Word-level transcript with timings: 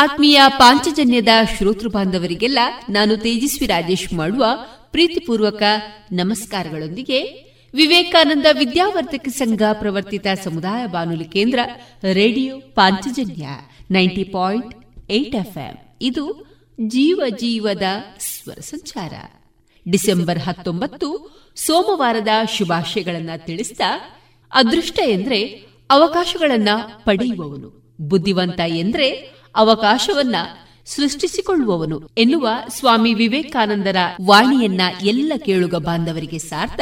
ಆತ್ಮೀಯ 0.00 0.40
ಪಾಂಚಜನ್ಯದ 0.48 1.28
ಶ್ರೋತೃ 1.58 1.88
ಬಾಂಧವರಿಗೆಲ್ಲ 1.88 2.58
ನಾನು 2.90 3.16
ತೇಜಸ್ವಿ 3.16 3.66
ರಾಜೇಶ್ 3.66 4.12
ಮಾಡುವ 4.12 4.46
ಪ್ರೀತಿಪೂರ್ವಕ 4.90 5.62
ನಮಸ್ಕಾರಗಳೊಂದಿಗೆ 6.12 7.22
ವಿವೇಕಾನಂದ 7.74 8.46
ವಿದ್ಯಾವರ್ಧಕ 8.58 9.28
ಸಂಘ 9.28 9.62
ಪ್ರವರ್ತಿತ 9.72 10.26
ಸಮುದಾಯ 10.44 10.86
ಬಾನುಲಿ 10.86 11.24
ಕೇಂದ್ರ 11.24 11.58
radio 12.12 12.60
Panchajanya 12.60 13.48
ninety 13.90 14.24
point 14.24 14.74
eight 15.10 15.34
ಇದು 16.00 16.46
ಜೀವ 16.80 17.20
ಜೀವದ 17.28 17.82
ಸ್ವರ 18.20 18.60
ಸಂಚಾರ. 18.60 19.12
ಡಿಸೆಂಬರ್ 19.88 20.38
ಹತ್ತೊಂಬತ್ತು, 20.38 21.30
ಸೋಮವಾರದ 21.56 22.28
ಶುಭಾಶಯಗಳನ್ನ 22.56 23.30
ತಿಳಿಸಿದ 23.36 23.80
ಅದೃಷ್ಟ 24.52 25.00
ಎಂದ್ರೆ 25.06 25.42
ಅವಕಾಶಗಳನ್ನ 25.90 26.68
ಪಡೆಯುವವನು. 27.04 27.96
ಬುದ್ಧಿವಂತ 28.00 28.60
ಎಂದ್ರೆ 28.66 29.39
ಅವಕಾಶವನ್ನ 29.56 30.34
ಸೃಷ್ಟಿಸಿಕೊಳ್ಳುವವನು 30.84 32.08
ಎನ್ನುವ 32.18 32.48
ಸ್ವಾಮಿ 32.68 33.14
ವಿವೇಕಾನಂದರ 33.14 33.96
ವಾಣಿಯನ್ನ 34.26 34.80
ಎಲ್ಲ 35.02 35.32
ಕೇಳುಗ 35.36 35.74
ಬಾಂಧವರಿಗೆ 35.74 36.38
ಸಾರ್ಥ, 36.38 36.80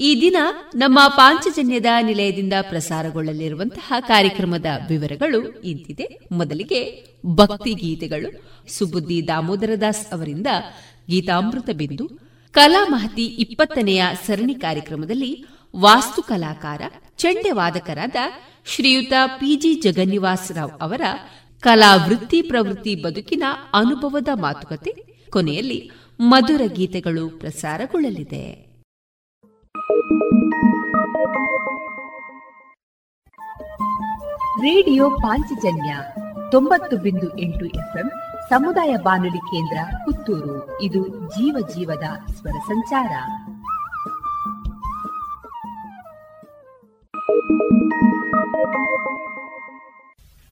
ಈ 0.00 0.20
ದಿನ 0.20 0.36
ನಮ್ಮ 0.74 0.98
ಪಾಂಚಜನ್ಯದ 1.08 1.86
ನಿಲಯದಿಂದ 2.00 2.52
ಪ್ರಸಾರಗೊಳ್ಳಲಿರುವಂತಹ 2.60 3.92
ಕಾರ್ಯಕ್ರಮದ 4.00 4.66
ವಿವರಗಳು 4.88 5.60
ಇಂತಿದೆ. 5.60 6.20
ಮೊದಲಿಗೆ 6.32 7.06
ಭಕ್ತಿ 7.26 7.74
ಗೀತೆಗಳು. 7.74 8.60
ಸುಬುದ್ದಿ 8.72 9.28
ದಾಮೋದರದಾಸ್ 9.28 10.12
ಅವರಿಂದ 10.12 10.46
ಗೀತಾಮೃತ 11.10 11.70
ಬಿಂದು. 11.70 12.30
ಕಲಾ 12.52 12.86
ಮಹತಿ 12.90 13.26
ಇಪ್ಪತ್ತನೆಯ 13.26 14.04
ಸರಣಿ 14.26 14.54
ಕಾರ್ಯಕ್ರಮದಲ್ಲಿ 14.54 15.44
ವಾಸ್ತು 15.76 16.22
ಕಲಾಕಾರ 16.22 16.82
ಚಂಡೆ 17.16 17.50
ವಾದಕರಾದ 17.50 18.16
ಶ್ರೀಯುತ 18.66 19.12
ಪಿಜಿ 19.26 19.74
ಜಗನ್ನಿವಾಸ್ 19.74 20.52
ರಾವ್ 20.52 20.70
ಅವರ 20.80 21.00
ಕಲಾ 21.60 21.96
ವೃತ್ತಿ 21.96 22.42
ಪ್ರವೃತ್ತಿ 22.42 22.94
ಬದುಕಿನ 22.94 23.42
ಅನುಭವದ 23.74 24.28
ಮಾತುಕತೆ. 24.40 24.92
ಕೊನೆಯಲ್ಲಿ 25.30 25.90
ಮಧುರ 26.20 26.60
ಗೀತೆಗಳು 26.66 27.38
ಪ್ರಸಾರಗೊಳ್ಳಲಿದೆ. 27.38 28.70
ರೇಡಿಯೋ 34.60 35.10
ಪಾಂಚಜನ್ಯ 35.10 35.96
ತೊಂಬತ್ತು 36.50 36.96
ಬಿಂದು 36.96 37.38
ಎಂಟು 37.38 37.66
ಎಫ್ಎಂ 37.66 38.10
ಸಮುದಾಯ 38.48 38.96
ಬಾನುಲಿ 38.96 39.38
ಕೇಂದ್ರ 39.38 39.96
ಪುತ್ತೂರು. 40.04 40.82
ಇದು 40.82 41.08
ಜೀವ 41.08 41.56
ಜೀವದ 41.74 42.32
ಸ್ವರ 42.32 42.58
ಸಂಚಾರ. 42.66 43.10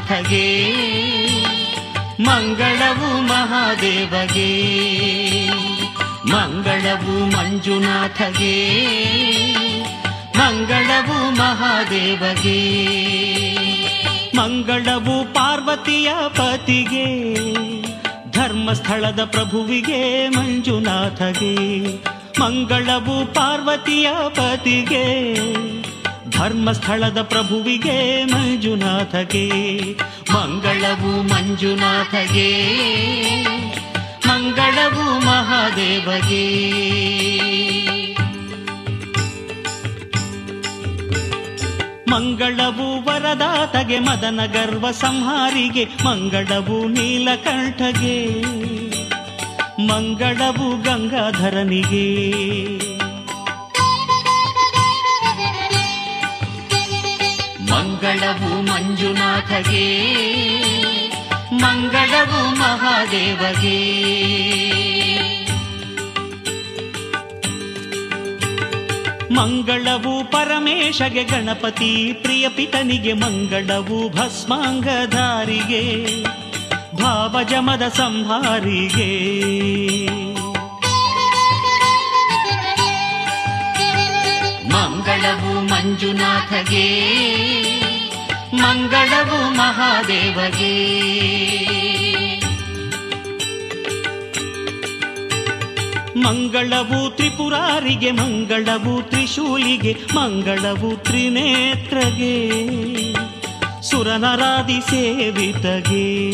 ಮಂಜುನಾಥಗೆ 0.00 0.46
ಮಂಗಳವು 2.20 3.22
ಮಹಾದೇವಗೆ, 3.22 4.50
ಮಂಗಳವು 6.26 7.36
ಮಂಜುನಾಥಗೆ, 7.36 8.56
ಮಂಗಳವು 10.38 11.30
ಮಹಾದೇವಗೆ, 11.30 12.60
ಮಂಗಳವು 14.36 15.34
ಪಾರ್ವತಿಯ 15.34 16.10
ಪತಿಗೆ, 16.28 17.34
ಧರ್ಮಸ್ಥಳದ 18.30 19.24
ಪ್ರಭುವಿಗೆ 19.24 20.28
ಮಂಜುನಾಥಗೆ, 20.28 21.56
ಮಂಗಳವು 22.40 23.34
ಪಾರ್ವತಿಯ 23.34 24.08
ಪತಿಗೆ 24.28 25.04
ಧರ್ಮಸ್ಥಳದ 26.40 27.22
ಪ್ರಭುವಿಗೆ 27.22 28.24
ಮಂಜುನಾಥಗೆ, 28.24 29.50
ಮಂಗಳವು 30.32 31.22
ಮಂಜುನಾಥಗೆ, 31.22 32.50
ಮಂಗಳವು 34.28 35.26
ಮಹಾದೇವಗೆ. 35.26 36.70
ಮಂಗಳವು 42.10 43.04
ವರದಾತಗೆ, 43.04 43.98
ಮದನ 43.98 44.40
ಗರ್ವ 44.52 44.90
ಸಂಹಾರಿಗೆ, 44.90 45.88
ಮಂಗಳವು 46.04 46.88
ನೀಲಕಂಠಗೆ, 46.88 48.44
ಮಂಗಳವು 49.86 50.82
ಗಂಗಾಧರನಿಗೆ. 50.82 52.89
ಮಂಗಳವು 58.00 58.62
ಮಂಜುನಾಥಗೆ 58.62 59.86
ಮಂಗಳವು 61.52 62.54
ಮಹಾದೇವಗೆ. 62.54 63.80
ಮಂಗಳವು 69.34 70.30
ಪರಮೇಶಗೆ 70.30 71.24
ಗಣಪತಿ 71.24 72.12
ಪ್ರಿಯಪಿತನಿಗೆ 72.12 73.12
ಮಂಗಳವು 73.12 74.10
ಭಸ್ಮಾಂಗಧಾರಿಗೆ 74.16 76.06
ಭಾವಜಮದ 77.02 77.82
ಸಂಹಾರಿಗೆ. 77.88 79.10
ಮಂಗಳವು 84.68 85.60
ಮಂಜುನಾಥಗೆ 85.60 87.10
ಮಂಗಳವು 88.54 89.50
ಮಹಾದೇವಗೆ. 89.50 91.00
ಮಂಗಳವು 96.16 97.16
ತ್ರಿಪುರಾರಿಗೆ 97.16 98.10
ಮಂಗಳವು 98.10 99.02
ತ್ರಿಶೂಲಿಗೆ 99.02 99.96
ಮಂಗಳವು 100.14 100.96
ತ್ರಿನೇತ್ರಗೆ. 100.96 102.50
ಸುರನರಾದಿ 103.82 104.80
ಸೇವಿತಗೆ. 104.90 106.30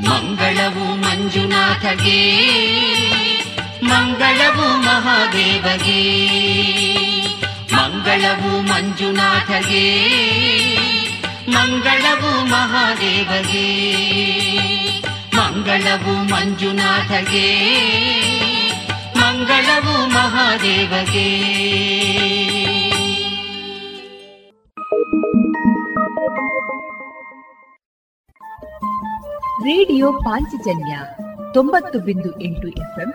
ಮಂಗಳವು 0.00 0.96
ಮಂಜುನಾಥಗೆ. 0.96 2.36
ಮಂಗಳವು 3.88 4.76
ಮಹಾದೇವಗೆ. 4.76 6.26
ಮಂಗಳವು 7.74 8.60
ಮಂಜುನಾಥಗೆ. 8.60 10.06
ಮಂಗಳವು 11.50 12.44
ಮಹಾದೇವಗೆ. 12.44 13.66
ಮಂಗಳವು 15.36 16.12
ಮಂಜುನಾಥಗೆ. 16.24 17.66
ಮಂಗಳವು 19.16 20.06
ಮಹಾದೇವಗೆ. 20.06 21.56
ರೇಡಿಯೋ 29.64 30.12
ಪಾಂಚಜನ್ಯ 30.12 30.98
ತೊಂಬತ್ತು 31.54 31.98
ಬಿಂದು 31.98 32.40
ಎಂಟು 32.40 32.68
ಎಫ್ಎಂ 32.68 33.14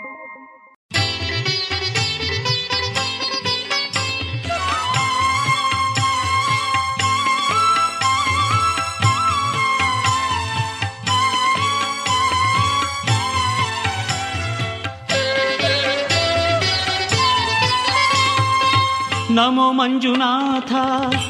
नमो 19.35 19.65
मञ्जुनाथ 19.73 20.71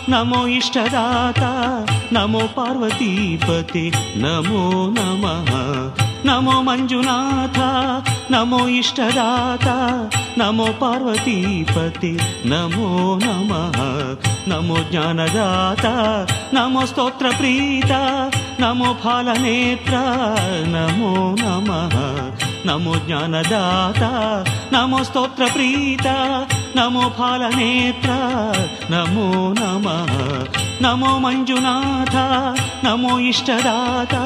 नमो 0.09 0.39
इष्टदाता 0.47 1.49
नमो 2.13 2.39
पार्वतीपते 2.55 3.83
नमो 4.23 4.63
नमः। 4.97 5.51
नमो 6.25 6.55
मञ्जुनाथ 6.61 7.59
नमो 8.31 8.61
इष्टदाता 8.79 9.75
नमो 10.37 10.67
पार्वतीपते 10.81 12.11
नमो 12.51 12.89
नमः। 13.23 13.79
नमो 14.51 14.77
ज्ञानदाता 14.91 15.95
नमो 16.53 16.85
स्तोत्रप्रीता 16.85 18.01
नमो 18.61 18.93
फालनेत्र 19.03 20.05
नमो 20.75 21.13
नमः। 21.39 22.50
नमो 22.65 22.95
ज्ञानदाता 23.05 24.09
नमो 24.73 25.03
स्तोत्रप्रीता 25.03 26.15
नमो 26.77 27.05
फालनेत्र 27.17 28.09
नमो 28.91 29.27
नमः। 29.59 30.11
नमो 30.83 31.11
मञ्जुनाथ 31.19 32.15
नमो 32.85 33.17
इष्टदाता 33.29 34.23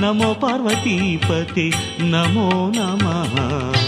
नमो 0.00 0.32
पार्वतीपते 0.42 1.70
नमो 2.14 2.48
नमः। 2.76 3.79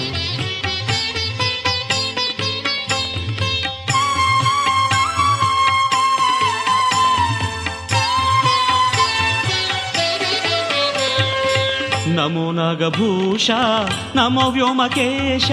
नमो 12.13 12.47
नगभूष 12.53 13.47
नमो 14.17 14.51
व्योमकेश 14.51 15.49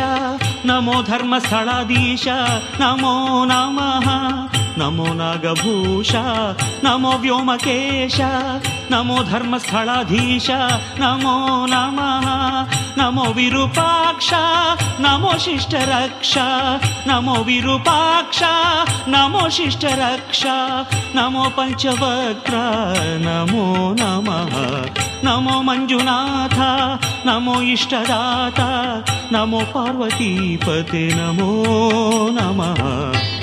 नमो 0.66 1.02
धर्मस्थलाधीश 1.04 2.26
नमो 2.82 3.16
नमः। 3.52 4.59
नमो 4.80 5.14
नागभूष 5.14 6.12
नमो 6.84 7.12
व्योमकेश 7.22 8.18
नमो 8.92 9.18
धर्मस्थलाधीश 9.30 10.48
नमो 11.02 11.36
नमः 11.72 12.28
नमो 13.00 13.26
विरूपाक्ष 13.38 14.30
नमो 15.06 15.32
शिष्टरक्ष 15.46 16.34
नमो 17.08 17.36
विरूपाक्ष 17.50 18.40
नमो 19.14 19.50
शिष्टरक्ष 19.58 20.44
नमो 21.16 21.44
पञ्चवक्त्र 21.58 22.56
नमो 23.26 23.66
नमः 24.00 24.56
नमो 25.26 25.62
मञ्जुनाथ 25.70 26.58
नमो 27.28 27.60
इष्टदाता 27.74 28.70
नमो 29.34 29.62
पार्वतीपते 29.76 31.08
नमो 31.20 31.52
नमः। 32.40 33.39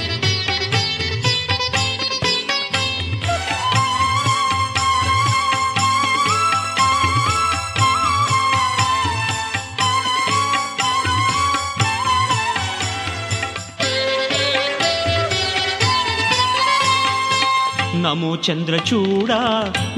నమో 18.07 18.31
చంద్రచూడ 18.47 19.33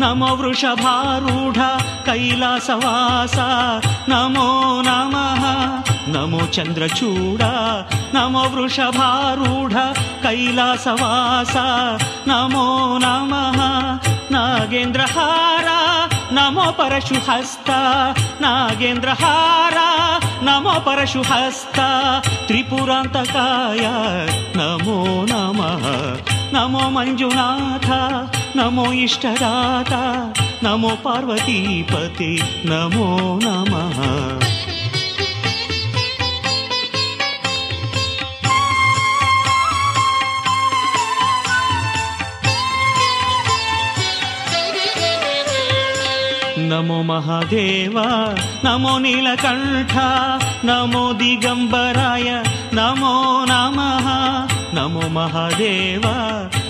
నమో 0.00 0.28
వృషభారూఢ 0.34 1.58
కైలాసవాస 2.06 3.36
నమో 4.08 4.46
నమ 4.88 5.16
నమో 6.14 6.42
చంద్రచూడ 6.56 7.42
నమో 8.14 8.44
వృషభారూఢ 8.54 9.74
కైలాసవాస 10.24 11.56
నమో 12.28 12.66
నమ 12.98 13.32
నాగేంద్రహార 14.32 15.68
నమో 16.32 16.66
పరశుహస్త 16.80 17.70
నాగేంద్రహార 18.40 19.78
నమో 20.42 20.74
పరశుహస్త 20.86 21.78
త్రిపురాంతకాయ 22.48 23.84
నమో 24.58 24.98
నమ. 25.32 25.60
नमो 26.54 26.84
मञ्जुनाथ 26.90 27.88
नमो 28.56 28.84
इष्टदाता 29.04 30.02
नमो 30.64 30.90
पार्वतीपते 31.04 32.30
नमो 32.70 33.08
नमः। 33.42 33.98
नमो 46.70 47.02
महादेव 47.02 47.96
नमो 48.64 48.98
नीलकण्ठ 48.98 49.94
नमो 50.68 51.04
दिगम्बराय 51.20 52.28
नमो 52.74 53.14
नमः। 53.50 54.06
నమో 54.78 55.00
మహాదేవ 55.08 56.02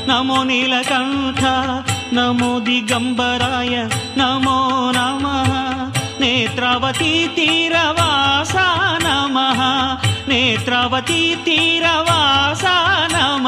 నమో 0.08 0.42
నీలకంఠ 0.42 1.44
నమో 2.14 2.58
దిగంబరాయ 2.58 3.88
నమో 4.16 4.90
నమ. 4.96 5.24
నేత్రవతి 6.20 7.30
తీరవాస 7.36 8.56
నమ. 9.06 9.36
నేత్రవతి 10.28 11.38
తీరవాస 11.44 12.64
నమ. 13.14 13.46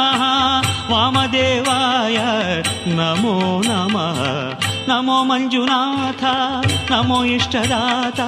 వామదేవాయ 0.91 2.19
నమో 2.95 3.63
నమ. 3.67 3.97
నమో 4.89 5.23
మంజునాథ 5.23 6.25
నమో 6.93 7.25
ఇష్టదాత 7.25 8.21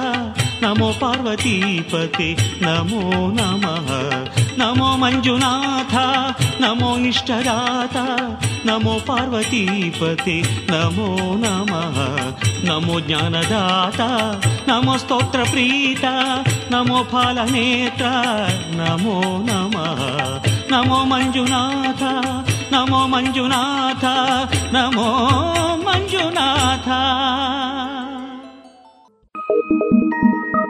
नमो 0.63 0.89
पार्वतीपते 1.01 2.27
नमो 2.61 3.01
नमः। 3.37 3.89
नमो 4.59 4.89
मञ्जुनाथ 4.97 5.93
नमो 6.61 6.91
इष्टदातः 6.97 8.11
नमो 8.65 8.93
पार्वतीपते 9.07 10.37
नमो 10.71 11.09
नमः। 11.43 11.97
नमो 12.69 12.99
ज्ञानदाता 12.99 14.09
नमो 14.69 14.97
स्तोत्रप्रीता 14.97 16.13
नमो 16.71 17.03
फालनेत्र 17.03 18.05
नमो 18.79 19.19
नमः। 19.49 20.01
नमो 20.71 21.03
मञ्जुनाथ 21.05 22.03
नमो 22.73 23.07
मञ्जुनाथ 23.07 24.05
नमो 24.75 25.09
मञ्जुनाथ। 25.87 26.87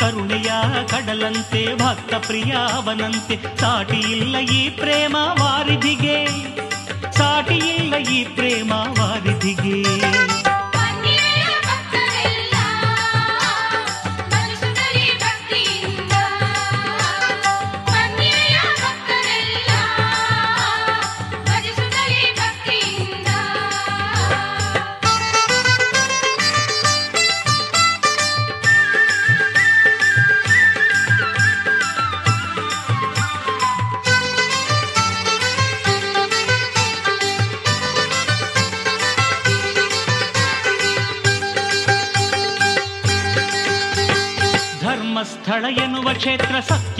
ಕರುಣೆಯ 0.00 0.50
ಕಡಲಂತೆ 0.90 1.62
ಭಕ್ತ 1.76 2.14
ಪ್ರಿಯಾವನಂತೆ 2.26 3.36
ಸಾಟಿ 3.60 4.00
ಇಲ್ಲ 4.14 4.36
ಈ 4.52 4.62
ಪ್ರೇಮ 4.76 5.16
ವಾರಿಧಿಗೆ 5.40 6.18
ಸಾಟಿ 7.12 7.58
ಇಲ್ಲ 7.74 7.94
ಈ 8.10 8.20
ಪ್ರೇಮ 8.36 8.72
ವಾರಿಧಿಗೆ 8.98 9.76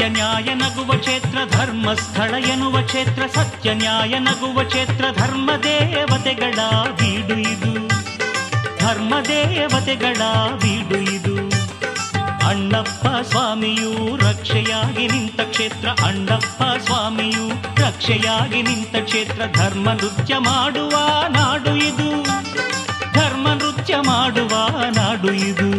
ನ್ಯಾಯ 0.08 0.54
ನಗುವ 0.54 0.98
ಕ್ಷೇತ್ರ 0.98 1.38
ಧರ್ಮಸ್ಥಳ 1.50 2.34
ಎನ್ನುವ 2.50 2.82
ಕ್ಷೇತ್ರ 2.82 3.22
ಸತ್ಯ 3.34 3.74
ನ್ಯಾಯ 3.74 4.18
ನಗುವ 4.18 4.62
ಕ್ಷೇತ್ರ 4.62 5.04
ಧರ್ಮ 5.16 5.50
ದೇವತೆಗಳ 5.62 6.58
ಬೀಡು 6.96 7.34
ಇದು. 7.34 7.88
ಧರ್ಮ 8.78 9.14
ದೇವತೆಗಳ 9.28 10.18
ಬೀಡು 10.56 10.96
ಇದು. 10.96 11.48
ಅಣ್ಣಪ್ಪ 12.48 13.06
ಸ್ವಾಮಿಯು 13.26 14.16
ರಕ್ಷೆಯಾಗಿ 14.16 15.08
ನಿಂತ 15.08 15.40
ಕ್ಷೇತ್ರ, 15.40 15.88
ಅಣ್ಣಪ್ಪ 15.88 16.62
ಸ್ವಾಮಿಯು 16.84 17.48
ರಕ್ಷೆಯಾಗಿ 17.86 18.62
ನಿಂತ 18.62 18.96
ಕ್ಷೇತ್ರ, 18.96 19.42
ಧರ್ಮ 19.56 19.92
ನೃತ್ಯ 19.92 20.38
ಮಾಡುವ 20.38 20.90
ನಾಡು 21.28 21.76
ಇದು. 21.76 22.22
ಧರ್ಮ 23.12 23.48
ನೃತ್ಯ 23.48 23.96
ಮಾಡುವ 23.96 24.68
ನಾಡು 24.90 25.32
ಇದು. 25.32 25.77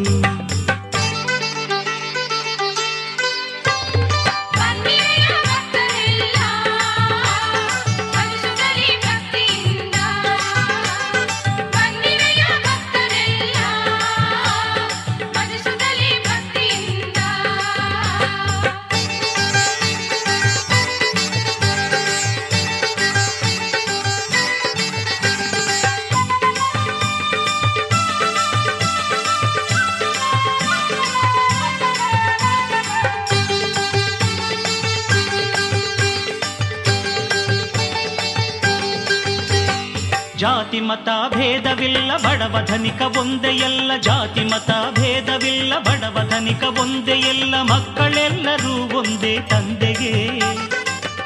ಬಡವ 42.50 42.66
ಧನಿಕ 42.66 43.02
ಒಂದೇ 43.02 43.48
ಎಲ್ಲ 43.48 43.92
ಜಾತಿ 44.02 44.44
ಮತ 44.44 44.72
ಭೇದವಿಲ್ಲ. 45.00 45.80
ಬಡವ 45.80 46.20
ಧನಿಕ 46.30 46.64
ಒಂದೇ 46.64 47.12
ಎಲ್ಲ 47.12 47.62
ಮಕ್ಕಳೆಲ್ಲರೂ 47.62 48.98
ಒಂದೇ 48.98 49.40
ತಂದೆಗೆ. 49.40 50.40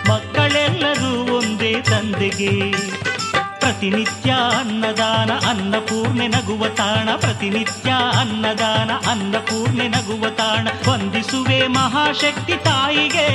ಮಕ್ಕಳೆಲ್ಲರೂ 0.09 1.37
ಒಂದೇ 1.37 1.81
ತಂದೆಗೆ. 1.81 2.71
ಪ್ರತಿನಿತ್ಯ 3.59 4.31
ಅನ್ನದಾನ 4.31 5.31
ಅನ್ನಪೂರ್ಣೆ 5.49 6.27
ನಗುವ 6.27 6.67
ತಾಣ. 6.67 7.09
ಪ್ರತಿನಿತ್ಯ 7.15 7.91
ಅನ್ನದಾನ 8.19 8.91
ಅನ್ನಪೂರ್ಣೆ 9.09 9.87
ನಗುವ 9.87 10.29
ತಾಣ. 10.29 10.67
ವಂದಿಸುವೆ 10.89 11.67
ಮಹಾಶಕ್ತಿ 11.67 12.53
ತಾಯಿಗೆ. 12.53 13.27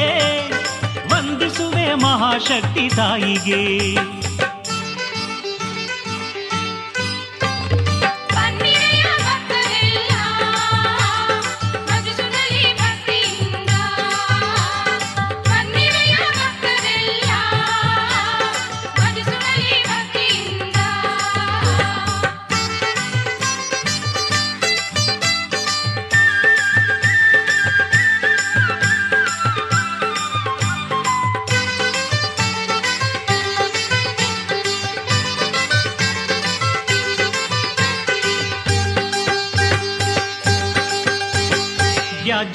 ವಂದಿಸುವೆ 1.14 1.94
ಮಹಾಶಕ್ತಿ 1.94 2.88
ತಾಯಿಗೆ. 2.88 3.88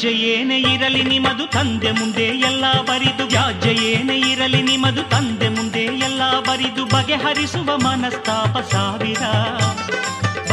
ಏನೇ 0.10 0.60
ಇರಲಿ 0.60 1.04
ನಿಮದು 1.04 1.48
ತಂದೆ 1.48 1.92
ಮುಂದೆ 1.92 2.24
ಎಲ್ಲ 2.24 2.72
ಬರಿದು 2.82 3.26
ವ್ಯಾಜ್ಯ 3.26 3.70
ಏನೇ 3.70 4.20
ಇರಲಿ 4.20 4.62
ನಿಮದು 4.62 5.04
ತಂದೆ 5.04 5.50
ಮುಂದೆ 5.50 5.80
ಎಲ್ಲ 5.80 6.22
ಬರಿದು 6.39 6.86
ಬಗೆಹರಿಸುವ 6.86 7.78
ಮನಸ್ತಾಪ 7.78 8.58
ಸಾವಿರ. 8.58 9.20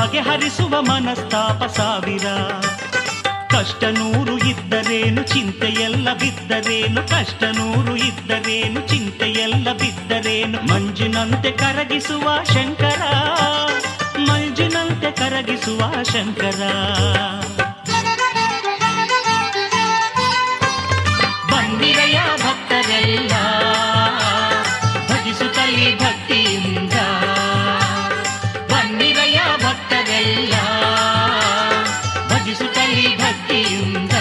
ಬಗೆಹರಿಸುವ 0.00 0.82
ಮನಸ್ತಾಪ 0.82 1.64
ಸಾವಿರ. 1.64 2.26
ಕಷ್ಟ 3.48 3.84
ನೂರು 3.84 4.38
ಇದ್ದರೇನು 4.38 5.22
ಚಿಂತೆಯೆಲ್ಲ 5.22 6.12
ಬಿದ್ದರೇನು? 6.12 7.08
ಕಷ್ಟ 7.08 7.44
ನೂರು 7.44 7.96
ಇದ್ದರೇನು 7.96 8.80
ಚಿಂತೆಯೆಲ್ಲ 8.80 9.72
ಬಿದ್ದರೇನು? 9.72 10.62
ಮಂಜಿನಂತೆ 10.62 11.50
ಕರಗಿಸುವ 11.50 12.44
ಶಂಕರ, 12.44 13.02
ಮಂಜಿನಂತೆ 14.18 15.10
ಕರಗಿಸುವ 15.10 16.02
ಶಂಕರ. 16.02 16.62
ಭಕ್ತರೆಲ್ಲ 22.89 23.33
ಭಜಿಸುತ್ತಲಿ 25.09 25.89
ಭಕ್ತಿಯಿಂದ 25.99 26.95
ಬನ್ನಿರೆಯ 28.71 29.39
ಭಕ್ತರೆಲ್ಲ 29.63 30.55
ಭಜಿಸುತ್ತಲಿ 32.31 33.05
ಭಕ್ತಿಯಿಂದ 33.17 34.15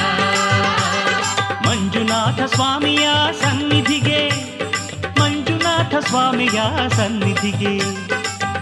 ಮಂಜುನಾಥ 1.66 2.40
ಸ್ವಾಮಿಯ 2.54 3.06
ಸನ್ನಿಧಿಗೆ 3.42 4.20
ಮಂಜುನಾಥ 5.20 5.94
ಸ್ವಾಮಿಯ 6.04 6.60
ಸನ್ನಿಧಿಗೆ 6.96 7.74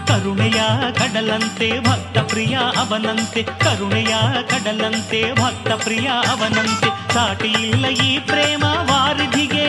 ಕರುಣೆಯ 0.08 0.60
ಕಡಲಂತೆ 0.98 1.68
ಭಕ್ತ 1.80 2.18
ಪ್ರಿಯ 2.30 2.54
ಅವನಂತೆ 2.76 3.42
ಕರುಣೆಯ 3.62 4.14
ಕಡಲಂತೆ 4.50 5.20
ಭಕ್ತ 5.34 5.70
ಪ್ರಿಯ 5.84 6.08
ಅವನಂತೆ 6.28 6.90
ಸಾಟಿ 7.14 7.52
ಇಲ್ಲ 7.64 7.86
ಈ 8.06 8.12
ಪ್ರೇಮ 8.26 8.64
ವಾರಿಧಿಗೆ 8.90 9.66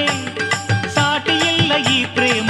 ಸಾಟಿ 0.95 1.37
ಇಲ್ಲ 1.53 1.73
ಈ 1.93 1.99
ಪ್ರೇಮ 2.15 2.49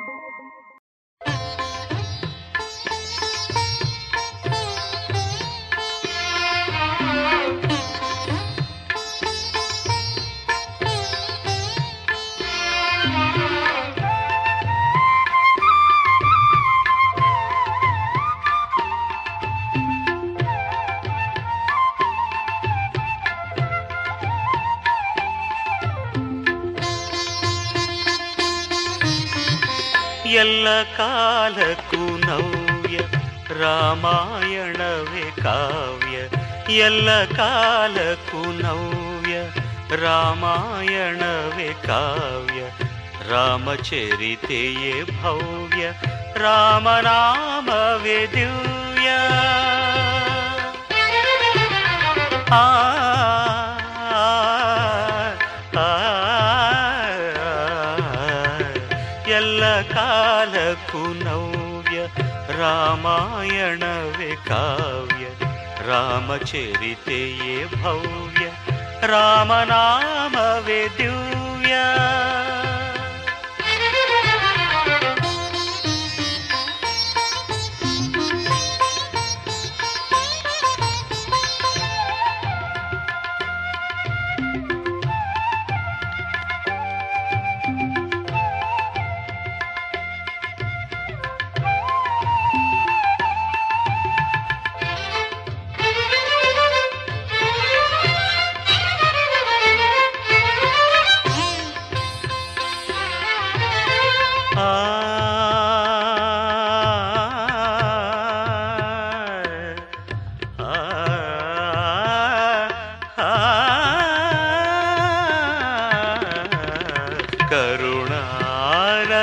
ಎಲ್ಲ 30.40 30.68
ಕಾಲಕ್ಕೂ 30.96 32.16
ನವ್ಯ 32.26 32.98
ರಾಮಾಯಣವೇ 33.60 35.42
ಕಾವ್ಯ 35.42 36.16
ಎಲ್ಲ 36.78 37.24
ಕಾಲಕ್ಕೂ 37.24 38.42
ನವ್ಯ 38.62 39.36
ರಾಮಾಯಣವೇ 39.96 41.86
ಕಾವ್ಯ 41.86 42.62
ರಾಮಚರಿತೆಯೇ 43.28 45.02
ಭವ್ಯ 45.16 45.84
ರಾಮನಾಮವೇ 46.38 48.26
ದಿವ್ಯ 48.26 49.08
ಆ 52.52 52.62
ಆ, 52.62 52.64
रामायणविकाव्य 62.61 63.81
रामचरिते 65.87 67.21
भव्य 67.75 68.45
रामनामवेदुया 69.11 70.21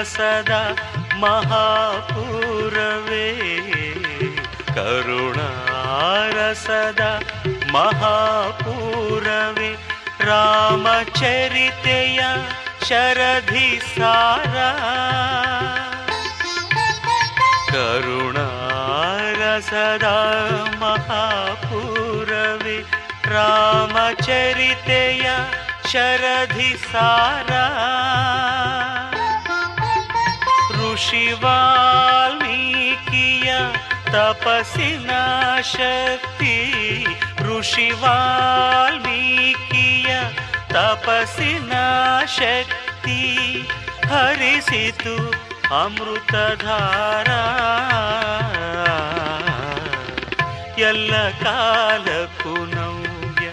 सदा 0.05 0.75
महापूरवे। 1.15 3.37
करुणार 4.69 6.55
सदा 6.55 7.21
महापूरवे। 7.73 9.79
रामचरितय 10.21 12.45
शरधि 12.85 13.79
सारा। 13.83 14.75
करुणार 17.71 19.61
सदा 19.61 20.75
महापूरवे। 20.79 22.85
रामचरितय 23.27 25.47
शरधि 25.89 26.77
सारा। 26.77 27.65
ಋಷಿ 30.99 31.33
ವಾಲ್ಮೀಕಿಯ 31.33 33.55
ತಪಸ್ಸಿನ 34.05 35.11
ಶಕ್ತಿ. 35.61 37.07
ಋಷಿ 37.39 37.91
ವಾಲ್ಮೀಕಿಯ 37.91 40.21
ತಪಸ್ಸಿನ 40.69 41.73
ಶಕ್ತಿ 42.27 43.39
ಹರಿಸಿತು 44.09 45.33
ಅಮೃತಧಾರ. 45.85 47.29
ಎಲ್ಲ 50.79 51.45
ಕಾಲಕ್ಕೂ 51.45 52.65
ನವ್ಯ 52.65 53.51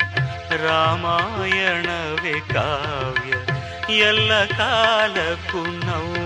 ರಾಮಾಯಣವೇ 0.57 2.39
ಕಾವ್ಯ. 2.39 3.33
ಎಲ್ಲ 3.95 4.45
ಕಾಲಕ್ಕೂ 4.45 5.65
ನವ್ಯ 5.65 6.24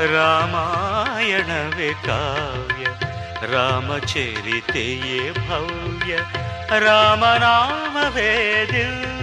रामायणवे 0.00 1.92
काव्य 2.06 2.84
रामचरिते 3.52 4.86
भव्य 5.38 6.16
रामनामवे 6.84 8.32
दिव्य। 8.72 9.17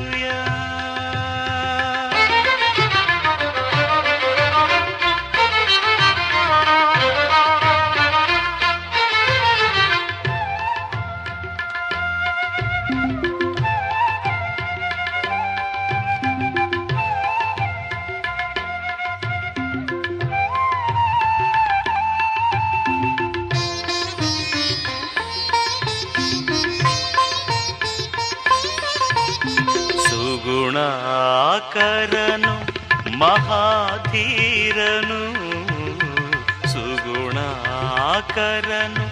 ಸುಗುಣಾಕರನು 38.35 39.05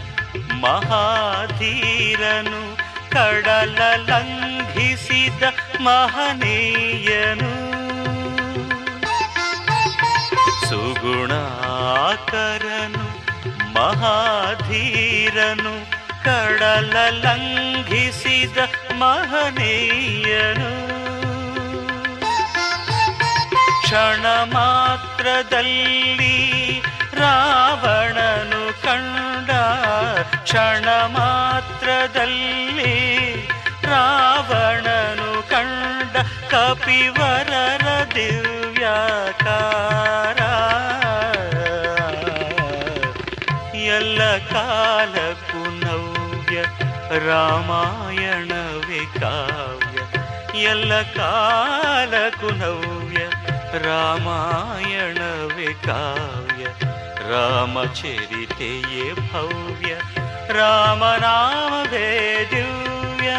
ಮಹಾಧೀರನು 0.61 2.61
ಕಡಲ 3.11 3.79
ಲಂಘಿಸಿದ 3.95 5.43
ಮಹನೀಯನು. 5.81 7.53
ಸುಗುಣಾಕರನು 10.69 13.05
ಮಹಾಧೀರನು 13.73 15.73
ಕಡಲ 16.23 16.95
ಲಂಘಿಸಿದ 17.09 18.57
ಮಹನೀಯನು. 18.91 20.71
ಕ್ಷಣ 23.81 24.25
ಮಾತ್ರದಲ್ಲಿ 24.53 26.52
ರಾವಣನು 27.23 28.63
ಕಂಡ 28.83 29.49
ಕ್ಷಣ 30.43 30.87
ಮಾತ್ರದಲ್ಲಿ 31.17 32.95
ರಾವಣನು 33.85 35.49
ಕಂಡ 35.49 36.15
ಕಪಿವರರ 36.51 37.85
ದಿವ್ಯಾಕಾರ 38.15 40.39
ಎಲ್ಲ 43.93 44.21
ಕಾಲಕ್ಕೂ 44.51 45.63
ನವ್ಯ 45.79 46.59
ರಾಮಾಯಣವೇ 47.27 49.01
ಕಾವ್ಯ. 49.19 49.97
ಎಲ್ಲ 50.63 51.01
ಕಾಲಕ್ಕೂ 51.15 52.51
ನವ್ಯ 52.55 53.23
ರಾಮಾಯಣವೇ 53.87 55.71
ಕಾವ್ಯ 57.23 57.31
ರಾಮಚರಿತೆಯೇ 57.31 59.13
ಭವ್ಯ 59.13 59.91
ರಾಮನಾಮವೇ 60.47 62.07
ದಿವ್ಯ 62.51 63.29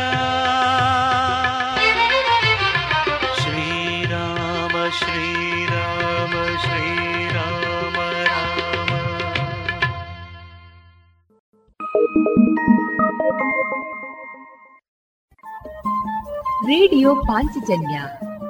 ಶ್ರೀರಾಮ 3.37 4.77
ಶ್ರೀರಾಮ 4.99 6.33
ಶ್ರೀರಾಮ 6.61 7.97
ರಾಮ 8.25 8.91
ರೇಡಿಯೋ 16.67 17.15
ಪಾಂಚಜನ್ಯ 17.15 18.01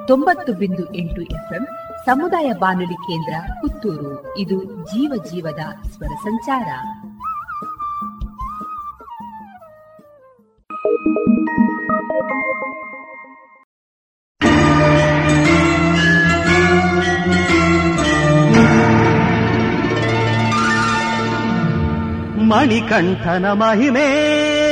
ತೊಂಬತ್ತು 0.07 0.53
ಬಿಂದು 0.53 0.95
ಎಂಟು 0.95 1.21
ಎಫ್ಎಂ 1.21 1.63
ಸಮುದಾಯ 2.05 2.51
ಬಾನುಲಿ 2.53 2.93
ಕೇಂದ್ರ 2.93 3.33
ಪುತ್ತೂರು. 3.61 4.37
ಇದು 4.37 4.63
ಜೀವ 4.63 5.23
ಜೀವದ 5.31 5.87
ಸ್ವರ 5.87 6.07
ಸಂಚಾರ. 6.07 6.67
ಮಣಿಕಂಠನ 22.41 23.45
ಮಹಿಮೆ. 23.53 24.64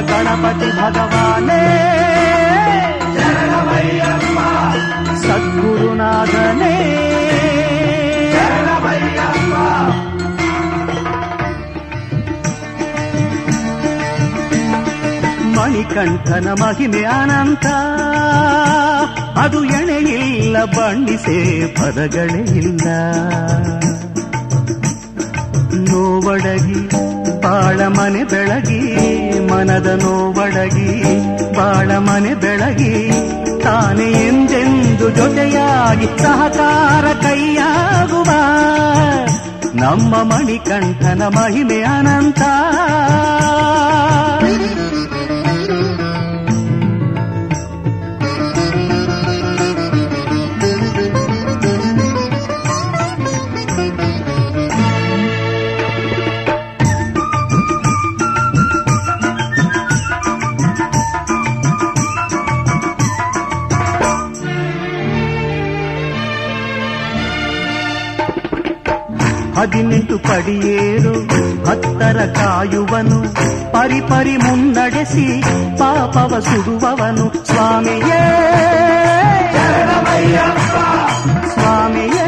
ಗಣಪತಿ 0.00 0.70
ಭಗವಾನೇ. 0.70 1.84
ಸದ್ಗುರುನಾಥನೇ. 5.22 6.94
ಮಣಿಕಂಠನ 15.54 16.48
ಮಹಿಮೆ 16.48 17.04
ಅನಂತ. 17.04 17.66
ಅದು 19.38 19.64
ಎಣೆಯಿಲ್ಲ 19.64 20.64
ಬಣ್ಣಿಸೆ 20.64 21.66
ಪದಗಳೇ 21.66 22.42
ಇಲ್ಲ. 22.42 22.88
ನೋವಡಗಿ 25.90 26.88
ಬಾಳ 27.42 27.86
ಮನೆ 27.86 28.24
ಬೆಳಗಿ, 28.24 28.82
ಮನದ 29.50 29.86
ನೋವಡಗಿ, 29.86 31.02
ಬಾಳ 31.56 31.96
ಮನೆ 31.96 32.34
ಬೆಳಗಿ, 32.34 33.10
ತಾನೆ 33.62 34.04
ಎಂದೆಂದು 34.04 35.10
ಜೊತೆಯಾಗಿ 35.10 36.06
ಸಹಕಾರ 36.06 37.12
ಕೈಯಾಗುವ. 37.12 38.30
ನಮ್ಮ 39.74 40.14
ಮಣಿಕಂಠನ 40.16 41.22
ಮಹಿಮೆ 41.22 41.80
ಅನಂತ. 41.82 42.42
ಹದಿನೆಂಟು 69.57 70.17
ಪಡಿಯೇರು 70.19 71.13
ಹತ್ತರ 71.67 72.19
ಕಾಯುವನು 72.35 73.19
ಪರಿಪರಿ 73.71 74.35
ಮುನ್ನಡೆಸಿ 74.37 75.25
ಪಾಪವ 75.79 76.39
ಸುಡುವವನು 76.41 77.25
ಸ್ವಾಮಿಯೇ 77.45 78.21
ಸ್ವಾಮಿಯೇ 81.53 82.27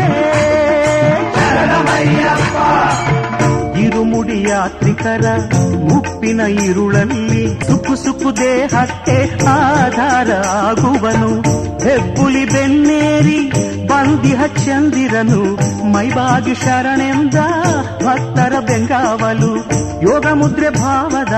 ಇರುಮುಡಿ 3.85 4.37
ಯಾತ್ರಿಕರ 4.49 5.25
ಮುಪ್ಪಿನ 5.89 6.41
ಇರುಳಲ್ಲಿ 6.65 7.43
ಸುಕ್ಕು 7.67 7.95
ಸುಕ್ಕು 7.95 8.29
ದೇಹಕ್ಕೆ 8.37 9.17
ಆಧಾರ 9.55 10.29
ಆಗುವನು 10.61 11.31
ಹೆಬ್ಬುಲಿ 11.85 12.45
ಬೆನ್ನೇರಿ 12.45 13.39
ಬಂದಿಹ 14.00 14.46
ಚಂದಿರನು 14.46 15.54
ಮೈಬಾಗಿ 15.92 16.54
ಶರಣೆಂದ 16.54 17.34
ಭಕ್ತರ 18.04 18.52
ಬೆಂಗಾವಲು. 18.60 19.56
ಯೋಗ 20.02 20.26
ಮುದ್ರೆ 20.26 20.70
ಭಾವದ 20.70 21.32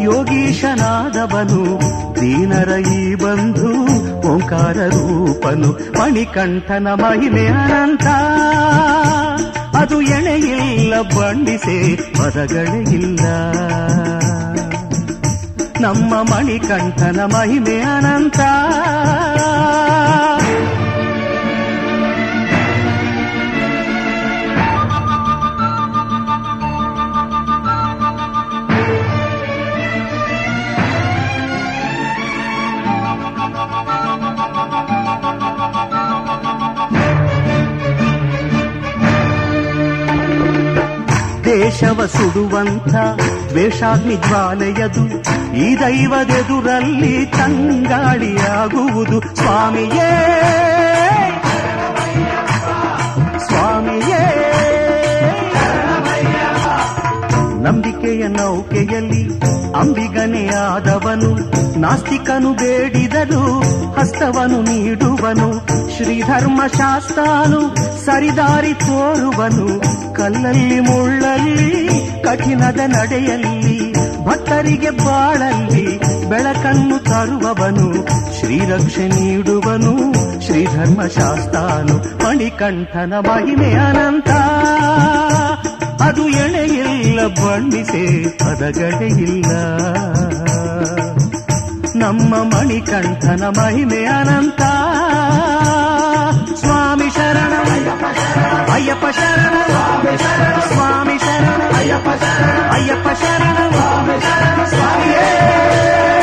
ಯೋಗೀಶನಾದವನು. 0.00 1.80
ದೀನರ 2.20 2.68
ಈ 2.78 3.14
ಬಂಧು 3.14 3.72
ಓಂಕಾರ 4.28 4.76
ರೂಪನು. 4.86 6.00
ಮಣಿಕಂಠನ 6.00 6.88
ಮಹಿಮೆ 6.88 7.46
ಅನಂತ. 7.46 8.06
ಅದು 9.76 10.00
ಎಣೆಯಿಲ್ಲ, 10.00 11.00
ಬಂಡಿಸೆ 11.00 11.96
ಪದಗಳಿಲ್ಲ 11.96 13.20
ನಮ್ಮ 15.80 16.14
ಮಣಿಕಂಠನ 16.14 17.20
ಮಹಿಮೆ 17.20 17.78
ಅನಂತ. 17.80 18.40
ದೇಶವ 41.56 42.06
ಸುಡುವಂಥ 42.06 42.94
ದ್ವೇಷಾಗ್ನಿ 43.48 44.16
ಜ್ವಾಲೆಯದು 44.16 45.04
ಈ 45.56 45.76
ದೈವದೆದುರಲ್ಲಿ 45.80 47.26
ತಂಗಾಳಿಯಾಗುವುದು 47.26 49.20
ಸ್ವಾಮಿಯೇ. 49.36 50.10
ನಂಬಿಕೆಯ 57.66 58.28
ನೌಕೆಯಲ್ಲಿ 58.28 59.22
ಅಂಬಿಗನೆಯಾದವನು 59.74 61.30
ನಾಸ್ತಿಕನು 61.80 62.52
ಬೇಡಿದನು, 62.52 63.40
ಹಸ್ತವನು 64.00 64.62
ನೀಡುವನು 64.62 65.48
ಶ್ರೀಧರ್ಮ 65.96 66.60
ಶಾಸ್ತ್ರನು 66.78 67.60
ಸರಿದಾರಿ 68.04 68.72
ತೋರುವನು, 68.74 69.66
ಕಲ್ಲಲ್ಲಿ 70.14 70.80
ಮುಳ್ಳಲ್ಲಿ, 70.80 71.88
ಕಠಿಣದ 72.22 72.80
ನಡೆಯಲ್ಲಿ, 72.86 73.92
ಭಕ್ತರಿಗೆ 74.24 74.90
ಬಾಳಲ್ಲಿ 74.90 75.98
ಬೆಳಕನ್ನು 76.28 76.98
ತರುವವನು, 76.98 77.88
ಶ್ರೀರಕ್ಷೆ 78.40 79.08
ನೀಡುವನು 79.08 79.94
ಶ್ರೀಧರ್ಮ 80.40 81.02
ಶಾಸ್ತ್ರನು 81.02 81.96
ಮಣಿಕಂಠನ 82.24 83.14
ಮಹಿಮೆ 83.14 83.72
ಅನಂತ. 83.72 84.30
ಅದು 86.00 86.28
ಎಣೆಯಿಲ್ಲ 86.28 86.85
ಬಣ್ಣಿಸೆ 87.28 88.22
ಇಲ್ಲ. 89.04 89.52
ನಮ್ಮ 91.96 92.34
ಮಣಿಕಂಠನ 92.36 93.44
ಮಹಿಮೆ 93.44 94.04
ಅನಂತ. 94.04 94.62
ಸ್ವಾಮಿ 96.60 97.10
ಶರಣ, 97.10 97.52
ಅಯ್ಯಪ್ಪ 98.72 99.04
ಶರಣ, 99.04 99.54
ಸ್ವಾಮಿ 100.72 101.18
ಶರಣ, 101.18 101.76
ಅಯ್ಯಪ್ಪ 102.72 103.08
ಶರಣ 103.08 103.56
ಸ್ವಾಮಿಯೇ. 104.68 105.22
ಶರಣಮಯ್ಯಪ್ಪ 105.88 106.15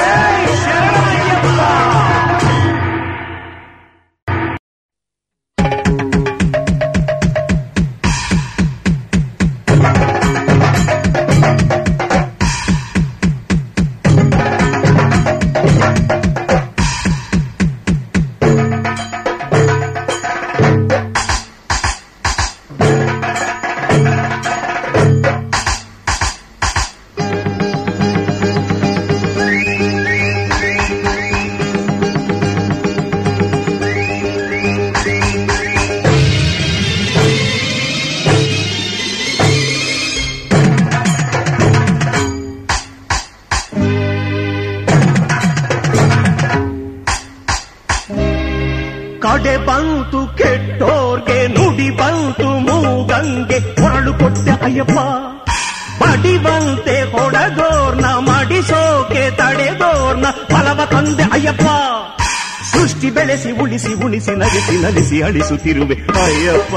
ಬೆಳೆಸಿ 63.24 63.52
ಉಳಿಸಿ 63.52 63.92
ಉಳಿಸಿ 64.06 64.32
ನಗಿಸಿ 64.36 64.76
ನಲಿಸಿ 64.82 65.22
ಅಳಿಸುತ್ತಿರುವೆ. 65.22 65.96
ಅಯ್ಯಪ್ಪ 66.24 66.74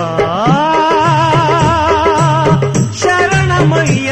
ಶರಣಮಯ್ಯಪ್ಪ 3.01 4.05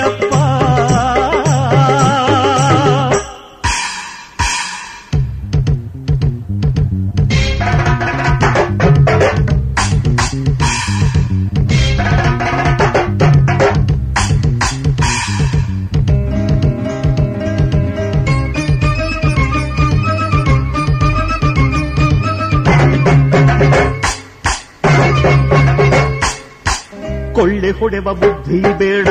ಕೊಳ್ಳೆ 27.84 27.98
ಹೊಡೆವ 27.98 28.20
ಬುದ್ಧಿ 28.20 28.78
ಬೇಡ, 28.78 29.08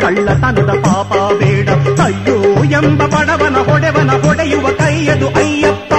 ಕಳ್ಳತನದ 0.00 0.70
ಪಾಪ 0.70 1.32
ಬೇಡ. 1.32 1.68
ಅಯ್ಯೋ 2.02 2.64
ಎಂಬ 2.64 3.02
ಬಡವನ 3.02 3.56
ಹೊಡೆವನ 3.56 4.10
ಹೊಡೆಯುವ 4.10 4.68
ಕೈಯದು 4.68 5.28
ಅಯ್ಯಪ್ಪ. 5.28 5.94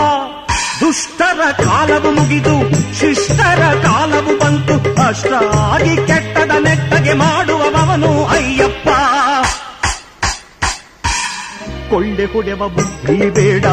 ದುಷ್ಟರ 0.81 1.63
ಕಾಲವು 1.63 2.11
ಮುಗಿದು, 2.11 2.69
ಶಿಷ್ಟರ 2.99 3.73
ಕಾಲವು 3.83 4.39
ಬಂತು. 4.39 5.07
ಅಷ್ಟಾಗಿ 5.07 5.95
ಕೆಟ್ಟದ 5.95 6.51
ನೆಟ್ಟಗೆ 6.59 7.13
ಮಾಡುವವನು 7.13 8.25
ಅಯ್ಯಪ್ಪ. 8.25 8.89
ಕೊಳ್ಳೆ 11.89 12.25
ಹೊಡೆವ 12.25 12.67
ಬುದ್ಧಿ 12.67 13.29
ಬೇಡ, 13.29 13.65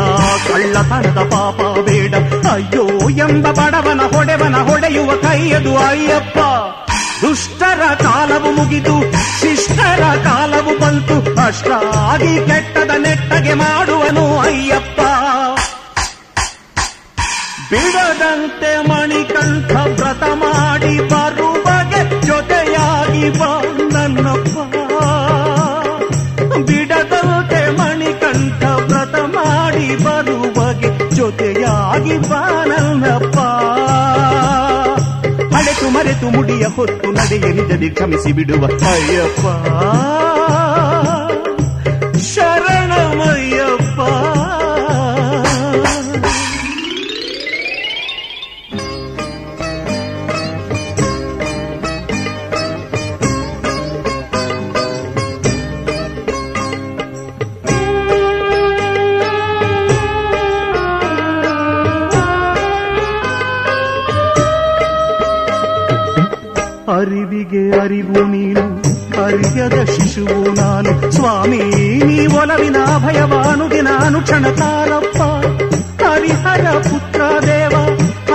ಕಳ್ಳತನದ 0.49 1.19
ಪಾಪ 1.19 1.79
ಬೇಡ. 1.79 2.15
ಅಯ್ಯೋ 2.53 3.11
ಎಂಬ 3.11 3.51
ಬಡವನ 3.51 4.01
ಹೊಡೆವನ 4.17 4.57
ಹೊಡೆಯುವ 4.57 5.15
ಕೈಯದು 5.15 5.79
ಅಯ್ಯಪ್ಪ. 5.79 6.39
ದುಷ್ಟರ 7.23 7.95
ಕಾಲವು 7.95 8.53
ಮುಗಿದು, 8.53 9.13
ಶಿಷ್ಟರ 9.41 10.03
ಕಾಲವು 10.25 10.81
ಬಂತು. 10.81 11.41
ಅಷ್ಟಾಗಿ 11.47 12.47
ಕೆಟ್ಟದ 12.47 12.91
ನೆಟ್ಟಗೆ 12.99 13.55
ಮಾಡುವನು 13.55 14.39
ಅಯ್ಯಪ್ಪ. 14.39 15.01
ಬಿಡದಂತೆ 17.71 18.89
ಮಣಿಕಂಠ 18.89 19.73
ವ್ರತ 19.73 20.23
ಮಾಡಿ 20.23 20.99
ಬರುವಗೆ 21.01 22.27
ಜೊತೆಯಾಗಿ 22.27 23.39
ಬಾ 23.39 23.63
ನನ್ನಪ್ಪ. 23.93 24.59
ಬಿಡದಂತೆ 26.57 27.71
ಮಣಿಕಂಠ 27.71 28.65
ವ್ರತ 28.65 29.21
ಮಾಡಿ 29.21 29.97
ಬರುವಗೆ 29.97 31.15
ಜೊತೆಯಾಗಿ 31.15 32.19
ಬಾ 32.19 32.65
ನನ್ನಪ್ಪ. 32.65 33.60
ಮರೆತು 35.95 36.31
ಮುಡಿಯ 36.31 36.67
ಹೊತ್ತು 36.67 37.11
ನಡೆಯ 37.11 37.53
ನಿಜದಿ 37.53 37.91
ಕ್ಷಮಿಸಿ 37.91 38.33
ಬಿಡುವ 38.33 38.65
ಅಯ್ಯಪ್ಪ. 38.67 39.45
ಅರಿವು 67.79 68.23
ನೀನು 68.27 68.65
ಅರಿಯದ 69.23 69.79
ಶಿಶುವು 69.93 70.39
ನಾನು 70.55 70.93
ಸ್ವಾಮಿ 71.11 71.63
ನೀ 72.09 72.19
ಒಲವಿನ 72.37 72.79
ಭಯವಾನುಗೆ 73.05 73.81
ನಾನು 73.83 74.21
ಕ್ಷಣ 74.21 74.47
ತಾರಪ್ಪ 74.53 75.19
ಹರಿಹರ 76.03 76.67
ಪುತ್ರ 76.89 77.23
ದೇವ 77.47 77.75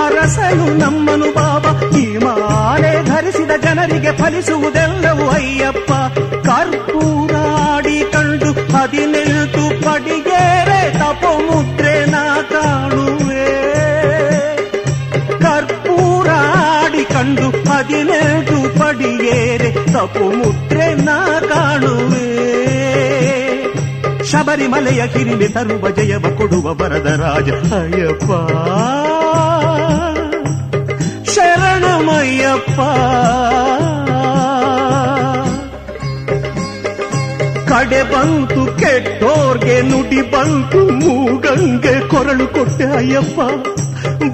ಅರಸನು 0.04 0.66
ನಮ್ಮನು 0.74 1.28
ಬಾಬ 1.32 1.64
ಈ 1.98 2.06
ಮಾಲೆ 2.16 2.92
ಧರಿಸಿದ 3.04 3.52
ಜನರಿಗೆ 3.64 4.12
ಫಲಿಸುವುದೆಲ್ಲವೂ 4.12 5.26
ಅಯ್ಯಪ್ಪ 5.30 5.90
ಕರ್ಪೂರಾಡಿ 6.48 7.98
ಕಂಡು 8.14 8.50
ಹದಿನೆಂಟು 8.74 9.64
ಪಡಿಗೇರೆ 9.84 10.55
ತಪು 20.06 20.36
ಮುದ್ರೆ 20.36 20.94
ನಾ 20.94 21.40
ಕಾಣುವೆ. 21.40 22.26
ಶಬರಿಮಲೆಯ 24.24 25.06
ಕಿರಿಮೆ 25.06 25.48
ತರುವ 25.48 25.90
ಜಯವ 25.90 26.24
ಕೊಡುವ 26.36 26.74
ವರದ 26.74 27.06
ರಾಜ 27.06 27.50
ಅಯ್ಯಪ್ಪ. 27.50 28.30
ಶರಣಮಯ್ಯಪ್ಪ. 31.30 32.80
ಕಡೆ 37.72 38.02
ಬಂತು 38.02 38.78
ಕೆಟ್ಟೋರ್ಗೆ, 38.78 39.82
ನುಡಿ 39.82 40.22
ಬಂತು 40.22 40.90
ಮೂಗಂಗೆ 40.90 42.08
ಕೊರಳು 42.08 42.46
ಕೊಟ್ಟೆ 42.46 42.84
ಅಯ್ಯಪ್ಪ. 42.84 43.40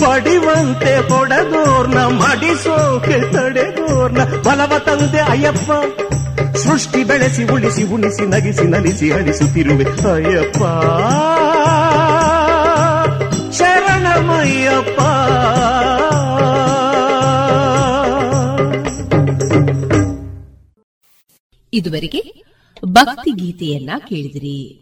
ಬಡಿವಂತೆ 0.05 0.97
ಹೊಡೆದೋರ್ನ 0.97 1.99
ಮಡಿಸೋಕೆ 1.99 3.33
ತಡೆದೋರ್ನ 4.03 4.43
ಬಲವ 4.43 4.79
ತಂದೆ 4.79 5.21
ಅಯ್ಯಪ್ಪ. 5.21 5.71
ಸೃಷ್ಟಿ 6.57 7.05
ಬೆಳೆಸಿ, 7.05 7.45
ಉಳಿಸಿ, 7.45 7.83
ಉಣಿಸಿ, 7.83 8.27
ನಗಿಸಿ, 8.27 8.65
ನಲಿಸಿ 8.65 9.13
ಅಳಿಸುತ್ತಿರುವೆ 9.13 9.85
ಅಯ್ಯಪ್ಪ. 9.85 10.59
ಶರಣಮಯ್ಯಪ್ಪ. 13.53 15.01
ಇದುವರೆಗೆ 21.73 22.45
ಭಕ್ತಿ 22.85 23.31
ಗೀತೆಯನ್ನ 23.31 23.91
ಕೇಳಿದಿರಿ. 24.09 24.82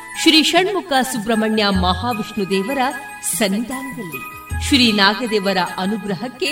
ಶ್ರೀ 0.21 0.43
ಷಣ್ಮುಖ 0.43 0.93
ಸುಬ್ರಹ್ಮಣ್ಯ 1.01 1.63
ಮಹಾವಿಷ್ಣು 1.83 2.49
ದೇವರ 2.49 2.81
ಸನ್ನಿಧಾನದಲ್ಲಿ 3.37 4.21
ಶ್ರೀ 4.63 4.91
ನಾಗದೇವರ 4.91 5.57
ಅನುಗ್ರಹಕ್ಕೆ 5.77 6.49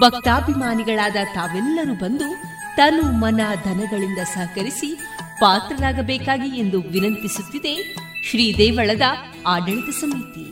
ಭಕ್ತಾಭಿಮಾನಿಗಳಾದ 0.00 1.16
ತಾವೆಲ್ಲರೂ 1.34 1.94
ಬಂದು 1.94 2.28
ತನು 2.76 3.04
ಮನ 3.12 3.40
ಧನಗಳಿಂದ 3.64 4.18
ಸಹಕರಿಸಿ 4.34 4.90
ಪಾತ್ರರಾಗಬೇಕಾಗಿ 5.40 6.50
ಎಂದು 6.58 6.80
ವಿನಂತಿಸುತ್ತಿದೆ 6.80 7.74
ಶ್ರೀ 8.30 8.46
ದೇವಳದ 8.58 9.02
ಆಡಳಿತ 9.46 9.90
ಸಮಿತಿ. 10.00 10.46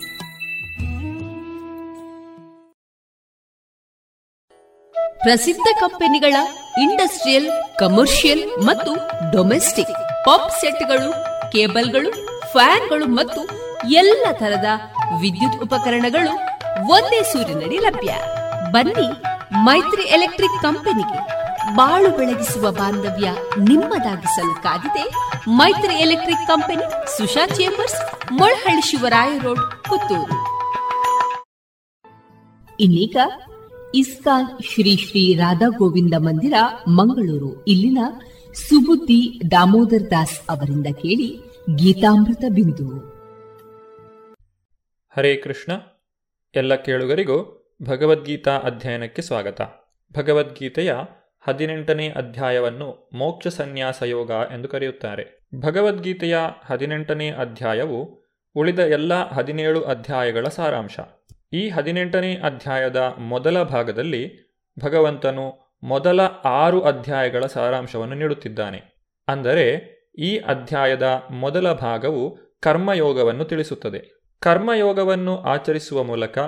ಪ್ರಸಿದ್ಧ 5.23 5.69
ಕಂಪನಿಗಳ 5.81 6.37
ಇಂಡಸ್ಟ್ರಿಯಲ್, 6.83 7.49
ಕಮರ್ಷಿಯಲ್ 7.79 8.45
ಮತ್ತು 8.65 8.93
ಡೊಮೆಸ್ಟಿಕ್ 9.33 9.95
ಪಾಪ್ 10.25 10.51
ಸೆಟ್ಗಳು, 10.61 11.11
ಕೇಬಲ್ಗಳು 11.51 12.11
ಫ್ಯಾನ್ಗಳು 12.53 13.07
ಮತ್ತು 13.19 13.41
ಎಲ್ಲ 14.01 14.27
ತರದ 14.41 14.69
ವಿದ್ಯುತ್ 15.21 15.63
ಉಪಕರಣಗಳು 15.67 16.33
ಒಂದೇ 16.95 17.21
ಸೂರಿನಡಿ 17.33 17.79
ಲಭ್ಯ. 17.87 18.13
ಬನ್ನಿ 18.75 19.09
ಮೈತ್ರಿ 19.67 20.05
ಎಲೆಕ್ಟ್ರಿಕ್ 20.17 20.59
ಕಂಪನಿಗೆ 20.63 21.21
ಬಾಳು 21.77 22.11
ಬೆಳಗಿಸುವ 22.19 22.71
ಬಾಂಧವ್ಯ 22.71 23.29
ನಿಮ್ಮದಾಗಿಸಲು 23.69 24.55
ಕಾದಿದೆ 24.63 25.05
Maitri 25.59 25.95
electric 26.05 26.47
company 26.47 26.87
Susha 27.17 27.45
chambers, 27.57 27.99
Molahalli 28.33 28.85
Shivaraya 28.91 29.33
road, 29.39 29.63
Puttur. 29.89 30.37
ಇನ್ನೀಗ 32.81 33.17
ಇಸ್ಕಾನ್ 33.95 34.49
ಶ್ರೀ 34.71 34.93
ಶ್ರೀ 35.05 35.23
ರಾಧಾ 35.35 35.69
ಗೋವಿಂದ 35.79 36.15
ಮಂದಿರ, 36.19 36.55
ಮಂಗಳೂರು. 36.99 37.51
ಇಲ್ಲಿನ 37.67 38.01
ಸುಬುದ್ದಿ 38.55 39.21
ದಾಮೋದರ್ 39.51 40.11
ದಾಸ್ 40.11 40.37
ಅವರಿಂದ 40.53 40.89
ಕೇಳಿ 41.03 41.29
ಗೀತಾಮೃತ 41.77 42.45
ಬಿಂದು. 42.55 42.99
ಹರೇ 45.17 45.37
ಕೃಷ್ಣ. 45.37 45.73
ಎಲ್ಲ 46.55 46.75
ಕೇಳುಗರಿಗೂ 46.75 47.69
ಭಗವದ್ಗೀತಾ 47.83 48.59
ಅಧ್ಯಯನಕ್ಕೆ 48.59 49.23
ಸ್ವಾಗತ. 49.23 49.61
ಭಗವದ್ಗೀತೆಯ 50.19 50.95
ಹದಿನೆಂಟನೇ 51.41 52.09
ಅಧ್ಯಾಯವನ್ನು 52.09 53.11
ಮೋಕ್ಷ 53.15 53.49
ಸನ್ಯಾಸ 53.49 54.03
ಯೋಗ 54.03 54.31
ಎಂದು 54.31 54.69
ಕರೆಯುತ್ತಾರೆ. 54.69 55.47
ಭಗವದ್ಗೀತೆಯ 55.61 56.39
ಹದಿನೆಂಟನೇ 56.67 57.31
ಅಧ್ಯಾಯವು 57.31 58.25
ಉಳಿದ 58.55 58.79
ಎಲ್ಲ 58.79 59.31
ಹದಿನೇಳು 59.31 59.83
ಅಧ್ಯಾಯಗಳ 59.83 60.49
ಸಾರಾಂಶ. 60.49 61.01
ಈ 61.53 61.69
ಹದಿನೆಂಟನೇ 61.69 62.35
ಅಧ್ಯಾಯದ 62.35 63.15
ಮೊದಲ 63.19 63.63
ಭಾಗದಲ್ಲಿ 63.63 64.55
ಭಗವಂತನು 64.85 65.77
ಮೊದಲ 65.83 66.21
ಆರು 66.45 66.81
ಅಧ್ಯಾಯಗಳ 66.81 67.47
ಸಾರಾಂಶವನ್ನು 67.47 68.15
ನೀಡುತ್ತಿದ್ದಾನೆ. 68.15 69.07
ಅಂದರೆ 69.29 69.98
ಈ 70.19 70.39
ಅಧ್ಯಾಯದ 70.39 71.23
ಮೊದಲ 71.31 71.73
ಭಾಗವು 71.73 72.39
ಕರ್ಮಯೋಗವನ್ನು 72.61 73.45
ತಿಳಿಸುತ್ತದೆ. 73.45 74.21
ಕರ್ಮಯೋಗವನ್ನು 74.41 75.39
ಆಚರಿಸುವ 75.39 76.03
ಮೂಲಕ 76.03 76.39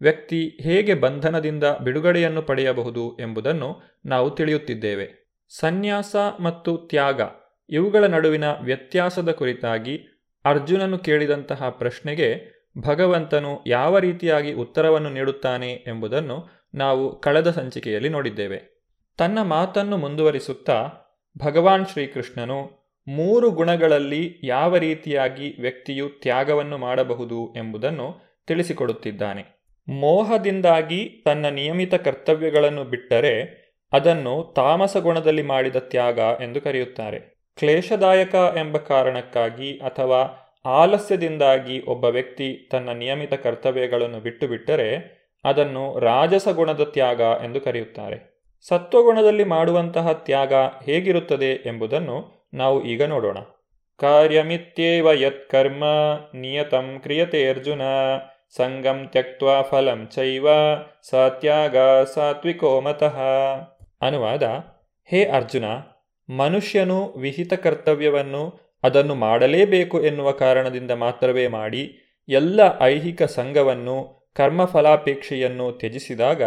ವ್ಯಕ್ತಿ 0.00 0.58
ಹೇಗೆ 0.60 0.94
ಬಂಧನದಿಂದ 0.94 1.64
ಬಿಡುಗಡೆಯನ್ನು 1.64 2.42
ಪಡೆಯಬಹುದು 2.42 3.18
ಎಂಬುದನ್ನು 3.20 3.80
ನಾವು 4.06 4.30
ತಿಳಿಯುತ್ತಿದ್ದೇವೆ. 4.30 5.28
ಸನ್ಯಾಸ 5.60 6.16
ಮತ್ತು 6.40 6.76
ತ್ಯಾಗ 6.76 7.20
ಇವುಗಳ 7.68 8.04
ನಡುವಿನ 8.04 8.44
ವ್ಯತ್ಯಾಸದ 8.44 9.30
ಕುರಿತಾಗಿ 9.30 10.24
ಅರ್ಜುನನು 10.44 10.98
ಕೇಳಿದಂತಹ 10.98 11.68
ಪ್ರಶ್ನೆಗೆ 11.68 12.58
ಭಗವಂತನು 12.78 13.64
ಯಾವ 13.66 13.98
ರೀತಿಯಾಗಿ 13.98 14.52
ಉತ್ತರವನ್ನು 14.52 15.10
ನೀಡುತ್ತಾನೆ 15.10 15.72
ಎಂಬುದನ್ನು 15.72 16.68
ನಾವು 16.74 17.20
ಕಳೆದ 17.20 17.50
ಸಂಚಿಕೆಯಲ್ಲಿ 17.50 18.08
ನೋಡಿದ್ದೇವೆ. 18.08 18.84
ತನ್ನ 19.18 19.42
ಮಾತನ್ನು 19.42 19.96
ಮುಂದುವರಿಸುತ್ತಾ 19.96 20.90
ಭಗವಾನ್ 21.38 21.86
ಶ್ರೀಕೃಷ್ಣನು 21.86 22.77
ಮೂರು 23.08 23.50
ಗುಣಗಳಲ್ಲಿ 23.50 24.38
ಯಾವ 24.42 24.76
ರೀತಿಯಾಗಿ 24.76 25.56
ವ್ಯಕ್ತಿಯು 25.60 26.08
ತ್ಯಾಗವನ್ನು 26.08 26.78
ಮಾಡಬಹುದು 26.78 27.54
ಎಂಬುದನ್ನು 27.56 28.14
ತಿಳಿಸಿಕೊಡುತ್ತಿದ್ದಾನೆ. 28.46 29.44
ಮೋಹದಿಂದಾಗಿ 29.88 31.22
ತನ್ನ 31.24 31.46
ನಿಯಮಿತ 31.46 31.94
ಕರ್ತವ್ಯಗಳನ್ನು 31.94 32.84
ಬಿಟ್ಟರೆ 32.84 33.32
ಅದನ್ನು 33.92 34.52
ತಾಮಸ 34.56 34.96
ಗುಣದಲ್ಲಿ 34.96 35.42
ಮಾಡಿದ 35.42 35.76
ತ್ಯಾಗ 35.76 36.18
ಎಂದು 36.18 36.60
ಕರೆಯುತ್ತಾರೆ. 36.60 37.18
ಕ್ಲೇಶದಾಯಕ 37.58 38.34
ಎಂಬ 38.34 38.76
ಕಾರಣಕ್ಕಾಗಿ 38.76 39.78
ಅಥವಾ 39.78 40.44
ಆಲಸ್ಯದಿಂದಾಗಿ 40.64 41.80
ಒಬ್ಬ 41.80 42.04
ವ್ಯಕ್ತಿ 42.04 42.68
ತನ್ನ 42.70 42.88
ನಿಯಮಿತ 42.90 43.34
ಕರ್ತವ್ಯಗಳನ್ನು 43.34 44.20
ಬಿಟ್ಟು 44.20 44.48
ಬಿಟ್ಟರೆ 44.48 45.18
ಅದನ್ನು 45.44 45.98
ರಾಜಸ 45.98 46.48
ಗುಣದ 46.48 46.84
ತ್ಯಾಗ 46.84 47.20
ಎಂದು 47.20 47.60
ಕರೆಯುತ್ತಾರೆ. 47.60 48.38
ಸತ್ವಗುಣದಲ್ಲಿ 48.68 49.44
ಮಾಡುವಂತಹ 49.44 50.12
ತ್ಯಾಗ 50.12 50.54
ಹೇಗಿರುತ್ತದೆ 50.82 51.68
ಎಂಬುದನ್ನು 51.68 52.37
ನಾವು 52.54 52.84
ಈಗ 52.84 53.02
ನೋಡೋಣ. 53.02 53.38
ಕಾರ್ಯಮಿತ್ಯೇವ 54.00 55.12
ಯತ್ಕರ್ಮ 55.12 55.84
ನಿಯತಂ 56.34 56.98
ಕ್ರಿಯತೆ 57.02 57.48
ಅರ್ಜುನ. 57.48 57.82
ಸಂಗಂ 58.56 59.08
ತ್ಯಕ್ವಾ 59.08 59.62
ಫಲಂ 59.62 60.08
ಚೈವ. 60.08 60.48
ಸತ್ಯಾಗ 61.10 61.76
ಸಾತ್ವಿಕೋ 62.14 62.80
ಮತಃ. 62.80 63.20
ಅನುವಾದ, 64.00 64.42
ಹೇ 65.04 65.24
ಅರ್ಜುನ, 65.24 65.64
ಮನುಷ್ಯನು 66.36 67.06
ವಿಹಿತ 67.06 67.52
ಕರ್ತವ್ಯವನ್ನು 67.52 68.60
ಅದನ್ನು 68.82 69.14
ಮಾಡಲೇಬೇಕು 69.14 70.02
ಎನ್ನುವ 70.02 70.30
ಕಾರಣದಿಂದ 70.30 70.90
ಮಾತ್ರವೇ 70.90 71.46
ಮಾಡಿ 71.46 71.98
ಎಲ್ಲ 72.28 72.60
ಐಹಿಕ 72.80 73.22
ಸಂಘವನ್ನು, 73.22 74.28
ಕರ್ಮಫಲಾಪೇಕ್ಷೆಯನ್ನು 74.36 75.72
ತ್ಯಜಿಸಿದಾಗ 75.72 76.42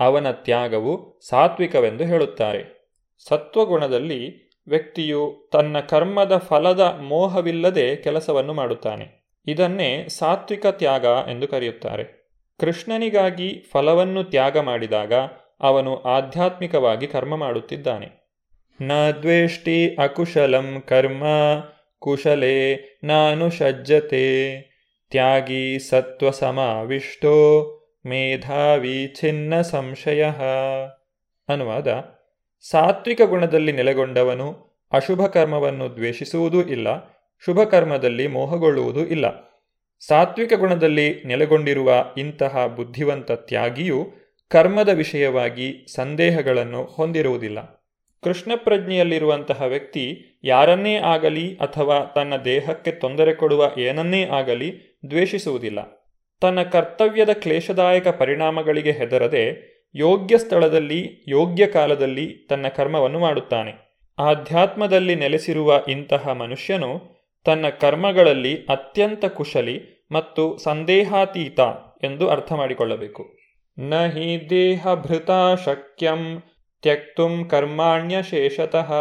ಅವನ 0.00 0.30
ತ್ಯಾಗವು 0.30 1.20
ಸಾತ್ವಿಕವೆಂದು 1.28 2.04
ಹೇಳುತ್ತಾರೆ. 2.04 2.90
ಸತ್ವಗುಣದಲ್ಲಿ 3.28 4.51
ವ್ಯಕ್ತಿಯು 4.68 5.48
ತನ್ನ 5.52 5.80
ಕರ್ಮದ 5.80 6.36
ಫಲದ 6.36 6.80
ಮೋಹವಿಲ್ಲದೆ 6.80 7.96
ಕೆಲಸವನ್ನು 7.96 8.54
ಮಾಡುತ್ತಾನೆ. 8.54 9.22
ಇದನ್ನೇ 9.46 10.08
ಸಾತ್ವಿಕ 10.08 10.66
ತ್ಯಾಗ 10.66 11.04
ಎಂದು 11.04 11.48
ಕರೆಯುತ್ತಾರೆ. 11.48 12.22
ಕೃಷ್ಣನಿಗಾಗಿ 12.60 13.64
ಫಲವನ್ನು 13.72 14.24
ತ್ಯಾಗ 14.24 14.58
ಮಾಡಿದಾಗ 14.58 15.12
ಅವನು 15.60 16.02
ಆಧ್ಯಾತ್ಮಿಕವಾಗಿ 16.02 17.06
ಕರ್ಮ 17.06 17.36
ಮಾಡುತ್ತಿದ್ದಾನೆ. 17.36 18.22
ನ 18.80 18.92
ದ್ವೇಷ್ಟಿ 19.10 19.94
ಅಕುಶಲಂ 19.94 20.82
ಕರ್ಮ, 20.88 21.24
ಕುಶಲೇ 21.98 22.76
ನಾನು 23.04 23.50
ಸಜ್ಜತೆ 23.50 24.58
ತ್ಯಾಗಿ 25.10 25.78
ಸತ್ವ 25.78 26.30
ಸಮಾವಿಷ್ಟೋ 26.30 27.62
ಮೇಧಾವಿ 28.06 29.14
ಛಿನ್ನ 29.20 29.60
ಸಂಶಯ. 29.60 30.24
ಅನುವಾದ 31.48 32.04
ಸಾತ್ವಿಕ 32.70 33.20
ಗುಣದಲ್ಲಿ 33.22 33.72
ನೆಲೆಗೊಂಡವನು 33.72 34.72
ಅಶುಭ 34.92 35.26
ಕರ್ಮವನ್ನು 35.26 35.96
ದ್ವೇಷಿಸುವುದೂ 35.96 36.62
ಇಲ್ಲ, 36.62 36.88
ಶುಭ 37.44 37.62
ಕರ್ಮದಲ್ಲಿ 37.62 38.26
ಮೋಹಗೊಳ್ಳುವುದೂ 38.26 39.00
ಇಲ್ಲ. 39.00 39.52
ಸಾತ್ವಿಕ 40.06 40.52
ಗುಣದಲ್ಲಿ 40.52 41.22
ನೆಲೆಗೊಂಡಿರುವ 41.24 42.04
ಇಂತಹ 42.18 42.66
ಬುದ್ಧಿವಂತ 42.66 43.32
ತ್ಯಾಗಿಯು 43.32 44.12
ಕರ್ಮದ 44.48 44.88
ವಿಷಯವಾಗಿ 44.88 45.86
ಸಂದೇಹಗಳನ್ನು 45.94 46.84
ಹೊಂದಿರುವುದಿಲ್ಲ. 46.84 47.82
ಕೃಷ್ಣ 48.24 48.52
ಪ್ರಜ್ಞೆಯಲ್ಲಿರುವಂತಹ 48.56 49.62
ವ್ಯಕ್ತಿ 49.62 50.38
ಯಾರನ್ನೇ 50.44 50.96
ಆಗಲಿ 50.96 51.56
ಅಥವಾ 51.56 52.04
ತನ್ನ 52.14 52.36
ದೇಹಕ್ಕೆ 52.36 52.90
ತೊಂದರೆ 52.90 53.34
ಕೊಡುವ 53.34 53.72
ಏನನ್ನೇ 53.78 54.24
ಆಗಲಿ 54.24 54.98
ದ್ವೇಷಿಸುವುದಿಲ್ಲ. 55.10 56.10
ತನ್ನ 56.40 56.62
ಕರ್ತವ್ಯದ 56.62 57.30
ಕ್ಲೇಶದಾಯಕ 57.30 58.08
ಪರಿಣಾಮಗಳಿಗೆ 58.08 58.90
ಹೆದರದೆ 58.90 59.71
ಯೋಗ್ಯ 59.94 60.38
ಸ್ಥಳದಲ್ಲಿ, 60.38 61.24
ಯೋಗ್ಯ 61.28 61.66
ಕಾಲದಲ್ಲಿ 61.66 62.26
ತನ್ನ 62.26 62.68
ಕರ್ಮವನ್ನು 62.68 63.18
ಮಾಡುತ್ತಾನೆ. 63.18 63.92
ಆಧ್ಯಾತ್ಮದಲ್ಲಿ 64.18 65.14
ನೆಲೆಸಿರುವ 65.14 65.84
ಇಂತಹ 65.88 66.28
ಮನುಷ್ಯನು 66.28 67.00
ತನ್ನ 67.44 67.68
ಕರ್ಮಗಳಲ್ಲಿ 67.68 68.56
ಅತ್ಯಂತ 68.56 69.24
ಕುಶಲಿ 69.24 70.08
ಮತ್ತು 70.12 70.58
ಸಂದೇಹಾತೀತ 70.58 71.60
ಎಂದು 72.04 72.28
ಅರ್ಥ 72.28 72.52
ಮಾಡಿಕೊಳ್ಳಬೇಕು. 72.52 73.38
ನ 73.78 74.06
ಹಿ 74.06 74.50
ದೇಹಭೃತ 74.50 75.30
ಶಕ್ಯಂ 75.64 76.42
ಕರ್ಮಾಣ್ಯ 77.48 78.22
ಶೇಷತಃ 78.22 78.92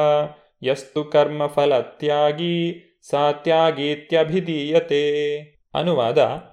ಯಸ್ತು 0.64 1.04
ತ್ಯಾಗಿ 1.82 2.88
ಸಾ 3.10 3.32
ತ್ಯಾಗೀತ್ಯಭಿಧೀಯತೆ. 3.32 5.38
ಅನುವಾದ, 5.74 6.44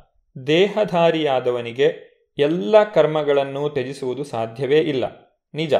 ದೇಹಧಾರಿಯಾದವನಿಗೆ 0.47 2.08
ಎಲ್ಲ 2.39 2.85
ಕರ್ಮಗಳನ್ನು 2.85 3.69
ತ್ಯಜಿಸುವುದು 3.69 4.25
ಸಾಧ್ಯವೇ 4.25 4.79
ಇಲ್ಲ. 4.79 5.05
ನಿಜ. 5.55 5.75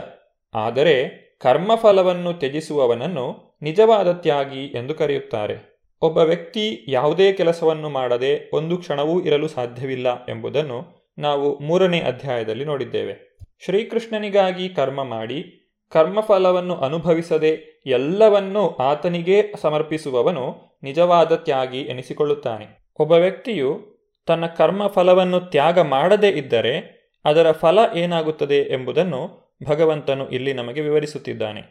ಆದರೆ 0.55 1.09
ಕರ್ಮಫಲವನ್ನು 1.43 2.33
ತ್ಯಜಿಸುವವನನ್ನು 2.33 3.59
ನಿಜವಾದ 3.63 4.13
ತ್ಯಾಗಿ 4.13 4.65
ಎಂದು 4.65 4.95
ಕರೆಯುತ್ತಾರೆ. 4.95 5.81
ಒಬ್ಬ 6.03 6.19
ವ್ಯಕ್ತಿ 6.19 6.85
ಯಾವುದೇ 6.89 7.33
ಕೆಲಸವನ್ನು 7.33 7.89
ಮಾಡದೆ 7.89 8.51
ಒಂದು 8.53 8.79
ಕ್ಷಣವೂ 8.79 9.21
ಇರಲು 9.21 9.49
ಸಾಧ್ಯವಿಲ್ಲ 9.49 10.27
ಎಂಬುದನ್ನು 10.27 11.09
ನಾವು 11.19 11.59
ಮೂರನೇ 11.59 12.01
ಅಧ್ಯಾಯದಲ್ಲಿ 12.01 12.65
ನೋಡಿದ್ದೇವೆ. 12.65 13.37
ಶ್ರೀಕೃಷ್ಣನಿಗಾಗಿ 13.65 14.69
ಕರ್ಮ 14.69 15.05
ಮಾಡಿ, 15.05 15.71
ಕರ್ಮಫಲವನ್ನು 15.91 16.77
ಅನುಭವಿಸದೆ 16.77 17.83
ಎಲ್ಲವನ್ನೂ 17.87 18.69
ಆತನಿಗೇ 18.69 19.53
ಸಮರ್ಪಿಸುವವನು 19.61 20.57
ನಿಜವಾದ 20.83 21.35
ತ್ಯಾಗಿ 21.35 21.81
ಎನಿಸಿಕೊಳ್ಳುತ್ತಾನೆ. 21.81 22.93
ಒಬ್ಬ 23.01 23.13
ವ್ಯಕ್ತಿಯು 23.13 23.88
ತನ್ನ 24.29 24.47
ಕರ್ಮ 24.47 24.87
ಫಲವನ್ನು 24.87 25.41
ತ್ಯಾಗ 25.41 25.79
ಮಾಡದೇ 25.79 26.29
ಇದ್ದರೆ 26.29 26.99
ಅದರ 27.25 27.51
ಫಲ 27.51 27.79
ಏನಾಗುತ್ತದೆ 27.95 28.57
ಎಂಬುದನ್ನು 28.57 29.55
ಭಗವಂತನು 29.65 30.29
ಇಲ್ಲಿ 30.29 30.53
ನಮಗೆ 30.53 30.81
ವಿವರಿಸುತ್ತಿದ್ದಾನೆ. 30.81 31.63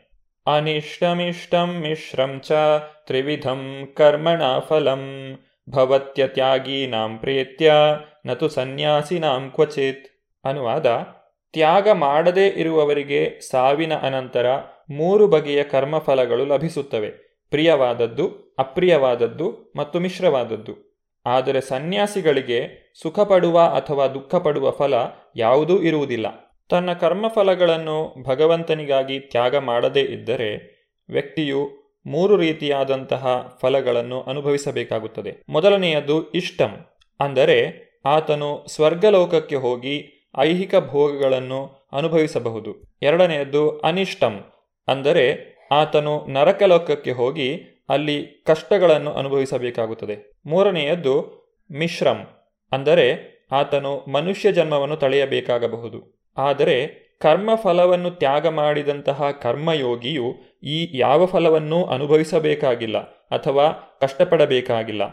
ಅನಿಷ್ಟಮಿಷ್ಟಂ 0.48 1.80
ಮಿಶ್ರಂ 1.82 2.42
ಚ 2.44 2.52
ತ್ರಿವಿಧಂ 3.06 3.94
ಕರ್ಮಣ 3.98 4.60
ಫಲಂ 4.60 5.04
ಭವತ್ಯ 5.70 6.28
ತ್ಯಾಗೀನಾಂ 6.28 7.18
ಪ್ರೇತ್ಯ 7.18 7.74
ನತು 8.26 8.50
ಸನ್ಯಾಸಿನಾಂ 8.50 9.52
ಕ್ವಚಿತ್ 9.52 10.08
ಅನುವಾದ 10.46 10.86
ತ್ಯಾಗ 11.54 11.88
ಮಾಡದೇ 11.92 12.48
ಇರುವವರಿಗೆ 12.48 13.40
ಸಾವಿನ 13.52 13.94
ಅನಂತರ 13.96 14.46
ಮೂರು 14.90 15.28
ಬಗೆಯ 15.28 15.64
ಕರ್ಮಫಲಗಳು 15.64 16.46
ಲಭಿಸುತ್ತವೆ. 16.46 17.10
ಪ್ರಿಯವಾದದ್ದು, 17.50 18.56
ಅಪ್ರಿಯವಾದದ್ದು 18.60 19.74
ಮತ್ತು 19.76 20.00
ಮಿಶ್ರವಾದದ್ದು. 20.00 20.87
ಆದರೆ 21.28 21.62
ಸನ್ಯಾಸಿಗಳಿಗೆ 21.70 22.60
ಸುಖಪಡುವ 23.02 23.58
ಅಥವಾ 23.80 24.06
ದುಃಖಪಡುವ 24.08 24.68
ಫಲ 24.72 24.94
ಯಾವುದೂ 25.36 25.76
ಇರುವುದಿಲ್ಲ. 25.82 26.28
ತನ್ನ 26.70 26.94
ಕರ್ಮಫಲಗಳನ್ನು 27.02 27.98
ಭಗವಂತನಿಗಾಗಿ 28.28 29.18
ತ್ಯಾಗ 29.32 29.56
ಮಾಡದೇ 29.70 30.04
ಇದ್ದರೆ 30.16 30.50
ವ್ಯಕ್ತಿಯು 31.10 31.62
ಮೂರು 32.06 32.34
ರೀತಿಯಾದಂತಹ 32.38 33.24
ಫಲಗಳನ್ನು 33.62 34.18
ಅನುಭವಿಸಬೇಕಾಗುತ್ತದೆ. 34.22 35.32
ಮೊದಲನೆಯದು 35.50 36.18
ಇಷ್ಟಂ, 36.32 36.74
ಅಂದರೆ 37.20 37.58
ಆತನು 38.06 38.50
ಸ್ವರ್ಗಲೋಕಕ್ಕೆ 38.68 39.58
ಹೋಗಿ 39.66 39.96
ಐಹಿಕ 40.40 40.76
ಭೋಗಗಳನ್ನು 40.92 41.62
ಅನುಭವಿಸಬಹುದು. 41.94 42.72
ಎರಡನೆಯದ್ದು 43.02 43.64
ಅನಿಷ್ಟಂ, 43.80 44.36
ಅಂದರೆ 44.88 45.26
ಆತನು 45.72 46.14
ನರಕಲೋಕಕ್ಕೆ 46.30 47.12
ಹೋಗಿ 47.12 47.50
ಅಲ್ಲಿ 47.90 48.16
ಕಷ್ಟಗಳನ್ನು 48.48 49.12
ಅನುಭವಿಸಬೇಕಾಗುತ್ತದೆ. 49.14 50.16
ಮೂರನೆಯದ್ದು 50.48 51.16
ಮಿಶ್ರಂ, 51.72 52.20
ಅಂದರೆ 52.72 53.08
ಆತನು 53.52 54.06
ಮನುಷ್ಯ 54.12 54.52
ಜನ್ಮವನ್ನು 54.52 54.96
ತಳೆಯಬೇಕಾಗಬಹುದು. 54.96 56.00
ಆದರೆ 56.38 56.78
ಕರ್ಮ 57.22 57.50
ಫಲವನ್ನು 57.56 58.10
ತ್ಯಾಗ 58.12 58.48
ಮಾಡಿದಂತಹ 58.48 59.32
ಕರ್ಮಯೋಗಿಯು 59.32 60.28
ಈ 60.64 60.98
ಯಾವ 60.98 61.26
ಫಲವನ್ನೂ 61.26 61.84
ಅನುಭವಿಸಬೇಕಾಗಿಲ್ಲ 61.86 62.98
ಅಥವಾ 63.32 63.68
ಕಷ್ಟಪಡಬೇಕಾಗಿಲ್ಲ. 64.02 65.04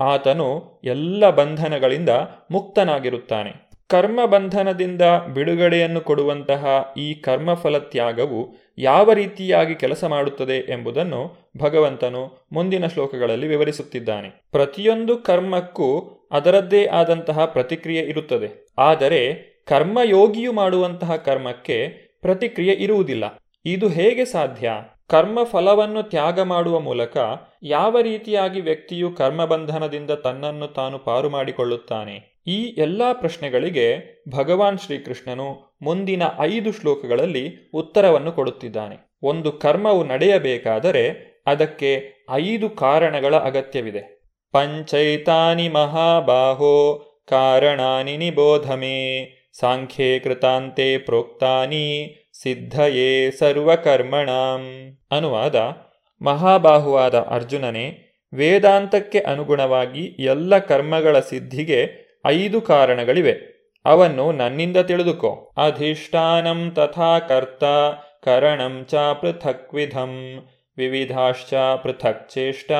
ಆತನು 0.00 0.80
ಎಲ್ಲ 0.84 1.30
ಬಂಧನಗಳಿಂದ 1.30 2.12
ಮುಕ್ತನಾಗಿರುತ್ತಾನೆ. 2.50 3.52
ಕರ್ಮ 3.88 4.26
ಬಂಧನದಿಂದ 4.26 5.02
ಬಿಡುಗಡೆಯನ್ನು 5.34 6.00
ಕೊಡುವಂತಹ 6.00 6.92
ಈ 6.96 7.14
ಕರ್ಮಫಲ 7.14 7.78
ತ್ಯಾಗವು 7.78 8.54
ಯಾವ 8.78 9.12
ರೀತಿಯಾಗಿ 9.12 9.74
ಕೆಲಸ 9.74 10.04
ಮಾಡುತ್ತದೆ 10.04 10.72
ಎಂಬುದನ್ನು 10.72 11.52
ಭಗವಂತನು 11.58 12.48
ಮುಂದಿನ 12.52 12.86
ಶ್ಲೋಕಗಳಲ್ಲಿ 12.86 13.48
ವಿವರಿಸುತ್ತಿದ್ದಾನೆ. 13.48 14.48
ಪ್ರತಿಯೊಂದು 14.50 15.16
ಕರ್ಮಕ್ಕೂ 15.16 16.20
ಅದರದ್ದೇ 16.32 16.86
ಆದಂತಹ 16.86 17.44
ಪ್ರತಿಕ್ರಿಯೆ 17.44 18.02
ಇರುತ್ತದೆ. 18.02 18.66
ಆದರೆ 18.78 19.34
ಕರ್ಮಯೋಗಿಯು 19.68 20.52
ಮಾಡುವಂತಹ 20.52 21.16
ಕರ್ಮಕ್ಕೆ 21.16 21.88
ಪ್ರತಿಕ್ರಿಯೆ 22.20 22.74
ಇರುವುದಿಲ್ಲ. 22.74 23.42
ಇದು 23.64 23.88
ಹೇಗೆ 23.88 24.24
ಸಾಧ್ಯ? 24.24 24.72
ಕರ್ಮ 25.10 25.44
ಫಲವನ್ನು 25.44 26.02
ತ್ಯಾಗ 26.02 26.40
ಮಾಡುವ 26.40 26.80
ಮೂಲಕ 26.80 27.16
ಯಾವ 27.62 28.00
ರೀತಿಯಾಗಿ 28.00 28.60
ವ್ಯಕ್ತಿಯು 28.60 29.10
ಕರ್ಮಬಂಧನದಿಂದ 29.10 30.10
ತನ್ನನ್ನು 30.10 30.66
ತಾನು 30.66 30.98
ಪಾರು 30.98 31.30
ಮಾಡಿಕೊಳ್ಳುತ್ತಾನೆ? 31.30 32.33
ಈ 32.46 32.74
ಎಲ್ಲ 32.78 33.02
ಪ್ರಶ್ನೆಗಳಿಗೆ 33.12 33.86
ಭಗವಾನ್ 34.28 34.78
ಶ್ರೀಕೃಷ್ಣನು 34.78 35.78
ಮುಂದಿನ 35.82 36.22
ಐದು 36.40 36.72
ಶ್ಲೋಕಗಳಲ್ಲಿ 36.72 37.70
ಉತ್ತರವನ್ನು 37.74 38.32
ಕೊಡುತ್ತಿದ್ದಾನೆ. 38.32 38.96
ಒಂದು 39.22 39.52
ಕರ್ಮವು 39.52 40.04
ನಡೆಯಬೇಕಾದರೆ 40.04 41.34
ಅದಕ್ಕೆ 41.46 42.12
ಐದು 42.30 42.70
ಕಾರಣಗಳ 42.70 43.36
ಅಗತ್ಯವಿದೆ. 43.36 44.24
ಪಂಚೈತಾನಿ 44.52 45.68
ಮಹಾಬಾಹೋ 45.68 46.94
ಕಾರಣಾನಿ 47.28 48.16
ನಿಬೋಧಮೇ 48.16 49.30
ಸಾಂಖ್ಯೇ 49.60 50.18
ಕೃತಾಂತೆ 50.18 50.98
ಪ್ರೋಕ್ತಾನಿ 50.98 52.16
ಸಿದ್ಧಯೇ 52.42 53.30
ಸರ್ವಕರ್ಮಣಾಂ 53.30 54.62
ಅನುವಾದ 55.10 55.54
ಮಹಾಬಾಹುವಾದ 56.22 57.14
ಅರ್ಜುನನೇ 57.14 57.98
ವೇದಾಂತಕ್ಕೆ 58.34 59.18
ಅನುಗುಣವಾಗಿ 59.18 60.04
ಎಲ್ಲ 60.04 60.58
ಕರ್ಮಗಳ 60.58 61.20
ಸಿದ್ಧಿಗೆ 61.20 62.03
ಐದು 62.26 62.60
ಕಾರಣಗಳಿವೆ. 62.60 63.54
ಅವನ್ನು 63.84 64.32
ನನ್ನಿಂದ 64.32 64.76
ತಿಳಿದುಕೋ. 64.76 65.52
ಅಧಿಷ್ಠಾನಂ 65.56 66.70
ತಥಾ 66.70 67.18
ಕರ್ತ, 67.18 67.64
ಕರಣಂ 68.24 68.84
ಚ 68.84 68.94
ಪೃಥಕ್ವಿಧಂ, 68.94 70.44
ವಿವಿಧಾಶ್ಚ 70.76 71.54
ಪೃಥಕ್ 71.54 72.30
ಚೇಷ್ಟ 72.30 72.72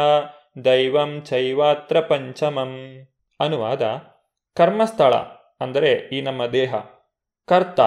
ದೈವಂ 0.65 1.23
ಚೈವಾತ್ರ 1.23 2.01
ಪಂಚಮಂ. 2.01 3.07
ಅನುವಾದ 3.41 3.83
ಕರ್ಮಸ್ಥಳ, 4.57 5.15
ಅಂದರೆ 5.61 5.93
ಈ 5.93 6.21
ನಮ್ಮ 6.21 6.47
ದೇಹ. 6.47 6.75
ಕರ್ತ, 7.47 7.81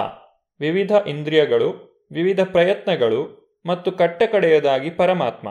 ವಿವಿಧ 0.60 0.92
ಇಂದ್ರಿಯಗಳು, 1.06 1.88
ವಿವಿಧ 2.12 2.40
ಪ್ರಯತ್ನಗಳು 2.40 3.38
ಮತ್ತು 3.66 3.92
ಕಟ್ಟಕಡೆಯದಾಗಿ 3.92 4.90
ಪರಮಾತ್ಮ. 4.90 5.48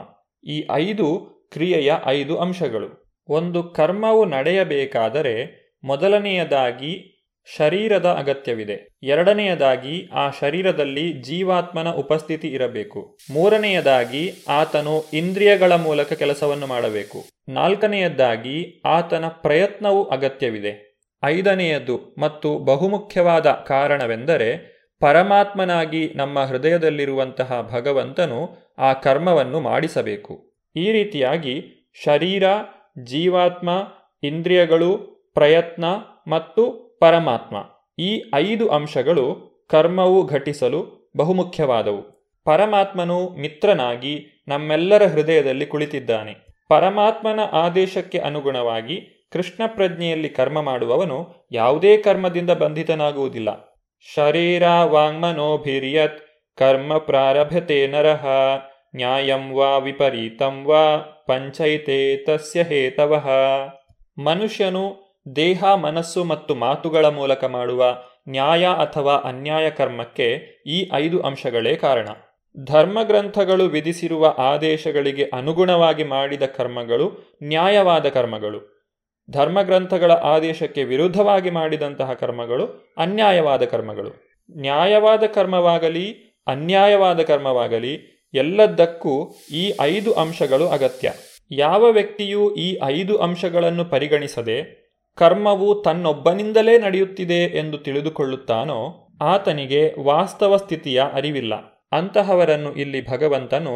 ಈ 0.50 0.68
ಐದು 0.72 1.20
ಕ್ರಿಯೆಯ 1.54 1.94
ಐದು 2.06 2.38
ಅಂಶಗಳು. 2.38 3.20
ಒಂದು 3.30 3.64
ಕರ್ಮವು 3.64 4.26
ನಡೆಯಬೇಕಾದರೆ 4.26 5.67
ಮೊದಲನೆಯದಾಗಿ 5.88 7.14
ಶರೀರದ 7.58 8.06
ಅಗತ್ಯವಿದೆ. 8.06 8.98
ಎರಡನೆಯದಾಗಿ 9.04 10.10
ಆ 10.14 10.30
ಶರೀರದಲ್ಲಿ 10.30 11.14
ಜೀವಾತ್ಮನ 11.14 11.90
ಉಪಸ್ಥಿತಿ 11.90 12.48
ಇರಬೇಕು. 12.48 13.18
ಮೂರನೆಯದಾಗಿ 13.32 14.34
ಆತನು 14.50 15.06
ಇಂದ್ರಿಯಗಳ 15.14 15.72
ಮೂಲಕ 15.72 16.14
ಕೆಲಸವನ್ನು 16.14 16.68
ಮಾಡಬೇಕು. 16.68 17.24
ನಾಲ್ಕನೆಯದ್ದಾಗಿ 17.50 18.82
ಆತನ 18.86 19.26
ಪ್ರಯತ್ನವು 19.28 20.04
ಅಗತ್ಯವಿದೆ. 20.04 21.00
ಐದನೆಯದು 21.24 22.16
ಮತ್ತು 22.18 22.60
ಬಹುಮುಖ್ಯವಾದ 22.60 23.52
ಕಾರಣವೆಂದರೆ 23.52 24.78
ಪರಮಾತ್ಮನಾಗಿ 25.00 26.14
ನಮ್ಮ 26.16 26.44
ಹೃದಯದಲ್ಲಿರುವಂತಹ 26.44 27.70
ಭಗವಂತನು 27.74 28.58
ಆ 28.78 28.94
ಕರ್ಮವನ್ನು 28.94 29.60
ಮಾಡಿಸಬೇಕು. 29.60 30.54
ಈ 30.76 30.92
ರೀತಿಯಾಗಿ 30.92 31.64
ಶರೀರ, 32.06 32.44
ಜೀವಾತ್ಮ, 33.04 33.70
ಇಂದ್ರಿಯಗಳು 34.24 35.17
ಪ್ರಯತ್ನ 35.38 35.86
ಮತ್ತು 36.28 36.72
ಪರಮಾತ್ಮ. 37.02 37.56
ಈ 38.00 38.24
ಐದು 38.36 38.70
ಅಂಶಗಳು 38.70 39.48
ಕರ್ಮವು 39.70 40.28
ಘಟಿಸಲು 40.28 41.12
ಬಹುಮುಖ್ಯವಾದವು. 41.18 42.34
ಪರಮಾತ್ಮನು 42.46 43.30
ಮಿತ್ರನಾಗಿ 43.30 44.46
ನಮ್ಮೆಲ್ಲರ 44.48 45.06
ಹೃದಯದಲ್ಲಿ 45.06 45.66
ಕುಳಿತಿದ್ದಾನೆ. 45.66 46.48
ಪರಮಾತ್ಮನ 46.70 47.40
ಆದೇಶಕ್ಕೆ 47.52 48.18
ಅನುಗುಣವಾಗಿ 48.18 49.30
ಕೃಷ್ಣ 49.34 49.64
ಪ್ರಜ್ಞೆಯಲ್ಲಿ 49.68 50.30
ಕರ್ಮ 50.30 50.62
ಮಾಡುವವನು 50.62 51.48
ಯಾವುದೇ 51.52 51.98
ಕರ್ಮದಿಂದ 51.98 52.50
ಬಂಧಿತನಾಗುವುದಿಲ್ಲ. 52.50 53.80
ಶರೀರ 54.16 54.64
ವಾಂಗ್ಮನೋಭಿರ್ಯತ್ 54.84 56.20
ಕರ್ಮ 56.58 56.98
ಪ್ರಾರಭತೆ 56.98 57.88
ನರಹ 57.88 58.26
ನ್ಯಾಯಂ 58.96 59.54
ವಾ 59.54 59.78
ವಿಪರೀತಂ 59.78 60.64
ವಾ 60.66 60.98
ಪಂಚೈತೆ 61.28 62.18
ತಸ್ಯ 62.26 62.64
ಹೇತವಃ. 62.64 63.30
ಮನುಷ್ಯನು 64.24 65.07
ದೇಹ, 65.36 65.74
ಮನಸ್ಸು 65.76 66.24
ಮತ್ತು 66.24 66.56
ಮಾತುಗಳ 66.56 67.06
ಮೂಲಕ 67.06 67.44
ಮಾಡುವ 67.44 68.04
ನ್ಯಾಯ 68.30 68.66
ಅಥವಾ 68.66 69.16
ಅನ್ಯಾಯ 69.16 69.70
ಕರ್ಮಕ್ಕೆ 69.70 70.34
ಈ 70.68 70.90
ಐದು 70.94 71.22
ಅಂಶಗಳೇ 71.22 71.76
ಕಾರಣ. 71.76 72.08
ಧರ್ಮಗ್ರಂಥಗಳು 72.66 73.64
ವಿಧಿಸಿರುವ 73.64 74.36
ಆದೇಶಗಳಿಗೆ 74.38 75.24
ಅನುಗುಣವಾಗಿ 75.24 76.04
ಮಾಡಿದ 76.04 76.42
ಕರ್ಮಗಳು 76.42 77.38
ನ್ಯಾಯವಾದ 77.44 78.06
ಕರ್ಮಗಳು. 78.06 78.78
ಧರ್ಮಗ್ರಂಥಗಳ 79.32 80.12
ಆದೇಶಕ್ಕೆ 80.12 80.84
ವಿರುದ್ಧವಾಗಿ 80.84 81.50
ಮಾಡಿದಂತಹ 81.50 82.14
ಕರ್ಮಗಳು 82.14 82.94
ಅನ್ಯಾಯವಾದ 82.98 83.64
ಕರ್ಮಗಳು. 83.64 84.42
ನ್ಯಾಯವಾದ 84.60 85.24
ಕರ್ಮವಾಗಲಿ, 85.24 86.38
ಅನ್ಯಾಯವಾದ 86.48 87.20
ಕರ್ಮವಾಗಲಿ 87.20 88.28
ಎಲ್ಲದಕ್ಕೂ 88.34 89.36
ಈ 89.52 89.74
ಐದು 89.82 90.14
ಅಂಶಗಳು 90.14 90.68
ಅಗತ್ಯ. 90.68 91.12
ಯಾವ 91.52 91.84
ವ್ಯಕ್ತಿಯು 91.92 92.56
ಈ 92.56 92.80
ಐದು 92.84 93.18
ಅಂಶಗಳನ್ನು 93.18 93.86
ಪರಿಗಣಿಸದೆ 93.86 94.77
ಕರ್ಮವು 95.18 95.82
ತನ್ನೊಬ್ಬನಿಂದಲೇ 95.82 96.78
ನಡೆಯುತ್ತಿದೆ 96.78 97.58
ಎಂದು 97.58 97.78
ತಿಳಿದುಕೊಳ್ಳುತ್ತಾನೋ, 97.78 99.08
ಆತನಿಗೆ 99.22 99.96
ವಾಸ್ತವ 100.00 100.58
ಸ್ಥಿತಿಯ 100.58 101.04
ಅರಿವಿಲ್ಲ. 101.14 101.54
ಅಂತಹವರನ್ನು 101.92 102.76
ಇಲ್ಲಿ 102.76 103.10
ಭಗವಂತನು 103.10 103.76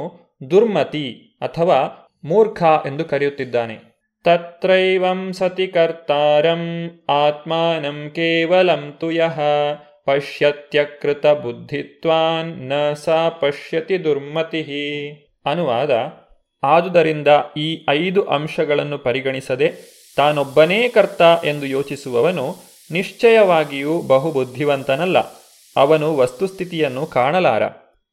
ದುರ್ಮತಿ 0.52 1.38
ಅಥವಾ 1.42 2.10
ಮೂರ್ಖ 2.24 2.64
ಎಂದು 2.64 3.06
ಕರೆಯುತ್ತಿದ್ದಾನೆ. 3.06 3.78
ತತ್ರೈವಂ 4.24 5.34
ಸತಿ 5.34 5.68
ಕರ್ತಾರಂ 5.68 6.62
ಆತ್ಮಾನಂ 7.10 8.12
ಕೇವಲಂ 8.16 8.98
ತು 9.00 9.12
ಯಹ 9.12 9.40
ಪಶ್ಯತ್ಯಕೃತ 10.06 11.26
ಬುದ್ಧಿತ್ವಾನ್ನ 11.28 12.74
ಸ 12.94 13.10
ಪಶ್ಯತಿ 13.10 14.04
ದುರ್ಮತಿ. 14.04 14.62
ಅನುವಾದ, 15.46 15.92
ಆದುದರಿಂದ 16.64 17.28
ಈ 17.58 17.86
ಐದು 17.90 18.24
ಅಂಶಗಳನ್ನು 18.24 18.98
ಪರಿಗಣಿಸದೆ 18.98 20.01
ತಾನೊಬ್ಬನೇ 20.18 20.90
ಕರ್ತ 20.90 21.22
ಎಂದು 21.46 21.66
ಯೋಚಿಸುವವನು 21.66 22.56
ನಿಶ್ಚಯವಾಗಿಯೂ 22.92 24.02
ಬಹುಬುದ್ಧಿವಂತನಲ್ಲ. 24.02 25.18
ಅವನು 25.78 26.18
ವಸ್ತುಸ್ಥಿತಿಯನ್ನು 26.18 27.06
ಕಾಣಲಾರ. 27.06 27.68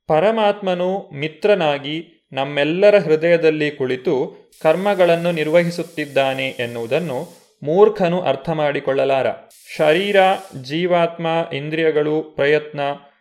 ಪರಮಾತ್ಮನು 0.07 1.11
ಮಿತ್ರನಾಗಿ 1.15 2.29
ನಮ್ಮೆಲ್ಲರ 2.33 2.99
ಹೃದಯದಲ್ಲಿ 2.99 3.71
ಕುಳಿತು 3.71 4.37
ಕರ್ಮಗಳನ್ನು 4.63 5.33
ನಿರ್ವಹಿಸುತ್ತಿದ್ದಾನೆ 5.33 6.47
ಎನ್ನುವುದನ್ನು 6.49 7.49
ಮೂರ್ಖನು 7.63 8.21
ಅರ್ಥ 8.21 8.51
ಮಾಡಿಕೊಳ್ಳಲಾರ 8.51 9.27
ಶರೀರ, 9.77 10.17
ಜೀವಾತ್ಮ, 10.63 11.27
ಇಂದ್ರಿಯಗಳು, 11.53 12.23
ಪ್ರಯತ್ನ 12.23 12.81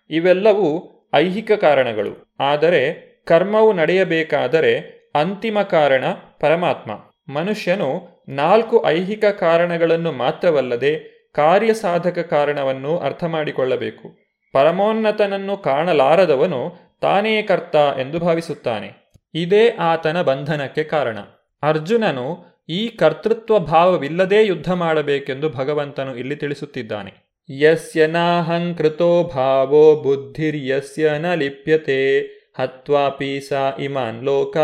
ಇವೆಲ್ಲವೂ 0.10 0.94
ಐಹಿಕ 1.16 1.52
ಕಾರಣಗಳು. 1.52 2.36
ಆದರೆ 2.40 3.08
ಕರ್ಮವು 3.28 3.74
ನಡೆಯಬೇಕಾದರೆ 3.74 4.98
ಅಂತಿಮ 5.16 5.62
ಕಾರಣ 5.62 6.04
ಪರಮಾತ್ಮ. 6.40 6.92
ಮನುಷ್ಯನು 7.30 8.24
ನಾಲ್ಕು 8.30 8.86
ಐಹಿಕ 8.88 9.26
ಕಾರಣಗಳನ್ನು 9.26 10.12
ಮಾತ್ರವಲ್ಲದೆ 10.12 11.18
ಕಾರ್ಯಸಾಧಕ 11.36 12.20
ಕಾರಣವನ್ನು 12.20 12.98
ಅರ್ಥ 12.98 13.24
ಮಾಡಿಕೊಳ್ಳಬೇಕು 13.24 14.28
ಪರಮೋನ್ನತನನ್ನು 14.54 15.58
ಕಾಣಲಾರದವನು 15.58 16.76
ತಾನೇ 17.02 17.42
ಕರ್ತ 17.42 17.76
ಎಂದು 17.76 18.20
ಭಾವಿಸುತ್ತಾನೆ. 18.20 19.12
ಇದೇ 19.34 19.70
ಆತನ 19.70 20.22
ಬಂಧನಕ್ಕೆ 20.22 20.84
ಕಾರಣ. 20.84 21.18
ಅರ್ಜುನನು 21.64 22.46
ಈ 22.70 22.88
ಕರ್ತೃತ್ವ 22.88 23.60
ಭಾವವಿಲ್ಲದೆ 23.60 24.46
ಯುದ್ಧ 24.46 24.72
ಮಾಡಬೇಕೆಂದು 24.72 25.50
ಭಗವಂತನು 25.50 26.16
ಇಲ್ಲಿ 26.16 26.36
ತಿಳಿಸುತ್ತಿದ್ದಾನೆ. 26.36 27.14
ಯಸ್ಯ 27.50 28.08
ನಾಹಂಕೃತೋ 28.08 29.24
ಭಾವೋ 29.24 29.96
ಬುದ್ಧಿರ್ಯಸ್ಯ 29.96 31.10
ನ 31.18 31.34
ಲಿಪ್ಯತೆ. 31.34 32.37
ಹತ್ವಾಪಿ 32.58 33.42
ಸಾ 33.42 33.70
ಇಮಾನ್ 33.80 34.24
ಲೋಕ, 34.24 34.58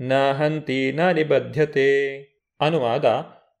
ನ 0.00 0.12
ಹಂತಿ 0.32 0.92
ನ 0.92 1.10
ನಿಬದ್ಧತೆ 1.10 1.88
ಅನುವಾದ, 2.60 3.04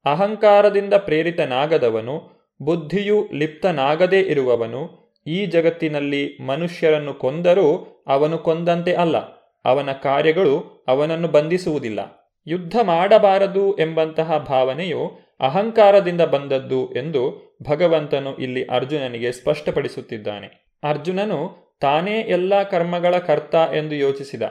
ಅಹಂಕಾರದಿಂದ 0.04 0.94
ಪ್ರೇರಿತನಾಗದವನು, 0.94 2.30
ಬುದ್ಧಿಯು 2.62 3.28
ಲಿಪ್ತನಾಗದೇ 3.32 4.20
ಇರುವವನು, 4.20 5.14
ಈ 5.26 5.46
ಜಗತ್ತಿನಲ್ಲಿ 5.46 6.38
ಮನುಷ್ಯರನ್ನು 6.46 7.14
ಕೊಂದರೂ 7.14 8.02
ಅವನು 8.06 8.38
ಕೊಂದಂತೆ 8.38 8.94
ಅಲ್ಲ, 8.94 9.16
ಅವನ 9.64 9.92
ಕಾರ್ಯಗಳು 9.92 10.84
ಅವನನ್ನು 10.88 11.28
ಬಂಧಿಸುವುದಿಲ್ಲ. 11.28 12.00
ಯುದ್ಧ 12.46 12.76
ಮಾಡಬಾರದು 12.82 13.76
ಎಂಬಂತಹ 13.76 14.38
ಭಾವನೆಯು 14.38 15.18
ಅಹಂಕಾರದಿಂದ 15.40 16.20
ಬಂದದ್ದು 16.20 16.92
ಎಂದು 16.92 17.54
ಭಗವಂತನು 17.62 18.36
ಇಲ್ಲಿ 18.36 18.64
ಅರ್ಜುನನಿಗೆ 18.64 19.32
ಸ್ಪಷ್ಟಪಡಿಸುತ್ತಿದ್ದಾನೆ. 19.32 20.78
ಅರ್ಜುನನು 20.82 21.63
ತಾನೇ 21.80 22.20
ಎಲ್ಲ 22.20 22.62
ಕರ್ಮಗಳ 22.62 23.18
ಕರ್ತ 23.18 23.54
ಎಂದು 23.54 23.94
ಯೋಚಿಸಿದ. 23.94 24.42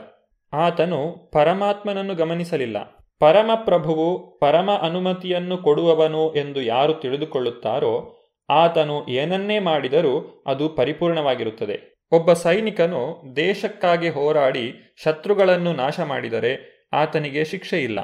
ಆತನು 0.54 1.30
ಪರಮಾತ್ಮನನ್ನು 1.34 2.16
ಗಮನಿಸಲಿಲ್ಲ. 2.16 2.78
ಪರಮಪ್ರಭುವು 3.20 4.40
ಪರಮ 4.40 4.70
ಅನುಮತಿಯನ್ನು 4.82 5.58
ಕೊಡುವವನು 5.58 6.36
ಎಂದು 6.36 6.62
ಯಾರು 6.62 6.94
ತಿಳಿದುಕೊಳ್ಳುತ್ತಾರೋ, 6.94 8.20
ಆತನು 8.50 9.08
ಏನನ್ನೇ 9.08 9.60
ಮಾಡಿದರೂ 9.60 10.44
ಅದು 10.48 10.70
ಪರಿಪೂರ್ಣವಾಗಿರುತ್ತದೆ. 10.70 11.94
ಒಬ್ಬ 12.12 12.34
ಸೈನಿಕನು 12.34 13.22
ದೇಶಕ್ಕಾಗಿ 13.36 14.10
ಹೋರಾಡಿ 14.10 14.96
ಶತ್ರುಗಳನ್ನು 15.04 15.74
ನಾಶ 15.74 16.00
ಮಾಡಿದರೆ 16.00 16.74
ಆತನಿಗೆ 16.94 17.46
ಶಿಕ್ಷೆ 17.46 17.84
ಇಲ್ಲ 17.84 18.00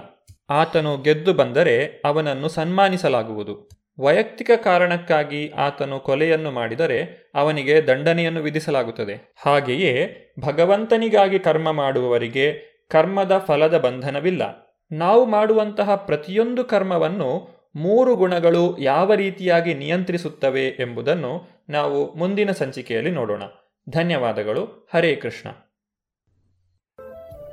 ಆತನು 0.49 0.97
ಗೆದ್ದು 0.97 1.33
ಬಂದರೆ 1.33 2.01
ಅವನನ್ನು 2.05 2.47
ಸನ್ಮಾನಿಸಲಾಗುವುದು. 2.47 3.78
ವೈಯಕ್ತಿಕ 3.99 4.51
ಕಾರಣಕ್ಕಾಗಿ 4.63 5.49
ಆತನು 5.49 5.99
ಕೊಲೆಯನ್ನು 5.99 6.51
ಮಾಡಿದರೆ 6.51 7.31
ಅವನಿಗೆ 7.35 7.87
ದಂಡನೆಯನ್ನು 7.87 8.41
ವಿಧಿಸಲಾಗುತ್ತದೆ. 8.41 9.33
ಹಾಗೆಯೇ 9.45 10.15
ಭಗವಂತನಿಗಾಗಿ 10.39 11.39
ಕರ್ಮ 11.39 11.71
ಮಾಡುವವರಿಗೆ 11.71 12.69
ಕರ್ಮದ 12.89 13.37
ಫಲದ 13.37 13.77
ಬಂಧನವಿಲ್ಲ. 13.77 14.69
ನಾವು 14.91 15.25
ಮಾಡುವಂತಹ 15.25 15.95
ಪ್ರತಿಯೊಂದು 15.95 16.63
ಕರ್ಮವನ್ನು 16.63 17.59
ಮೂರು 17.75 18.15
ಗುಣಗಳು 18.15 18.77
ಯಾವ 18.79 19.13
ರೀತಿಯಾಗಿ 19.13 19.73
ನಿಯಂತ್ರಿಸುತ್ತವೆ 19.73 20.67
ಎಂಬುದನ್ನು 20.67 21.63
ನಾವು 21.69 22.13
ಮುಂದಿನ 22.13 22.51
ಸಂಚಿಕೆಯಲ್ಲಿ 22.51 23.11
ನೋಡೋಣ. 23.11 23.43
ಧನ್ಯವಾದಗಳು. 23.89 24.89
ಹರೇ 24.93 25.15
ಕೃಷ್ಣ. 25.15 25.49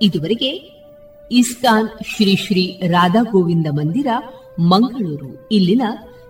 ಇದುವರೆಗೆ 0.03 0.51
ಇಸ್ಕಾನ್ 1.33 1.89
ಶ್ರೀ 1.89 2.37
ಶ್ರೀ 2.37 2.81
ರಾಧಾ 2.89 3.23
ಗೋವಿಂದ 3.23 3.67
ಮಂದಿರ, 3.71 4.07
ಮಂಗಳೂರು. 4.61 5.49
ಇಲ್ಲಿನ 5.53 5.83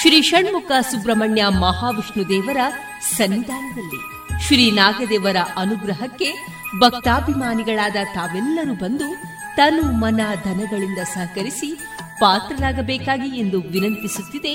ಶ್ರೀ 0.00 0.22
ಷಣ್ಮುಖ 0.22 0.70
ಸುಬ್ರಹ್ಮಣ್ಯ 0.90 1.44
ಮಹಾವಿಷ್ಣು 1.60 2.28
ದೇವರ 2.28 2.60
ಸನ್ನಿಧಾನದಲ್ಲಿ 3.16 4.00
ಶ್ರೀ 4.44 4.70
ನಾಗದೇವರ 4.70 5.36
ಅನುಗ್ರಹಕ್ಕೆ 5.56 6.28
ಭಕ್ತಾಭಿಮಾನಿಗಳಾದ 6.80 7.96
ತಾವೆಲ್ಲರೂ 8.14 8.74
ಬಂದು 8.74 9.08
ತನು 9.56 9.84
ಮನ 9.92 10.20
ಧನಗಳಿಂದ 10.44 10.98
ಸಹಕರಿಸಿ 11.14 11.70
ಪಾತ್ರರಾಗಬೇಕಾಗಿ 12.20 13.38
ಎಂದು 13.38 13.60
ವಿನಂತಿಸುತ್ತಿದೆ 13.60 14.54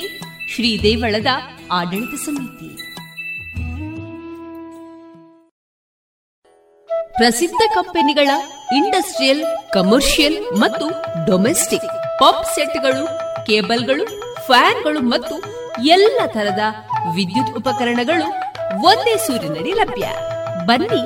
ಶ್ರೀ 0.53 0.81
ದೇವಳದ 0.81 1.27
ಆಡಳಿತ 1.71 2.15
ಸಮಿತಿ. 2.25 2.69
ಪ್ರಸಿದ್ಧ 7.17 7.61
ಕಂಪನಿಗಳ 7.75 8.29
ಇಂಡಸ್ಟ್ರಿಯಲ್, 8.75 9.43
ಕಮರ್ಷಿಯಲ್ 9.73 10.37
ಮತ್ತು 10.59 10.85
ಡೊಮೆಸ್ಟಿಕ್ 11.25 11.89
ಪಾಪ್ 12.19 12.45
ಸೆಟ್ಗಳು, 12.55 13.03
ಕೇಬಲ್ಗಳು 13.45 14.05
ಫ್ಯಾನ್ಗಳು 14.47 15.01
ಮತ್ತು 15.13 15.35
ಎಲ್ಲ 15.95 16.19
ತರದ 16.25 16.63
ವಿದ್ಯುತ್ 17.15 17.57
ಉಪಕರಣಗಳು 17.57 18.27
ಒಂದೇ 18.89 19.15
ಸೂರಿನಡಿ 19.17 19.71
ಲಭ್ಯ. 19.71 20.05
ಬನ್ನಿ 20.65 21.03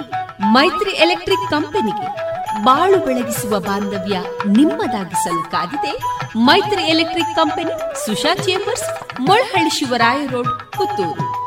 ಮೈತ್ರಿ 0.56 0.92
ಎಲೆಕ್ಟ್ರಿಕ್ 1.06 1.50
ಕಂಪನಿಗೆ 1.50 2.08
ಬಾಳು 2.64 2.98
ಬೆಳಗಿಸುವ 3.06 3.60
ಬಾಂಧವ್ಯ 3.60 4.18
ನಿಮ್ಮದಾಗಿಸಲು 4.48 5.42
ಕಾದಿದೆ. 5.52 5.94
Maitri 6.48 6.84
electric 6.84 7.36
company 7.36 7.74
Susha 8.06 8.34
chambers, 8.36 8.88
Molahalli 9.20 9.70
Shivaraya 9.70 10.22
road, 10.28 10.52
Puttur. 10.78 11.47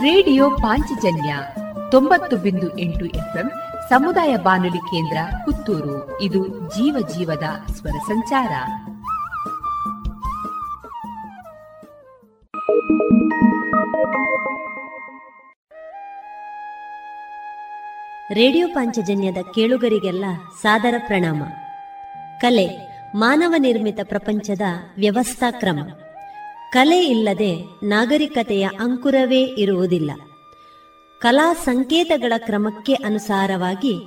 radio 0.00 0.50
Panchajanya 0.50 1.36
ತೊಂಬತ್ತು 1.90 2.36
ಬಿಂದು 2.36 2.78
ಎಂಟು 2.78 3.04
ಎಫ್ಎಂ 3.04 3.50
ಸಮುದಾಯ 3.88 4.36
ಬಾನುಲಿ 4.36 4.78
ಕೇಂದ್ರ 4.78 5.18
ಪುತ್ತೂರು. 5.44 6.22
ಇದು 6.22 6.48
ಜೀವ 6.48 7.08
ಜೀವದ 7.16 7.72
ಸ್ವರ 7.72 7.90
ಸಂಚಾರ. 7.90 8.48
ರೇಡಿಯೋ 18.34 18.68
ಪಾಂಚಜನ್ಯದ 18.68 19.36
ಕೇಳುಗರಿಗೆಲ್ಲ 19.54 20.24
ಸಾದರ 20.62 20.94
ಪ್ರಣಾಮ. 21.06 21.42
ಕಲೆ, 22.40 22.66
ಮಾನವ 23.14 23.54
ನಿರ್ಮಿತ 23.58 23.98
ಪ್ರಪಂಚದ 24.02 24.62
ವ್ಯವಸ್ಥಾ 24.98 25.50
ಕ್ರಮ. 25.50 25.78
ಕಲೆ 26.72 27.04
ಇಲ್ಲದೆ 27.04 27.64
ನಾಗರಿಕತೆಯ 27.82 28.68
ಅಂಕುರವೇ 28.80 29.42
ಇರುವುದಿಲ್ಲ. 29.42 30.10
ಕಲಾ 31.20 31.54
ಸಂಕೇತಗಳ 31.54 32.32
ಕ್ರಮಕ್ಕೆ 32.38 32.94
ಅನುಸಾರವಾಗಿ 32.94 34.00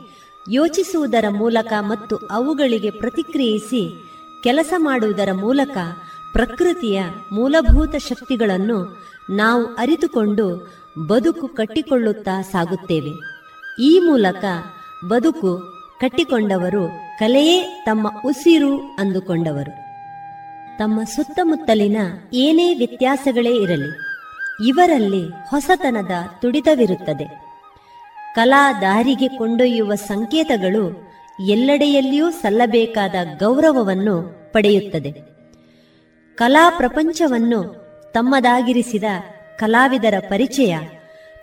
ಯೋಚಿಸುವುದರ 0.52 1.26
ಮೂಲಕ 1.30 1.74
ಮತ್ತು 1.80 2.16
ಅವುಗಳಿಗೆ 2.16 2.90
ಪ್ರತಿಕ್ರಿಯಿಸಿ 2.90 4.04
ಕೆಲಸ 4.44 4.74
ಮಾಡುವುದರ 4.78 5.32
ಮೂಲಕ 5.32 5.78
ಪ್ರಕೃತಿಯ 6.32 7.04
ಮೂಲಭೂತ 7.32 7.96
ಶಕ್ತಿಗಳನ್ನು 7.96 9.08
ನಾವು 9.30 9.66
ಅರಿತುಕೊಂಡು 9.66 10.74
ಬದುಕು 11.08 11.48
ಕಟ್ಟಿಕೊಳ್ಳುತ್ತಾ 11.48 12.42
ಸಾಗುತ್ತೇವೆ. 12.42 13.12
ಈ 13.84 14.00
ಮೂಲಕ 14.00 14.46
ಬದುಕು 15.08 15.58
ಕಟ್ಟಿಕೊಂಡವರು 16.02 16.88
ಕಲೆಯೇ 17.20 17.84
ತಮ್ಮ 17.86 18.22
ಉಸಿರು 18.26 18.78
ಅಂದುಕೊಂಡವರು. 18.78 19.83
ತಮ್ಮ 20.80 21.04
ಸುತ್ತಮುತ್ತಲಿನ 21.04 21.98
ಏನೇ 22.34 22.74
ವ್ಯತ್ಯಾಸಗಳೇ 22.74 23.56
ಇರಲಿ, 23.56 23.92
ಇವರಲ್ಲಿ 24.68 25.50
ಹೊಸತನದ 25.50 26.12
ತುಡಿತವಿರುತ್ತದೆ. 26.42 27.44
ಕಲಾ 28.36 28.74
ದಾರಿಗೆ 28.74 29.28
ಕೊಂಡೊಯ್ಯುವ 29.28 29.96
ಸಂಕೇತಗಳು 29.96 31.14
ಎಲ್ಲೆಡೆಯಲ್ಲಿಯೂ 31.50 32.32
ಸಲ್ಲಬೇಕಾದ 32.32 33.16
ಗೌರವವನ್ನು 33.40 34.44
ಪಡೆಯುತ್ತದೆ. 34.54 35.12
ಕಲಾ 36.36 36.70
ಪ್ರಪಂಚವನ್ನು 36.70 37.84
ತಮ್ಮದಾಗಿರಿಸಿದ 38.14 39.04
ಕಲಾವಿದರ 39.58 40.14
ಪರಿಚಯ, 40.20 40.78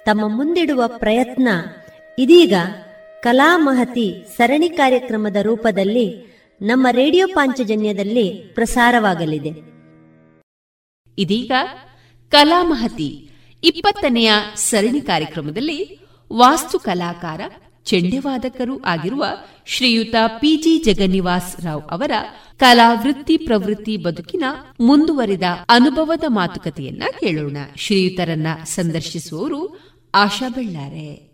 ತಮ್ಮ 0.05 0.37
ಮುಂದಿಡುವ 0.37 0.83
ಪ್ರಯತ್ನ 0.87 1.49
ಇದೀಗ 2.19 2.55
ಕಲಾ 3.21 3.57
ಮಹತಿ 3.57 4.27
ಸರಣಿ 4.37 4.69
ಕಾರ್ಯಕ್ರಮದ 4.69 5.37
ರೂಪದಲ್ಲಿ 5.37 6.30
ನಮ್ಮ 6.63 6.87
ರೇಡಿಯೋ 6.91 7.27
ಪಾಂಚಜನ್ಯದಲ್ಲಿ 7.35 8.29
ಪ್ರಸಾರವಾಗಲಿದೆ. 8.55 9.49
ಇದೀಗ 11.19 11.53
ಕಲಾ 12.29 12.63
ಮಹತಿ 12.63 13.31
ಇಪ್ಪತ್ತನೆಯ 13.65 14.33
ಸರಣಿ 14.55 15.01
ಕಾರ್ಯಕ್ರಮದಲ್ಲಿ 15.01 15.99
ವಾಸ್ತು 16.33 16.79
ಕಲಾಕಾರ 16.79 17.41
ಚೆಂಡೆವಾದಕರೂ 17.85 18.81
ಆಗಿರುವ 18.81 19.27
ಶ್ರೀಯುತ 19.67 20.15
ಪಿಜಿ 20.27 20.79
ಜಗನ್ನಿವಾಸ್ 20.79 21.61
ರಾವ್ 21.61 21.83
ಅವರ 21.91 22.11
ಕಲಾ 22.57 22.93
ವೃತ್ತಿ 22.93 23.37
ಪ್ರವೃತ್ತಿ 23.37 23.97
ಬದುಕಿನ 23.97 24.45
ಮುಂದುವರಿದ 24.81 25.43
ಅನುಭವದ 25.69 26.25
ಮಾತುಕತೆಯನ್ನ 26.29 27.03
ಕೇಳೋಣ. 27.21 27.57
ಶ್ರೀಯುತರನ್ನ 27.77 28.47
ಸಂದರ್ಶಿಸುವವರು 28.65 29.81
ಆಶಾ 30.15 30.49
ಬೆಳ್ಳಾರೆ. 30.49 31.30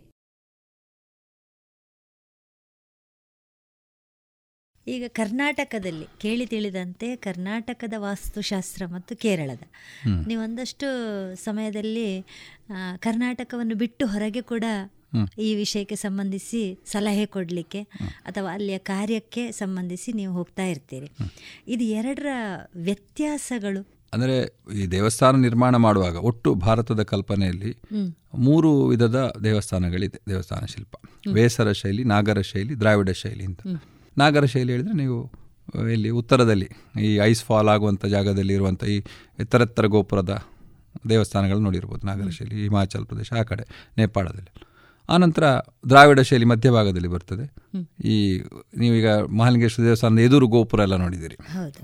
ಈಗ 4.93 5.03
ಕರ್ನಾಟಕದಲ್ಲಿ 5.19 6.05
ಕೇಳಿ 6.23 6.45
ತಿಳಿದಂತೆ 6.51 7.07
ಕರ್ನಾಟಕದ 7.27 7.95
ವಾಸ್ತುಶಾಸ್ತ್ರ 7.97 8.83
ಮತ್ತು 8.95 9.13
ಕೇರಳದ. 9.23 9.63
ನೀವು 10.29 10.41
ಒಂದಷ್ಟು 10.43 10.87
ಸಮಯದಲ್ಲಿ 11.45 12.07
ಕರ್ನಾಟಕವನ್ನು 13.05 13.75
ಬಿಟ್ಟು 13.83 14.05
ಹೊರಗೆ 14.13 14.43
ಕೂಡ 14.53 14.63
ಈ 15.47 15.49
ವಿಷಯಕ್ಕೆ 15.55 15.97
ಸಂಬಂಧಿಸಿ 16.05 16.61
ಸಲಹೆ 16.93 17.25
ಕೊಡಲಿಕ್ಕೆ 17.35 17.81
ಅಥವಾ 18.29 18.49
ಅಲ್ಲಿಯ 18.53 18.77
ಕಾರ್ಯಕ್ಕೆ 18.91 19.43
ಸಂಬಂಧಿಸಿ 19.61 20.09
ನೀವು 20.19 20.31
ಹೋಗ್ತಾ 20.39 20.65
ಇರ್ತೀರಿ. 20.73 21.09
ಇದು 21.73 21.83
ಎರಡರ 21.99 22.31
ವ್ಯತ್ಯಾಸಗಳು? 22.87 23.83
ಅಂದರೆ 24.13 24.35
ಈ 24.81 24.83
ದೇವಸ್ಥಾನ 24.95 25.35
ನಿರ್ಮಾಣ 25.47 25.75
ಮಾಡುವಾಗ 25.85 26.15
ಒಟ್ಟು 26.29 26.49
ಭಾರತದ 26.65 27.01
ಕಲ್ಪನೆಯಲ್ಲಿ 27.11 27.71
ಮೂರು 28.47 28.69
ವಿಧದ 28.91 29.19
ದೇವಸ್ಥಾನಗಳಿದೆ. 29.43 30.19
ದೇವಸ್ಥಾನ 30.31 30.65
ಶಿಲ್ಪ 30.75 30.95
ಬೇಸರ 31.37 31.71
ಶೈಲಿ 31.81 32.03
ನಾಗರ 32.13 32.41
ಶೈಲಿ 32.51 32.75
ದ್ರಾವಿಡ 32.83 33.11
ಶೈಲಿ 33.23 33.45
ಅಂತ. 33.51 33.61
ನಾಗರ 34.17 34.45
ಶೈಲಿ 34.45 34.71
ಹೇಳಿದರೆ 34.71 34.93
ನೀವು 34.93 35.31
ಇಲ್ಲಿ 35.91 36.09
ಉತ್ತರದಲ್ಲಿ 36.09 36.69
ಈ 37.01 37.15
ಐಸ್ 37.15 37.43
ಫಾಲ್ 37.43 37.67
ಆಗುವಂಥ 37.67 38.05
ಜಾಗದಲ್ಲಿ 38.05 38.53
ಇರುವಂಥ 38.53 38.83
ಈ 38.83 38.97
ಎತ್ತರೆತ್ತರ 39.39 39.85
ಗೋಪುರದ 39.85 40.47
ದೇವಸ್ಥಾನಗಳು 41.09 41.59
ನೋಡಿರ್ಬೋದು 41.59 42.07
ನಾಗರ 42.07 42.29
ಶೈಲಿ 42.29 42.55
ಹಿಮಾಚಲ 42.55 43.03
ಪ್ರದೇಶ 43.03 43.33
ಆ 43.33 43.43
ಕಡೆ 43.43 43.93
ನೇಪಾಳದಲ್ಲಿ. 43.97 44.51
ಆನಂತರ 45.09 45.43
ದ್ರಾವಿಡ 45.89 46.19
ಶೈಲಿ 46.19 46.45
ಮಧ್ಯಭಾಗದಲ್ಲಿ 46.45 47.07
ಬರ್ತದೆ. 47.07 47.45
ಈ 48.05 48.15
ನೀವೀಗ 48.77 49.09
ಮಹಾಲಿಂಗೇಶ್ವರ 49.09 49.85
ದೇವಸ್ಥಾನದ 49.85 50.19
ಎದುರು 50.19 50.47
ಗೋಪುರ 50.47 50.79
ಎಲ್ಲ 50.79 50.95
ನೋಡಿದ್ದೀರಿ. 50.95 51.37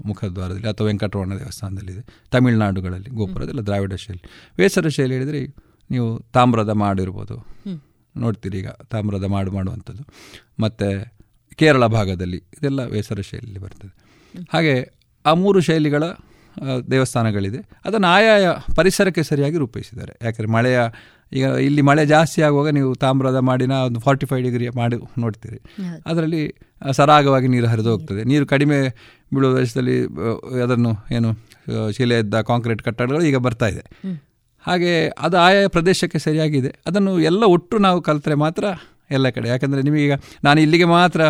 ಮುಖದ್ವಾರದಲ್ಲಿ 0.05 0.67
ಅಥವಾ 0.67 0.87
ವೆಂಕಟರಮಣ 0.87 1.37
ದೇವಸ್ಥಾನದಲ್ಲಿದೆ. 1.39 2.01
ತಮಿಳುನಾಡುಗಳಲ್ಲಿ 2.31 3.09
ಗೋಪುರದೆಲ್ಲ 3.09 3.59
ದ್ರಾವಿಡ 3.59 3.93
ಶೈಲಿ. 3.93 4.23
ವೇಸರ 4.57 4.87
ಶೈಲಿ 4.87 5.13
ಹೇಳಿದರೆ 5.13 5.41
ನೀವು 5.91 6.19
ತಾಮ್ರದ 6.19 6.69
ಮಾಡಿರ್ಬೋದು 6.69 7.37
ನೋಡ್ತೀರಿ 8.17 8.57
ಈಗ 8.59 8.67
ತಾಮ್ರದ 8.67 9.23
ಮಾಡು 9.23 9.51
ಮಾಡುವಂಥದ್ದು. 9.51 10.03
ಮತ್ತು 10.59 11.12
ಕೇರಳ 11.59 11.85
ಭಾಗದಲ್ಲಿ 11.87 12.39
ಇದೆಲ್ಲ 12.57 12.81
ವೇಸರ 12.85 13.21
ಶೈಲಿಯಲ್ಲಿ 13.21 13.59
ಬರ್ತದೆ. 13.59 13.93
ಹಾಗೆ 14.53 14.75
ಆ 15.25 15.33
ಮೂರು 15.33 15.59
ಶೈಲಿಗಳ 15.59 16.03
ದೇವಸ್ಥಾನಗಳಿದೆ. 16.91 17.59
ಅದನ್ನು 17.85 18.07
ಆಯಾಯ 18.07 18.47
ಪರಿಸರಕ್ಕೆ 18.75 19.23
ಸರಿಯಾಗಿ 19.23 19.57
ರೂಪಿಸಿದ್ದಾರೆ. 19.57 20.13
ಯಾಕಂದರೆ 20.21 20.51
ಮಳೆಯ 20.51 20.79
ಈಗ 21.31 21.45
ಇಲ್ಲಿ 21.67 21.81
ಮಳೆ 21.81 22.03
ಜಾಸ್ತಿ 22.05 22.39
ಆಗುವಾಗ 22.41 22.69
ನೀವು 22.69 22.89
ತಾಮ್ರದ 22.95 23.39
ಮಾಡಿನ 23.39 23.71
ಒಂದು 23.71 23.99
ಫಾರ್ಟಿ 23.99 24.25
ಫೈವ್ 24.25 24.41
ಡಿಗ್ರಿ 24.43 24.65
ಮಾಡಿ 24.69 24.97
ನೋಡ್ತೀರಿ. 25.19 25.59
ಅದರಲ್ಲಿ 26.05 26.43
ಸರಾಗವಾಗಿ 26.91 27.47
ನೀರು 27.47 27.67
ಹರಿದು 27.67 27.91
ಹೋಗ್ತದೆ. 27.91 28.21
ನೀರು 28.23 28.45
ಕಡಿಮೆ 28.45 28.77
ಬೀಳುವ 29.33 29.51
ದೇಶದಲ್ಲಿ 29.59 29.97
ಅದನ್ನು 30.63 30.91
ಏನು 31.11 31.29
ಶಿಲೆಯದ್ದ 31.91 32.41
ಕಾಂಕ್ರೀಟ್ 32.41 32.81
ಕಟ್ಟಡಗಳು 32.81 33.21
ಈಗ 33.25 33.37
ಬರ್ತಾ 33.37 33.67
ಇದೆ. 33.67 33.83
ಹಾಗೆ 34.65 34.91
ಅದು 35.19 35.37
ಆಯಾ 35.37 35.61
ಪ್ರದೇಶಕ್ಕೆ 35.67 36.19
ಸರಿಯಾಗಿದೆ. 36.19 36.71
ಅದನ್ನು 36.85 37.13
ಎಲ್ಲ 37.19 37.43
ಒಟ್ಟು 37.55 37.77
ನಾವು 37.77 38.01
ಕಲಿತರೆ 38.01 38.35
ಮಾತ್ರ 38.35 38.65
ಎಲ್ಲ 39.11 39.29
ಕಡೆ. 39.29 39.49
ಯಾಕಂದರೆ 39.49 39.81
ನಿಮಗೀಗ 39.81 40.13
ನಾನು 40.43 40.61
ಇಲ್ಲಿಗೆ 40.61 40.85
ಮಾತ್ರ 40.85 41.21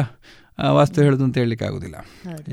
ವಾಸ್ತು 0.70 1.02
ಹೇಳೋದು 1.02 1.24
ಅಂತ 1.24 1.38
ಹೇಳಲಿಕ್ಕೆ 1.38 1.66
ಆಗೋದಿಲ್ಲ 1.66 1.96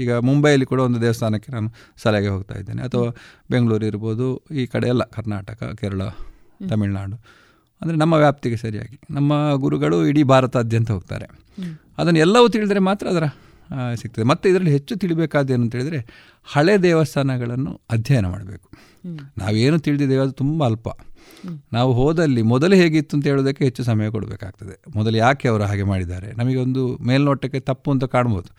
ಈಗ 0.00 0.12
ಮುಂಬೈಯಲ್ಲಿ 0.12 0.66
ಕೂಡ 0.66 0.80
ಒಂದು 0.80 1.00
ದೇವಸ್ಥಾನಕ್ಕೆ 1.00 1.52
ನಾನು 1.52 1.68
ಸಲಹೆಗೆ 1.96 2.28
ಹೋಗ್ತಾ 2.28 2.54
ಇದ್ದೇನೆ. 2.58 2.82
ಅಥವಾ 2.82 3.08
ಬೆಂಗಳೂರು 3.50 3.86
ಇರ್ಬೋದು 3.86 4.44
ಈ 4.54 4.66
ಕಡೆ 4.66 4.88
ಎಲ್ಲ 4.88 5.02
ಕರ್ನಾಟಕ 5.02 5.64
ಕೇರಳ 5.80 6.02
ತಮಿಳುನಾಡು. 6.68 7.16
ಅಂದರೆ 7.80 7.96
ನಮ್ಮ 7.96 8.14
ವ್ಯಾಪ್ತಿಗೆ 8.14 8.56
ಸರಿಯಾಗಿ. 8.56 9.00
ನಮ್ಮ 9.10 9.54
ಗುರುಗಳು 9.54 10.06
ಇಡೀ 10.06 10.22
ಭಾರತಾದ್ಯಂತ 10.22 10.90
ಹೋಗ್ತಾರೆ. 10.90 11.26
ಅದನ್ನು 11.98 12.18
ಎಲ್ಲವೂ 12.18 12.48
ತಿಳಿದರೆ 12.48 12.78
ಮಾತ್ರ 12.78 13.08
ಅದರ 13.08 13.26
ಸಿಗ್ತದೆ. 13.94 14.24
ಮತ್ತು 14.24 14.48
ಇದರಲ್ಲಿ 14.48 14.70
ಹೆಚ್ಚು 14.70 14.96
ತಿಳಿಬೇಕಾದೇನು 14.96 15.62
ಅಂತ 15.62 15.74
ಹೇಳಿದರೆ 15.74 16.06
ಹಳೆ 16.44 16.82
ದೇವಸ್ಥಾನಗಳನ್ನು 16.82 17.80
ಅಧ್ಯಯನ 17.90 18.26
ಮಾಡಬೇಕು. 18.26 18.70
ನಾವೇನು 19.38 19.78
ತಿಳಿದಿದ್ದೇವೆ 19.78 20.22
ಅದು 20.22 20.32
ತುಂಬ 20.32 20.64
ಅಲ್ಪ. 20.64 20.88
ನಾವು 21.76 21.90
ಹೋದಲ್ಲಿ 21.98 22.42
ಮೊದಲು 22.52 22.74
ಹೇಗಿತ್ತು 22.80 23.14
ಅಂತ 23.16 23.26
ಹೇಳೋದಕ್ಕೆ 23.30 23.62
ಹೆಚ್ಚು 23.68 23.82
ಸಮಯ 23.90 24.08
ಕೊಡಬೇಕಾಗ್ತದೆ. 24.16 24.74
ಮೊದಲು 24.98 25.16
ಯಾಕೆ 25.24 25.48
ಅವರು 25.52 25.64
ಹಾಗೆ 25.70 25.84
ಮಾಡಿದ್ದಾರೆ? 25.92 26.28
ನಮಗೆ 26.40 26.58
ಒಂದು 26.66 26.82
ಮೇಲ್ನೋಟಕ್ಕೆ 27.10 27.60
ತಪ್ಪು 27.70 27.90
ಅಂತ 27.94 28.06
ಕಾಣ್ಬೋದು 28.14 28.50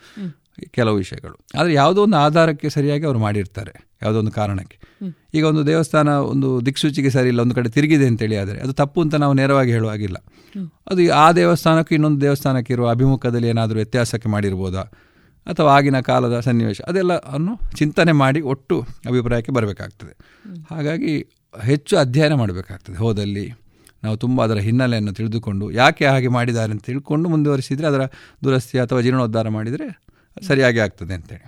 ಕೆಲವು 0.76 0.96
ವಿಷಯಗಳು. 1.02 1.36
ಆದರೆ 1.58 1.72
ಯಾವುದೋ 1.80 2.00
ಒಂದು 2.06 2.16
ಆಧಾರಕ್ಕೆ 2.24 2.68
ಸರಿಯಾಗಿ 2.74 3.04
ಅವರು 3.08 3.20
ಮಾಡಿರ್ತಾರೆ, 3.26 3.72
ಯಾವುದೋ 4.02 4.18
ಒಂದು 4.22 4.32
ಕಾರಣಕ್ಕೆ. 4.38 4.76
ಈಗ 5.36 5.44
ಒಂದು 5.50 5.62
ದೇವಸ್ಥಾನ 5.70 6.08
ಒಂದು 6.32 6.48
ದಿಕ್ಸೂಚಿಗೆ 6.66 7.10
ಸರಿ 7.14 7.28
ಇಲ್ಲ, 7.32 7.40
ಒಂದು 7.46 7.54
ಕಡೆ 7.58 7.68
ತಿರುಗಿದೆ 7.76 8.06
ಅಂತೇಳಿ 8.12 8.36
ಆದರೆ 8.42 8.58
ಅದು 8.64 8.72
ತಪ್ಪು 8.80 8.98
ಅಂತ 9.04 9.14
ನಾವು 9.22 9.34
ನೇರವಾಗಿ 9.40 9.72
ಹೇಳುವಾಗಿಲ್ಲ. 9.76 10.18
ಅದು 10.90 11.02
ಆ 11.22 11.26
ದೇವಸ್ಥಾನಕ್ಕೂ 11.40 11.94
ಇನ್ನೊಂದು 11.98 12.20
ದೇವಸ್ಥಾನಕ್ಕೆ 12.26 12.72
ಇರುವ 12.76 12.88
ಅಭಿಮುಖದಲ್ಲಿ 12.96 13.50
ಏನಾದರೂ 13.54 13.78
ವ್ಯತ್ಯಾಸಕ್ಕೆ 13.82 14.30
ಮಾಡಿರ್ಬೋದಾ? 14.34 14.84
ಅಥವಾ 15.46 15.68
ಆಗಿನ 15.76 15.98
ಕಾಲದ 16.08 16.36
ಸನ್ನಿವೇಶ 16.46 16.80
ಅದೆಲ್ಲ 16.90 17.12
ಅನ್ನು 17.36 17.52
ಚಿಂತನೆ 17.78 18.12
ಮಾಡಿ 18.20 18.40
ಒಟ್ಟು 18.52 18.76
ಅಭಿಪ್ರಾಯಕ್ಕೆ 19.10 19.52
ಬರಬೇಕಾಗ್ತದೆ. 19.56 20.12
ಹಾಗಾಗಿ 20.70 21.14
ಹೆಚ್ಚು 21.54 21.94
ಅಧ್ಯಯನ 21.96 22.34
ಮಾಡಬೇಕಾಗ್ತದೆ. 22.34 22.96
ಹೋದಲ್ಲಿ 22.96 23.44
ನಾವು 24.04 24.16
ತುಂಬ 24.16 24.38
ಅದರ 24.44 24.58
ಹಿನ್ನೆಲೆಯನ್ನು 24.66 25.12
ತಿಳಿದುಕೊಂಡು 25.12 25.64
ಯಾಕೆ 25.70 26.04
ಹಾಗೆ 26.06 26.28
ಮಾಡಿದ್ದಾರೆ 26.36 26.72
ಅಂತ 26.74 26.84
ತಿಳ್ಕೊಂಡು 26.86 27.26
ಮುಂದುವರಿಸಿದರೆ 27.28 27.86
ಅದರ 27.86 28.04
ದುರಸ್ತಿ 28.44 28.76
ಅಥವಾ 28.78 29.00
ಜೀರ್ಣೋದ್ಧಾರ 29.00 29.48
ಮಾಡಿದರೆ 29.56 29.86
ಸರಿಯಾಗಿ 30.42 30.80
ಆಗ್ತದೆ 30.80 31.14
ಅಂತೇಳಿ. 31.14 31.44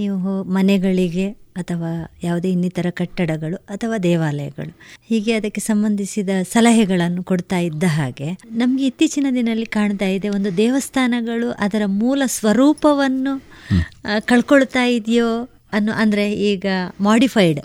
ನೀವು 0.00 0.30
ಮನೆಗಳಿಗೆ 0.56 1.26
ಅಥವಾ 1.60 1.90
ಯಾವುದೇ 2.22 2.48
ಇನ್ನಿತರ 2.48 2.88
ಕಟ್ಟಡಗಳು 2.90 3.56
ಅಥವಾ 3.68 3.96
ದೇವಾಲಯಗಳು 3.98 4.72
ಹೀಗೆ 5.10 5.32
ಅದಕ್ಕೆ 5.38 5.60
ಸಂಬಂಧಿಸಿದ 5.60 6.30
ಸಲಹೆಗಳನ್ನು 6.52 7.22
ಕೊಡ್ತಾ 7.22 7.58
ಇದ್ದ 7.58 7.84
ಹಾಗೆ 7.90 8.28
ನಮಗೆ 8.52 8.84
ಇತ್ತೀಚಿನ 8.86 9.26
ದಿನದಲ್ಲಿ 9.30 9.68
ಕಾಣ್ತಾ 9.76 10.08
ಇದೆ 10.16 10.28
ಒಂದು 10.28 10.56
ದೇವಸ್ಥಾನಗಳು 10.56 11.48
ಅದರ 11.66 11.82
ಮೂಲ 12.00 12.22
ಸ್ವರೂಪವನ್ನು 12.36 13.32
ಕಳ್ಕೊಳ್ತಾ 14.26 14.84
ಇದೆಯೋ 14.98 15.30
ಅನ್ನು 15.72 15.92
ಅಂದರೆ 16.02 16.26
ಈಗ 16.50 16.66
ಮಾಡಿಫೈಡ್ 17.00 17.60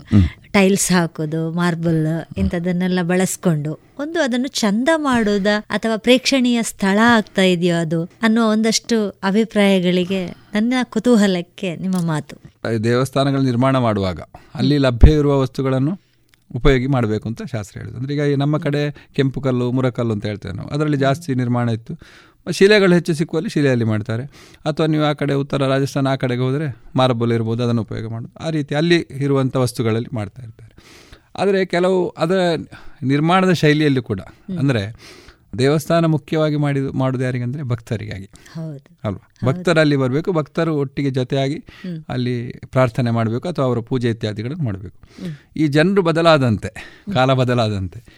ಟೈಲ್ಸ್ 0.55 0.87
ಹಾಕೋದು, 0.91 1.41
ಮಾರ್ಬಲ್ 1.59 2.03
ಇಂಥದನ್ನೆಲ್ಲ 2.41 2.99
ಬಳಸ್ಕೊಂಡು 3.11 3.71
ಒಂದು 4.03 4.19
ಅದನ್ನು 4.25 4.49
ಚಂದ 4.61 4.89
ಮಾಡೋದ 5.07 5.47
ಅಥವಾ 5.75 5.95
ಪ್ರೇಕ್ಷಣೀಯ 6.05 6.59
ಸ್ಥಳ 6.71 6.99
ಆಗ್ತಾ 7.17 7.43
ಇದೆಯೋ 7.53 7.75
ಅದು 7.85 7.99
ಅನ್ನೋ 8.25 8.43
ಒಂದಷ್ಟು 8.53 8.97
ಅಭಿಪ್ರಾಯಗಳಿಗೆ 9.29 10.21
ನನ್ನ 10.55 10.73
ಕುತೂಹಲಕ್ಕೆ 10.95 11.69
ನಿಮ್ಮ 11.83 11.97
ಮಾತು. 12.11 12.35
ದೇವಸ್ಥಾನಗಳು 12.89 13.43
ನಿರ್ಮಾಣ 13.51 13.77
ಮಾಡುವಾಗ 13.87 14.19
ಅಲ್ಲಿ 14.61 14.77
ಲಭ್ಯ 14.87 15.19
ಇರುವ 15.21 15.35
ವಸ್ತುಗಳನ್ನು 15.43 15.93
ಉಪಯೋಗಿ 16.51 16.87
ಮಾಡಬೇಕು 16.95 17.25
ಅಂತ 17.29 17.41
ಶಾಸ್ತ್ರ 17.51 17.73
ಹೇಳಿದ್ರು 17.79 17.99
ಅಂದರೆ 17.99 18.13
ಈಗ 18.15 18.23
ನಮ್ಮ 18.41 18.55
ಕಡೆ 18.65 18.81
ಕೆಂಪು 19.17 19.39
ಕಲ್ಲು, 19.41 19.67
ಮುರಕಲ್ಲು 19.77 20.13
ಅಂತ 20.15 20.25
ಹೇಳ್ತೇವೆ 20.31 20.53
ನಾವು. 20.57 20.69
ಅದರಲ್ಲಿ 20.75 20.99
ಜಾಸ್ತಿ 21.05 21.35
ನಿರ್ಮಾಣ 21.41 21.69
ಇತ್ತು. 21.77 21.93
ಶಿಲೆಗಳು 22.51 22.93
ಹೆಚ್ಚು 22.93 23.13
ಸಿಕ್ಕುವಲ್ಲಿ 23.13 23.49
ಶಿಲೆಯಲ್ಲಿ 23.49 23.85
ಮಾಡ್ತಾರೆ. 23.85 24.23
ಅಥವಾ 24.65 24.85
ನೀವು 24.85 25.03
ಆ 25.03 25.13
ಕಡೆ 25.13 25.33
ಉತ್ತರ 25.33 25.67
ರಾಜಸ್ಥಾನ 25.67 26.07
ಆ 26.07 26.15
ಕಡೆಗೆ 26.15 26.41
ಹೋದರೆ 26.41 26.83
ಮಾರ್ಬಲ್ 26.95 27.31
ಇರ್ಬೋದು 27.31 27.63
ಅದನ್ನು 27.63 27.81
ಉಪಯೋಗ 27.81 28.11
ಮಾಡೋದು. 28.11 28.45
ಆ 28.45 28.49
ರೀತಿ 28.49 28.75
ಅಲ್ಲಿ 28.75 28.95
ಇರುವಂಥ 28.95 29.55
ವಸ್ತುಗಳಲ್ಲಿ 29.55 30.15
ಮಾಡ್ತಾ 30.15 30.41
ಇರ್ತಾರೆ. 30.41 30.75
ಆದರೆ 31.35 31.65
ಕೆಲವು 31.65 32.09
ಅದರ 32.09 32.55
ನಿರ್ಮಾಣದ 33.03 33.51
ಶೈಲಿಯಲ್ಲಿ 33.51 34.01
ಕೂಡ. 34.01 34.21
ಅಂದರೆ 34.59 34.95
ದೇವಸ್ಥಾನ 35.57 36.05
ಮುಖ್ಯವಾಗಿ 36.05 36.55
ಮಾಡಿದ 36.55 36.85
ಮಾಡೋದು 36.93 37.23
ಯಾರಿಗಂದ್ರೆ 37.23 37.63
ಭಕ್ತರಿಗಾಗಿ. 37.63 38.29
ಅಲ್ವಾ? 39.03 39.27
ಭಕ್ತರಲ್ಲಿ 39.45 39.95
ಬರಬೇಕು 39.95 40.31
ಭಕ್ತರು 40.31 40.75
ಒಟ್ಟಿಗೆ 40.75 41.09
ಜೊತೆಯಾಗಿ 41.09 41.63
ಅಲ್ಲಿ 42.09 42.53
ಪ್ರಾರ್ಥನೆ 42.65 43.11
ಮಾಡಬೇಕು 43.11 43.47
ಅಥವಾ 43.47 43.65
ಅವರ 43.65 43.79
ಪೂಜೆ 43.79 44.09
ಇತ್ಯಾದಿಗಳನ್ನು 44.09 44.63
ಮಾಡಬೇಕು. 44.63 44.99
ಈ 45.57 45.67
ಜನರು 45.67 46.01
ಬದಲಾದಂತೆ 46.01 47.01
ಕಾಲ 47.13 47.33
ಬದಲಾದಂತೆ. 47.33 48.17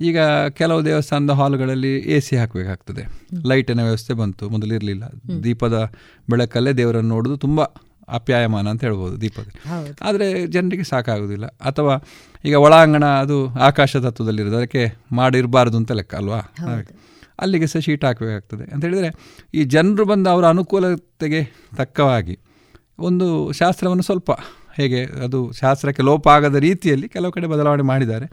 ಈಗ 0.00 0.18
ಕೆಲವು 0.50 0.84
ದೇವಸ್ಥಾನದ 0.84 1.30
ಹಾಲ್ಗಳಲ್ಲಿ 1.30 1.98
ಎ 1.98 2.20
ಸಿ 2.20 2.36
ಹಾಕಬೇಕಾಗ್ತದೆ 2.36 3.06
ಲೈಟಿನ 3.46 3.82
ವ್ಯವಸ್ಥೆ 3.82 4.14
ಬಂತು 4.14 4.50
ಮೊದಲಿರಲಿಲ್ಲ. 4.50 5.04
ದೀಪದ 5.44 5.92
ಬೆಳಕಲ್ಲೇ 6.30 6.72
ದೇವರನ್ನು 6.72 7.08
ನೋಡೋದು 7.08 7.36
ತುಂಬ 7.36 7.60
ಅಪ್ಯಾಯಮಾನ 8.08 8.68
ಅಂತ 8.68 8.84
ಹೇಳ್ಬೋದು 8.84 9.20
ದೀಪದಲ್ಲಿ 9.20 9.60
ಆದರೆ 10.02 10.46
ಜನರಿಗೆ 10.46 10.82
ಸಾಕಾಗೋದಿಲ್ಲ. 10.82 11.46
ಅಥವಾ 11.46 11.94
ಈಗ 12.44 12.54
ಒಳಾಂಗಣ 12.54 13.04
ಅದು 13.04 13.36
ಆಕಾಶ 13.48 13.96
ತತ್ವದಲ್ಲಿರೋದು 13.96 14.56
ಅದಕ್ಕೆ 14.56 14.82
ಮಾಡಿರಬಾರ್ದು 15.12 15.76
ಅಂತ 15.76 15.92
ಲೆಕ್ಕ 15.92 16.14
ಅಲ್ವಾ? 16.14 16.40
ಅಲ್ಲಿಗೆ 17.40 17.66
ಸಹ 17.66 17.78
ಶೀಟ್ 17.78 18.04
ಹಾಕಬೇಕಾಗ್ತದೆ. 18.04 18.64
ಅಂತ 18.72 18.84
ಹೇಳಿದರೆ 18.84 19.10
ಈ 19.54 19.64
ಜನರು 19.64 20.04
ಬಂದು 20.04 20.30
ಅವರ 20.30 20.44
ಅನುಕೂಲತೆಗೆ 20.46 21.40
ತಕ್ಕವಾಗಿ 21.76 22.38
ಒಂದು 22.98 23.52
ಶಾಸ್ತ್ರವನ್ನು 23.52 24.02
ಸ್ವಲ್ಪ 24.02 24.30
ಹೇಗೆ 24.76 25.04
ಅದು 25.04 25.52
ಶಾಸ್ತ್ರಕ್ಕೆ 25.52 26.02
ಲೋಪ 26.02 26.28
ಆಗದ 26.28 26.54
ರೀತಿಯಲ್ಲಿ 26.54 27.08
ಕೆಲವು 27.08 27.32
ಕಡೆ 27.32 27.46
ಬದಲಾವಣೆ 27.46 27.82
ಮಾಡಿದ್ದಾರೆ. 27.82 28.26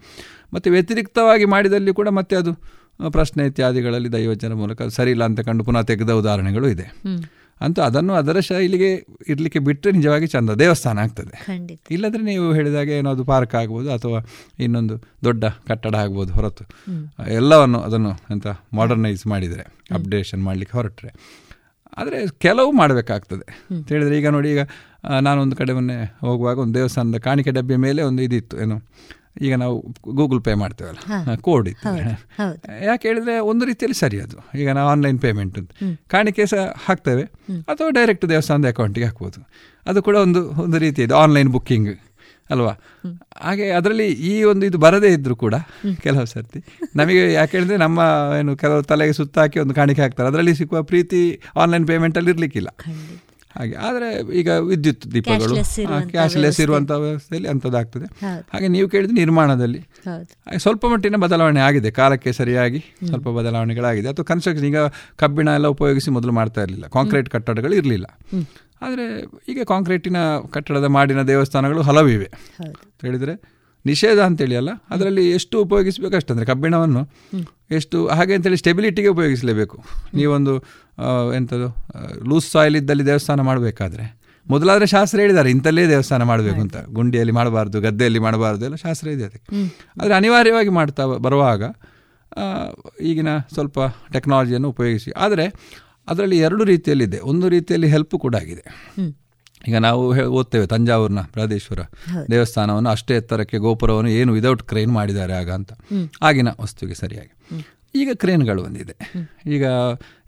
ಮತ್ತು 0.53 0.69
ವ್ಯತಿರಿಕ್ತವಾಗಿ 0.71 1.45
ಮಾಡಿದಲ್ಲಿ 1.45 1.93
ಕೂಡ 1.93 2.07
ಮತ್ತೆ 2.07 2.35
ಅದು 2.35 2.53
ಪ್ರಶ್ನೆ 3.11 3.45
ಇತ್ಯಾದಿಗಳಲ್ಲಿ 3.45 4.13
ದೈವಜನ 4.13 4.53
ಮೂಲಕ 4.53 4.81
ಸರಿ 4.81 5.11
ಇಲ್ಲ 5.11 5.23
ಅಂತ 5.23 5.39
ಕಂಡು 5.39 5.63
ಪುನಃ 5.63 5.81
ತೆಗೆದ 5.81 6.11
ಉದಾಹರಣೆಗಳು 6.11 6.67
ಇದೆ. 6.69 6.85
ಅಂತೂ 7.63 7.81
ಅದನ್ನು 7.81 8.13
ಅದರ 8.13 8.39
ಶೈಲಿಗೆ 8.39 8.89
ಇರಲಿಕ್ಕೆ 9.27 9.59
ಬಿಟ್ಟರೆ 9.59 9.91
ನಿಜವಾಗಿ 9.91 10.27
ಚಂದ 10.27 10.49
ದೇವಸ್ಥಾನ 10.49 10.99
ಆಗ್ತದೆ. 10.99 11.35
ಇಲ್ಲದ್ರೆ 11.91 12.23
ನೀವು 12.23 12.53
ಹೇಳಿದಾಗ 12.53 12.89
ಏನಾದ್ರು 12.89 13.25
ಪಾರ್ಕ್ 13.25 13.55
ಆಗ್ಬೋದು 13.55 13.91
ಅಥವಾ 13.91 14.19
ಇನ್ನೊಂದು 14.59 14.95
ದೊಡ್ಡ 15.23 15.43
ಕಟ್ಟಡ 15.45 15.95
ಆಗ್ಬೋದು 15.95 16.33
ಹೊರತು. 16.33 16.65
ಎಲ್ಲವನ್ನು 17.27 17.79
ಅದನ್ನು 17.79 18.11
ಎಂತ 18.31 18.47
ಮಾಡರ್ನೈಸ್ 18.73 19.27
ಮಾಡಿದರೆ 19.27 19.65
ಅಪ್ಡೇಷನ್ 19.93 20.43
ಮಾಡಲಿಕ್ಕೆ 20.43 20.77
ಹೊರಟ್ರೆ. 20.77 21.11
ಆದರೆ 21.97 22.19
ಕೆಲವು 22.37 22.71
ಮಾಡಬೇಕಾಗ್ತದೆ. 22.71 23.67
ಅಂತ 23.71 23.87
ಹೇಳಿದರೆ 23.91 24.17
ಈಗ 24.17 24.27
ನೋಡಿ 24.27 24.49
ಈಗ 24.51 24.61
ನಾನು 25.03 25.23
ನಾನೊಂದು 25.23 25.55
ಕಡೆ 25.55 25.73
ಮೊನ್ನೆ 25.73 25.97
ಹೋಗುವಾಗ 26.21 26.57
ಒಂದು 26.57 26.73
ದೇವಸ್ಥಾನದ 26.73 27.17
ಕಾಣಿಕೆ 27.17 27.51
ಡಬ್ಬೆ 27.51 27.75
ಮೇಲೆ 27.75 28.01
ಒಂದು 28.01 28.21
ಇದಿತ್ತು. 28.23 28.55
ಏನು 28.61 28.77
ಈಗ 29.41 29.55
ನಾವು 29.55 29.75
ಗೂಗಲ್ 30.13 30.41
ಪೇ 30.41 30.53
ಮಾಡ್ತೇವಲ್ಲ 30.53 31.35
ಕೋಡ್ 31.35 31.69
ಇತ್ತು. 31.69 31.89
ಯಾಕೆ 32.85 33.07
ಹೇಳಿದ್ರೆ 33.07 33.39
ಒಂದು 33.39 33.65
ರೀತಿಯಲ್ಲಿ 33.65 33.99
ಸರಿ 33.99 34.19
ಅದು. 34.19 34.37
ಈಗ 34.57 34.69
ನಾವು 34.69 34.89
ಆನ್ಲೈನ್ 34.89 35.19
ಪೇಮೆಂಟ್ 35.19 35.59
ಅಂತ. 35.59 35.71
ಕಾಣಿಕೆ 36.07 36.45
ಸಹ 36.45 36.65
ಹಾಕ್ತೇವೆ. 36.85 37.23
ಅಥವಾ 37.61 37.89
ಡೈರೆಕ್ಟ್ 37.89 38.29
ದೇವಸ್ಥಾನದ 38.29 38.67
ಅಕೌಂಟಿಗೆ 38.67 39.05
ಹಾಕ್ಬೋದು. 39.05 39.49
ಅದು 39.85 40.03
ಕೂಡ 40.03 40.15
ಒಂದು 40.15 40.49
ಒಂದು 40.49 40.77
ರೀತಿ 40.77 41.01
ಇದೆ 41.01 41.13
ಆನ್ಲೈನ್ 41.13 41.49
ಬುಕ್ಕಿಂಗ್ 41.49 41.99
ಅಲ್ವಾ 42.49 42.71
ಹಾಗೆ 43.41 43.69
ಅದರಲ್ಲಿ 43.71 44.07
ಈ 44.07 44.43
ಒಂದು 44.43 44.65
ಇದು 44.65 44.77
ಬರದೇ 44.77 45.07
ಇದ್ರು 45.07 45.35
ಕೂಡ 45.35 45.55
ಕೆಲವು 46.01 46.25
ಸರ್ತಿ 46.25 46.59
ನಮಗೆ 46.95 47.33
ಯಾಕೆ 47.33 47.57
ಹೇಳಿದ್ರೆ 47.57 47.77
ನಮ್ಮ 47.77 47.99
ಏನು 48.39 48.57
ಕೆಲವು 48.57 48.81
ತಲೆಗೆ 48.81 49.13
ಸುತ್ತಾಕಿ 49.13 49.59
ಒಂದು 49.59 49.73
ಕಾಣಿಕೆ 49.73 50.01
ಹಾಕ್ತಾರೆ. 50.01 50.27
ಅದರಲ್ಲಿ 50.27 50.55
ಸಿಗುವ 50.55 50.83
ಪ್ರೀತಿ 50.83 51.41
ಆನ್ಲೈನ್ 51.55 51.87
ಪೇಮೆಂಟಲ್ಲಿ 51.87 52.31
ಇರಲಿಕ್ಕಿಲ್ಲ. 52.31 52.67
ಹಾಗೆ. 53.57 53.75
ಆದರೆ 53.87 54.07
ಈಗ 54.39 54.49
ವಿದ್ಯುತ್ 54.71 55.03
ದೀಪಗಳು 55.13 55.55
ಕ್ಯಾಶ್ಲೆಸ್. 56.11 56.59
ಇರುವಂಥ 56.61 56.91
ವ್ಯವಸ್ಥೆಯಲ್ಲಿ 56.91 57.49
ಅಂಥದ್ದಾಗ್ತದೆ 57.49 58.07
ಹಾಗೆ 58.53 58.67
ನೀವು 58.67 58.89
ಕೇಳಿದ 58.89 59.11
ನಿರ್ಮಾಣದಲ್ಲಿ. 59.13 59.81
ಸ್ವಲ್ಪ 60.57 60.85
ಮಟ್ಟಿನ 60.85 61.15
ಬದಲಾವಣೆ 61.15 61.59
ಆಗಿದೆ. 61.59 61.91
ಕಾಲಕ್ಕೆ 61.91 62.31
ಸರಿಯಾಗಿ 62.31 62.81
ಸ್ವಲ್ಪ 63.07 63.27
ಬದಲಾವಣೆಗಳಾಗಿದೆ. 63.29 64.07
ಅಥವಾ 64.07 64.23
ಕನ್ಸ್ಟ್ರಕ್ಷನ್ 64.23 64.67
ಈಗ 64.67 64.77
ಕಬ್ಬಿಣ 65.15 65.47
ಎಲ್ಲ 65.47 65.67
ಉಪಯೋಗಿಸಿ 65.67 66.11
ಮೊದಲು 66.11 66.31
ಮಾಡ್ತಾ 66.31 66.61
ಇರಲಿಲ್ಲ. 66.61 66.87
ಕಾಂಕ್ರೀಟ್ 66.87 67.29
ಕಟ್ಟಡಗಳು 67.29 67.75
ಇರಲಿಲ್ಲ. 67.75 68.07
ಆದರೆ 68.81 69.07
ಈಗ 69.47 69.59
ಕಾಂಕ್ರೀಟಿನ 69.63 70.17
ಕಟ್ಟಡದ 70.51 70.85
ಮಾಡಿನ 70.85 71.21
ದೇವಸ್ಥಾನಗಳು 71.21 71.81
ಹಲವಿವೆ 71.81 72.29
ಹೇಳಿದರೆ 73.01 73.52
ನಿಷೇಧ 73.85 74.19
ಅಂತೇಳಿ 74.19 74.55
ಅಲ್ಲ 74.55 74.71
ಅದರಲ್ಲಿ 74.89 75.23
ಎಷ್ಟು 75.31 75.55
ಉಪಯೋಗಿಸಬೇಕು 75.61 76.15
ಅಷ್ಟಂದರೆ 76.15 76.45
ಕಬ್ಬಿಣವನ್ನು 76.45 77.01
ಎಷ್ಟು 77.71 77.97
ಹಾಗೆ 78.07 78.33
ಅಂತೇಳಿ 78.33 78.57
ಸ್ಟೆಬಿಲಿಟಿಗೆ 78.57 79.07
ಉಪಯೋಗಿಸಲೇಬೇಕು. 79.07 79.77
ನೀವೊಂದು 80.13 80.53
ಎಂಥದ್ದು 81.35 81.69
ಲೂಸ್ 82.29 82.47
ಸಾಯಿಲ್ 82.51 82.75
ಇದ್ದಲ್ಲಿ 82.75 83.05
ದೇವಸ್ಥಾನ 83.05 83.41
ಮಾಡಬೇಕಾದ್ರೆ. 83.41 84.05
ಮೊದಲಾದರೆ 84.47 84.85
ಶಾಸ್ತ್ರ 84.85 85.17
ಹೇಳಿದ್ದಾರೆ 85.19 85.49
ಇಂಥಲ್ಲೇ 85.49 85.83
ದೇವಸ್ಥಾನ 85.87 86.23
ಮಾಡಬೇಕು 86.23 86.59
ಅಂತ. 86.65 86.77
ಗುಂಡಿಯಲ್ಲಿ 86.97 87.33
ಮಾಡಬಾರ್ದು 87.33 87.77
ಗದ್ದೆಯಲ್ಲಿ 87.81 88.19
ಮಾಡಬಾರ್ದು 88.19 88.63
ಎಲ್ಲ 88.65 88.77
ಶಾಸ್ತ್ರ 88.85 89.07
ಇದೆ 89.15 89.25
ಅದಕ್ಕೆ. 89.29 89.49
ಆದರೆ 90.01 90.13
ಅನಿವಾರ್ಯವಾಗಿ 90.13 90.73
ಮಾಡ್ತಾ 90.79 91.05
ಬರುವಾಗ 91.27 91.63
ಈಗಿನ 93.01 93.31
ಸ್ವಲ್ಪ 93.53 93.79
ಟೆಕ್ನಾಲಜಿಯನ್ನು 94.13 94.69
ಉಪಯೋಗಿಸಿ. 94.69 95.11
ಆದರೆ 95.17 95.45
ಅದರಲ್ಲಿ 96.07 96.37
ಎರಡು 96.37 96.63
ರೀತಿಯಲ್ಲಿದೆ. 96.63 97.19
ಒಂದು 97.31 97.45
ರೀತಿಯಲ್ಲಿ 97.49 97.87
ಹೆಲ್ಪ್ 97.87 98.15
ಕೂಡ 98.23 98.35
ಆಗಿದೆ. 98.35 98.63
ಈಗ 99.67 99.77
ನಾವು 99.77 100.25
ಓದ್ತೇವೆ 100.25 100.67
ತಂಜಾವೂರಿನ 100.67 101.19
ಬೃಹದೇಶ್ವರ 101.19 101.79
ದೇವಸ್ಥಾನವನ್ನು 102.31 102.89
ಅಷ್ಟೇ 102.89 103.15
ಎತ್ತರಕ್ಕೆ 103.15 103.57
ಗೋಪುರವನ್ನು 103.57 104.09
ಏನು 104.09 104.33
ವಿದೌಟ್ 104.33 104.63
ಕ್ರೇನ್ 104.63 104.91
ಮಾಡಿದ್ದಾರೆ 104.91 105.33
ಆಗ 105.33 105.51
ಅಂತ. 105.51 105.71
ಆಗಿನ 106.21 106.47
ವಸ್ತುವಿಗೆ 106.61 106.95
ಸರಿಯಾಗಿ. 106.95 107.33
ಈಗ 107.95 108.09
ಕ್ರೇನ್ಗಳು 108.13 108.63
ಬಂದಿದೆ 108.63 108.95
ಈಗ 109.49 109.65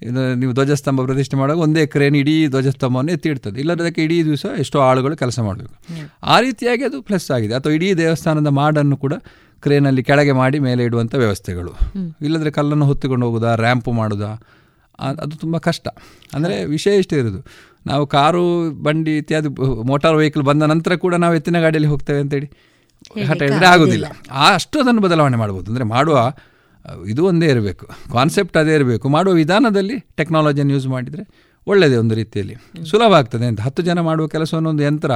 ಇದು 0.02 0.36
ನೀವು 0.36 0.54
ಧ್ವಜಸ್ತಂಭ 0.54 1.02
ಪ್ರತಿಷ್ಠೆ 1.02 1.38
ಮಾಡುವಾಗ 1.38 1.64
ಒಂದೇ 1.64 1.86
ಕ್ರೇನ್ 1.86 2.16
ಇಡೀ 2.16 2.48
ಧ್ವಜಸ್ತಂಭವನ್ನು 2.48 3.12
ಎತ್ತಿ 3.12 3.30
ಇಡ್ತದೆ. 3.30 3.60
ಇಲ್ಲದಕ್ಕೆ 3.60 4.04
ಇಡೀ 4.04 4.24
ದಿವಸ 4.24 4.46
ಎಷ್ಟೋ 4.58 4.80
ಆಳುಗಳು 4.80 5.18
ಕೆಲಸ 5.18 5.40
ಮಾಡಬೇಕು. 5.40 5.74
ಆ 6.24 6.40
ರೀತಿಯಾಗಿ 6.40 6.84
ಅದು 6.84 7.02
ಪ್ಲಸ್ 7.02 7.32
ಆಗಿದೆ. 7.32 7.54
ಅಥವಾ 7.54 7.74
ಇಡೀ 7.74 7.94
ದೇವಸ್ಥಾನದ 7.94 8.48
ಮಾಡನ್ನು 8.48 8.98
ಕೂಡ 8.98 9.14
ಕ್ರೇನಲ್ಲಿ 9.62 10.04
ಕೆಳಗೆ 10.04 10.32
ಮಾಡಿ 10.32 10.60
ಮೇಲೆ 10.60 10.84
ಇಡುವಂಥ 10.84 11.16
ವ್ಯವಸ್ಥೆಗಳು. 11.16 11.74
ಇಲ್ಲದ್ರೆ 12.22 12.52
ಕಲ್ಲನ್ನು 12.52 12.86
ಹೊತ್ತುಕೊಂಡು 12.86 13.26
ಹೋಗೋದಾ 13.26 13.56
ರ್ಯಾಂಪ್ 13.56 13.88
ಮಾಡೋದಾ 13.88 14.32
ಅದು 15.00 15.36
ತುಂಬ 15.36 15.58
ಕಷ್ಟ. 15.58 15.88
ಅಂದರೆ 16.34 16.66
ವಿಷಯ 16.66 16.96
ಇಷ್ಟೇ 16.96 17.18
ಇರೋದು. 17.18 17.46
ನಾವು 17.86 18.08
ಕಾರು 18.08 18.44
ಬಂಡಿ 18.84 19.18
ಇತ್ಯಾದಿ 19.18 19.50
ಮೋಟಾರ್ 19.84 20.16
ವೆಹಿಕಲ್ 20.16 20.44
ಬಂದ 20.44 20.64
ನಂತರ 20.64 20.96
ಕೂಡ 20.96 21.16
ನಾವು 21.16 21.36
ಎತ್ತಿನ 21.36 21.60
ಗಾಡಿಯಲ್ಲಿ 21.60 21.90
ಹೋಗ್ತೇವೆ 21.90 22.20
ಅಂತೇಳಿ. 22.20 22.50
ಹಠ 23.28 23.40
ಹೇಳಿದ್ರೆ 23.42 23.66
ಆಗೋದಿಲ್ಲ 23.66 24.06
ಆ 24.32 24.46
ಅಷ್ಟು 24.54 24.80
ಅದನ್ನು 24.80 25.02
ಬದಲಾವಣೆ 25.02 25.38
ಮಾಡ್ಬೋದು. 25.38 25.68
ಅಂದರೆ 25.72 25.84
ಮಾಡುವ 25.84 26.18
ಇದು 27.10 27.26
ಒಂದೇ 27.26 27.48
ಇರಬೇಕು. 27.48 27.86
ಕಾನ್ಸೆಪ್ಟ್ 28.14 28.58
ಅದೇ 28.58 28.74
ಇರಬೇಕು. 28.76 29.06
ಮಾಡುವ 29.10 29.34
ವಿಧಾನದಲ್ಲಿ 29.34 30.00
ಟೆಕ್ನಾಲಜಿಯನ್ನು 30.18 30.74
ಯೂಸ್ 30.74 30.88
ಮಾಡಿದರೆ 30.88 31.24
ಒಳ್ಳೆಯದೇ 31.68 31.96
ಒಂದು 31.96 32.16
ರೀತಿಯಲ್ಲಿ. 32.16 32.56
ಸುಲಭ 32.90 33.14
ಆಗ್ತದೆ 33.14 33.46
ಅಂತ. 33.46 33.62
ಹತ್ತು 33.62 33.82
ಜನ 33.84 34.00
ಮಾಡುವ 34.00 34.28
ಕೆಲಸವನ್ನು 34.28 34.70
ಒಂದು 34.70 34.84
ಯಂತ್ರ 34.84 35.12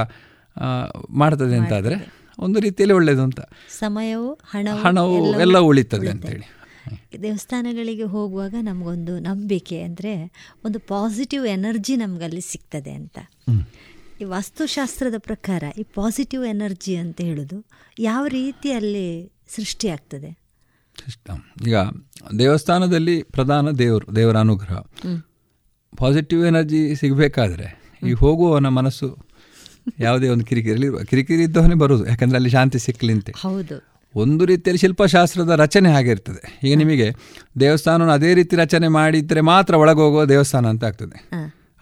ಮಾಡ್ತದೆ 1.10 1.56
ಅಂತಾದರೆ 1.56 1.96
ಒಂದು 2.38 2.58
ರೀತಿಯಲ್ಲಿ 2.60 2.94
ಒಳ್ಳೆಯದು 2.94 3.22
ಅಂತ. 3.22 3.40
ಸಮಯವು 3.78 4.30
ಹಣವು 4.32 4.78
ಹಣವು 4.78 5.14
ಎಲ್ಲವೂ 5.16 5.40
ಎಲ್ಲ 5.40 5.58
ಉಳಿತದೆ. 5.58 6.08
ಅಂತೇಳಿ. 6.08 6.46
ದೇವಸ್ಥಾನಗಳಿಗೆ 7.22 8.04
ಹೋಗುವಾಗ 8.04 8.54
ನಮಗೊಂದು 8.60 9.18
ನಂಬಿಕೆ 9.18 9.82
ಅಂದರೆ 9.82 10.12
ಒಂದು 10.64 10.78
ಪಾಸಿಟಿವ್ 10.88 11.46
ಎನರ್ಜಿ 11.46 11.96
ನಮಗಲ್ಲಿ 11.96 12.40
ಸಿಗ್ತದೆ 12.40 12.90
ಅಂತ. 12.90 13.18
ಈ 14.20 14.24
ವಾಸ್ತುಶಾಸ್ತ್ರದ 14.24 15.18
ಪ್ರಕಾರ 15.18 15.62
ಈ 15.78 15.82
ಪಾಸಿಟಿವ್ 15.94 16.46
ಎನರ್ಜಿ 16.46 16.96
ಅಂತ 16.96 17.20
ಹೇಳೋದು 17.20 17.58
ಯಾವ 18.00 18.26
ರೀತಿಯಲ್ಲಿ 18.26 19.06
ಸೃಷ್ಟಿಯಾಗ್ತದೆ 19.48 20.30
ಈಗ 21.66 21.76
ದೇವಸ್ಥಾನದಲ್ಲಿ 22.38 23.22
ಪ್ರಧಾನ 23.22 23.70
ದೇವರು 23.78 24.16
ದೇವರ 24.16 24.36
ಅನುಗ್ರಹ. 24.38 24.74
ಪಾಸಿಟಿವ್ 25.92 26.46
ಎನರ್ಜಿ 26.46 26.94
ಸಿಗಬೇಕಾದ್ರೆ 26.94 27.68
ಈ 28.02 28.12
ಹೋಗುವವನ 28.12 28.68
ಮನಸ್ಸು 28.68 29.08
ಯಾವುದೇ 29.98 30.28
ಒಂದು 30.28 30.44
ಕಿರಿಕಿರಿ 30.44 30.88
ಕಿರಿಕಿರಿ 31.06 31.42
ಇದ್ದವನೇ 31.42 31.74
ಬರೋದು 31.74 32.06
ಯಾಕಂದರೆ 32.06 32.36
ಅಲ್ಲಿ 32.36 32.50
ಶಾಂತಿ 32.50 32.78
ಸಿಕ್ಕಲಿಂತೆ 32.78 33.32
ಹೌದು. 33.38 33.76
ಒಂದು 34.14 34.44
ರೀತಿಯಲ್ಲಿ 34.44 34.78
ಶಿಲ್ಪಶಾಸ್ತ್ರದ 34.78 35.50
ರಚನೆ 35.50 35.92
ಆಗಿರ್ತದೆ 35.92 36.60
ಈಗ 36.64 36.78
ನಿಮಗೆ 36.78 37.12
ದೇವಸ್ಥಾನವನ್ನು 37.60 38.14
ಅದೇ 38.14 38.34
ರೀತಿ 38.34 38.56
ರಚನೆ 38.56 38.88
ಮಾಡಿದರೆ 38.88 39.40
ಮಾತ್ರ 39.40 39.74
ಒಳಗೆ 39.74 39.98
ಹೋಗುವ 39.98 40.24
ದೇವಸ್ಥಾನ 40.24 40.66
ಅಂತ 40.66 40.84
ಆಗ್ತದೆ. 40.84 41.16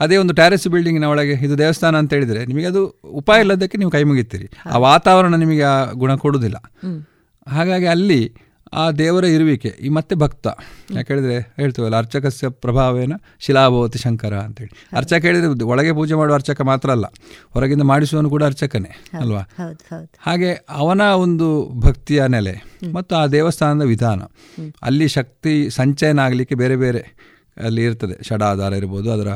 ಅದೇ 0.01 0.16
ಒಂದು 0.16 0.35
ಟ್ಯಾರೆಸ್ 0.35 0.68
ಬಿಲ್ಡಿಂಗಿನ 0.68 1.05
ಒಳಗೆ 1.05 1.33
ಇದು 1.33 1.59
ದೇವಸ್ಥಾನ 1.59 1.97
ಅಂತ 1.97 2.12
ಹೇಳಿದರೆ 2.12 2.47
ನಿಮಗೆ 2.47 2.66
ಅದು 2.66 3.01
ಉಪಾಯ 3.05 3.41
ಇಲ್ಲದಕ್ಕೆ 3.41 3.79
ನೀವು 3.79 3.91
ಕೈ 3.91 4.03
ಮುಗಿತೀರಿ. 4.03 4.51
ಆ 4.66 4.79
ವಾತಾವರಣ 4.79 5.35
ನಿಮಗೆ 5.35 5.62
ಆ 5.62 5.93
ಗುಣ 5.93 6.14
ಕೊಡುವುದಿಲ್ಲ. 6.14 6.72
ಹಾಗಾಗಿ 7.49 7.87
ಅಲ್ಲಿ 7.87 8.35
ಆ 8.72 8.90
ದೇವರ 8.90 9.24
ಇರುವಿಕೆ 9.24 9.68
ಈ 9.68 9.88
ಮತ್ತೆ 9.88 10.14
ಭಕ್ತ. 10.14 10.46
ಯಾಕೆ 10.94 11.12
ಹೇಳಿದ್ರೆ 11.12 11.54
ಹೇಳ್ತೀವಲ್ಲ 11.56 11.96
ಅರ್ಚಕಸ್ಯ 11.96 12.48
ಪ್ರಭಾವೇನ 12.48 13.12
ಶಿಲಾಭವತಿ 13.40 13.98
ಶಂಕರ 13.98 14.34
ಅಂತೇಳಿ. 14.34 14.96
ಅರ್ಚಕ 14.96 15.22
ಹೇಳಿದ್ರೆ 15.22 15.64
ಒಳಗೆ 15.64 15.92
ಪೂಜೆ 15.92 16.14
ಮಾಡುವ 16.14 16.34
ಅರ್ಚಕ 16.34 16.60
ಮಾತ್ರ 16.60 16.90
ಅಲ್ಲ. 16.90 17.04
ಹೊರಗಿಂದ 17.52 17.82
ಮಾಡಿಸುವನು 17.82 18.30
ಕೂಡ 18.30 18.44
ಅರ್ಚಕನೇ 18.44 18.92
ಅಲ್ವಾ? 19.20 19.40
ಹಾಗೆ 20.18 20.52
ಅವನ 20.70 21.00
ಒಂದು 21.00 21.68
ಭಕ್ತಿಯ 21.80 22.26
ನೆಲೆ 22.26 22.54
ಮತ್ತು 22.92 23.16
ಆ 23.16 23.26
ದೇವಸ್ಥಾನದ 23.26 23.82
ವಿಧಾನ. 23.82 24.20
ಅಲ್ಲಿ 24.82 25.08
ಶಕ್ತಿ 25.08 25.70
ಸಂಚಯನ 25.70 26.18
ಆಗಲಿಕ್ಕೆ 26.18 26.54
ಬೇರೆ 26.54 26.76
ಬೇರೆ 26.76 27.02
ಅಲ್ಲಿ 27.64 27.84
ಇರ್ತದೆ. 27.84 28.24
ಷಡಾಧಾರ 28.24 28.72
ಇರ್ಬೋದು 28.72 29.12
ಅದರ 29.12 29.28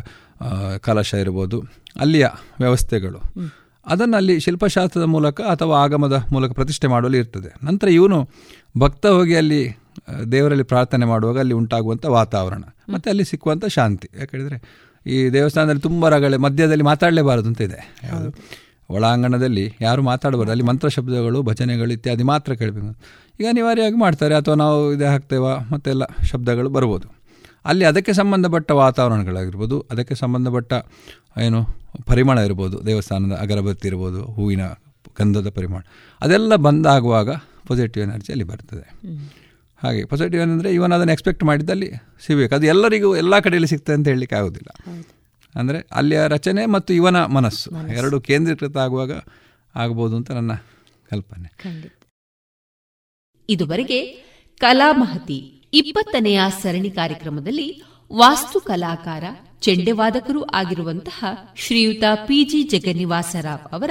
ಕಲಶ 0.78 1.14
ಇರ್ಬೋದು 1.14 1.62
ಅಲ್ಲಿಯ 2.00 2.28
ವ್ಯವಸ್ಥೆಗಳು. 2.60 3.18
ಅದನ್ನು 3.86 4.16
ಅಲ್ಲಿ 4.16 4.40
ಶಿಲ್ಪಶಾಸ್ತ್ರದ 4.40 5.02
ಮೂಲಕ 5.02 5.40
ಅಥವಾ 5.40 5.84
ಆಗಮದ 5.84 6.24
ಮೂಲಕ 6.32 6.52
ಪ್ರತಿಷ್ಠೆ 6.52 6.86
ಮಾಡುವಲ್ಲಿ 6.86 7.18
ಇರ್ತದೆ. 7.18 7.66
ನಂತರ 7.66 7.88
ಇವನು 7.88 8.28
ಭಕ್ತ 8.78 9.06
ಹೋಗಿ 9.06 9.36
ಅಲ್ಲಿ 9.36 9.76
ದೇವರಲ್ಲಿ 10.32 10.64
ಪ್ರಾರ್ಥನೆ 10.64 11.06
ಮಾಡುವಾಗ 11.06 11.38
ಅಲ್ಲಿ 11.38 11.54
ಉಂಟಾಗುವಂಥ 11.54 12.06
ವಾತಾವರಣ. 12.06 12.62
ಮತ್ತು 12.92 13.10
ಅಲ್ಲಿ 13.10 13.24
ಸಿಕ್ಕುವಂಥ 13.24 13.64
ಶಾಂತಿ. 13.66 14.08
ಯಾಕಂದರೆ 14.18 14.82
ಈ 15.06 15.28
ದೇವಸ್ಥಾನದಲ್ಲಿ 15.28 15.80
ತುಂಬ 15.80 16.08
ರಗಳೆ, 16.08 16.36
ಮಧ್ಯದಲ್ಲಿ 16.36 16.84
ಮಾತಾಡಲೇಬಾರದು 16.84 17.48
ಅಂತ 17.48 17.60
ಇದೆ. 17.60 18.00
ಯಾವುದು? 18.04 18.62
ಒಳಾಂಗಣದಲ್ಲಿ 18.90 19.74
ಯಾರು 19.80 20.02
ಮಾತಾಡಬಾರ್ದು. 20.02 20.50
ಅಲ್ಲಿ 20.50 20.64
ಮಂತ್ರ 20.64 20.88
ಶಬ್ದಗಳು, 20.88 21.42
ಭಜನೆಗಳು 21.42 21.92
ಇತ್ಯಾದಿ 21.92 22.22
ಮಾತ್ರ 22.22 22.52
ಕೇಳಬೇಕು. 22.52 22.86
ಈಗ 23.40 23.46
ಅನಿವಾರ್ಯವಾಗಿ 23.48 23.96
ಮಾಡ್ತಾರೆ, 23.96 24.34
ಅಥವಾ 24.34 24.54
ನಾವು 24.54 24.92
ಇದೇ 24.92 25.04
ಹಾಕ್ತೇವಾ? 25.04 25.56
ಮತ್ತೆಲ್ಲ 25.72 26.02
ಶಬ್ದಗಳು 26.24 26.68
ಬರ್ಬೋದು. 26.68 27.22
ಅಲ್ಲಿ 27.64 27.84
ಅದಕ್ಕೆ 27.84 28.12
ಸಂಬಂಧಪಟ್ಟ 28.12 28.70
ವಾತಾವರಣಗಳಾಗಿರ್ಬೋದು. 28.70 29.86
ಅದಕ್ಕೆ 29.90 30.14
ಸಂಬಂಧಪಟ್ಟ 30.14 30.72
ಏನು 31.40 31.66
ಪರಿಮಳ 32.06 32.38
ಇರ್ಬೋದು 32.38 32.86
ದೇವಸ್ಥಾನದ 32.86 33.36
ಅಗರಬತ್ತಿ 33.36 33.88
ಇರ್ಬೋದು 33.88 34.24
ಹೂವಿನ 34.24 34.60
ಗಂಧದ 35.18 35.48
ಪರಿಮಳ. 35.48 35.80
ಅದೆಲ್ಲ 36.20 36.56
ಬಂದಾಗುವಾಗ 36.56 37.30
ಪಾಸಿಟಿವ್ 37.68 38.04
ಎನರ್ಜಿ 38.04 38.32
ಅಲ್ಲಿ 38.32 38.44
ಬರ್ತದೆ. 38.44 38.94
ಹಾಗೆ 39.82 40.04
ಪಾಸಿಟಿವ್ 40.04 40.42
ಏನಂದರೆ 40.42 40.74
ಇವನ್ 40.74 40.92
ಅದನ್ನು 40.92 41.12
ಎಕ್ಸ್ಪೆಕ್ಟ್ 41.12 41.44
ಮಾಡಿದ್ದಲ್ಲಿ 41.44 41.92
ಸಿಗಬೇಕು. 42.26 42.54
ಅದು 42.54 42.66
ಎಲ್ಲರಿಗೂ 42.66 43.16
ಎಲ್ಲ 43.16 43.38
ಕಡೆಯಲ್ಲಿ 43.38 43.68
ಸಿಗ್ತದೆ 43.68 43.94
ಅಂತ 43.94 44.08
ಹೇಳಲಿಕ್ಕೆ 44.08 44.36
ಆಗೋದಿಲ್ಲ. 44.36 44.92
ಅಂದರೆ 45.54 45.86
ಅಲ್ಲಿಯ 45.92 46.20
ರಚನೆ 46.28 46.66
ಮತ್ತು 46.66 46.94
ಇವನ 46.94 47.24
ಮನಸ್ಸು. 47.24 47.70
ಎರಡು 47.88 48.20
ಕೇಂದ್ರೀಕೃತ 48.20 48.76
ಆಗುವಾಗ 48.76 49.12
ಆಗ್ಬೋದು 49.74 50.16
ಅಂತ 50.16 50.30
ನನ್ನ 50.30 50.52
ಕಲ್ಪನೆ. 51.10 51.54
ಇದುವರೆಗೆ 53.48 54.04
ಕಲಾ 54.58 54.92
ಮಹತಿ 54.92 55.62
ಇಪ್ಪತ್ತನೆಯ 55.72 56.40
ಸರಣಿ 56.62 56.90
ಕಾರ್ಯಕ್ರಮದಲ್ಲಿ 56.90 57.82
ವಾಸ್ತು 58.12 58.60
ಕಲಾಕಾರ 58.60 59.24
ಚೆಂಡೆವಾದಕರೂ 59.62 60.44
ಆಗಿರುವಂತಹ 60.54 61.24
ಶ್ರೀಯುತ 61.56 62.04
ಪಿಜಿ 62.14 62.62
ಜಗನ್ನಿವಾಸರಾವ್ 62.62 63.72
ಅವರ 63.72 63.90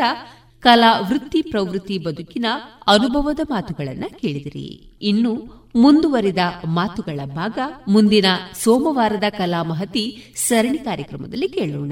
ಕಲಾ 0.60 1.00
ವೃತ್ತಿ 1.00 1.42
ಪ್ರವೃತ್ತಿ 1.42 1.98
ಬದುಕಿನ 1.98 2.46
ಅನುಭವದ 2.88 3.40
ಮಾತುಗಳನ್ನು 3.50 4.20
ಕೇಳಿದಿರಿ. 4.20 4.94
ಇನ್ನು 5.02 5.62
ಮುಂದುವರಿದ 5.76 6.38
ಮಾತುಗಳ 6.66 7.20
ಭಾಗ 7.26 7.60
ಮುಂದಿನ 7.88 8.26
ಸೋಮವಾರದ 8.64 9.24
ಕಲಾ 9.30 9.64
ಮಹತಿ 9.64 10.24
ಸರಣಿ 10.36 10.78
ಕಾರ್ಯಕ್ರಮದಲ್ಲಿ 10.78 11.50
ಕೇಳೋಣ. 11.50 11.92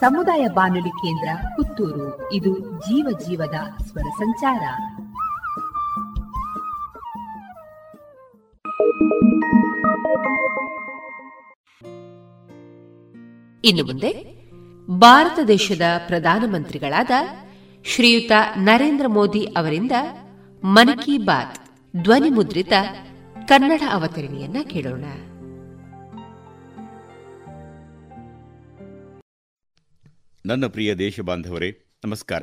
ಸಮುದಾಯ 0.00 0.46
ಬಾನುಲಿ 0.48 0.88
ಕೇಂದ್ರ 0.88 1.28
ಪುತ್ತೂರು. 1.56 2.32
ಇದು 2.32 2.58
ಜೀವ 2.58 3.18
ಜೀವದ 3.28 3.82
ಸ್ವರ 3.82 4.02
ಸಂಚಾರ. 4.02 4.60
ಇನ್ನು 13.64 13.84
ಮುಂದೆ 13.84 14.12
ಭಾರತ 14.86 15.38
ದೇಶದ 15.48 15.82
ಪ್ರಧಾನಮಂತ್ರಿಗಳಾದ 16.06 17.10
ಶ್ರೀಯುತ 17.84 18.32
ನರೇಂದ್ರ 18.56 19.06
ಮೋದಿ 19.06 19.44
ಅವರಿಂದ 19.44 19.92
ಮನ್ 20.64 20.98
ಕಿ 20.98 21.18
ಬಾತ್ 21.18 21.58
ಧ್ವನಿ 22.02 22.30
ಮುದ್ರಿತ 22.30 22.72
ಕನ್ನಡ 23.48 23.82
ಅವತರಣಿಯನ್ನ 23.92 24.56
ಕೇಳೋಣ. 24.62 25.04
ನನ್ನ 30.46 30.66
ಪ್ರಿಯ 30.66 30.94
ದೇಶಬಾಂಧವರೇ, 30.94 31.82
ನಮಸ್ಕಾರ. 32.04 32.42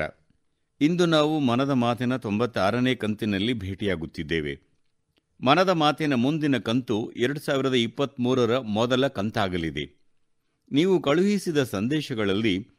ಇಂದು 0.82 1.06
ನಾವು 1.06 1.40
ಮನದ 1.40 1.70
ಮಾತಿನ 1.70 2.16
ತೊಂಬತ್ತಾರನೇ 2.16 2.96
ಕಂತಿನಲ್ಲಿ 2.96 3.54
ಭೇಟಿಯಾಗುತ್ತಿದ್ದೇವೆ. 3.54 4.60
ಮನದ 5.44 5.70
ಮಾತಿನ 5.70 6.14
ಮುಂದಿನ 6.14 6.58
ಕಂತು 6.58 7.12
ಎರಡು 7.12 7.40
ಸಾವಿರದ 7.40 7.74
ಇಪ್ಪತ್ತ್ಮೂರರ 7.74 8.58
ಮೊದಲ 8.58 9.08
ಕಂತಾಗಲಿದೆ. 9.08 10.02
ನೀವು 10.72 11.02
ಕಳುಹಿಸಿದ 11.02 11.64
ಸಂದೇಶಗಳಲ್ಲಿ 11.64 12.70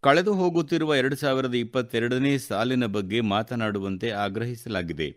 ಕಳೆದು 0.00 0.34
ಹೋಗುತ್ತಿರುವ 0.34 0.94
ಎರಡು 0.94 1.16
ಸಾವಿರದ 1.16 1.54
ಇಪ್ಪತ್ತೆರಡನೇ 1.54 2.38
ಸಾಲಿನ 2.38 2.86
ಬಗ್ಗೆ 2.86 3.20
ಮಾತನಾಡುವಂತೆ 3.20 4.10
ಆಗ್ರಹಿಸಲಾಗಿದೆ. 4.10 5.14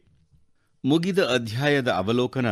ಮುಗಿದ 0.85 1.19
ಅಧ್ಯಾಯದ 1.19 1.87
ಅವಲೋಕನ 1.87 2.45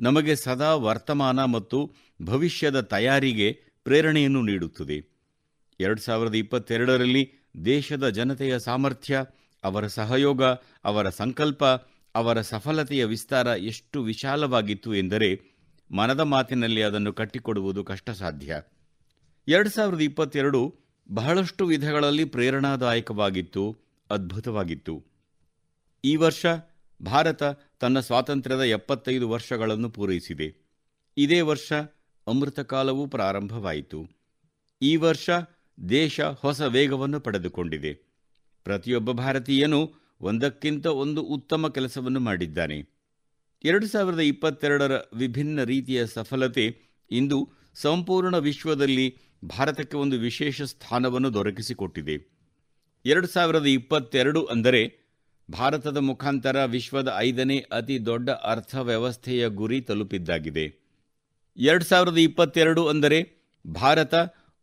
ನಮಗೆ 0.00 0.36
ಸದಾ 0.36 0.74
ವರ್ತಮಾನ 0.74 1.44
ಮತ್ತು 1.44 1.94
ಭವಿಷ್ಯದ 2.22 2.80
ತಯಾರಿಗೆ 2.80 3.52
ಪ್ರೇರಣೆಯನ್ನು 3.84 4.42
ನೀಡುತ್ತದೆ. 4.42 5.15
ಎರಡು 5.80 6.00
ಸಾವಿರದ 6.00 6.34
ಇಪ್ಪತ್ತೆರಡರಲ್ಲಿ 6.34 7.32
ದೇಶದ 7.64 8.08
ಜನತೆಯ 8.08 8.58
ಸಾಮರ್ಥ್ಯ, 8.58 9.24
ಅವರ 9.64 9.86
ಸಹಯೋಗ, 9.86 10.42
ಅವರ 10.84 11.08
ಸಂಕಲ್ಪ, 11.08 11.64
ಅವರ 12.14 12.40
ಸಫಲತೆಯ 12.40 13.04
ವಿಸ್ತಾರ 13.04 13.46
ಎಷ್ಟು 13.46 14.02
ವಿಶಾಲವಾಗಿತ್ತು 14.02 14.94
ಎಂದರೆ 14.94 15.56
ಮನದ 15.90 16.20
ಮಾತಿನಲ್ಲಿ 16.20 16.82
ಅದನ್ನು 16.82 17.12
ಕಟ್ಟಿಕೊಡುವುದು 17.12 17.84
ಕಷ್ಟ 17.84 18.10
ಸಾಧ್ಯ 18.10 18.62
ಎರಡು 19.48 19.70
ಸಾವಿರದ 19.70 20.00
ಇಪ್ಪತ್ತೆರಡು 20.00 20.74
ಬಹಳಷ್ಟು 21.10 21.66
ವಿಧಗಳಲ್ಲಿ 21.66 22.24
ಪ್ರೇರಣಾದಾಯಕವಾಗಿತ್ತು, 22.24 23.76
ಅದ್ಭುತವಾಗಿತ್ತು. 24.10 25.04
ಈ 26.04 26.16
ವರ್ಷ 26.16 26.46
ಭಾರತ 27.02 27.42
ತನ್ನ 27.80 28.00
ಸ್ವಾತಂತ್ರ್ಯದ 28.00 28.60
ಎಪ್ಪತ್ತೈದು 28.60 29.28
ವರ್ಷಗಳನ್ನು 29.28 29.90
ಪೂರೈಸಿದೆ. 29.90 30.66
ಇದೇ 31.16 31.40
ವರ್ಷ 31.40 31.72
ಅಮೃತಕಾಲವೂ 32.26 33.06
ಪ್ರಾರಂಭವಾಯಿತು. 33.06 34.08
ಈ 34.82 34.96
ವರ್ಷ 34.96 35.30
ದೇಶ 35.88 36.20
ಹೊಸ 36.20 36.60
ವೇಗವನ್ನು 36.60 37.20
ಪಡೆದುಕೊಂಡಿದೆ. 37.20 37.92
ಪ್ರತಿಯೊಬ್ಬ 38.64 39.12
ಭಾರತೀಯನೂ 39.12 39.94
ಒಂದಕ್ಕಿಂತ 40.20 40.86
ಒಂದು 40.86 41.22
ಉತ್ತಮ 41.22 41.68
ಕೆಲಸವನ್ನು 41.68 42.20
ಮಾಡಿದ್ದಾನೆ. 42.20 42.78
ಎರಡು 43.64 43.86
ಸಾವಿರದ 43.86 44.20
ಇಪ್ಪತ್ತೆರಡರ 44.20 44.96
ವಿಭಿನ್ನ 45.14 45.62
ರೀತಿಯ 45.62 46.06
ಸಫಲತೆ 46.06 46.76
ಇಂದು 47.10 47.52
ಸಂಪೂರ್ಣ 47.74 48.36
ವಿಶ್ವದಲ್ಲಿ 48.36 49.18
ಭಾರತಕ್ಕೆ 49.44 49.96
ಒಂದು 49.96 50.18
ವಿಶೇಷ 50.18 50.62
ಸ್ಥಾನವನ್ನು 50.62 51.34
ದೊರಕಿಸಿಕೊಟ್ಟಿದೆ. 51.34 52.16
ಎರಡು 53.04 53.26
ಸಾವಿರದ 53.26 53.66
ಇಪ್ಪತ್ತೆರಡು 53.66 54.44
ಅಂದರೆ 54.44 54.82
ಭಾರತದ 55.50 55.96
ಮುಖಾಂತರ 55.96 56.64
ವಿಶ್ವದ 56.64 57.14
ಐದನೇ 57.16 57.58
ಅತಿ 57.58 58.06
ದೊಡ್ಡ 58.06 58.30
ಅರ್ಥವ್ಯವಸ್ಥೆಯ 58.30 59.48
ಗುರಿ 59.48 59.80
ತಲುಪಿದ್ದಾಗಿದೆ. 59.80 60.66
ಎರಡು 61.56 61.84
ಸಾವಿರದ 61.84 62.18
ಇಪ್ಪತ್ತೆರಡು 62.18 62.88
ಅಂದರೆ 62.88 63.18
ಭಾರತ 63.66 64.14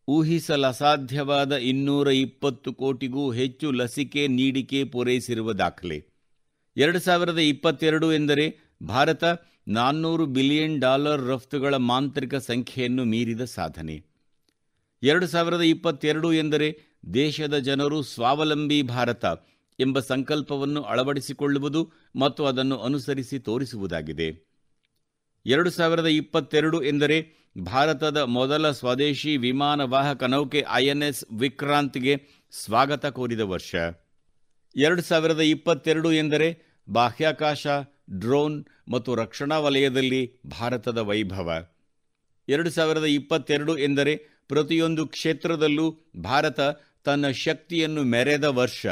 ಊಹಿಸಲಸಾಧ್ಯವಾದ 0.07 1.51
ಇನ್ನೂರ 1.51 2.07
ಇಪ್ಪತ್ತು 2.07 2.73
ಕೋಟಿಗೂ 2.73 3.31
ಹೆಚ್ಚು 3.31 3.71
ಲಸಿಕೆ 3.71 4.27
ನೀಡಿಕೆ 4.27 4.83
ಪೂರೈಸಿರುವ 4.83 5.53
ದಾಖಲೆ. 5.53 6.05
ಎರಡು 6.77 6.99
ಸಾವಿರದ 6.99 7.37
ಇಪ್ಪತ್ತೆರಡು 7.37 8.13
ಎಂದರೆ 8.13 8.59
ಭಾರತ 8.83 9.23
ನಾನ್ನೂರು 9.67 10.25
ಬಿಲಿಯನ್ 10.25 10.79
ಡಾಲರ್ 10.79 11.27
ರಫ್ತುಗಳ 11.27 11.75
ಮಾಂತ್ರಿಕ 11.75 12.35
ಸಂಖ್ಯೆಯನ್ನು 12.35 13.03
ಮೀರಿದ 13.03 13.41
ಸಾಧನೆ. 13.41 14.03
ಎರಡು 15.03 15.27
ಸಾವಿರದ 15.27 15.61
ಇಪ್ಪತ್ತೆರಡು 15.61 16.33
ಎಂದರೆ 16.33 16.79
ದೇಶದ 17.13 17.57
ಜನರು 17.57 18.01
ಸ್ವಾವಲಂಬಿ 18.01 18.81
ಭಾರತ 18.81 19.25
ಎಂಬ 19.79 19.99
ಸಂಕಲ್ಪವನ್ನು 19.99 20.81
ಅಳವಡಿಸಿಕೊಳ್ಳುವುದು 20.81 21.91
ಮತ್ತು 22.15 22.45
ಅದನ್ನು 22.45 22.77
ಅನುಸರಿಸಿ 22.77 23.39
ತೋರಿಸುವುದಾಗಿದೆ. 23.39 24.53
ಎರಡು 25.45 25.69
ಸಾವಿರದ 25.69 26.05
ಇಪ್ಪತ್ತೆರಡು 26.05 26.83
ಎಂದರೆ 26.83 27.42
ಭಾರತದ 27.61 28.17
ಮೊದಲ 28.17 28.71
ಸ್ವದೇಶಿ 28.71 29.37
ವಿಮಾನವಾಹಕ 29.37 30.23
ನೌಕೆ 30.23 30.65
ಐಎನ್ಎಸ್ 30.71 31.25
ವಿಕ್ರಾಂತ್ಗೆ 31.39 32.23
ಸ್ವಾಗತ 32.51 33.05
ಕೋರಿದ 33.05 33.39
ವರ್ಷ. 33.39 33.75
ಎರಡು 34.75 35.01
ಸಾವಿರದ 35.01 35.39
ಇಪ್ಪತ್ತೆರಡು 35.39 36.13
ಎಂದರೆ 36.13 36.79
ಬಾಹ್ಯಾಕಾಶ, 36.89 37.67
ಡ್ರೋನ್ 38.11 38.65
ಮತ್ತು 38.91 39.15
ರಕ್ಷಣಾ 39.15 39.59
ವಲಯದಲ್ಲಿ 39.59 40.41
ಭಾರತದ 40.47 40.97
ವೈಭವ. 40.97 41.65
ಎರಡು 42.49 42.69
ಸಾವಿರದ 42.69 43.03
ಇಪ್ಪತ್ತೆರಡು 43.03 43.77
ಎಂದರೆ 43.77 44.15
ಪ್ರತಿಯೊಂದು 44.47 45.07
ಕ್ಷೇತ್ರದಲ್ಲೂ 45.07 45.99
ಭಾರತ 46.23 46.59
ತನ್ನ 47.03 47.31
ಶಕ್ತಿಯನ್ನು 47.31 48.03
ಮೆರೆದ 48.03 48.43
ವರ್ಷ. 48.43 48.85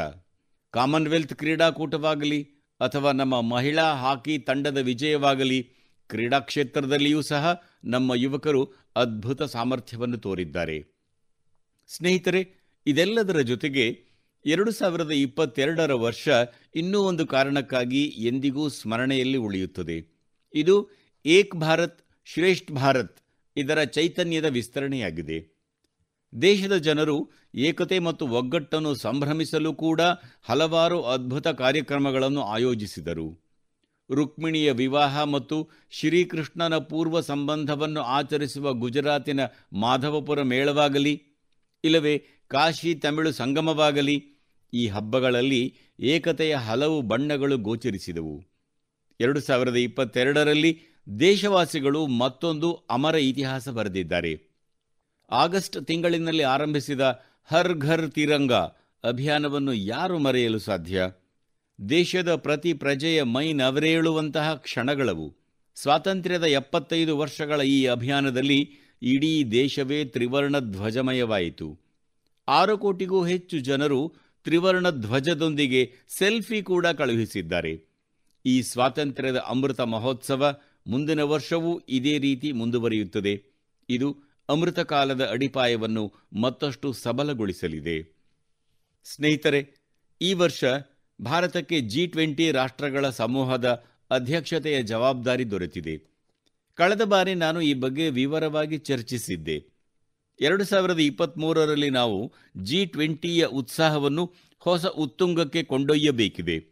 ಕಾಮನ್ವೆಲ್ತ್ 0.70 1.34
ಕ್ರೀಡಾಕೂಟವಾಗಲಿ 1.34 2.42
ಅಥವಾ 2.80 3.12
ನಮ್ಮ 3.12 3.40
ಮಹಿಳಾ 3.40 3.94
ಹಾಕಿ 3.94 4.38
ತಂಡದ 4.38 4.78
ವಿಜಯವಾಗಲಿ 4.78 5.81
ಕ್ರೀಡಾ 6.08 6.38
ಕ್ಷೇತ್ರದಲ್ಲಿಯೂ 6.38 7.22
ಸಹ 7.22 7.62
ನಮ್ಮ 7.84 8.14
ಯುವಕರು 8.14 8.72
ಅದ್ಭುತ 8.96 9.42
ಸಾಮರ್ಥ್ಯವನ್ನು 9.42 10.18
ತೋರಿದ್ದಾರೆ. 10.18 10.84
ಸ್ನೇಹಿತರೆ, 11.88 12.72
ಇದೆಲ್ಲದರ 12.86 13.40
ಜೊತೆಗೆ 13.40 14.04
ಎರಡು 14.46 14.70
ಸಾವಿರದ 14.70 15.10
ಇಪ್ಪತ್ತೆರಡರ 15.10 15.92
ವರ್ಷ 15.92 16.28
ಇನ್ನೂ 16.74 17.00
ಒಂದು 17.00 17.26
ಕಾರಣಕ್ಕಾಗಿ 17.26 18.04
ಎಂದಿಗೂ 18.04 18.68
ಸ್ಮರಣೆಯಲ್ಲಿ 18.68 19.36
ಉಳಿಯುತ್ತದೆ. 19.36 20.22
ಇದು 20.54 20.90
ಏಕ್ 21.26 21.56
ಭಾರತ್, 21.56 22.02
ಶ್ರೇಷ್ಠ 22.24 22.72
ಭಾರತ್ 22.72 23.16
ಇದರ 23.56 23.84
ಚೈತನ್ಯದ 23.84 24.44
ವಿಸ್ತರಣೆಯಾಗಿದೆ. 24.44 25.52
ದೇಶದ 26.42 26.76
ಜನರು 26.76 27.30
ಏಕತೆ 27.54 27.98
ಮತ್ತು 27.98 28.28
ಒಗ್ಗಟ್ಟನ್ನು 28.28 28.94
ಸಂಭ್ರಮಿಸಲು 28.94 29.74
ಕೂಡ 29.74 30.00
ಹಲವಾರು 30.42 31.02
ಅದ್ಭುತ 31.02 31.48
ಕಾರ್ಯಕ್ರಮಗಳನ್ನು 31.48 32.42
ಆಯೋಜಿಸಿದರು. 32.42 33.41
ರುಕ್ಮಿಣಿಯ 34.10 34.72
ವಿವಾಹ 34.72 35.22
ಮತ್ತು 35.22 35.70
ಶ್ರೀಕೃಷ್ಣನ 35.90 36.78
ಪೂರ್ವ 36.78 37.20
ಸಂಬಂಧವನ್ನು 37.20 38.02
ಆಚರಿಸುವ 38.02 38.72
ಗುಜರಾತಿನ 38.72 39.40
ಮಾಧವಪುರ 39.72 40.42
ಮೇಳವಾಗಲಿ, 40.42 41.22
ಇಲ್ಲವೇ 41.84 42.24
ಕಾಶಿ 42.48 42.94
ತಮಿಳು 42.94 43.32
ಸಂಗಮವಾಗಲಿ, 43.32 44.26
ಈ 44.72 44.86
ಹಬ್ಬಗಳಲ್ಲಿ 44.86 45.76
ಏಕತೆಯ 46.00 46.54
ಹಲವು 46.54 47.00
ಬಣ್ಣಗಳು 47.00 47.58
ಗೋಚರಿಸಿದವು. 47.58 48.44
ಎರಡು 49.20 49.40
ಸಾವಿರದ 49.40 49.76
ಇಪ್ಪತ್ತೆರಡರಲ್ಲಿ 49.76 50.80
ದೇಶವಾಸಿಗಳು 51.18 52.06
ಮತ್ತೊಂದು 52.06 52.74
ಅಮರ 52.90 53.14
ಇತಿಹಾಸ 53.14 53.68
ಬರೆದಿದ್ದಾರೆ. 53.68 54.52
ಆಗಸ್ಟ್ 55.30 55.84
ತಿಂಗಳಿನಲ್ಲಿ 55.84 56.42
ಆರಂಭಿಸಿದ 56.42 57.22
ಹರ್ 57.44 57.74
ಘರ್ 57.74 58.10
ತಿರಂಗ 58.10 58.52
ಅಭಿಯಾನವನ್ನು 59.04 59.72
ಯಾರು 59.72 60.18
ಮರೆಯಲು 60.18 60.58
ಸಾಧ್ಯ? 60.58 61.06
ದೇಶದ 61.88 62.34
ಪ್ರತಿ 62.34 62.72
ಪ್ರಜೆಯ 62.72 63.22
ಮೈ 63.22 63.52
ನವರೇಳುವಂತಹ 63.52 64.54
ಕ್ಷಣಗಳವು. 64.54 65.36
ಸ್ವಾತಂತ್ರ್ಯದ 65.74 66.42
ಎಪ್ಪತ್ತೈದು 66.42 67.18
ವರ್ಷಗಳ 67.18 67.60
ಈ 67.60 67.86
ಅಭಿಯಾನದಲ್ಲಿ 67.86 68.70
ಇಡೀ 69.02 69.44
ದೇಶವೇ 69.44 70.04
ತ್ರಿವರ್ಣ 70.04 70.58
ಧ್ವಜಮಯವಾಯಿತು. 70.58 71.78
ಆರು 72.48 72.78
ಕೋಟಿಗೂ 72.78 73.24
ಹೆಚ್ಚು 73.24 73.58
ಜನರು 73.58 74.12
ತ್ರಿವರ್ಣ 74.44 74.90
ಧ್ವಜದೊಂದಿಗೆ 74.90 75.92
ಸೆಲ್ಫಿ 76.08 76.62
ಕೂಡ 76.62 76.86
ಕಳುಹಿಸಿದ್ದಾರೆ. 76.86 77.80
ಈ 78.46 78.62
ಸ್ವಾತಂತ್ರ್ಯದ 78.62 79.36
ಅಮೃತ 79.36 79.80
ಮಹೋತ್ಸವ 79.80 80.60
ಮುಂದಿನ 80.86 81.20
ವರ್ಷವೂ 81.22 81.82
ಇದೇ 81.88 82.18
ರೀತಿ 82.18 82.52
ಮುಂದುವರಿಯುತ್ತದೆ. 82.52 83.42
ಇದು 83.88 84.18
ಅಮೃತ 84.48 84.78
ಕಾಲದ 84.78 85.26
ಅಡಿಪಾಯವನ್ನು 85.26 86.12
ಮತ್ತಷ್ಟು 86.40 86.92
ಸಬಲಗೊಳಿಸಲಿದೆ. 86.92 88.16
ಸ್ನೇಹಿತರೆ, 89.04 89.74
ಈ 90.20 90.32
ವರ್ಷ 90.32 90.64
ಭಾರತಕ್ಕೆ 91.22 91.80
ಜಿ 91.80 92.06
ಟ್ವೆಂಟಿ 92.06 92.50
ರಾಷ್ಟ್ರಗಳ 92.50 93.10
ಸಮೂಹದ 93.10 93.84
ಅಧ್ಯಕ್ಷತೆಯ 94.10 94.82
ಜವಾಬ್ದಾರಿ 94.82 95.50
ದೊರೆತಿದೆ. 95.50 96.12
ಕಳೆದ 96.74 97.02
ಬಾರಿ 97.02 97.34
ನಾನು 97.34 97.60
ಈ 97.60 97.74
ಬಗ್ಗೆ 97.74 98.10
ವಿವರವಾಗಿ 98.10 98.78
ಚರ್ಚಿಸಿದ್ದೆ. 98.78 99.64
ಎರಡು 100.40 100.64
ಸಾವಿರದ 100.64 100.98
ಇಪ್ಪತ್ತ್ಮೂರರಲ್ಲಿ 100.98 101.90
ನಾವು 101.90 102.32
ಜಿ 102.62 102.86
ಟ್ವೆಂಟಿಯ 102.86 103.46
ಉತ್ಸಾಹವನ್ನು 103.46 104.32
ಹೊಸ 104.58 104.86
ಉತ್ತುಂಗಕ್ಕೆ 104.86 105.62
ಕೊಂಡೊಯ್ಯಬೇಕಿದೆ. 105.62 106.64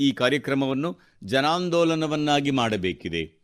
ಈ 0.00 0.12
ಕಾರ್ಯಕ್ರಮವನ್ನು 0.12 0.98
ಜನಾಂದೋಲನವನ್ನಾಗಿ 1.24 2.50
ಮಾಡಬೇಕಿದೆ. 2.50 3.42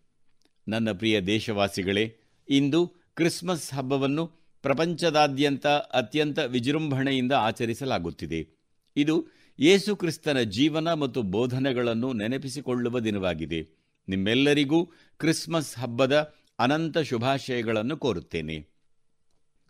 ನನ್ನ 0.68 0.92
ಪ್ರಿಯ 0.92 1.20
ದೇಶವಾಸಿಗಳೇ, 1.20 2.16
ಇಂದು 2.48 2.86
ಕ್ರಿಸ್ಮಸ್ 3.14 3.74
ಹಬ್ಬವನ್ನು 3.74 4.26
ಪ್ರಪಂಚದಾದ್ಯಂತ 4.62 5.66
ಅತ್ಯಂತ 5.66 6.38
ವಿಜೃಂಭಣೆಯಿಂದ 6.38 7.32
ಆಚರಿಸಲಾಗುತ್ತಿದೆ. 7.32 8.48
ಇದು 8.96 9.26
ಯೇಸು 9.60 9.96
ಕ್ರಿಸ್ತನ 9.96 10.40
ಜೀವನ 10.40 10.92
ಮತ್ತು 10.92 11.22
ಬೋಧನೆಗಳನ್ನು 11.22 12.12
ನೆನಪಿಸಿಕೊಳ್ಳುವ 12.12 13.00
ದಿನವಾಗಿದೆ. 13.00 13.68
ನಿಮ್ಮೆಲ್ಲರಿಗೂ 14.08 14.84
ಕ್ರಿಸ್ಮಸ್ 15.18 15.78
ಹಬ್ಬದ 15.78 16.34
ಅನಂತ 16.58 16.98
ಶುಭಾಶಯಗಳನ್ನು 16.98 17.96
ಕೋರುತ್ತೇನೆ. 17.96 18.66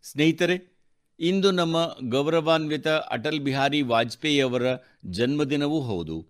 ಸ್ನೇಹಿತರೆ, 0.03 0.79
ಇಂದು 1.21 1.51
ನಮ್ಮ 1.51 1.97
ಗೌರವಾನ್ವಿತ 2.03 2.89
ಅಟಲ್ 2.89 3.41
ಬಿಹಾರಿ 3.41 3.83
ವಾಜಪೇಯಿ 3.83 4.41
ಅವರ 4.41 4.63
ಜನ್ಮದಿನವೂ 5.05 5.81
ಹೌದು. 5.81 6.27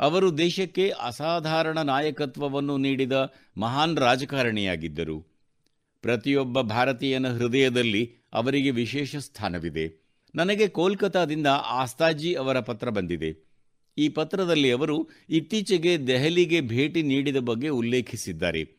ಅವರು 0.00 0.38
ದೇಶಕ್ಕೆ 0.38 0.90
ಅಸಾಧಾರಣ 0.90 1.78
ನಾಯಕತ್ವವನ್ನು 1.78 2.76
ನೀಡಿದ 2.76 3.32
ಮಹಾನ್ 3.56 3.96
ರಾಜಕಾರಣಿಯಾಗಿದ್ದರು. 3.96 5.26
ಪ್ರತಿಯೊಬ್ಬ 6.02 6.60
ಭಾರತೀಯನ 6.60 7.28
ಹೃದಯದಲ್ಲಿ 7.28 8.14
ಅವರಿಗೆ 8.32 8.70
ವಿಶೇಷ 8.70 9.16
ಸ್ಥಾನವಿದೆ. 9.16 10.05
ನನಗೆ 10.34 10.68
ಕೋಲ್ಕತಾದಿಂದ 10.68 11.46
ಆಸ್ತಾಜಿ 11.46 12.34
ಅವರ 12.34 12.60
ಪತ್ರ 12.60 12.90
ಬಂದಿದೆ. 12.90 13.46
ಈ 13.98 14.08
ಪತ್ರದಲ್ಲಿ 14.08 14.70
ಅವರು 14.70 15.08
ಇತ್ತೀಚೆಗೆ 15.28 16.06
ದೆಹಲಿಗೆ 16.06 16.60
ಭೇಟಿ 16.60 17.02
ನೀಡಿದ 17.02 17.36
ಬಗ್ಗೆ 17.36 17.68
ಉಲ್ಲೇಖಿಸಿದ್ದಾರೆ. 17.68 18.76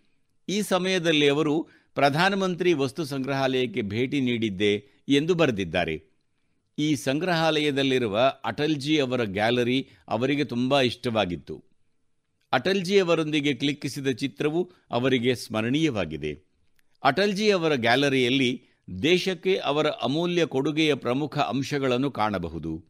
ಈ 0.49 0.61
ಸಮಯದಲ್ಲಿ 0.61 1.30
ಅವರು 1.30 1.68
ಪ್ರಧಾನಮಂತ್ರಿ 1.95 2.74
ವಸ್ತು 2.74 3.06
ಸಂಗ್ರಹಾಲಯಕ್ಕೆ 3.06 3.82
ಭೇಟಿ 3.82 4.22
ನೀಡಿದ್ದೆ 4.22 4.84
ಎಂದು 5.10 5.34
ಬರೆದಿದ್ದಾರೆ. 5.34 6.18
ಈ 6.80 6.95
ಸಂಗ್ರಹಾಲಯದಲ್ಲಿರುವ 6.95 8.19
ಅಟಲ್ಜಿ 8.45 8.99
ಅವರ 8.99 9.24
ಗ್ಯಾಲರಿ 9.24 9.90
ಅವರಿಗೆ 10.07 10.44
ತುಂಬಾ 10.44 10.82
ಇಷ್ಟವಾಗಿತ್ತು. 10.82 11.64
ಅಟಲ್ಜಿ 12.53 12.99
ಅವರೊಂದಿಗೆ 12.99 13.53
ಕ್ಲಿಕ್ಕಿಸಿದ 13.53 14.07
ಚಿತ್ರವು 14.07 14.72
ಅವರಿಗೆ 14.91 15.36
ಸ್ಮರಣೀಯವಾಗಿದೆ. 15.36 16.48
ಅಟಲ್ಜಿ 17.03 17.52
ಅವರ 17.52 17.76
ಗ್ಯಾಲರಿಯಲ್ಲಿ 17.76 18.66
ದೇಶಕ್ಕೆ 19.03 19.57
ಅವರ 19.57 19.88
ಅಮೂಲ್ಯ 19.88 20.45
ಕೊಡುಗೆಯ 20.45 20.93
ಪ್ರಮುಖ 20.95 21.38
ಅಂಶಗಳನ್ನು 21.38 22.11
ಕಾಣಬಹುದು. 22.11 22.85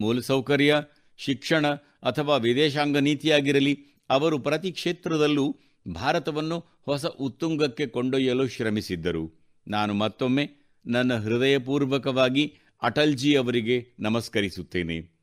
ಮೂಲಸೌಕರ್ಯ 0.00 0.82
ಶಿಕ್ಷಣ 1.16 1.66
ಅಥವಾ 2.02 2.36
ವಿದೇಶಾಂಗ 2.36 2.96
ನೀತಿಯಾಗಿರಲಿ, 2.96 3.86
ಅವರು 4.10 4.38
ಪ್ರತಿ 4.38 4.72
ಕ್ಷೇತ್ರದಲ್ಲೂ 4.72 5.56
ಭಾರತವನ್ನು 5.94 6.64
ಹೊಸ 6.82 7.06
ಉತ್ತುಂಗಕ್ಕೆ 7.06 7.86
ಕೊಂಡೊಯ್ಯಲು 7.86 8.48
ಶ್ರಮಿಸಿದ್ದರು. 8.48 9.54
ನಾನು 9.68 9.94
ಮತ್ತೊಮ್ಮೆ 9.94 10.50
ನನ್ನ 10.86 11.14
ಹೃದಯಪೂರ್ವಕವಾಗಿ 11.14 12.58
ಅಟಲ್ಜಿ 12.82 13.36
ಅವರಿಗೆ 13.36 13.88
ನಮಸ್ಕರಿಸುತ್ತೇನೆ. 14.00 15.20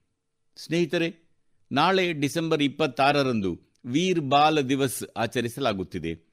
ಸ್ನೇಹಿತರೆ, 0.57 1.37
ನಾಳೆ 1.71 2.13
ಡಿಸೆಂಬರ್ 2.13 2.63
ಇಪ್ಪತ್ತಾರರಂದು 2.63 3.59
ವೀರ್ 3.85 4.21
ಬಾಲ 4.21 4.61
ದಿವಸ್ 4.61 5.03
ಆಚರಿಸಲಾಗುತ್ತಿದೆ. 5.17 6.26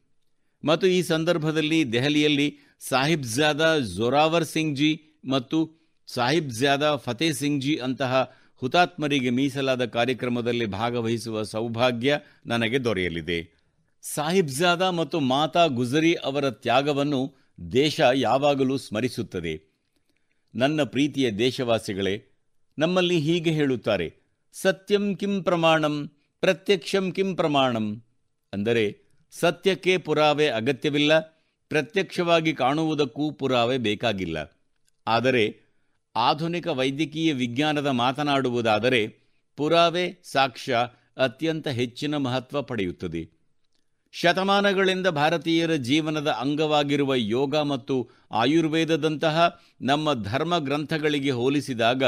ಮತ್ತು 0.64 0.86
ಈ 0.86 1.02
ಸಂದರ್ಭದಲ್ಲಿ 1.02 1.92
ದೆಹಲಿಯಲ್ಲಿ 1.92 2.58
ಸಾಹಿಬ್ಜಾದಾ 2.80 3.78
ಜೋರಾವರ್ 3.78 4.44
ಸಿಂಗ್ 4.44 4.76
ಜಿ 4.76 5.00
ಮತ್ತು 5.28 5.70
ಸಾಹಿಬ್ಜಾದಾ 6.06 6.96
ಫತೇ 6.96 7.32
ಸಿಂಗ್ 7.32 7.62
ಜಿ 7.62 7.76
ಅಂತಹ 7.76 8.34
ಹುತಾತ್ಮರಿಗೆ 8.56 9.30
ಮೀಸಲಾದ 9.30 9.84
ಕಾರ್ಯಕ್ರಮದಲ್ಲಿ 9.84 10.66
ಭಾಗವಹಿಸುವ 10.66 11.42
ಸೌಭಾಗ್ಯ 11.42 12.18
ನನಗೆ 12.46 12.84
ದೊರೆಯಲಿದೆ. 12.84 13.54
ಸಾಹಿಬ್ಜಾದಾ 14.02 14.90
ಮತ್ತು 14.90 15.20
ಮಾತಾ 15.20 15.66
ಗುಜರಿ 15.66 16.14
ಅವರ 16.14 16.50
ತ್ಯಾಗವನ್ನು 16.50 17.36
ದೇಶ 17.72 18.00
ಯಾವಾಗಲೂ 18.14 18.76
ಸ್ಮರಿಸುತ್ತದೆ. 18.76 19.74
ನನ್ನ 20.54 20.82
ಪ್ರೀತಿಯ 20.82 21.30
ದೇಶವಾಸಿಗಳೇ, 21.30 22.24
ನಮ್ಮಲ್ಲಿ 22.78 23.18
ಹೀಗೆ 23.18 23.50
ಹೇಳುತ್ತಾರೆ, 23.50 24.14
ಸತ್ಯಂ 24.52 25.16
ಕಿಂ 25.16 25.42
ಪ್ರಮಾಣಂ, 25.42 26.10
ಪ್ರತ್ಯಕ್ಷಂ 26.40 27.12
ಕಿಂ 27.12 27.36
ಪ್ರಮಾಣಂ 27.36 28.02
ಅಂದರೆ 28.52 29.03
ಸತ್ಯಕ್ಕೆ 29.40 29.96
ಪುರಾವೆ 29.96 30.48
ಅಗತ್ಯವಿಲ್ಲ, 30.48 31.18
ಪ್ರತ್ಯಕ್ಷವಾಗಿ 31.68 32.52
ಕಾಣುವುದಕ್ಕೂ 32.52 33.30
ಪುರಾವೆ 33.30 33.78
ಬೇಕಾಗಿಲ್ಲ. 33.78 34.52
ಆದರೆ 35.06 35.56
ಆಧುನಿಕ 36.16 36.66
ವೈದ್ಯಕೀಯ 36.66 37.32
ವಿಜ್ಞಾನದ 37.32 37.86
ಮಾತನಾಡುವುದಾದರೆ 37.86 39.08
ಪುರಾವೆ 39.56 40.20
ಸಾಕ್ಷ್ಯ 40.24 40.76
ಅತ್ಯಂತ 41.16 41.68
ಹೆಚ್ಚಿನ 41.68 42.16
ಮಹತ್ವ 42.16 42.62
ಪಡೆಯುತ್ತದೆ. 42.62 43.34
ಶತಮಾನಗಳಿಂದ 44.12 45.06
ಭಾರತೀಯರ 45.06 45.74
ಜೀವನದ 45.74 46.28
ಅಂಗವಾಗಿರುವ 46.30 47.14
ಯೋಗ 47.14 47.56
ಮತ್ತು 47.56 48.10
ಆಯುರ್ವೇದದಂತಹ 48.30 49.60
ನಮ್ಮ 49.80 50.22
ಧರ್ಮ 50.22 50.58
ಗ್ರಂಥಗಳಿಗೆ 50.58 51.30
ಹೋಲಿಸಿದಾಗ 51.30 52.04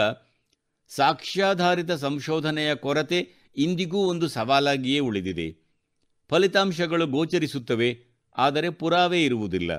ಸಾಕ್ಷ್ಯಾಧಾರಿತ 0.88 1.92
ಸಂಶೋಧನೆಯ 1.92 2.74
ಕೊರತೆ 2.74 3.28
ಇಂದಿಗೂ 3.56 3.98
ಒಂದು 3.98 4.28
ಸವಾಲಾಗಿಯೇ 4.28 4.98
ಉಳಿದಿದೆ. 4.98 5.65
ಫಲಿತಾಂಶಗಳು 6.30 7.06
ಗೋಚರಿಸುತ್ತವೆ, 7.06 7.90
ಆದರೆ 8.36 8.68
ಪುರಾವೆ 8.70 9.20
ಇರುವುದಿಲ್ಲ. 9.24 9.70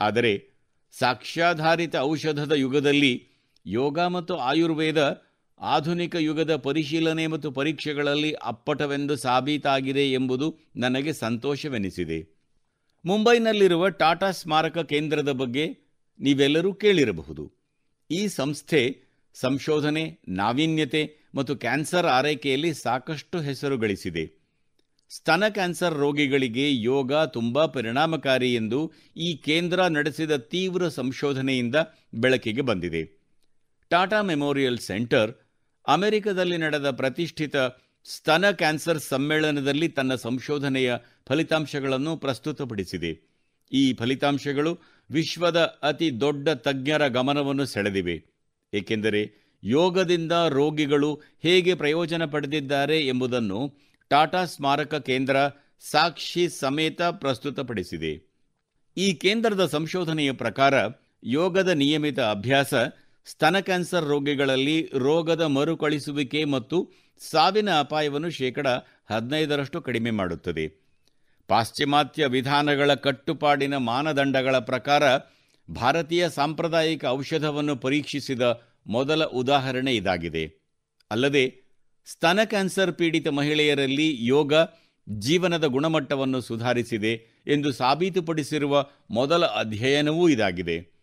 ಆದರೆ 0.00 0.32
ಸಾಕ್ಷ್ಯಾಧಾರಿತ 0.94 1.96
ಔಷಧದ 1.96 2.52
ಯುಗದಲ್ಲಿ 2.52 3.12
ಯೋಗ 3.66 3.98
ಮತ್ತು 3.98 4.34
ಆಯುರ್ವೇದ 4.34 5.00
ಆಧುನಿಕ 5.60 6.14
ಯುಗದ 6.18 6.52
ಪರಿಶೀಲನೆ 6.56 7.24
ಮತ್ತು 7.26 7.48
ಪರೀಕ್ಷೆಗಳಲ್ಲಿ 7.50 8.32
ಅಪ್ಪಟವೆಂದು 8.32 9.14
ಸಾಬೀತಾಗಿದೆ 9.16 10.04
ಎಂಬುದು 10.12 10.46
ನನಗೆ 10.76 11.12
ಸಂತೋಷವೆನಿಸಿದೆ. 11.12 12.18
ಮುಂಬೈನಲ್ಲಿರುವ 13.04 13.88
ಟಾಟಾ 13.88 14.30
ಸ್ಮಾರಕ 14.30 14.78
ಕೇಂದ್ರದ 14.78 15.32
ಬಗ್ಗೆ 15.32 15.64
ನೀವೆಲ್ಲರೂ 16.20 16.70
ಕೇಳಿರಬಹುದು. 16.74 17.44
ಈ 18.10 18.20
ಸಂಸ್ಥೆ 18.28 18.82
ಸಂಶೋಧನೆ, 19.36 20.04
ನಾವೀನ್ಯತೆ 20.28 21.02
ಮತ್ತು 21.34 21.56
ಕ್ಯಾನ್ಸರ್ 21.56 22.06
ಆರೈಕೆಯಲ್ಲಿ 22.06 22.72
ಸಾಕಷ್ಟು 22.74 23.38
ಹೆಸರು 23.40 23.78
ಗಳಿಸಿದೆ 23.78 24.24
ಸ್ತನ 25.16 25.44
ಕ್ಯಾನ್ಸರ್ 25.48 25.94
ರೋಗಿಗಳಿಗೆ 25.94 26.82
ಯೋಗ 26.82 27.12
ತುಂಬಾ 27.14 27.66
ಪರಿಣಾಮಕಾರಿ 27.66 28.54
ಎಂದು 28.54 28.92
ಈ 29.16 29.28
ಕೇಂದ್ರ 29.36 29.86
ನಡೆಸಿದ 29.86 30.36
ತೀವ್ರ 30.36 30.88
ಸಂಶೋಧನೆಯಿಂದ 30.88 31.76
ಬೆಳಕಿಗೆ 32.14 32.60
ಬಂದಿದೆ. 32.60 33.02
ಟಾಟಾ 33.90 34.22
ಮೆಮೋರಿಯಲ್ 34.22 34.78
ಸೆಂಟರ್, 34.78 35.32
ಅಮೆರಿಕದಲ್ಲಿ 35.86 36.56
ನಡೆದ 36.56 36.90
ಪ್ರತಿಷ್ಠಿತ 36.90 37.56
ಸ್ತನ 38.04 38.50
ಕ್ಯಾನ್ಸರ್ 38.50 38.98
ಸಮ್ಮೇಳನದಲ್ಲಿ 38.98 39.88
ತನ್ನ 39.88 40.14
ಸಂಶೋಧನೆಯ 40.14 40.96
ಫಲಿತಾಂಶಗಳನ್ನು 41.28 42.16
ಪ್ರಸ್ತುತಪಡಿಸಿದೆ. 42.16 43.12
ಈ 43.72 43.92
ಫಲಿತಾಂಶಗಳು 43.92 44.78
ವಿಶ್ವದ 45.10 45.60
ಅತಿ 45.82 46.20
ದೊಡ್ಡ 46.20 46.48
ತಜ್ಞರ 46.48 47.08
ಗಮನವನ್ನು 47.08 47.64
ಸೆಳೆದಿವೆ. 47.64 48.16
ಏಕೆಂದರೆ 48.74 49.22
ಯೋಗದಿಂದ 49.64 50.32
ರೋಗಿಗಳು 50.48 51.10
ಹೇಗೆ 51.42 51.74
ಪ್ರಯೋಜನ 51.74 52.24
ಪಡೆದಿದ್ದಾರೆ 52.24 52.98
ಎಂಬುದನ್ನು 53.06 53.60
ಟಾಟಾ 54.08 54.44
ಸ್ಮಾರಕ 54.44 54.94
ಕೇಂದ್ರ 54.94 55.36
ಸಾಕ್ಷಿ 55.80 56.48
ಸಮೇತ 56.48 57.02
ಪ್ರಸ್ತುತಪಡಿಸಿದೆ. 57.02 58.34
ಈ 58.96 59.14
ಕೇಂದ್ರದ 59.14 59.66
ಸಂಶೋಧನೆಯ 59.66 60.32
ಪ್ರಕಾರ 60.32 60.74
ಯೋಗದ 61.24 61.68
ನಿಯಮಿತ 61.68 62.20
ಅಭ್ಯಾಸ, 62.20 62.74
ಸ್ತನ 63.26 63.60
ಕ್ಯಾನ್ಸರ್ 63.60 64.04
ರೋಗಿಗಳಲ್ಲಿ 64.04 64.90
ರೋಗದ 64.94 65.40
ಮರುಕಳಿಸುವಿಕೆ 65.40 66.44
ಮತ್ತು 66.44 66.92
ಸಾವಿನ 67.18 67.78
ಅಪಾಯವನ್ನು 67.78 68.30
ಶೇಕಡ 68.30 68.66
ಹದಿನೈದರಷ್ಟು 69.10 69.82
ಕಡಿಮೆ 69.82 70.10
ಮಾಡುತ್ತದೆ. 70.10 70.68
ಪಾಶ್ಚಿಮಾತ್ಯ 71.48 72.26
ವಿಧಾನಗಳ 72.26 72.94
ಕಟ್ಟುಪಾಡಿನ 72.94 73.76
ಮಾನದಂಡಗಳ 73.76 74.58
ಪ್ರಕಾರ 74.58 75.02
ಭಾರತೀಯ 75.70 76.28
ಸಾಂಪ್ರದಾಯಿಕ 76.28 77.04
ಔಷಧವನ್ನು 77.04 77.76
ಪರೀಕ್ಷಿಸಿದ 77.76 78.62
ಮೊದಲ 78.86 79.24
ಉದಾಹರಣೆ 79.24 79.94
ಇದಾಗಿದೆ. 79.94 80.64
ಅಲ್ಲದೆ 81.10 81.63
ಸ್ತನ 82.06 82.38
ಕ್ಯಾನ್ಸರ್ 82.44 82.92
ಪೀಡಿತ 82.92 83.28
ಮಹಿಳೆಯರಲ್ಲಿ 83.28 84.26
ಯೋಗ 84.26 84.52
ಜೀವನದ 85.18 85.64
ಗುಣಮಟ್ಟವನ್ನು 85.64 86.40
ಸುಧಾರಿಸಿದೆ 86.40 87.12
ಎಂದು 87.46 87.72
ಸಾಬೀತುಪಡಿಸಿರುವ 87.72 88.86
ಮೊದಲ 89.10 89.44
ಅಧ್ಯಯನವೂ 89.44 90.28
ಇದಾಗಿದೆ. 90.28 90.94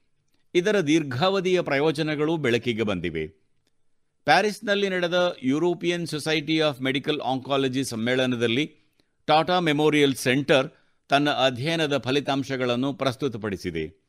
ಇದರ 0.56 0.80
ದೀರ್ಘಾವಧಿಯ 0.80 1.62
ಪ್ರಯೋಜನಗಳು 1.62 2.38
ಬೆಳಕಿಗೆ 2.38 2.84
ಬಂದಿವೆ. 2.84 3.28
ಪ್ಯಾರಿಸ್ನಲ್ಲಿ 4.26 4.90
ನಡೆದ 4.90 5.38
European 5.44 6.08
society 6.08 6.60
of 6.60 6.82
medical 6.82 7.20
oncology 7.20 7.84
ಸಮ್ಮೇಳನದಲ್ಲಿ 7.84 8.76
ಟಾಟಾ 9.26 9.60
ಮೆಮೋರಿಯಲ್ 9.60 10.16
ಸೆಂಟರ್ 10.16 10.68
ತನ್ನ 11.10 11.30
ಅಧ್ಯಯನದ 11.30 11.98
ಫಲಿತಾಂಶಗಳನ್ನು 11.98 12.94
ಪ್ರಸ್ತುತಪಡಿಸಿದೆ. 12.94 14.02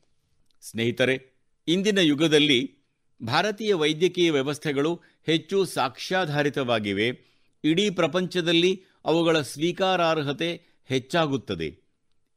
ಸ್ನೇಹಿತರೆ, 0.61 1.33
ಇಂದಿನ 1.67 1.97
ಯುಗದಲ್ಲಿ 1.97 2.82
ಭಾರತೀಯ 3.23 3.73
ವೈದ್ಯಕೀಯ 3.73 4.31
ವ್ಯವಸ್ಥೆಗಳು 4.31 5.01
ಹೆಚ್ಚು 5.25 5.65
ಸಾಕ್ಷ್ಯಾಧಾರಿತವಾಗಿವೆ. 5.65 7.33
ಇಡೀ 7.63 7.89
ಪ್ರಪಂಚದಲ್ಲಿ 7.89 8.83
ಅವುಗಳ 9.05 9.41
ಸ್ವೀಕಾರಾರ್ಹತೆ 9.41 10.61
ಹೆಚ್ಚಾಗುತ್ತದೆ. 10.85 11.77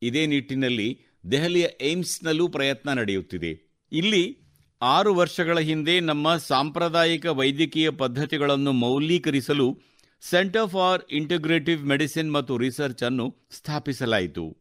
ಇದೇ 0.03 0.27
ನಿಟ್ಟಿನಲ್ಲಿ 0.27 1.01
ದೆಹಲಿಯ 1.33 1.69
ಏಮ್ಸ್ನಲ್ಲೂ 1.81 2.49
ಪ್ರಯತ್ನ 2.49 2.93
ನಡೆಯುತ್ತಿದೆ. 2.93 3.83
ಇಲ್ಲಿ 3.93 4.39
ಆರು 4.83 5.15
ವರ್ಷಗಳ 5.15 5.59
ಹಿಂದೆ 5.59 6.01
ನಮ್ಮ 6.01 6.37
ಸಾಂಪ್ರದಾಯಿಕ 6.37 7.27
ವೈದ್ಯಕೀಯ 7.27 7.91
ಪದ್ಧತಿಗಳನ್ನು 7.91 8.73
ಮೌಲ್ಯೀಕರಿಸಲು 8.73 9.81
ಸೆಂಟರ್ 10.21 10.71
ಫಾರ್ 10.71 11.03
ಇಂಟಿಗ್ರೇಟಿವ್ 11.11 11.87
ಮೆಡಿಸಿನ್ 11.87 12.33
ಮತ್ತು 12.33 12.57
ರಿಸರ್ಚ್ 12.57 13.03
ಅನ್ನು 13.03 13.37
ಸ್ಥಾಪಿಸಲಾಯಿತು. 13.51 14.57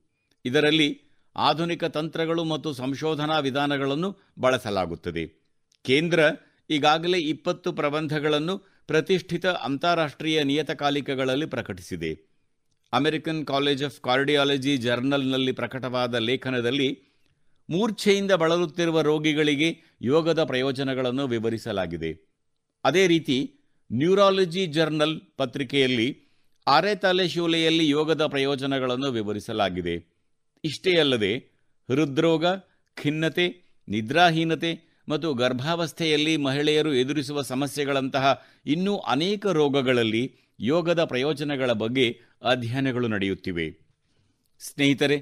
ಇದರಲ್ಲಿ 0.45 1.01
ಆಧುನಿಕ 1.35 1.83
ತಂತ್ರಗಳು 1.83 2.43
ಮತ್ತು 2.43 2.73
ಸಂಶೋಧನಾ 2.73 3.39
ವಿಧಾನಗಳನ್ನು 3.39 4.17
ಬಳಸಲಾಗುತ್ತದೆ. 4.39 5.44
ಕೇಂದ್ರ 5.85 6.19
ಈಗಾಗಲೇ 6.69 7.19
ಇಪ್ಪತ್ತು 7.19 7.73
ಪ್ರಬಂಧಗಳನ್ನು 7.73 8.57
ಪ್ರತಿಷ್ಠಿತ 8.87 9.45
ಅಂತಾರಾಷ್ಟ್ರೀಯ 9.45 10.43
ನಿಯತಕಾಲಿಕಗಳಲ್ಲಿ 10.43 11.45
ಪ್ರಕಟಿಸಿದೆ. 11.45 12.35
ಅಮೆರಿಕನ್ 12.93 13.45
ಕಾಲೇಜ್ 13.45 13.83
ಆಫ್ 13.83 14.01
ಕಾರ್ಡಿಯಾಲಜಿ 14.01 14.77
ಜರ್ನಲ್ನಲ್ಲಿ 14.77 15.51
ಪ್ರಕಟವಾದ 15.51 16.15
ಲೇಖನದಲ್ಲಿ 16.15 17.01
ಮೂರ್ಛೆಯಿಂದ 17.69 18.31
ಬಳಲುತ್ತಿರುವ 18.31 19.01
ರೋಗಿಗಳಿಗೆ 19.01 19.97
ಯೋಗದ 20.01 20.43
ಪ್ರಯೋಜನಗಳನ್ನು 20.43 21.27
ವಿವರಿಸಲಾಗಿದೆ. 21.27 22.41
ಅದೇ 22.83 23.07
ರೀತಿ 23.07 23.59
ನ್ಯೂರಾಲಜಿ 23.91 24.65
ಜರ್ನಲ್ 24.65 25.21
ಪತ್ರಿಕೆಯಲ್ಲಿ 25.37 26.27
ಆರೆ 26.67 26.95
ತಲೆ 26.95 27.27
ಶೂಲೆಯಲ್ಲಿ 27.27 27.89
ಯೋಗದ 27.89 28.25
ಪ್ರಯೋಜನಗಳನ್ನು 28.25 29.11
ವಿವರಿಸಲಾಗಿದೆ. 29.11 29.95
ಇಷ್ಟೇ 30.63 30.99
ಅಲ್ಲದೆ, 30.99 31.37
ಹೃದ್ರೋಗ, 31.89 32.45
ಖಿನ್ನತೆ, 32.95 33.75
ನಿದ್ರಾಹೀನತೆ 33.87 34.84
ಮತ್ತು 35.09 35.33
ಗರ್ಭಾವಸ್ಥೆಯಲ್ಲಿ 35.33 36.37
ಮಹಿಳೆಯರು 36.37 36.93
ಎದುರಿಸುವ 36.93 37.41
ಸಮಸ್ಯೆಗಳಂತಹ 37.41 38.41
ಇನ್ನೂ 38.65 38.97
ಅನೇಕ 38.97 39.47
ರೋಗಗಳಲ್ಲಿ 39.47 40.35
ಯೋಗದ 40.59 41.03
ಪ್ರಯೋಜನಗಳ 41.03 41.71
ಬಗ್ಗೆ 41.71 42.19
ಅಧ್ಯಯನಗಳು 42.43 43.07
ನಡೆಯುತ್ತಿವೆ. 43.07 43.77
ಸ್ನೇಹಿತರೆ, 44.59 45.17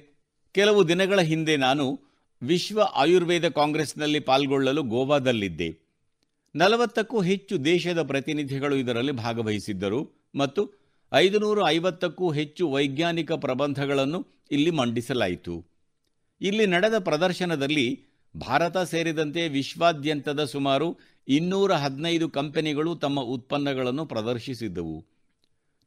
ಕೆಲವು 0.51 0.87
ದಿನಗಳ 0.87 1.19
ಹಿಂದೆ 1.21 1.57
ನಾನು 1.57 1.99
ವಿಶ್ವ 2.41 2.81
ಆಯುರ್ವೇದ 2.81 3.49
ಕಾಂಗ್ರೆಸ್ನಲ್ಲಿ 3.49 4.19
ಪಾಲ್ಗೊಳ್ಳಲು 4.19 4.83
ಗೋವಾದಲ್ಲಿದ್ದೆ. 4.83 5.69
ನಲವತ್ತಕ್ಕೂ 6.55 7.21
ಹೆಚ್ಚು 7.21 7.65
ದೇಶದ 7.65 8.01
ಪ್ರತಿನಿಧಿಗಳು 8.01 8.75
ಇದರಲ್ಲಿ 8.75 9.11
ಭಾಗವಹಿಸಿದ್ದರು 9.11 10.29
ಮತ್ತು 10.35 10.71
ಐದುನೂರ 11.13 11.59
ಐವತ್ತಕ್ಕೂ 11.67 12.31
ಹೆಚ್ಚು 12.31 12.71
ವೈಜ್ಞಾನಿಕ 12.71 13.31
ಪ್ರಬಂಧಗಳನ್ನು 13.31 14.27
ಇಲ್ಲಿ 14.51 14.69
ಮಂಡಿಸಲಾಯಿತು. 14.69 15.65
ಇಲ್ಲಿ 16.41 16.65
ನಡೆದ 16.65 16.97
ಪ್ರದರ್ಶನದಲ್ಲಿ 16.99 18.05
ಭಾರತ 18.37 18.77
ಸೇರಿದಂತೆ 18.77 19.47
ವಿಶ್ವಾದ್ಯಂತದ 19.47 20.43
ಸುಮಾರು 20.43 20.99
ಇನ್ನೂರ 21.27 21.73
ಹದಿನೈದು 21.73 22.29
ಕಂಪನಿಗಳು 22.29 22.95
ತಮ್ಮ 22.95 23.19
ಉತ್ಪನ್ನಗಳನ್ನು 23.19 24.05
ಪ್ರದರ್ಶಿಸಿದ್ದವು. 24.05 25.05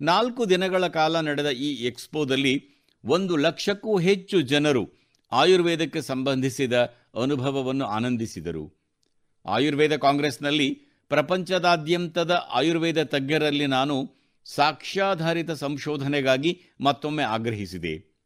ನಾಲ್ಕು 0.01 0.51
ದಿನಗಳ 0.51 0.87
ಕಾಲ 0.87 1.21
ನಡೆದ 1.21 1.51
ಈ 1.51 1.75
ಎಕ್ಸ್ಪೋದಲ್ಲಿ 1.75 2.69
ಒಂದು 3.05 3.37
ಲಕ್ಷಕ್ಕೂ 3.37 3.99
ಹೆಚ್ಚು 3.99 4.41
ಜನರು 4.41 4.91
ಆಯುರ್ವೇದಕ್ಕೆ 5.33 6.03
ಸಂಬಂಧಿಸಿದ 6.03 6.73
ಅನುಭವವನ್ನು 7.23 7.85
ಆನಂದಿಸಿದರು. 7.85 8.75
ಆಯುರ್ವೇದ 9.47 9.97
ಕಾಂಗ್ರೆಸ್ನಲ್ಲಿ 9.97 10.83
ಪ್ರಪಂಚದಾದ್ಯಂತದ 11.09 12.31
ಆಯುರ್ವೇದ 12.31 13.03
ತಜ್ಞರಲ್ಲಿ 13.03 13.67
ನಾನು 13.67 14.11
ಸಾಕ್ಷ್ಯಾಧಾರಿತ 14.45 15.51
ಸಂಶೋಧನೆಗಾಗಿ 15.51 16.63
ಮತ್ತೊಮ್ಮೆ 16.81 17.23
ಆಗ್ರಹಿಸಿದೆ. 17.23 18.17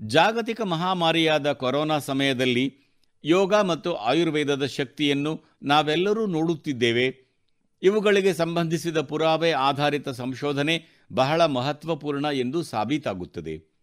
ಜಾಗತಿಕ 0.00 0.60
ಮಹಾಮಾರಿಯಾದ 0.60 1.52
ಕೊರೋನಾ 1.52 1.98
ಸಮಯದಲ್ಲಿ 1.98 2.85
ಯೋಗ 3.24 3.54
ಮತ್ತು 3.54 3.94
ಆಯುರ್ವೇದದ 3.94 4.66
ಶಕ್ತಿಯನ್ನು 4.66 5.44
ನಾವೆಲ್ಲರೂ 5.62 6.26
ನೋಡುತ್ತಿದ್ದೇವೆ. 6.26 7.26
ಇವುಗಳಿಗೆ 7.82 8.34
ಸಂಬಂಧಿಸಿದ 8.34 9.00
ಪುರಾವೆ 9.00 9.50
ಆಧಾರಿತ 9.50 10.08
ಸಂಶೋಧನೆ 10.08 10.84
ಬಹಳ 11.12 11.46
ಮಹತ್ವಪೂರ್ಣ 11.46 12.24
ಎಂದು 12.32 12.62
ಸಾಬೀತಾಗುತ್ತದೆ. 12.62 13.76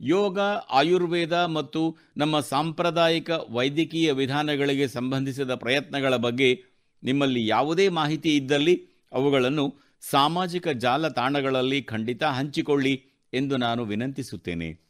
ಯೋಗ, 0.00 0.40
ಆಯುರ್ವೇದ 0.70 1.32
ಮತ್ತು 1.32 1.96
ನಮ್ಮ 2.16 2.40
ಸಾಂಪ್ರದಾಯಿಕ 2.40 3.30
ವೈದ್ಯಕೀಯ 3.50 4.12
ವಿಧಾನಗಳಿಗೆ 4.12 4.88
ಸಂಬಂಧಿಸಿದ 4.88 5.54
ಪ್ರಯತ್ನಗಳ 5.54 6.16
ಬಗ್ಗೆ 6.16 6.62
ನಿಮ್ಮಲ್ಲಿ 7.02 7.46
ಯಾವುದೇ 7.46 7.88
ಮಾಹಿತಿ 7.88 8.36
ಇದ್ದಲ್ಲಿ 8.36 8.86
ಅವುಗಳನ್ನು 9.12 9.74
ಸಾಮಾಜಿಕ 10.00 10.68
ಜಾಲತಾಣಗಳಲ್ಲಿ 10.68 11.82
ಖಂಡಿತ 11.82 12.22
ಹಂಚಿಕೊಳ್ಳಿ 12.22 13.04
ಎಂದು 13.34 13.56
ನಾನು 13.56 13.84
ವಿನಂತಿಸುತ್ತೇನೆ. 13.84 14.80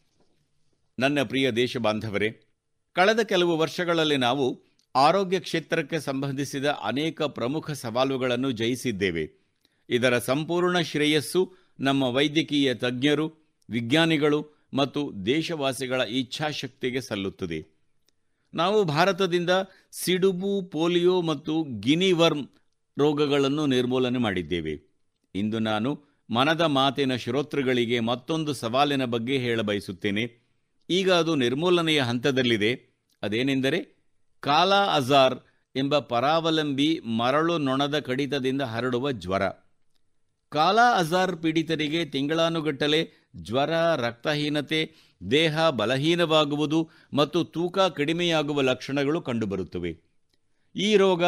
ನನ್ನ 0.98 1.22
ಪ್ರಿಯ 1.22 1.50
ದೇಶಬಾಂಧವರೇ 1.50 2.40
ಕಳೆದ 2.92 3.20
ಕೆಲವು 3.20 3.56
ವರ್ಷಗಳಲ್ಲಿ 3.56 4.16
ನಾವು 4.16 4.62
ಆರೋಗ್ಯ 4.96 5.40
ಕ್ಷೇತ್ರಕ್ಕೆ 5.40 6.00
ಸಂಬಂಧಿಸಿದ 6.00 6.64
ಅನೇಕ 6.64 7.22
ಪ್ರಮುಖ 7.22 7.70
ಸವಾಲುಗಳನ್ನು 7.70 8.50
ಜಯಿಸಿದ್ದೇವೆ. 8.50 9.30
ಇದರ 9.90 10.18
ಸಂಪೂರ್ಣ 10.18 10.80
ಶ್ರೇಯಸ್ಸು 10.80 11.54
ನಮ್ಮ 11.80 12.02
ವೈದ್ಯಕೀಯ 12.02 12.74
ತಜ್ಞರು, 12.74 13.34
ವಿಜ್ಞಾನಿಗಳು 13.70 14.46
ಮತ್ತು 14.74 15.26
ದೇಶವಾಸಿಗಳ 15.26 16.00
ಇಚ್ಛಾಶಕ್ತಿಗೆ 16.00 17.00
ಸಲ್ಲುತ್ತದೆ. 17.00 17.66
ನಾವು 18.54 18.84
ಭಾರತದಿಂದ 18.84 19.50
ಸಿಡುಬು, 19.92 20.62
ಪೋಲಿಯೋ 20.62 21.22
ಮತ್ತು 21.22 21.62
ಗಿನಿವರ್ಮ್ 21.62 22.46
ರೋಗಗಳನ್ನು 22.98 23.66
ನಿರ್ಮೂಲನೆ 23.66 24.18
ಮಾಡಿದ್ದೇವೆ. 24.18 24.80
ಇಂದು 25.34 25.58
ನಾನು 25.58 26.00
ಮನದ 26.30 26.60
ಮಾತಿನ 26.60 27.16
ಶ್ರೋತೃಗಳಿಗೆ 27.16 28.00
ಮತ್ತೊಂದು 28.00 28.52
ಸವಾಲಿನ 28.52 29.04
ಬಗ್ಗೆ 29.04 29.38
ಹೇಳಬಯಸುತ್ತೇನೆ. 29.38 30.41
ಈಗ 30.90 31.12
ಅದು 31.12 31.34
ನಿರ್ಮೂಲನೆಯ 31.34 32.00
ಹಂತದಲ್ಲಿದೆ. 32.00 32.92
ಅದೇನೆಂದರೆ 33.22 34.02
ಕಾಲಾ 34.40 34.94
ಅಜಾರ್ 34.94 35.38
ಎಂಬ 35.76 35.98
ಪರಾವಲಂಬಿ 35.98 37.00
ಮರಳು 37.00 37.58
ನೊಣದ 37.58 37.98
ಕಡಿತದಿಂದ 37.98 38.62
ಹರಡುವ 38.62 39.12
ಜ್ವರ. 39.12 39.42
ಕಾಲಾ 40.48 40.98
ಅಜಾರ್ 40.98 41.36
ಪೀಡಿತರಿಗೆ 41.36 42.04
ತಿಂಗಳಾನುಗಟ್ಟಲೆ 42.04 43.30
ಜ್ವರ, 43.36 43.70
ರಕ್ತಹೀನತೆ, 43.96 44.92
ದೇಹ 45.30 45.68
ಬಲಹೀನವಾಗುವುದು 45.70 46.90
ಮತ್ತು 47.12 47.44
ತೂಕ 47.44 47.78
ಕಡಿಮೆಯಾಗುವ 47.78 48.60
ಲಕ್ಷಣಗಳು 48.60 49.20
ಕಂಡುಬರುತ್ತವೆ. 49.20 49.98
ಈ 50.76 50.96
ರೋಗ 50.96 51.24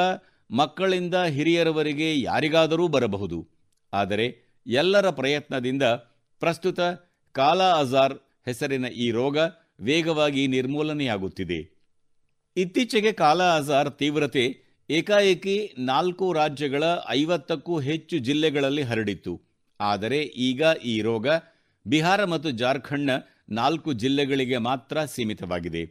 ಮಕ್ಕಳಿಂದ 0.50 1.14
ಹಿರಿಯರವರೆಗೆ 1.14 2.20
ಯಾರಿಗಾದರೂ 2.20 2.88
ಬರಬಹುದು. 2.88 3.48
ಆದರೆ 3.92 4.54
ಎಲ್ಲರ 4.66 5.10
ಪ್ರಯತ್ನದಿಂದ 5.10 5.82
ಪ್ರಸ್ತುತ 6.40 6.80
ಕಾಲಾ 7.32 7.72
ಅಜಾರ್ 7.72 8.18
ಹೆಸರಿನ 8.46 8.84
ಈ 8.84 9.10
ರೋಗ 9.10 9.36
ವೇಗವಾಗಿ 9.80 10.46
ನಿರ್ಮೂಲನೆಯಾಗುತ್ತಿದೆ. 10.46 11.60
ಇತ್ತೀಚೆಗೆ 12.56 13.12
ಕಾಲಾ 13.12 13.56
ಅಜಾರ್ 13.56 13.90
ತೀವ್ರತೆ 13.90 14.44
ಏಕಾಏಕಿ 14.90 15.74
ನಾಲ್ಕು 15.78 16.32
ರಾಜ್ಯಗಳ 16.32 16.84
ಐವತ್ತಕ್ಕೂ 17.08 17.78
ಹೆಚ್ಚು 17.78 18.18
ಜಿಲ್ಲೆಗಳಲ್ಲಿ 18.18 18.82
ಹರಡಿತ್ತು. 18.82 19.40
ಆದರೆ 19.80 20.22
ಈಗ 20.22 20.62
ಈ 20.84 21.00
ರೋಗ 21.00 21.26
ಬಿಹಾರ 21.86 22.24
ಮತ್ತು 22.24 22.50
ಜಾರ್ಖಂಡ್ನ 22.50 23.10
ನಾಲ್ಕು 23.50 23.92
ಜಿಲ್ಲೆಗಳಿಗೆ 23.92 24.58
ಮಾತ್ರ 24.58 25.04
ಸೀಮಿತವಾಗಿದೆ. 25.04 25.82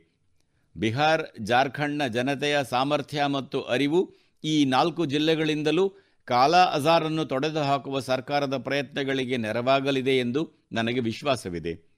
ಬಿಹಾರ್, 0.78 1.24
ಜಾರ್ಖಂಡ್ನ 1.40 2.08
ಜನತೆಯ 2.08 2.58
ಸಾಮರ್ಥ್ಯ 2.70 3.26
ಮತ್ತು 3.26 3.62
ಅರಿವು 3.62 4.14
ಈ 4.44 4.66
ನಾಲ್ಕು 4.66 5.06
ಜಿಲ್ಲೆಗಳಿಂದಲೂ 5.06 5.90
ಕಾಲಾ 6.28 6.64
ಅಜಾರನ್ನು 6.64 7.26
ತೊಡೆದುಹಾಕುವ 7.26 8.00
ಸರ್ಕಾರದ 8.00 8.58
ಪ್ರಯತ್ನಗಳಿಗೆ 8.58 9.38
ನೆರವಾಗಲಿದೆ 9.38 10.18
ಎಂದು 10.18 10.42
ನನಗೆ 10.72 11.00
ವಿಶ್ವಾಸವಿದೆ. 11.00 11.93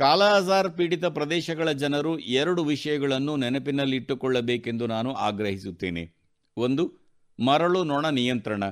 ಕಾಲಾ 0.00 0.36
ಅಜಾರ್ 0.36 0.72
ಪೀಡಿತ 0.72 1.04
ಪ್ರದೇಶಗಳ 1.04 1.72
ಜನರು 1.72 2.18
ಎರಡು 2.18 2.64
ವಿಷಯಗಳನ್ನು 2.64 3.36
ನೆನಪಿನಲ್ಲಿಟ್ಟುಕೊಳ್ಳಬೇಕೆಂದು 3.36 4.86
ನಾನು 4.86 5.12
ಆಗ್ರಹಿಸುತ್ತೇನೆ. 5.12 6.14
ಒಂದು, 6.56 6.98
ಮರಳು 7.44 7.84
ನೊಣ 7.84 8.08
ನಿಯಂತ್ರಣ. 8.08 8.64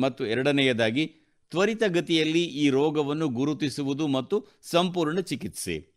ಮತ್ತು 0.00 0.26
ಎರಡನೆಯದಾಗಿ 0.26 1.06
ತ್ವರಿತಗತಿಯಲ್ಲಿ 1.50 2.44
ಈ 2.44 2.70
ರೋಗವನ್ನು 2.70 3.28
ಗುರುತಿಸುವುದು 3.28 4.06
ಮತ್ತು 4.06 4.46
ಸಂಪೂರ್ಣ 4.62 5.20
ಚಿಕಿತ್ಸೆ. 5.20 5.88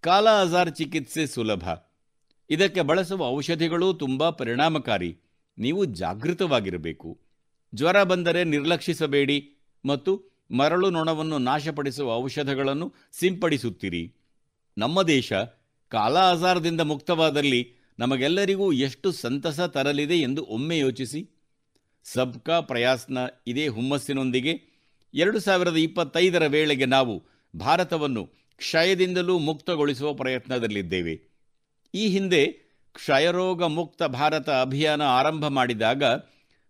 ಕಾಲಾ 0.00 0.40
ಅಜಾರ್ 0.40 0.74
ಚಿಕಿತ್ಸೆ 0.74 1.26
ಸುಲಭ. 1.26 1.68
ಇದಕ್ಕೆ 2.50 2.80
ಬಳಸುವ 2.80 3.26
ಔಷಧಿಗಳು 3.26 3.94
ತುಂಬ 3.94 4.30
ಪರಿಣಾಮಕಾರಿ. 4.30 5.18
ನೀವು 5.58 5.84
ಜಾಗೃತವಾಗಿರಬೇಕು. 5.84 7.20
ಜ್ವರ 7.74 8.02
ಬಂದರೆ 8.02 8.44
ನಿರ್ಲಕ್ಷಿಸಬೇಡಿ. 8.44 9.54
ಮತ್ತು 9.84 10.27
ಮರಳು 10.50 10.90
ನೊಣವನ್ನು 10.90 11.38
ನಾಶಪಡಿಸುವ 11.38 12.14
ಔಷಧಗಳನ್ನು 12.14 12.94
ಸಿಂಪಡಿಸುತ್ತೀರಿ. 13.12 14.14
ನಮ್ಮ 14.78 15.02
ದೇಶ 15.02 15.32
ಕಾಲ 15.88 16.16
ಆಜಾರದಿಂದ 16.16 16.80
ಮುಕ್ತವಾದಲ್ಲಿ 16.80 17.72
ನಮಗೆಲ್ಲರಿಗೂ 17.98 18.72
ಎಷ್ಟು 18.72 19.12
ಸಂತಸ 19.12 19.60
ತರಲಿದೆ 19.60 20.16
ಎಂದು 20.16 20.44
ಒಮ್ಮೆ 20.44 20.78
ಯೋಚಿಸಿ. 20.78 21.28
ಸಬ್ಕಾ 22.04 22.60
ಪ್ರಯಾಸ್ನ 22.60 23.18
ಇದೇ 23.46 23.68
ಹುಮ್ಮಸ್ಸಿನೊಂದಿಗೆ 23.68 24.60
ಎರಡು 25.14 25.40
ಸಾವಿರದ 25.40 25.76
ಇಪ್ಪತ್ತೈದರ 25.76 26.46
ವೇಳೆಗೆ 26.46 26.84
ನಾವು 26.84 27.22
ಭಾರತವನ್ನು 27.58 28.26
ಕ್ಷಯದಿಂದಲೂ 28.56 29.38
ಮುಕ್ತಗೊಳಿಸುವ 29.38 30.14
ಪ್ರಯತ್ನದಲ್ಲಿದ್ದೇವೆ. 30.14 31.20
ಈ 31.94 32.08
ಹಿಂದೆ 32.08 32.46
ಕ್ಷಯರೋಗ 32.92 33.62
ಮುಕ್ತ 33.64 34.02
ಭಾರತ 34.02 34.50
ಅಭಿಯಾನ 34.50 35.02
ಆರಂಭ 35.02 35.46
ಮಾಡಿದಾಗ 35.46 36.02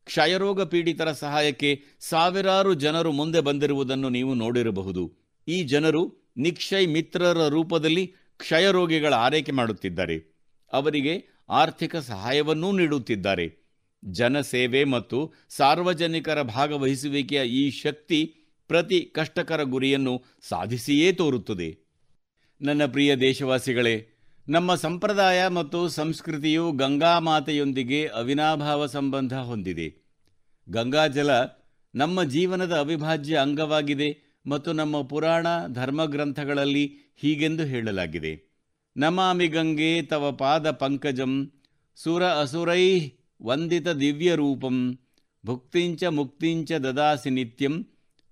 ಕ್ಷಯರೋಗ 0.08 0.62
ಪೀಡಿತರ 0.62 1.12
ಸಹಾಯಕ್ಕೆ 1.12 1.70
ಸಾವಿರಾರು 2.00 2.74
ಜನರು 2.74 3.12
ಮುಂದೆ 3.12 3.40
ಬಂದಿರುವುದನ್ನು 3.40 4.08
ನೀವು 4.08 4.34
ನೋಡಿರಬಹುದು. 4.34 5.02
ಈ 5.48 5.62
ಜನರು 5.62 6.32
ನಿಕ್ಷಯ್ 6.36 6.88
ಮಿತ್ರರ 6.88 7.48
ರೂಪದಲ್ಲಿ 7.48 8.04
ಕ್ಷಯರೋಗಿಗಳ 8.36 9.14
ಆರೈಕೆ 9.14 9.52
ಮಾಡುತ್ತಿದ್ದಾರೆ. 9.52 10.16
ಅವರಿಗೆ 10.72 11.14
ಆರ್ಥಿಕ 11.48 11.96
ಸಹಾಯವನ್ನೂ 11.96 12.72
ನೀಡುತ್ತಿದ್ದಾರೆ. 12.72 13.46
ಜನಸೇವೆ 14.04 14.84
ಮತ್ತು 14.84 15.34
ಸಾರ್ವಜನಿಕರ 15.48 16.42
ಭಾಗವಹಿಸುವಿಕೆಯ 16.42 17.42
ಈ 17.48 17.70
ಶಕ್ತಿ 17.70 18.20
ಪ್ರತಿ 18.68 19.00
ಕಷ್ಟಕರ 19.00 19.62
ಗುರಿಯನ್ನು 19.62 20.14
ಸಾಧಿಸಿಯೇ 20.42 21.12
ತೋರುತ್ತದೆ. 21.12 21.68
ನನ್ನ 22.60 22.86
ಪ್ರಿಯ 22.86 23.16
ದೇಶವಾಸಿಗಳೇ 23.16 23.94
ನಮ್ಮ 24.48 24.74
ಸಂಪ್ರದಾಯ 24.74 25.48
ಮತ್ತು 25.48 25.88
ಸಂಸ್ಕೃತಿಯು 25.88 26.72
ಗಂಗಾ 26.72 27.18
ಮಾತೆಯೊಂದಿಗೆ 27.18 28.06
ಅವಿನಾಭಾವ 28.06 28.86
ಸಂಬಂಧ 28.86 29.34
ಹೊಂದಿದೆ. 29.34 30.06
ಗಂಗಾಜಲ 30.70 31.30
ನಮ್ಮ 31.94 32.22
ಜೀವನದ 32.22 32.76
ಅವಿಭಾಜ್ಯ 32.76 33.36
ಅಂಗವಾಗಿದೆ 33.36 34.38
ಮತ್ತು 34.46 34.72
ನಮ್ಮ 34.72 35.02
ಪುರಾಣ 35.02 35.46
ಧರ್ಮಗ್ರಂಥಗಳಲ್ಲಿ 35.68 37.14
ಹೀಗೆಂದು 37.16 37.64
ಹೇಳಲಾಗಿದೆ. 37.64 38.62
ನಮಾಮಿ 38.96 39.48
ಗಂಗೆ 39.48 40.02
ತವ 40.02 40.32
ಪಾದ 40.32 40.70
ಪಂಕಜಂ 40.70 41.52
ಸುರ 41.96 42.24
ಅಸುರೈ 42.24 43.10
ವಂದಿತ 43.42 43.88
ದಿವ್ಯ 43.88 44.34
ರೂಪಂ 44.34 44.98
ಭುಕ್ತಿಂಚ 45.46 46.04
ಮುಕ್ತಿಂಚ 46.04 46.72
ದದಾಸಿ 46.72 47.30
ನಿತ್ಯಂ 47.30 47.86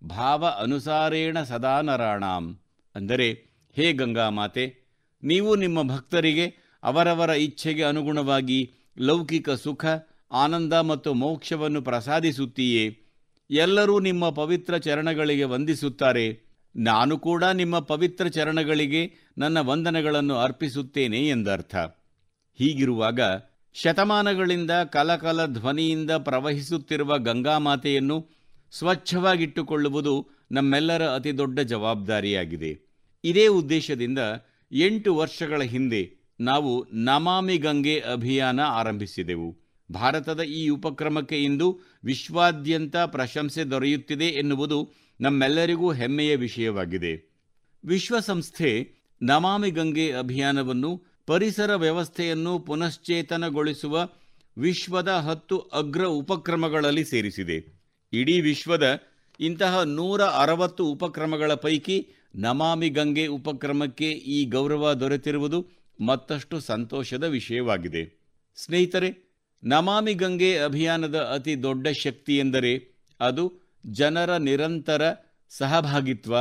ಭಾವ 0.09 0.47
ಅನುಸಾರೇಣ 0.47 1.43
ಸದಾ 1.43 1.81
ನರಾಣಾಂ. 1.81 2.59
ಅಂದರೆ, 2.95 3.33
ಹೇ 3.77 3.93
ಗಂಗಾ 3.93 4.31
ಮಾತೆ 4.31 4.86
ನೀವು 5.27 5.57
ನಿಮ್ಮ 5.57 5.83
ಭಕ್ತರಿಗೆ 5.83 6.55
ಅವರವರ 6.83 7.31
ಇಚ್ಛೆಗೆ 7.31 7.83
ಅನುಗುಣವಾಗಿ 7.83 8.73
ಲೌಕಿಕ 8.99 9.51
ಸುಖ, 9.51 9.85
ಆನಂದ 10.33 10.73
ಮತ್ತು 10.73 11.15
ಮೋಕ್ಷವನ್ನು 11.15 11.83
ಪ್ರಸಾದಿಸುತ್ತೀಯೇ. 11.83 13.01
ಎಲ್ಲರೂ 13.51 14.01
ನಿಮ್ಮ 14.01 14.31
ಪವಿತ್ರ 14.31 14.77
ಚರಣಗಳಿಗೆ 14.77 15.45
ವಂದಿಸುತ್ತಾರೆ. 15.45 16.47
ನಾನು 16.77 17.19
ಕೂಡ 17.19 17.45
ನಿಮ್ಮ 17.45 17.79
ಪವಿತ್ರ 17.79 18.27
ಚರಣಗಳಿಗೆ 18.27 19.13
ನನ್ನ 19.39 19.61
ವಂದನೆಗಳನ್ನು 19.61 20.35
ಅರ್ಪಿಸುತ್ತೇನೆ 20.35 21.29
ಎಂದರ್ಥ. 21.29 21.77
ಹೀಗಿರುವಾಗ 22.55 23.21
ಶತಮಾನಗಳಿಂದ 23.75 24.71
ಕಲಕಲ 24.71 25.47
ಧ್ವನಿಯಿಂದ 25.47 26.11
ಪ್ರವಹಿಸುತ್ತಿರುವ 26.11 27.19
ಗಂಗಾಮಾತೆಯನ್ನು 27.19 28.29
ಸ್ವಚ್ಛವಾಗಿಟ್ಟುಕೊಳ್ಳುವುದು 28.73 30.29
ನಮ್ಮೆಲ್ಲರ 30.53 31.07
ಅತಿದೊಡ್ಡ 31.07 31.61
ಜವಾಬ್ದಾರಿಯಾಗಿದೆ. 31.61 32.81
ಇದೇ 33.25 33.47
ಉದ್ದೇಶದಿಂದ 33.47 34.19
ಎಂಟು 34.73 35.17
ವರ್ಷಗಳ 35.17 35.63
ಹಿಂದೆ 35.63 36.17
ನಾವು 36.41 36.87
ನಮಾಮಿ 36.93 37.59
ಗಂಗೆ 37.59 38.01
ಅಭಿಯಾನ 38.01 38.61
ಆರಂಭಿಸಿದೆವು. 38.61 39.59
ಭಾರತದ 39.93 40.41
ಈ 40.41 40.69
ಉಪಕ್ರಮಕ್ಕೆ 40.69 41.45
ಇಂದು 41.45 41.81
ವಿಶ್ವಾದ್ಯಂತ 42.05 42.97
ಪ್ರಶಂಸೆ 42.97 43.65
ದೊರೆಯುತ್ತಿದೆ 43.65 44.25
ಎನ್ನುವುದು 44.25 44.93
ನಮ್ಮೆಲ್ಲರಿಗೂ 45.21 45.93
ಹೆಮ್ಮೆಯ 45.93 46.37
ವಿಷಯವಾಗಿದೆ. 46.37 47.37
ವಿಶ್ವಸಂಸ್ಥೆ 47.85 48.93
ನಮಾಮಿ 49.23 49.71
ಗಂಗೆ 49.71 50.13
ಅಭಿಯಾನವನ್ನು 50.13 51.03
ಪರಿಸರ 51.27 51.75
ವ್ಯವಸ್ಥೆಯನ್ನು 51.75 52.59
ಪುನಶ್ಚೇತನಗೊಳಿಸುವ 52.59 54.09
ವಿಶ್ವದ 54.59 55.09
ಹತ್ತು 55.09 55.59
ಅಗ್ರ 55.59 56.05
ಉಪಕ್ರಮಗಳಲ್ಲಿ 56.05 57.05
ಸೇರಿಸಿದೆ. 57.05 57.87
ಇಡೀ 58.13 58.41
ವಿಶ್ವದ 58.41 59.03
ಇಂತಹ 59.41 59.83
ನೂರ 59.83 60.23
ಅರವತ್ತು 60.23 60.87
ಉಪಕ್ರಮಗಳ 60.87 61.55
ಪೈಕಿ 61.55 62.16
ನಮಾಮಿ 62.37 62.89
ಗಂಗೆ 62.89 63.27
ಉಪಕ್ರಮಕ್ಕೆ 63.27 64.11
ಈ 64.11 64.45
ಗೌರವ 64.45 64.93
ದೊರೆತಿರುವುದು 64.93 65.67
ಮತ್ತಷ್ಟು 66.07 66.61
ಸಂತೋಷದ 66.61 67.25
ವಿಷಯವಾಗಿದೆ. 67.25 68.21
ಸ್ನೇಹಿತರೆ, 68.57 69.39
ನಮಾಮಿ 69.65 70.15
ಗಂಗೆ 70.15 70.59
ಅಭಿಯಾನದ 70.59 71.15
ಅತಿ 71.35 71.63
ದೊಡ್ಡ 71.63 71.89
ಶಕ್ತಿ 71.89 72.39
ಎಂದರೆ 72.39 72.97
ಅದು 73.21 73.61
ಜನರ 73.87 74.37
ನಿರಂತರ 74.37 75.15
ಸಹಭಾಗಿತ್ವ. 75.49 76.37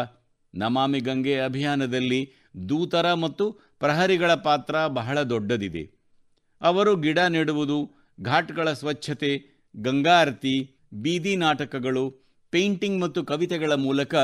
ನಮಾಮಿ 0.56 1.00
ಗಂಗೆ 1.00 1.40
ಅಭಿಯಾನದಲ್ಲಿ 1.40 2.34
ದೂತರ 2.70 3.14
ಮತ್ತು 3.14 3.52
ಪ್ರಹರಿಗಳ 3.52 4.36
ಪಾತ್ರ 4.36 4.88
ಬಹಳ 4.88 5.22
ದೊಡ್ಡದಿದೆ. 5.22 5.92
ಅವರು 6.62 6.96
ಗಿಡ 6.96 7.20
ನೆಡುವುದು, 7.20 7.92
ಘಾಟ್ಗಳ 8.22 8.74
ಸ್ವಚ್ಛತೆ 8.74 9.64
ಗಂಗಾರತಿ 9.76 10.76
ಬೀದಿ 10.94 11.36
ನಾಟಕಗಳು, 11.36 12.16
ಪೇಂಟಿಂಗ್ 12.52 13.02
ಮತ್ತು 13.02 13.24
ಕವಿತೆಗಳ 13.24 13.74
ಮೂಲಕ 13.74 14.16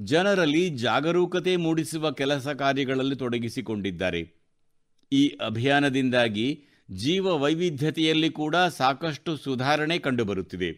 ಜನರಲ್ಲಿ 0.00 0.70
ಜಾಗರೂಕತೆ 0.70 1.56
ಮೂಡಿಸುವ 1.56 2.10
ಕೆಲಸ 2.10 2.48
ಕಾರ್ಯಗಳಲ್ಲಿ 2.48 3.16
ತೊಡಗಿಸಿಕೊಂಡಿದ್ದಾರೆ. 3.16 4.32
ಈ 5.12 5.36
ಅಭಿಯಾನದಿಂದಾಗಿ 5.46 6.64
ಜೀವ 6.90 7.26
ವೈವಿಧ್ಯತೆಯಲ್ಲಿ 7.26 8.30
ಕೂಡ 8.30 8.56
ಸಾಕಷ್ಟು 8.56 9.36
ಸುಧಾರಣೆ 9.36 9.98
ಕಂಡುಬರುತ್ತಿದೆ. 9.98 10.70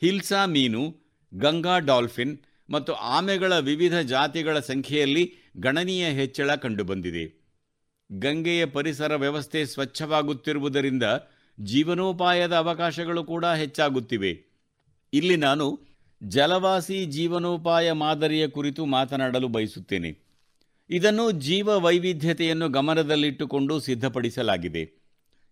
ಹಿಲ್ಸಾ 0.00 0.46
ಮೀನು, 0.46 0.96
ಗಂಗಾ 1.34 1.78
ಡಾಲ್ಫಿನ್ 1.78 2.38
ಮತ್ತು 2.70 2.92
ಆಮೆಗಳ 2.92 3.58
ವಿವಿಧ 3.58 3.98
ಜಾತಿಗಳ 3.98 4.58
ಸಂಖ್ಯೆಯಲ್ಲಿ 4.58 5.34
ಗಣನೀಯ 5.56 6.08
ಹೆಚ್ಚಳ 6.08 6.54
ಕಂಡುಬಂದಿದೆ. 6.54 7.42
ಗಂಗೆಯ 8.12 8.64
ಪರಿಸರ 8.64 9.16
ವ್ಯವಸ್ಥೆ 9.16 9.66
ಸ್ವಚ್ಛವಾಗುತ್ತಿರುವುದರಿಂದ 9.66 11.02
ಜೀವನೋಪಾಯದ 11.60 12.52
ಅವಕಾಶಗಳು 12.52 13.24
ಕೂಡ 13.24 13.44
ಹೆಚ್ಚಾಗುತ್ತಿವೆ. 13.44 14.44
ಇಲ್ಲಿ 15.12 15.36
ನಾನು 15.36 15.80
ಜಲವಾಸಿ 16.28 17.06
ಜೀವನೋಪಾಯ 17.06 17.92
ಮಾದರಿಯ 17.92 18.48
ಕುರಿತು 18.48 18.86
ಮಾತನಾಡಲು 18.86 19.48
ಬಯಸುತ್ತೇನೆ. 19.48 20.18
ಇದನ್ನು 20.90 21.30
ಜೀವ 21.30 21.68
ವೈವಿಧ್ಯತೆಯನ್ನು 21.68 22.68
ಗಮನದಲ್ಲಿಟ್ಟುಕೊಂಡು 22.68 23.80
ಸಿದ್ಧಪಡಿಸಲಾಗಿದೆ. 23.80 25.02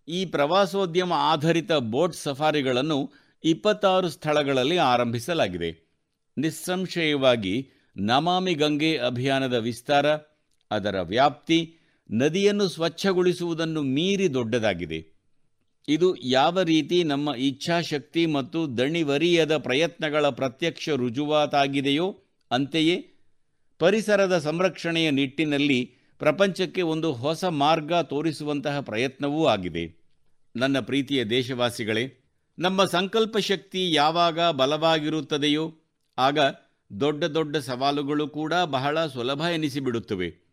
ಈ 0.07 0.25
ಪ್ರವಾಸೋದ್ಯಮ 0.25 1.13
ಆಧಾರಿತ 1.13 1.71
ಬೋಟ್ 1.71 2.13
ಸಫಾರಿಗಳನ್ನು 2.13 3.11
ಇಪ್ಪತ್ತಾರು 3.43 4.09
ಸ್ಥಳಗಳಲ್ಲಿ 4.09 4.77
ಆರಂಭಿಸಲಾಗಿದೆ. 4.77 5.91
ನಿಸ್ಸಂಶಯವಾಗಿ 6.37 7.69
ನಮಾಮಿ 7.97 8.53
ಗಂಗೆ 8.53 8.97
ಅಭಿಯಾನದ 8.97 9.53
ವಿಸ್ತಾರ, 9.53 10.05
ಅದರ 10.71 11.01
ವ್ಯಾಪ್ತಿ, 11.01 11.77
ನದಿಯನ್ನು 12.11 12.67
ಸ್ವಚ್ಛಗೊಳಿಸುವುದನ್ನು 12.67 13.81
ಮೀರಿ 13.81 14.33
ದೊಡ್ಡದಾಗಿದೆ. 14.33 15.10
ಇದು 15.87 16.15
ಯಾವ 16.15 16.61
ರೀತಿ 16.61 17.03
ನಮ್ಮ 17.03 17.35
ಇಚ್ಛಾಶಕ್ತಿ 17.35 18.25
ಮತ್ತು 18.25 18.77
ದಣಿವರಿಯದ 18.77 19.57
ಪ್ರಯತ್ನಗಳ 19.57 20.29
ಪ್ರತ್ಯಕ್ಷ 20.29 20.89
ರುಜುವಾತಾಗಿದೆಯೋ, 20.89 22.19
ಅಂತೆಯೇ 22.51 23.07
ಪರಿಸರದ 23.79 24.37
ಸಂರಕ್ಷಣೆಯ 24.37 25.09
ನಿಟ್ಟಿನಲ್ಲಿ 25.09 25.95
ಪ್ರಪಂಚಕ್ಕೆ 26.19 26.81
ಒಂದು 26.81 27.13
ಹೊಸ 27.13 27.45
ಮಾರ್ಗ 27.45 27.93
ತೋರಿಸುವಂತಹ 27.93 28.79
ಪ್ರಯತ್ನವೂ 28.79 29.45
ಆಗಿದೆ. 29.45 30.01
ನನ್ನ 30.55 30.79
ಪ್ರೀತಿಯ 30.79 31.25
ದೇಶವಾಸಿಗಳೇ, 31.25 32.17
ನಮ್ಮ 32.59 32.85
ಸಂಕಲ್ಪ 32.85 33.37
ಶಕ್ತಿ 33.37 33.93
ಯಾವಾಗ 33.93 34.49
ಬಲವಾಗಿರುತ್ತದೆಯೋ, 34.51 35.75
ಆಗ 36.17 36.39
ದೊಡ್ಡ 36.99 37.23
ದೊಡ್ಡ 37.23 37.57
ಸವಾಲುಗಳು 37.57 38.27
ಕೂಡ 38.27 38.53
ಬಹಳ 38.53 39.05
ಸುಲಭ 39.05 39.41
ಎನಿಸಿಬಿಡುತ್ತವೆ. 39.41 40.51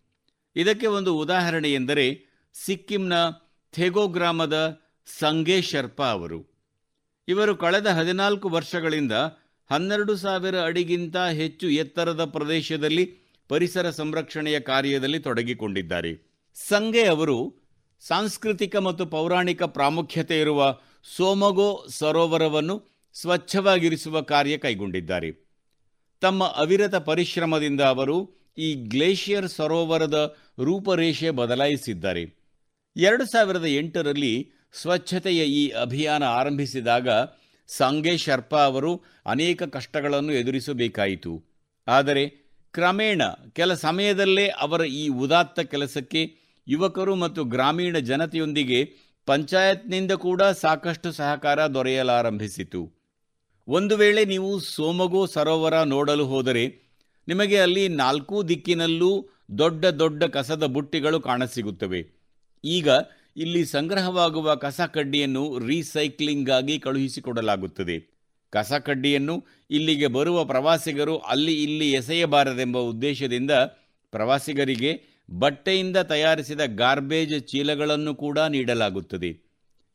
ಇದಕ್ಕೆ 0.57 0.87
ಒಂದು 0.87 1.17
ಉದಾಹರಣೆ 1.17 1.73
ಎಂದರೆ 1.73 2.27
ಸಿಕ್ಕಿಂನ 2.55 3.13
ಥೆಗೋ 3.73 4.09
ಗ್ರಾಮದ 4.09 4.88
ಸಂಗೆ 5.19 5.63
ಶರ್ಪಾ 5.63 6.07
ಅವರು. 6.07 6.47
ಇವರು 7.29 7.57
ಕಳೆದ 7.57 7.87
ಹದಿನಾಲ್ಕು 7.87 8.49
ವರ್ಷಗಳಿಂದ 8.49 9.13
ಹನ್ನೆರಡು 9.71 10.17
ಸಾವಿರ 10.17 10.61
ಅಡಿಗಿಂತ 10.61 11.17
ಹೆಚ್ಚು 11.17 11.71
ಎತ್ತರದ 11.71 12.25
ಪ್ರದೇಶದಲ್ಲಿ 12.25 13.19
ಪರಿಸರ 13.49 13.91
ಸಂರಕ್ಷಣೆಯ 13.91 14.61
ಕಾರ್ಯದಲ್ಲಿ 14.61 15.19
ತೊಡಗಿಕೊಂಡಿದ್ದಾರೆ. 15.19 16.43
ಸಂಗೆ 16.55 17.07
ಅವರು 17.07 17.57
ಸಾಂಸ್ಕೃತಿಕ 18.01 18.77
ಮತ್ತು 18.77 19.07
ಪೌರಾಣಿಕ 19.07 19.63
ಪ್ರಾಮುಖ್ಯತೆ 19.63 20.41
ಇರುವ 20.41 20.79
ಸೋಮಗೋ 21.17 21.87
ಸರೋವರವನ್ನು 21.89 22.89
ಸ್ವಚ್ಛವಾಗಿರಿಸುವ 23.15 24.21
ಕಾರ್ಯ 24.21 24.59
ಕೈಗೊಂಡಿದ್ದಾರೆ. 24.59 25.49
ತಮ್ಮ 26.21 26.45
ಅವಿರತ 26.45 26.95
ಪರಿಶ್ರಮದಿಂದ 26.95 27.81
ಅವರು 27.81 28.49
ಈ 28.59 28.75
ಗ್ಲೇಷಿಯರ್ 28.75 29.49
ಸರೋವರದ 29.49 30.37
ರೂಪರೇಷೆ 30.59 31.31
ಬದಲಾಯಿಸಿದ್ದಾರೆ. 31.31 32.39
ಎರಡು 32.97 33.25
ಸಾವಿರದ 33.25 33.65
ಎಂಟರಲ್ಲಿ 33.65 34.53
ಸ್ವಚ್ಛತೆಯ 34.73 35.45
ಈ 35.45 35.69
ಅಭಿಯಾನ 35.69 36.23
ಆರಂಭಿಸಿದಾಗ 36.23 37.09
ಸಂಗೆ 37.69 38.17
ಶರ್ಪಾ 38.17 38.65
ಅವರು 38.65 39.05
ಅನೇಕ 39.27 39.63
ಕಷ್ಟಗಳನ್ನು 39.63 40.33
ಎದುರಿಸಬೇಕಾಯಿತು. 40.33 41.43
ಆದರೆ 41.89 42.29
ಕ್ರಮೇಣ 42.73 43.23
ಕೆಲ 43.53 43.75
ಸಮಯದಲ್ಲೇ 43.75 44.49
ಅವರ 44.49 44.85
ಈ 44.85 45.09
ಉದಾತ್ತ 45.09 45.61
ಕೆಲಸಕ್ಕೆ 45.61 46.35
ಯುವಕರು 46.69 47.15
ಮತ್ತು 47.15 47.45
ಗ್ರಾಮೀಣ 47.45 47.99
ಜನತೆಯೊಂದಿಗೆ 47.99 48.81
ಪಂಚಾಯತ್ನಿಂದ 49.27 50.13
ಕೂಡ 50.13 50.43
ಸಾಕಷ್ಟು 50.43 51.13
ಸಹಕಾರ 51.13 51.67
ದೊರೆಯಲಾರಂಭಿಸಿತು. 51.67 52.93
ಒಂದು 53.69 53.97
ವೇಳೆ 53.97 54.25
ನೀವು 54.25 54.61
ಸೋಮಗೋ 54.61 55.27
ಸರೋವರ 55.27 55.83
ನೋಡಲು 55.83 56.27
ಹೋದರೆ 56.27 56.65
ನಿಮಗೆ 57.29 57.59
ಅಲ್ಲಿ 57.61 57.89
ನಾಲ್ಕೂ 57.89 58.43
ದಿಕ್ಕಿನಲ್ಲೂ 58.43 59.29
ದೊಡ್ಡ 59.59 59.85
ದೊಡ್ಡ 59.85 60.25
ಕಸದ 60.25 60.67
ಬುಟ್ಟಿಗಳು 60.67 61.21
ಕಾಣಸಿಗುತ್ತವೆ. 61.21 62.01
ಈಗ 62.65 62.89
ಇಲ್ಲಿ 63.37 63.65
ಸಂಗ್ರಹವಾಗುವ 63.65 64.55
ಕಸ 64.55 64.81
ಕಡ್ಡಿಯನ್ನು 64.81 65.59
ರೀಸೈಕ್ಲಿಂಗ್ಗಾಗಿ 65.59 66.79
ಕಳುಹಿಸಿಕೊಡಲಾಗುತ್ತದೆ. 66.79 68.19
ಕಸ 68.51 68.73
ಕಡ್ಡಿಯನ್ನು 68.73 69.45
ಇಲ್ಲಿಗೆ 69.71 70.07
ಬರುವ 70.07 70.45
ಪ್ರವಾಸಿಗರು 70.45 71.19
ಅಲ್ಲಿ 71.19 71.63
ಇಲ್ಲಿ 71.63 71.93
ಎಸೆಯಬಾರದೆಂಬ 71.93 72.79
ಉದ್ದೇಶದಿಂದ 72.79 73.51
ಪ್ರವಾಸಿಗರಿಗೆ 74.11 75.03
ಬಟ್ಟೆಯಿಂದ 75.31 75.97
ತಯಾರಿಸಿದ 75.97 76.61
ಗಾರ್ಬೇಜ್ 76.67 77.47
ಚೀಲಗಳನ್ನು 77.47 78.15
ಕೂಡ 78.15 78.39
ನೀಡಲಾಗುತ್ತದೆ. 78.39 79.31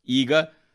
ಈಗ 0.08 0.32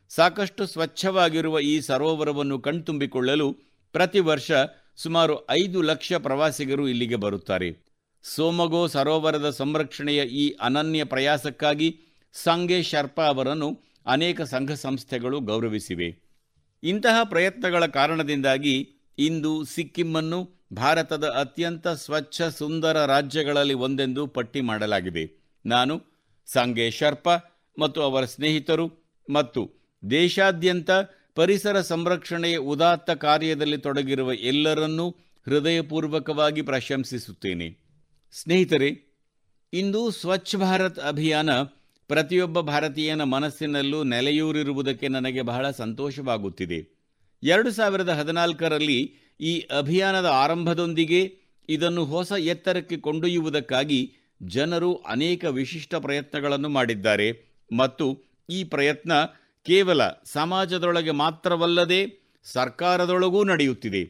ಸಾಕಷ್ಟು 0.10 0.66
ಸ್ವಚ್ಛವಾಗಿರುವ 0.66 1.60
ಈ 1.60 1.80
ಸರೋವರವನ್ನು 1.80 2.60
ಕಣ್ತುಂಬಿಕೊಳ್ಳಲು 2.60 3.54
ಪ್ರತಿ 3.92 4.20
ವರ್ಷ 4.20 4.52
ಸುಮಾರು 4.96 5.48
ಐದು 5.52 5.82
ಲಕ್ಷ 5.82 6.14
ಪ್ರವಾಸಿಗರು 6.14 6.88
ಇಲ್ಲಿಗೆ 6.88 7.16
ಬರುತ್ತಾರೆ. 7.16 7.90
ಸೋಮಗೋ 8.24 8.88
ಸರೋವರದ 8.88 9.50
ಸಂರಕ್ಷಣೆಯ 9.50 10.26
ಈ 10.26 10.56
ಅನನ್ಯ 10.62 11.04
ಪ್ರಯಾಸಕ್ಕಾಗಿ 11.04 12.00
ಸಂಗೆ 12.34 12.84
ಶರ್ಪಾ 12.84 13.26
ಅವರನ್ನು 13.26 13.80
ಅನೇಕ 14.06 14.42
ಸಂಘ 14.42 14.72
ಸಂಸ್ಥೆಗಳು 14.72 15.40
ಗೌರವಿಸಿವೆ. 15.40 16.20
ಇಂತಹ 16.84 17.24
ಪ್ರಯತ್ನಗಳ 17.24 17.86
ಕಾರಣದಿಂದಾಗಿ 17.86 18.90
ಇಂದು 19.18 19.64
ಸಿಕ್ಕಿಂನ್ನು 19.64 20.66
ಭಾರತದ 20.74 21.28
ಅತ್ಯಂತ 21.28 21.88
ಸ್ವಚ್ಛ 21.88 22.42
ಸುಂದರ 22.42 23.06
ರಾಜ್ಯಗಳಲ್ಲಿ 23.06 23.74
ಒಂದೆಂದು 23.74 24.28
ಪಟ್ಟಿ 24.28 24.62
ಮಾಡಲಾಗಿದೆ. 24.62 25.54
ನಾನು 25.66 26.02
ಸಂಗೆ 26.46 26.92
ಶರ್ಪಾ 26.92 27.38
ಮತ್ತು 27.80 28.02
ಅವರ 28.02 28.26
ಸ್ನೇಹಿತರು 28.26 28.92
ಮತ್ತು 29.30 29.72
ದೇಶಾದ್ಯಂತ 30.12 30.90
ಪರಿಸರ 31.36 31.82
ಸಂರಕ್ಷಣೆಯ 31.82 32.58
ಉದಾತ್ತ 32.58 33.10
ಕಾರ್ಯದಲ್ಲಿ 33.10 33.78
ತೊಡಗಿರುವ 33.78 34.34
ಎಲ್ಲರನ್ನೂ 34.34 35.10
ಹೃದಯಪೂರ್ವಕವಾಗಿ 35.46 36.62
ಪ್ರಶಂಸಿಸುತ್ತೇನೆ. 36.62 37.78
ಸ್ನೇಹಿತರೆ, 38.32 39.20
ಇಂದು 39.74 40.12
ಸ್ವಚ್ಛ 40.12 40.56
ಭಾರತ್ 40.56 41.00
ಅಭಿಯಾನ 41.00 41.50
ಪ್ರತಿಯೊಬ್ಬ 42.10 42.60
ಭಾರತೀಯನ 42.60 43.24
ಮನಸ್ಸಿನಲ್ಲೂ 43.24 44.04
ನೆಲೆಯೂರಿರುವುದಕ್ಕೆ 44.04 45.08
ನನಗೆ 45.08 45.42
ಬಹಳ 45.42 45.72
ಸಂತೋಷವಾಗುತ್ತಿದೆ. 45.72 46.80
ಎರಡು 47.44 47.72
ಸಾವಿರದ 47.72 48.10
ಹದಿನಾಲ್ಕರಲ್ಲಿ 48.10 49.00
ಈ 49.42 49.60
ಅಭಿಯಾನದ 49.60 50.26
ಆರಂಭದೊಂದಿಗೆ 50.26 51.22
ಇದನ್ನು 51.70 52.06
ಹೊಸ 52.06 52.32
ಎತ್ತರಕ್ಕೆ 52.32 52.98
ಕೊಂಡೊಯ್ಯುವುದಕ್ಕಾಗಿ 52.98 54.14
ಜನರು 54.44 54.96
ಅನೇಕ 54.96 55.46
ವಿಶಿಷ್ಟ 55.46 55.96
ಪ್ರಯತ್ನಗಳನ್ನು 55.96 56.70
ಮಾಡಿದ್ದಾರೆ. 56.70 57.28
ಮತ್ತು 57.78 58.24
ಈ 58.50 58.64
ಪ್ರಯತ್ನ 58.64 59.14
ಕೇವಲ 59.66 60.02
ಸಮಾಜದೊಳಗೆ 60.08 61.12
ಮಾತ್ರವಲ್ಲದೆ 61.12 62.02
ಸರ್ಕಾರದೊಳಗೂ 62.44 63.44
ನಡೆಯುತ್ತಿದೆ. 63.44 64.04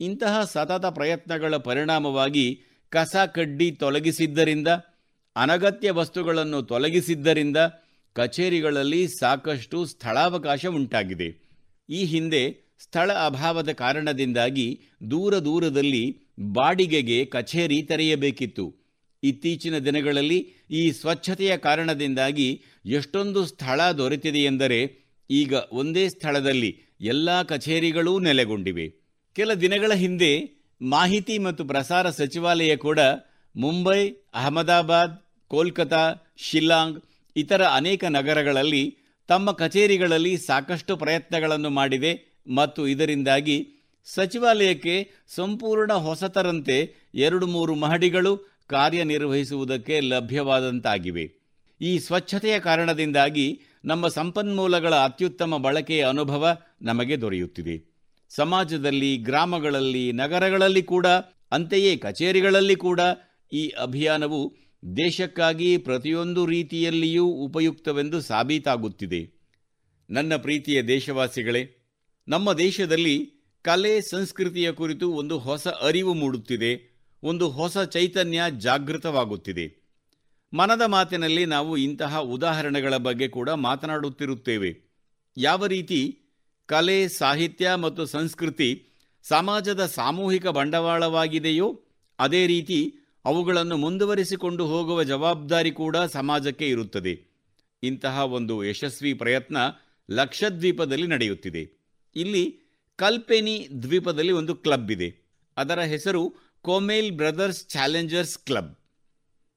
ಇಂತಹ 0.00 0.44
ಸತತ 0.44 0.86
ಪ್ರಯತ್ನಗಳ 0.86 1.56
ಪರಿಣಾಮವಾಗಿ 1.56 2.46
ಕಸ 2.88 3.16
ಕಡ್ಡಿ 3.34 3.70
ತೊಲಗಿಸಿದ್ದರಿಂದ 3.72 4.68
ಅನಗತ್ಯ 5.36 5.90
ವಸ್ತುಗಳನ್ನು 5.90 6.62
ತೊಲಗಿಸಿದ್ದರಿಂದ 6.62 7.56
ಕಚೇರಿಗಳಲ್ಲಿ 8.12 9.08
ಸಾಕಷ್ಟು 9.08 9.84
ಸ್ಥಳಾವಕಾಶ 9.84 10.66
ಉಂಟಾಗಿದೆ. 10.66 11.44
ಈ 11.90 12.04
ಹಿಂದೆ 12.04 12.74
ಸ್ಥಳ 12.78 13.12
ಅಭಾವದ 13.12 13.72
ಕಾರಣದಿಂದಾಗಿ 13.72 14.80
ದೂರ 15.10 15.38
ದೂರದಲ್ಲಿ 15.38 16.22
ಬಾಡಿಗೆಗೆ 16.40 17.24
ಕಚೇರಿ 17.24 17.82
ತೆರೆಯಬೇಕಿತ್ತು. 17.82 18.74
ಇತ್ತೀಚಿನ 19.22 19.78
ದಿನಗಳಲ್ಲಿ 19.78 20.38
ಈ 20.70 20.92
ಸ್ವಚ್ಛತೆಯ 20.92 21.56
ಕಾರಣದಿಂದಾಗಿ 21.56 22.62
ಎಷ್ಟೊಂದು 22.86 23.46
ಸ್ಥಳ 23.46 23.90
ದೊರೆತಿದೆಯೆಂದರೆ 23.90 25.04
ಈಗ 25.30 25.52
ಒಂದೇ 25.72 26.08
ಸ್ಥಳದಲ್ಲಿ 26.08 26.80
ಎಲ್ಲ 27.00 27.42
ಕಚೇರಿಗಳೂ 27.42 28.18
ನೆಲೆಗೊಂಡಿವೆ. 28.18 28.90
ಕೆಲ 29.34 29.54
ದಿನಗಳ 29.54 29.92
ಹಿಂದೆ 29.92 30.32
ಮಾಹಿತಿ 30.82 31.38
ಮತ್ತು 31.38 31.64
ಪ್ರಸಾರ 31.64 32.10
ಸಚಿವಾಲಯ 32.10 32.76
ಕೂಡ 32.76 32.98
ಮುಂಬೈ, 33.56 34.08
ಅಹಮದಾಬಾದ್ 34.34 35.23
ಕೋಲ್ಕತಾ, 35.48 36.14
ಶಿಲ್ಲಾಂಗ್, 36.36 37.02
ಇತರ 37.36 37.62
ಅನೇಕ 37.62 38.04
ನಗರಗಳಲ್ಲಿ 38.04 38.96
ತಮ್ಮ 39.28 39.52
ಕಚೇರಿಗಳಲ್ಲಿ 39.52 40.36
ಸಾಕಷ್ಟು 40.36 40.96
ಪ್ರಯತ್ನಗಳನ್ನು 40.96 41.70
ಮಾಡಿದೆ 41.70 42.42
ಮತ್ತು 42.54 42.88
ಇದರಿಂದಾಗಿ 42.88 43.68
ಸಚಿವಾಲಯಕ್ಕೆ 44.04 45.10
ಸಂಪೂರ್ಣ 45.28 45.92
ಹೊಸತರಂತೆ 45.92 46.94
ಎರಡು 47.14 47.46
ಮೂರು 47.46 47.74
ಮಹಡಿಗಳು 47.74 48.36
ಕಾರ್ಯನಿರ್ವಹಿಸುವುದಕ್ಕೆ 48.66 50.00
ಲಭ್ಯವಾದಂತಾಗಿವೆ. 50.00 51.32
ಈ 51.80 51.98
ಸ್ವಚ್ಛತೆಯ 51.98 52.58
ಕಾರಣದಿಂದಾಗಿ 52.58 53.60
ನಮ್ಮ 53.84 54.08
ಸಂಪನ್ಮೂಲಗಳ 54.08 54.94
ಅತ್ಯುತ್ತಮ 54.94 55.56
ಬಳಕೆಯ 55.56 56.04
ಅನುಭವ 56.04 56.56
ನಮಗೆ 56.82 57.20
ದೊರೆಯುತ್ತಿದೆ. 57.20 57.94
ಸಮಾಜದಲ್ಲಿ, 58.30 59.16
ಗ್ರಾಮಗಳಲ್ಲಿ, 59.16 60.12
ನಗರಗಳಲ್ಲಿ 60.12 60.82
ಕೂಡ, 60.82 61.06
ಅಂತೆಯೇ 61.52 61.96
ಕಚೇರಿಗಳಲ್ಲಿ 61.96 62.76
ಕೂಡ 62.76 63.00
ಈ 63.52 63.68
ಅಭಿಯಾನವು 63.68 64.63
ದೇಶಕ್ಕಾಗಿ 64.96 65.76
ಪ್ರತಿಯೊಂದು 65.76 66.46
ರೀತಿಯಲ್ಲಿಯೂ 66.46 67.26
ಉಪಯುಕ್ತವೆಂದು 67.26 68.20
ಸಾಬೀತಾಗುತ್ತಿದೆ. 68.20 69.32
ನನ್ನ 70.10 70.36
ಪ್ರೀತಿಯ 70.36 70.82
ದೇಶವಾಸಿಗಳೇ, 70.82 71.76
ನಮ್ಮ 72.28 72.52
ದೇಶದಲ್ಲಿ 72.52 73.32
ಕಲೆ 73.62 74.00
ಸಂಸ್ಕೃತಿಯ 74.00 74.72
ಕುರಿತು 74.72 75.10
ಒಂದು 75.10 75.38
ಹೊಸ 75.38 75.68
ಅರಿವು 75.68 76.14
ಮೂಡುತ್ತಿದೆ, 76.14 77.00
ಒಂದು 77.22 77.50
ಹೊಸ 77.50 77.78
ಚೈತನ್ಯ 77.78 78.42
ಜಾಗೃತವಾಗುತ್ತಿದೆ. 78.58 79.84
ಮನದ 80.54 80.82
ಮಾತಿನಲ್ಲಿ 80.86 81.44
ನಾವು 81.44 81.76
ಇಂತಹ 81.76 82.18
ಉದಾಹರಣೆಗಳ 82.18 82.96
ಬಗ್ಗೆ 82.96 83.28
ಕೂಡ 83.28 83.50
ಮಾತನಾಡುತ್ತಿರುತ್ತೇವೆ. 83.50 84.80
ಯಾವ 85.36 85.66
ರೀತಿ 85.66 86.18
ಕಲೆ, 86.66 87.08
ಸಾಹಿತ್ಯ 87.08 87.74
ಮತ್ತು 87.74 88.06
ಸಂಸ್ಕೃತಿ 88.06 88.88
ಸಮಾಜದ 89.22 89.86
ಸಾಮೂಹಿಕ 89.86 90.46
ಬಂಡವಾಳವಾಗಿದೆಯೋ, 90.46 91.82
ಅದೇ 92.18 92.46
ರೀತಿ 92.46 92.94
ಅವುಗಳನ್ನು 93.24 93.76
ಮುಂದುವರಿಸಿಕೊಂಡು 93.76 94.66
ಹೋಗುವ 94.66 95.02
ಜವಾಬ್ದಾರಿ 95.02 95.70
ಕೂಡ 95.70 95.96
ಸಮಾಜಕ್ಕೆ 95.96 96.68
ಇರುತ್ತದೆ. 96.68 97.24
ಇಂತಹ 97.82 98.24
ಒಂದು 98.24 98.64
ಯಶಸ್ವಿ 98.64 99.14
ಪ್ರಯತ್ನ 99.14 99.56
ಲಕ್ಷದ್ವೀಪದಲ್ಲಿ 100.10 101.06
ನಡೆಯುತ್ತಿದೆ. 101.06 101.70
ಇಲ್ಲಿ 102.16 102.60
ಕಲ್ಪೆನಿ 102.96 103.68
ದ್ವೀಪದಲ್ಲಿ 103.82 104.32
ಒಂದು 104.32 104.54
ಕ್ಲಬ್ 104.54 104.90
ಇದೆ. 104.90 105.16
ಅದರ 105.56 105.80
ಹೆಸರು 105.80 106.34
ಕೋಮೇಲ್ 106.62 107.12
ಬ್ರದರ್ಸ್ 107.12 107.66
ಚಾಲೆಂಜರ್ಸ್ 107.66 108.38
ಕ್ಲಬ್. 108.38 108.76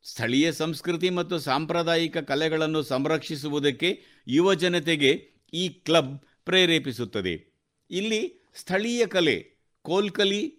ಸ್ಥಳೀಯ 0.03 0.52
ಸಂಸ್ಕೃತಿ 0.52 1.10
ಮತ್ತು 1.10 1.39
ಸಾಂಪ್ರದಾಯಿಕ 1.39 2.18
ಕಲೆಗಳನ್ನು 2.18 2.84
ಸಂರಕ್ಷಿಸುವುದಕ್ಕೆ 2.84 4.02
ಯುವ 4.27 4.53
ಜನತೆಗೆ 4.53 5.31
ಈ 5.53 5.69
ಕ್ಲಬ್ 5.69 6.19
ಪ್ರೇರೇಪಿಸುತ್ತದೆ. 6.45 7.53
ಇಲ್ಲಿ 7.91 8.52
ಸ್ಥಳೀಯ 8.56 9.06
ಕಲೆ 9.06 9.52
ಕೋಲ್ಕಲಿ, 9.81 10.56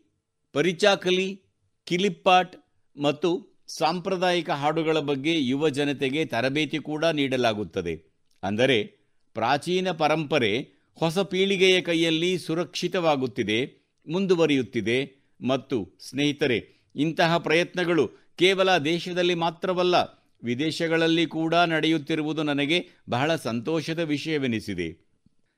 ಪರಿಚಾಕಲಿ, 0.52 1.43
ಕಿಲಿಪ್ಪಾಟ್ 1.85 2.68
ಮತ್ತು 2.99 3.59
ಸಾಂಪ್ರದಾಯಿಕ 3.69 4.51
ಹಾಡುಗಳ 4.51 4.99
ಬಗ್ಗೆ 4.99 5.45
ಯುವ 5.47 5.69
ಜನತೆಗೆ 5.69 6.25
ತರಬೇತಿ 6.25 6.79
ಕೂಡ 6.79 7.05
ನೀಡಲಾಗುತ್ತದೆ. 7.05 7.95
ಅಂದರೆ 8.43 8.83
ಪ್ರಾಚೀನ 9.35 9.91
ಪರಂಪರೆ 9.91 10.79
ಹೊಸ 10.95 11.19
ಪೀಳಿಗೆಯ 11.19 11.81
ಕೈಯಲ್ಲಿ 11.81 12.39
ಸುರಕ್ಷಿತವಾಗುತ್ತಿದೆ, 12.39 13.59
ಮುಂದುವರಿಯುತ್ತಿದೆ 14.09 15.29
ಮತ್ತು 15.47 15.99
ಸ್ನೇಹಿತರೆ, 16.11 16.89
ಇಂತಹ 16.97 17.39
ಪ್ರಯತ್ನಗಳು 17.39 18.09
ಕೇವಲ 18.39 18.79
ದೇಶದಲ್ಲಿ 18.79 19.35
ಮಾತ್ರವಲ್ಲ, 19.35 19.97
ವಿದೇಶಗಳಲ್ಲಿ 20.45 21.27
ಕೂಡ 21.27 21.55
ನಡೆಯುತ್ತಿರುವುದು 21.55 22.43
ನನಗೆ 22.43 22.87
ಬಹಳ 23.11 23.37
ಸಂತೋಷದ 23.37 23.99
ವಿಷಯವೆನಿಸಿದೆ. 23.99 24.89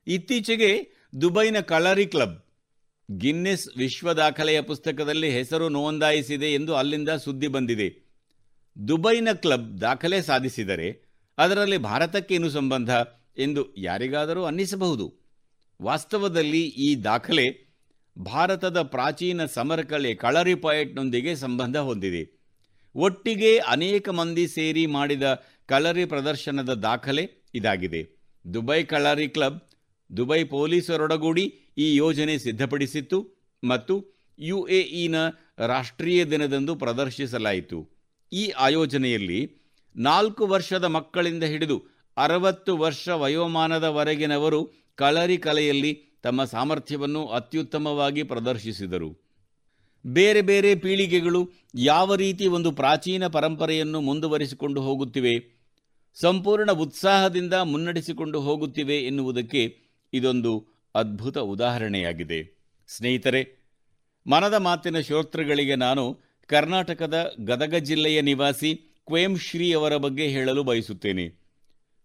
ಇತ್ತೀಚೆಗೆ 0.07 0.91
ದುಬೈನ 1.21 1.61
ಕಳರಿ 1.61 2.07
ಕ್ಲಬ್ 2.07 2.50
ಗಿನ್ನೆಸ್ 3.19 3.69
ವಿಶ್ವ 3.77 4.13
ದಾಖಲೆಯ 4.13 4.61
ಪುಸ್ತಕದಲ್ಲಿ 4.61 5.31
ಹೆಸರು 5.31 5.69
ನೋಂದಾಯಿಸಿದೆ 5.69 6.47
ಎಂದು 6.47 6.75
ಅಲ್ಲಿಂದ 6.75 7.09
ಸುದ್ದಿ 7.09 7.49
ಬಂದಿದೆ. 7.49 8.11
ದುಬೈನ 8.89 9.29
ಕ್ಲಬ್ 9.33 9.81
ದಾಖಲೆ 9.81 10.23
ಸಾಧಿಸಿದರೆ 10.23 11.03
ಅದರಲ್ಲಿ 11.39 11.77
ಭಾರತಕ್ಕೇನು 11.77 12.51
ಸಂಬಂಧ 12.51 12.91
ಎಂದು 13.39 13.75
ಯಾರಿಗಾದರೂ 13.77 14.45
ಅನ್ನಿಸಬಹುದು. 14.45 15.15
ವಾಸ್ತವದಲ್ಲಿ 15.83 16.61
ಈ 16.61 16.95
ದಾಖಲೆ 16.95 17.71
ಭಾರತದ 18.19 18.83
ಪ್ರಾಚೀನ 18.83 19.45
ಸಮರಕಲೆ 19.45 20.15
ಕಳರಿ 20.15 20.55
ಪಾಯಿಂಟ್ನೊಂದಿಗೆ 20.55 21.37
ಸಂಬಂಧ 21.37 21.77
ಹೊಂದಿದೆ. 21.77 22.41
ಒಟ್ಟಿಗೆ 22.95 23.59
ಅನೇಕ 23.59 24.09
ಮಂದಿ 24.09 24.49
ಸೇರಿ 24.49 24.87
ಮಾಡಿದ 24.87 25.45
ಕಳರಿ 25.67 26.05
ಪ್ರದರ್ಶನದ 26.05 26.75
ದಾಖಲೆ 26.75 27.49
ಇದಾಗಿದೆ. 27.55 28.21
ದುಬೈ 28.55 28.85
ಕಳರಿ 28.85 29.29
ಕ್ಲಬ್, 29.29 29.61
ದುಬೈ 30.17 30.45
ಪೊಲೀಸರೊಡಗೂಡಿ 30.45 31.70
ಈ 31.81 31.87
ಯೋಜನೆ 31.97 32.35
ಸಿದ್ಧಪಡಿಸಿತ್ತು 32.39 33.19
ಮತ್ತು 33.63 33.95
ಯುಎಇನ 34.39 35.17
ರಾಷ್ಟ್ರೀಯ 35.67 36.21
ದಿನದಂದು 36.25 36.77
ಪ್ರದರ್ಶಿಸಲಾಯಿತು. 36.77 37.79
ಈ 38.33 38.45
ಆಯೋಜನೆಯಲ್ಲಿ 38.67 39.41
ನಾಲ್ಕು 39.97 40.45
ವರ್ಷದ 40.47 40.87
ಮಕ್ಕಳಿಂದ 40.97 41.45
ಹಿಡಿದು 41.45 41.77
ಅರವತ್ತು 42.17 42.73
ವರ್ಷ 42.77 43.09
ವಯೋಮಾನದವರೆಗಿನವರು 43.23 44.61
ಕಳರಿ 44.95 45.39
ಕಲೆಯಲ್ಲಿ 45.39 45.93
ತಮ್ಮ 46.23 46.45
ಸಾಮರ್ಥ್ಯವನ್ನು 46.45 47.23
ಅತ್ಯುತ್ತಮವಾಗಿ 47.27 48.23
ಪ್ರದರ್ಶಿಸಿದರು. 48.23 49.11
ಬೇರೆ 50.07 50.43
ಬೇರೆ 50.43 50.71
ಪೀಳಿಗೆಗಳು 50.75 51.41
ಯಾವ 51.75 52.15
ರೀತಿ 52.15 52.47
ಒಂದು 52.47 52.71
ಪ್ರಾಚೀನ 52.73 53.25
ಪರಂಪರೆಯನ್ನು 53.27 54.01
ಮುಂದುವರಿಸಿಕೊಂಡು 54.01 54.81
ಹೋಗುತ್ತಿವೆ, 54.81 55.35
ಸಂಪೂರ್ಣ 56.17 56.71
ಉತ್ಸಾಹದಿಂದ 56.85 57.55
ಮುನ್ನಡೆಸಿಕೊಂಡು 57.73 58.39
ಹೋಗುತ್ತಿವೆ 58.41 58.97
ಎನ್ನುವುದಕ್ಕೆ 59.01 59.63
ಇದೊಂದು 60.13 60.53
ಅದ್ಭುತ 60.95 61.39
ಉದಾಹರಣೆಯಾಗಿದೆ. 61.39 62.61
ಸ್ನೇಹಿತರೆ, 62.89 63.71
ಮನದ 64.27 64.55
ಮಾತಿನ 64.55 65.01
ಶ್ರೋತೃಗಳಿಗೆ 65.01 65.75
ನಾನು 65.75 66.21
ಕರ್ನಾಟಕದ 66.47 67.33
ಗದಗ 67.41 67.75
ಜಿಲ್ಲೆಯ 67.75 68.21
ನಿವಾಸಿ 68.21 68.75
ಕ್ವೇಂಶ್ರೀ 69.07 69.73
ಅವರ 69.73 69.97
ಬಗ್ಗೆ 69.97 70.27
ಹೇಳಲು 70.27 70.63
ಬಯಸುತ್ತೇನೆ. 70.63 71.29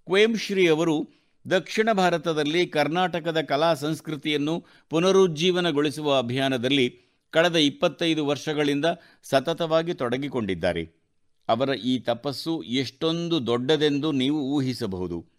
ಕ್ವೇಂಶ್ರೀ 0.05 0.67
ಅವರು 0.67 1.09
ದಕ್ಷಿಣ 1.49 1.91
ಭಾರತದಲ್ಲಿ 1.91 2.67
ಕರ್ನಾಟಕದ 2.67 3.41
ಕಲಾ 3.41 3.73
ಸಂಸ್ಕೃತಿಯನ್ನು 3.73 4.65
ಪುನರುಜ್ಜೀವನಗೊಳಿಸುವ 4.89 6.17
ಅಭಿಯಾನದಲ್ಲಿ 6.17 6.99
ಕಳೆದ 7.29 7.55
ಇಪ್ಪತ್ತೈದು 7.55 8.25
ವರ್ಷಗಳಿಂದ 8.25 8.85
ಸತತವಾಗಿ 9.23 9.93
ತೊಡಗಿಕೊಂಡಿದ್ದಾರೆ. 9.93 11.05
ಅವರ 11.47 11.69
ಈ 11.69 11.99
ತಪಸ್ಸು 11.99 12.63
ಎಷ್ಟೊಂದು 12.63 13.47
ದೊಡ್ಡದೆಂದು 13.47 14.11
ನೀವು 14.11 14.41
ಊಹಿಸಬಹುದು. 14.55 15.34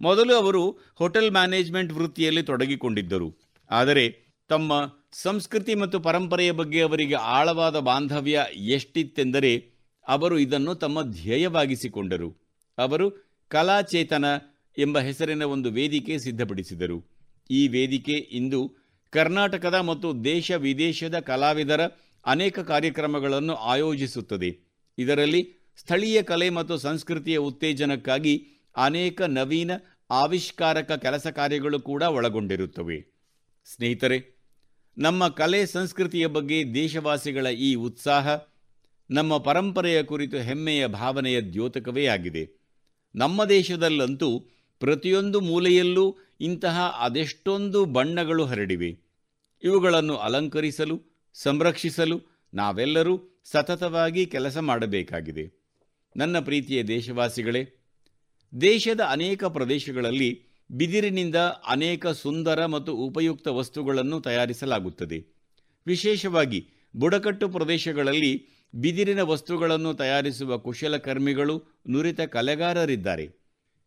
ಮೊದಲು 0.00 0.34
ಅವರು 0.34 0.78
ಹೋಟೆಲ್ 0.94 1.30
ಮ್ಯಾನೇಜ್ಮೆಂಟ್ 1.30 1.92
ವೃತ್ತಿಯಲ್ಲಿ 1.92 2.42
ತೊಡಗಿಕೊಂಡಿದ್ದರು. 2.42 3.38
ಆದರೆ 3.70 4.24
ತಮ್ಮ 4.48 4.72
ಸಂಸ್ಕೃತಿ 5.12 5.74
ಮತ್ತು 5.74 6.00
ಪರಂಪರೆಯ 6.00 6.50
ಬಗ್ಗೆ 6.50 6.80
ಅವರಿಗೆ 6.80 7.14
ಆಳವಾದ 7.14 7.78
ಬಾಂಧವ್ಯ 7.78 8.46
ಎಷ್ಟಿತ್ತೆಂದರೆ 8.56 9.74
ಅವರು 10.08 10.38
ಇದನ್ನು 10.38 10.74
ತಮ್ಮ 10.74 11.02
ಧ್ಯೇಯವಾಗಿಸಿಕೊಂಡರು. 11.02 12.36
ಅವರು 12.78 13.34
ಕಲಾಚೇತನ 13.48 14.24
ಎಂಬ 14.78 14.98
ಹೆಸರಿನ 14.98 15.42
ಒಂದು 15.42 15.70
ವೇದಿಕೆ 15.70 16.18
ಸಿದ್ಧಪಡಿಸಿದರು. 16.18 17.04
ಈ 17.50 17.68
ವೇದಿಕೆ 17.68 18.12
ಇಂದು 18.12 18.76
ಕರ್ನಾಟಕದ 19.10 19.74
ಮತ್ತು 19.74 20.24
ದೇಶ 20.24 20.52
ವಿದೇಶದ 20.52 21.18
ಕಲಾವಿದರ 21.18 21.80
ಅನೇಕ 22.26 22.58
ಕಾರ್ಯಕ್ರಮಗಳನ್ನು 22.58 23.54
ಆಯೋಜಿಸುತ್ತದೆ. 23.54 24.74
ಇದರಲ್ಲಿ 24.98 25.72
ಸ್ಥಳೀಯ 25.76 26.22
ಕಲೆ 26.22 26.50
ಮತ್ತು 26.50 26.78
ಸಂಸ್ಕೃತಿಯ 26.78 27.38
ಉತ್ತೇಜನಕ್ಕಾಗಿ 27.38 28.48
ಅನೇಕ 28.76 29.22
ನವೀನ 29.22 29.70
ಆವಿಷ್ಕಾರಕ 30.10 30.92
ಕೆಲಸ 30.92 31.26
ಕಾರ್ಯಗಳು 31.26 31.80
ಕೂಡ 31.80 32.02
ಒಳಗೊಂಡಿರುತ್ತವೆ. 32.02 33.06
ಸ್ನೇಹಿತರೆ, 33.64 34.34
ನಮ್ಮ 34.98 35.28
ಕಲೆ 35.28 35.66
ಸಂಸ್ಕೃತಿಯ 35.66 36.26
ಬಗ್ಗೆ 36.26 36.74
ದೇಶವಾಸಿಗಳ 36.74 37.46
ಈ 37.46 37.74
ಉತ್ಸಾಹ, 37.74 38.28
ನಮ್ಮ 39.10 39.38
ಪರಂಪರೆಯ 39.38 40.02
ಕುರಿತು 40.02 40.36
ಹೆಮ್ಮೆಯ 40.36 40.86
ಭಾವನೆಯ 40.86 41.40
ದ್ಯೋತಕವೇ 41.40 42.06
ಆಗಿದೆ. 42.06 42.50
ನಮ್ಮ 43.14 43.44
ದೇಶದಲ್ಲಂತೂ 43.44 44.38
ಪ್ರತಿಯೊಂದು 44.80 45.40
ಮೂಲೆಯಲ್ಲೂ 45.40 46.16
ಇಂತಹ 46.40 46.80
ಅದೆಷ್ಟೊಂದು 46.80 47.84
ಬಣ್ಣಗಳು 47.84 48.44
ಹರಡಿವೆ. 48.44 48.98
ಇವುಗಳನ್ನು 49.62 50.16
ಅಲಂಕರಿಸಲು, 50.16 51.02
ಸಂರಕ್ಷಿಸಲು 51.34 52.22
ನಾವೆಲ್ಲರೂ 52.54 53.40
ಸತತವಾಗಿ 53.44 54.26
ಕೆಲಸ 54.26 54.58
ಮಾಡಬೇಕಾಗಿದೆ. 54.58 55.64
ನನ್ನ 56.16 56.38
ಪ್ರೀತಿಯ 56.38 56.82
ದೇಶವಾಸಿಗಳೇ 56.82 57.83
ದೇಶದ 58.60 59.00
ಅನೇಕ 59.00 59.44
ಪ್ರದೇಶಗಳಲ್ಲಿ 59.44 60.42
ಬಿದಿರಿನಿಂದ 60.70 61.36
ಅನೇಕ 61.68 62.06
ಸುಂದರ 62.06 62.66
ಮತ್ತು 62.66 62.96
ಉಪಯುಕ್ತ 62.96 63.48
ವಸ್ತುಗಳನ್ನು 63.48 64.20
ತಯಾರಿಸಲಾಗುತ್ತದೆ. 64.20 65.18
ವಿಶೇಷವಾಗಿ 65.86 66.68
ಬುಡಕಟ್ಟು 66.96 67.48
ಪ್ರದೇಶಗಳಲ್ಲಿ 67.48 68.46
ಬಿದಿರಿನ 68.74 69.20
ವಸ್ತುಗಳನ್ನು 69.22 69.94
ತಯಾರಿಸುವ 69.94 70.58
ಕುಶಲಕರ್ಮಿಗಳು 70.58 71.62
ನುರಿತ 71.90 72.20
ಕಲೆಗಾರರಿದ್ದಾರೆ. 72.20 73.26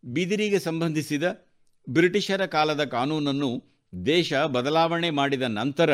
ಬಿದಿರಿಗೆ 0.04 0.60
ಸಂಬಂಧಿಸಿದ 0.60 1.24
ಬ್ರಿಟಿಷರ 1.90 2.46
ಕಾಲದ 2.46 2.84
ಕಾನೂನನ್ನು 2.84 3.64
ದೇಶ 4.06 4.34
ಬದಲಾವಣೆ 4.34 5.10
ಮಾಡಿದ 5.10 5.42
ನಂತರ 5.42 5.92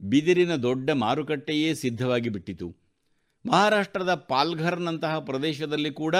ಬಿದಿರಿನ 0.00 0.56
ದೊಡ್ಡ 0.56 0.90
ಮಾರುಕಟ್ಟೆಯೇ 0.90 1.74
ಸಿದ್ಧವಾಗಿ 1.74 2.28
ಬಿಟ್ಟಿತು 2.28 2.76
ಮಹಾರಾಷ್ಟ್ರದ 3.46 4.14
ಪಾಲ್ಘರ್ನಂತಹ 4.14 5.18
ಪ್ರದೇಶದಲ್ಲಿ 5.18 5.90
ಕೂಡ 5.90 6.14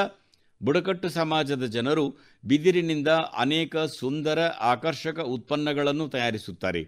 ಬುಡಕಟ್ಟು 0.62 1.08
ಸಮಾಜದ 1.08 1.66
ಜನರು 1.66 2.16
ಬಿದಿರಿನಿಂದ 2.46 3.08
ಅನೇಕ 3.38 3.76
ಸುಂದರ 3.76 4.38
ಆಕರ್ಷಕ 4.46 5.20
ಉತ್ಪನ್ನಗಳನ್ನು 5.20 6.08
ತಯಾರಿಸುತ್ತಾರೆ. 6.08 6.82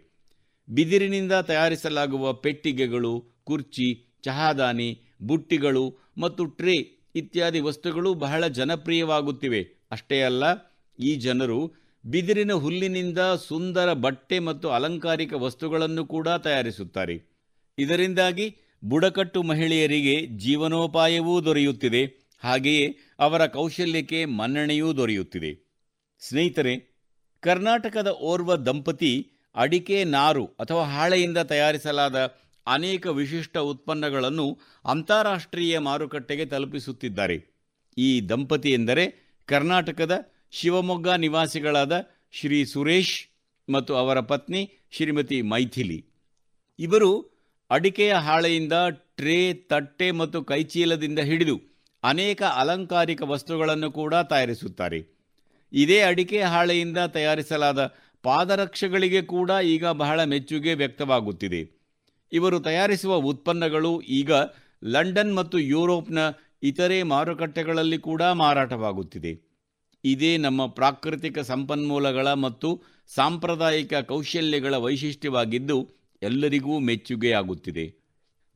ಬಿದಿರಿನಿಂದ 0.70 1.32
ತಯಾರಿಸಲಾಗುವ 1.32 2.32
ಪೆಟ್ಟಿಗೆಗಳು, 2.32 3.24
ಕುರ್ಚಿ, 3.44 4.18
ಚಹಾದಾನಿ, 4.24 5.00
ಬುಟ್ಟಿಗಳು 5.22 5.98
ಮತ್ತು 6.18 6.44
ಟ್ರೇ 6.44 6.76
ಇತ್ಯಾದಿ 7.14 7.60
ವಸ್ತುಗಳು 7.60 8.14
ಬಹಳ 8.14 8.46
ಜನಪ್ರಿಯವಾಗುತ್ತಿವೆ. 8.46 9.62
ಅಷ್ಟೇ 9.90 10.22
ಅಲ್ಲ, 10.22 10.44
ಈ 10.98 11.14
ಜನರು 11.14 11.72
ಬಿದಿರಿನ 12.06 12.52
ಹುಲ್ಲಿನಿಂದ 12.52 13.18
ಸುಂದರ 13.18 13.92
ಬಟ್ಟೆ 13.92 14.38
ಮತ್ತು 14.38 14.68
ಅಲಂಕಾರಿಕ 14.68 15.32
ವಸ್ತುಗಳನ್ನು 15.32 16.04
ಕೂಡ 16.04 16.28
ತಯಾರಿಸುತ್ತಾರೆ. 16.28 17.38
ಇದರಿಂದಾಗಿ 17.78 18.56
ಬುಡಕಟ್ಟು 18.84 19.42
ಮಹಿಳೆಯರಿಗೆ 19.42 20.26
ಜೀವನೋಪಾಯವೂ 20.26 21.44
ದೊರೆಯುತ್ತಿದೆ. 21.44 22.27
ಹಾಗೆಯೇ 22.38 22.96
ಅವರ 23.18 23.46
ಕೌಶಲ್ಯಕ್ಕೆ 23.46 24.24
ಮನ್ನಣೆಯೂ 24.24 24.96
ದೊರೆಯುತ್ತಿದೆ. 24.96 25.68
ಸ್ನೇಹಿತರೆ, 26.20 26.98
ಕರ್ನಾಟಕದ 27.40 28.06
ಓರ್ವ 28.06 28.56
ದಂಪತಿ 28.56 29.32
ಅಡಿಕೆ 29.54 30.04
ನಾರು 30.04 30.44
ಅಥವಾ 30.46 30.84
ಹಾಳೆಯಿಂದ 30.84 31.38
ತಯಾರಿಸಲಾದ 31.38 32.16
ಅನೇಕ 32.66 33.06
ವಿಶಿಷ್ಟ 33.06 33.58
ಉತ್ಪನ್ನಗಳನ್ನು 33.58 34.58
ಅಂತಾರಾಷ್ಟ್ರೀಯ 34.84 35.78
ಮಾರುಕಟ್ಟೆಗೆ 35.78 36.46
ತಲುಪಿಸುತ್ತಿದ್ದಾರೆ. 36.46 37.58
ಈ 37.98 38.20
ದಂಪತಿ 38.20 38.72
ಎಂದರೆ 38.72 39.36
ಕರ್ನಾಟಕದ 39.46 40.32
ಶಿವಮೊಗ್ಗ 40.50 41.08
ನಿವಾಸಿಗಳಾದ 41.08 42.10
ಶ್ರೀ 42.32 42.64
ಸುರೇಶ್ 42.64 43.28
ಮತ್ತು 43.72 43.96
ಅವರ 43.96 44.20
ಪತ್ನಿ 44.20 44.72
ಶ್ರೀಮತಿ 44.90 45.42
ಮೈಥಿಲಿ. 45.42 46.06
ಇವರು 46.78 47.10
ಅಡಿಕೆಯ 47.70 48.14
ಹಾಳೆಯಿಂದ 48.14 48.72
ಟ್ರೇ, 48.90 49.54
ತಟ್ಟೆ 49.54 50.10
ಮತ್ತು 50.10 50.44
ಕೈಚೀಲದಿಂದ 50.44 51.18
ಹಿಡಿದು 51.18 51.60
ಅನೇಕ 52.08 52.42
ಅಲಂಕಾರಿಕ 52.42 53.22
ವಸ್ತುಗಳನ್ನು 53.22 53.90
ಕೂಡ 53.90 54.14
ತಯಾರಿಸುತ್ತಾರೆ. 54.14 55.00
ಇದೇ 55.72 56.00
ಅಡಿಕೆ 56.00 56.40
ಹಾಳೆಯಿಂದ 56.42 56.98
ತಯಾರಿಸಲಾದ 56.98 57.80
ಪಾದರಕ್ಷೆಗಳಿಗೆ 58.22 59.22
ಕೂಡ 59.22 59.50
ಈಗ 59.64 59.86
ಬಹಳ 59.86 60.24
ಮೆಚ್ಚುಗೆ 60.24 60.74
ವ್ಯಕ್ತವಾಗುತ್ತಿದೆ. 60.74 61.60
ಇವರು 62.32 62.60
ತಯಾರಿಸುವ 62.60 63.14
ಉತ್ಪನ್ನಗಳು 63.14 64.00
ಈಗ 64.00 64.32
ಲಂಡನ್ 64.84 65.34
ಮತ್ತು 65.34 65.58
ಯುರೋಪ್ನ 65.58 66.18
ಇತರೆ 66.62 67.02
ಮಾರುಕಟ್ಟೆಗಳಲ್ಲಿ 67.02 67.98
ಕೂಡ 67.98 68.22
ಮಾರಾಟವಾಗುತ್ತಿದೆ. 68.22 69.32
ಇದೇ 70.04 70.36
ನಮ್ಮ 70.36 70.66
ಪ್ರಾಕೃತಿಕ 70.66 71.38
ಸಂಪನ್ಮೂಲಗಳ 71.38 72.32
ಮತ್ತು 72.32 72.82
ಸಾಂಪ್ರದಾಯಿಕ 73.14 73.94
ಕೌಶಲ್ಯಗಳ 73.94 74.74
ವೈಶಿಷ್ಟ್ಯವಾಗಿದ್ದು 74.74 75.78
ಎಲ್ಲರಿಗೂ 76.22 76.78
ಮೆಚ್ಚುಗೆಯಾಗುತ್ತಿದೆ. 76.78 77.86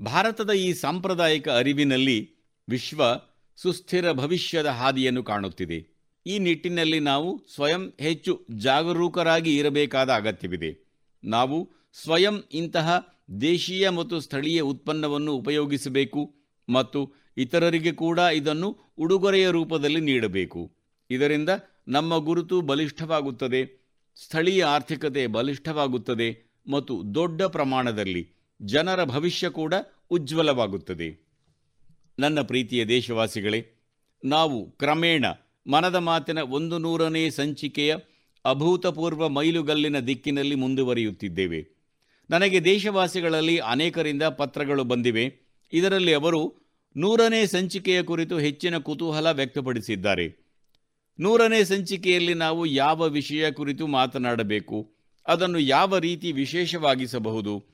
ಭಾರತದ 0.01 0.51
ಈ 0.51 0.73
ಸಾಂಪ್ರದಾಯಿಕ 0.75 1.49
ಅರಿವಿನಲ್ಲಿ 1.49 2.19
ವಿಶ್ವ 2.69 3.03
ಸುಸ್ಥಿರ 3.57 4.13
ಭವಿಷ್ಯದ 4.13 4.67
ಹಾದಿಯನ್ನು 4.67 5.23
ಕಾಣುತ್ತಿದೆ. 5.23 5.93
ಈ 6.27 6.39
ನಿಟ್ಟಿನಲ್ಲಿ 6.39 7.01
ನಾವು 7.01 7.45
ಸ್ವಯಂ 7.55 7.93
ಹೆಚ್ಚು 8.01 8.47
ಜಾಗರೂಕರಾಗಿ 8.51 9.57
ಇರಬೇಕಾದ 9.57 10.13
ಅಗತ್ಯವಿದೆ. 10.13 10.93
ನಾವು 11.25 11.71
ಸ್ವಯಂ 12.03 12.43
ಇಂತಹ 12.53 13.17
ದೇಶೀಯ 13.41 13.89
ಮತ್ತು 13.89 14.21
ಸ್ಥಳೀಯ 14.21 14.61
ಉತ್ಪನ್ನವನ್ನು 14.61 15.35
ಉಪಯೋಗಿಸಬೇಕು 15.35 16.35
ಮತ್ತು 16.69 17.13
ಇತರರಿಗೆ 17.37 17.93
ಕೂಡ 17.93 18.19
ಇದನ್ನು 18.19 18.79
ಉಡುಗೊರೆಯ 18.99 19.51
ರೂಪದಲ್ಲಿ 19.51 20.01
ನೀಡಬೇಕು. 20.01 20.73
ಇದರಿಂದ 21.11 21.49
ನಮ್ಮ 21.89 22.17
ಗುರುತು 22.17 22.61
ಬಲಿಷ್ಠವಾಗುತ್ತದೆ, 22.61 23.83
ಸ್ಥಳೀಯ 24.17 24.65
ಆರ್ಥಿಕತೆ 24.65 25.27
ಬಲಿಷ್ಠವಾಗುತ್ತದೆ 25.27 26.59
ಮತ್ತು 26.71 27.15
ದೊಡ್ಡ 27.15 27.43
ಪ್ರಮಾಣದಲ್ಲಿ 27.43 28.33
ಜನರ 28.63 29.05
ಭವಿಷ್ಯ 29.05 29.49
ಕೂಡ 29.49 29.75
ಉಜ್ವಲವಾಗುತ್ತದೆ. 30.11 31.22
ನನ್ನ 32.19 32.41
ಪ್ರೀತಿಯ 32.41 32.85
ದೇಶವಾಸಿಗಳೇ, 32.85 33.73
ನಾವು 34.25 34.71
ಕ್ರಮೇಣ 34.71 35.25
ಮನದ 35.67 35.95
ಮಾತಿನ 35.95 36.39
ಒಂದು 36.39 36.79
ನೂರನೇ 36.79 37.31
ಸಂಚಿಕೆಯ 37.31 37.97
ಅಭೂತಪೂರ್ವ 38.45 39.29
ಮೈಲುಗಲ್ಲಿನ 39.29 39.99
ದಿಕ್ಕಿನಲ್ಲಿ 39.99 40.55
ಮುಂದುವರಿಯುತ್ತಿದ್ದೇವೆ. 40.55 41.67
ನನಗೆ 42.31 42.65
ದೇಶವಾಸಿಗಳಲ್ಲಿ 42.65 43.59
ಅನೇಕರಿಂದ 43.59 44.23
ಪತ್ರಗಳು 44.23 44.85
ಬಂದಿವೆ. 44.85 45.53
ಇದರಲ್ಲಿ 45.73 46.15
ಅವರು 46.15 46.55
ನೂರನೇ 46.97 47.47
ಸಂಚಿಕೆಯ 47.47 48.03
ಕುರಿತು 48.03 48.39
ಹೆಚ್ಚಿನ 48.39 48.79
ಕುತೂಹಲ 48.79 49.31
ವ್ಯಕ್ತಪಡಿಸಿದ್ದಾರೆ. 49.31 50.43
ನೂರನೇ 51.21 51.65
ಸಂಚಿಕೆಯಲ್ಲಿ 51.65 52.35
ನಾವು 52.35 52.67
ಯಾವ 52.67 53.09
ವಿಷಯ 53.09 53.51
ಕುರಿತು 53.51 53.87
ಮಾತನಾಡಬೇಕು, 53.87 54.95
ಅದನ್ನು 55.27 55.59
ಯಾವ 55.59 55.99
ರೀತಿ 55.99 56.33
ವಿಶೇಷವಾಗಿಸಬಹುದು, 56.33 57.67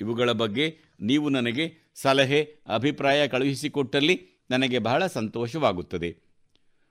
ಇವುಗಳ 0.00 0.32
ಬಗ್ಗೆ 0.32 0.78
ನೀವು 1.00 1.28
ನನಗೆ 1.28 1.83
ಸಲಹೆ, 1.94 2.56
ಅಭಿಪ್ರಾಯ 2.68 3.28
ಕಳುಹಿಸಿಕೊಟ್ಟಲ್ಲಿ 3.28 4.28
ನನಗೆ 4.50 4.78
ಬಹಳ 4.78 5.06
ಸಂತೋಷವಾಗುತ್ತದೆ. 5.06 6.16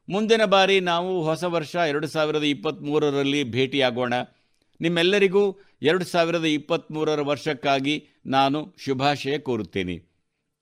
ಮುಂದಿನ 0.09 0.45
ಬಾರಿ 0.45 0.79
ನಾವು 0.79 1.23
ಹೊಸ 1.23 1.43
ವರ್ಷ 1.43 1.75
ಎರಡು 1.75 2.07
ಸಾವಿರದ 2.07 2.43
ಇಪ್ಪತ್ತ್ಮೂರರಲ್ಲಿ 2.43 3.43
ಭೇಟಿಯಾಗೋಣ. 3.43 4.13
ನಿಮ್ಮೆಲ್ಲರಿಗೂ 4.81 5.59
ಎರಡು 5.81 6.05
ಸಾವಿರದ 6.05 6.45
ಇಪ್ಪತ್ತ್ಮೂರರ 6.45 7.21
ವರ್ಷಕ್ಕಾಗಿ 7.21 8.07
ನಾನು 8.25 8.75
ಶುಭಾಶಯ 8.77 9.37
ಕೋರುತ್ತೇನೆ. 9.37 10.01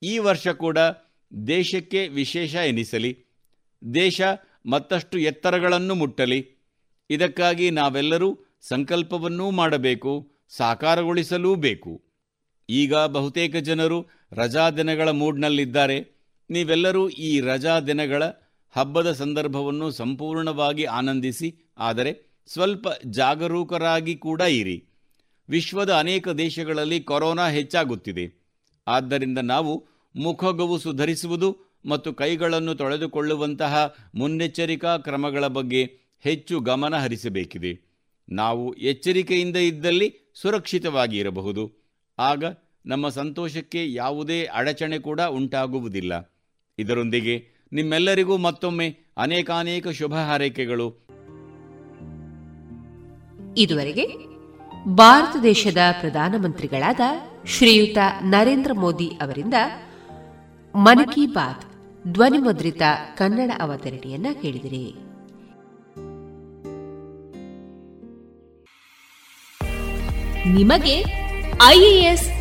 ಈ 0.03 0.17
ವರ್ಷ 0.17 0.47
ಕೂಡ 0.47 0.77
ದೇಶಕ್ಕೆ 1.47 2.07
ವಿಶೇಷ 2.07 2.55
ಎನಿಸಲಿ. 2.55 3.25
ದೇಶ 3.93 4.21
ಮತ್ತಷ್ಟು 4.65 5.19
ಎತ್ತರಗಳನ್ನು 5.19 5.95
ಮುಟ್ಟಲಿ. 5.95 6.49
ಇದಕ್ಕಾಗಿ 7.09 7.71
ನಾವೆಲ್ಲರೂ 7.71 8.39
ಸಂಕಲ್ಪವನ್ನೂ 8.61 9.51
ಮಾಡಬೇಕು, 9.51 10.31
ಸಾಕಾರಗೊಳಿಸಲೂ 10.49 11.55
ಬೇಕು. 11.55 12.01
ಈಗ 12.69 12.95
ಬಹುತೇಕ 12.95 13.55
ಜನರು 13.55 14.20
ರಜಾ 14.33 14.69
ದಿನಗಳ 14.69 15.09
ಮೂಡ್ನಲ್ಲಿದ್ದಾರೆ. 15.09 15.97
ನೀವೆಲ್ಲರೂ 16.49 17.09
ಈ 17.09 17.39
ರಜಾ 17.39 17.79
ದಿನಗಳ 17.79 18.23
ಹಬ್ಬದ 18.71 19.11
ಸಂದರ್ಭವನ್ನು 19.11 19.91
ಸಂಪೂರ್ಣವಾಗಿ 19.91 20.83
ಆನಂದಿಸಿ, 20.83 21.55
ಆದರೆ 21.77 22.11
ಸ್ವಲ್ಪ 22.47 22.87
ಜಾಗರೂಕರಾಗಿ 23.05 24.15
ಕೂಡ 24.15 24.41
ಇರಿ. 24.41 24.83
ವಿಶ್ವದ 25.49 25.93
ಅನೇಕ 25.93 26.29
ದೇಶಗಳಲ್ಲಿ 26.29 26.99
ಕೊರೋನಾ 26.99 27.47
ಹೆಚ್ಚಾಗುತ್ತಿದೆ. 27.47 28.25
ಆದ್ದರಿಂದ 28.87 29.37
ನಾವು 29.37 29.87
ಮುಖಗವುಸು 30.15 30.93
ಧರಿಸುವುದು 30.93 31.57
ಮತ್ತು 31.85 32.13
ಕೈಗಳನ್ನು 32.13 32.75
ತೊಳೆದುಕೊಳ್ಳುವಂತಹ 32.75 33.95
ಮುನ್ನೆಚ್ಚರಿಕಾ 34.15 34.97
ಕ್ರಮಗಳ 34.97 35.47
ಬಗ್ಗೆ 35.47 35.83
ಹೆಚ್ಚು 36.19 36.59
ಗಮನ 36.59 36.95
ಹರಿಸಬೇಕಿದೆ. 36.95 37.71
ನಾವು 38.29 38.73
ಎಚ್ಚರಿಕೆಯಿಂದ 38.73 39.55
ಇದ್ದಲ್ಲಿ 39.55 40.31
ಸುರಕ್ಷಿತವಾಗಿ 40.35 41.17
ಇರಬಹುದು. 41.17 41.63
ಆಗ 42.19 42.43
ನಮ್ಮ 42.85 43.09
ಸಂತೋಷಕ್ಕೆ 43.09 43.93
ಯಾವುದೇ 43.93 44.45
ಅಡಚಣೆ 44.45 44.99
ಕೂಡ 44.99 45.21
ಉಂಟಾಗುವುದಿಲ್ಲ. 45.21 46.33
ಇದರೊಂದಿಗೆ 46.79 47.47
ನಿಮ್ಮೆಲ್ಲರಿಗೂ 47.73 48.37
ಮತ್ತೊಮ್ಮೆ 48.37 48.97
ಅನೇಕಾನೇಕ 49.17 49.87
ಶುಭ 49.87 50.13
ಹಾರೈಕೆಗಳು. 50.13 51.07
ಇದುವರೆಗೆ 53.57 54.07
ಭಾರತ 54.85 55.35
ದೇಶದ 55.43 55.77
ಪ್ರಧಾನಮಂತ್ರಿಗಳಾದ 55.99 56.99
ಶ್ರೀಯುತ 57.45 57.97
ನರೇಂದ್ರ 58.21 58.73
ಮೋದಿ 58.73 59.07
ಅವರಿಂದ 59.07 59.53
ಮನ್ 60.75 61.11
ಕಿ 61.11 61.25
ಬಾತ್ 61.25 61.65
ಧ್ವನಿಮುದ್ರಿತ 62.07 62.81
ಕನ್ನಡ 63.17 63.51
ಅವತರಣಿಯನ್ನ 63.61 64.27
ಕೇಳಿದಿರಿ. 64.41 64.93
ನಿಮಗೆ 70.45 71.05
ಐಎಎಸ್ 71.65 72.40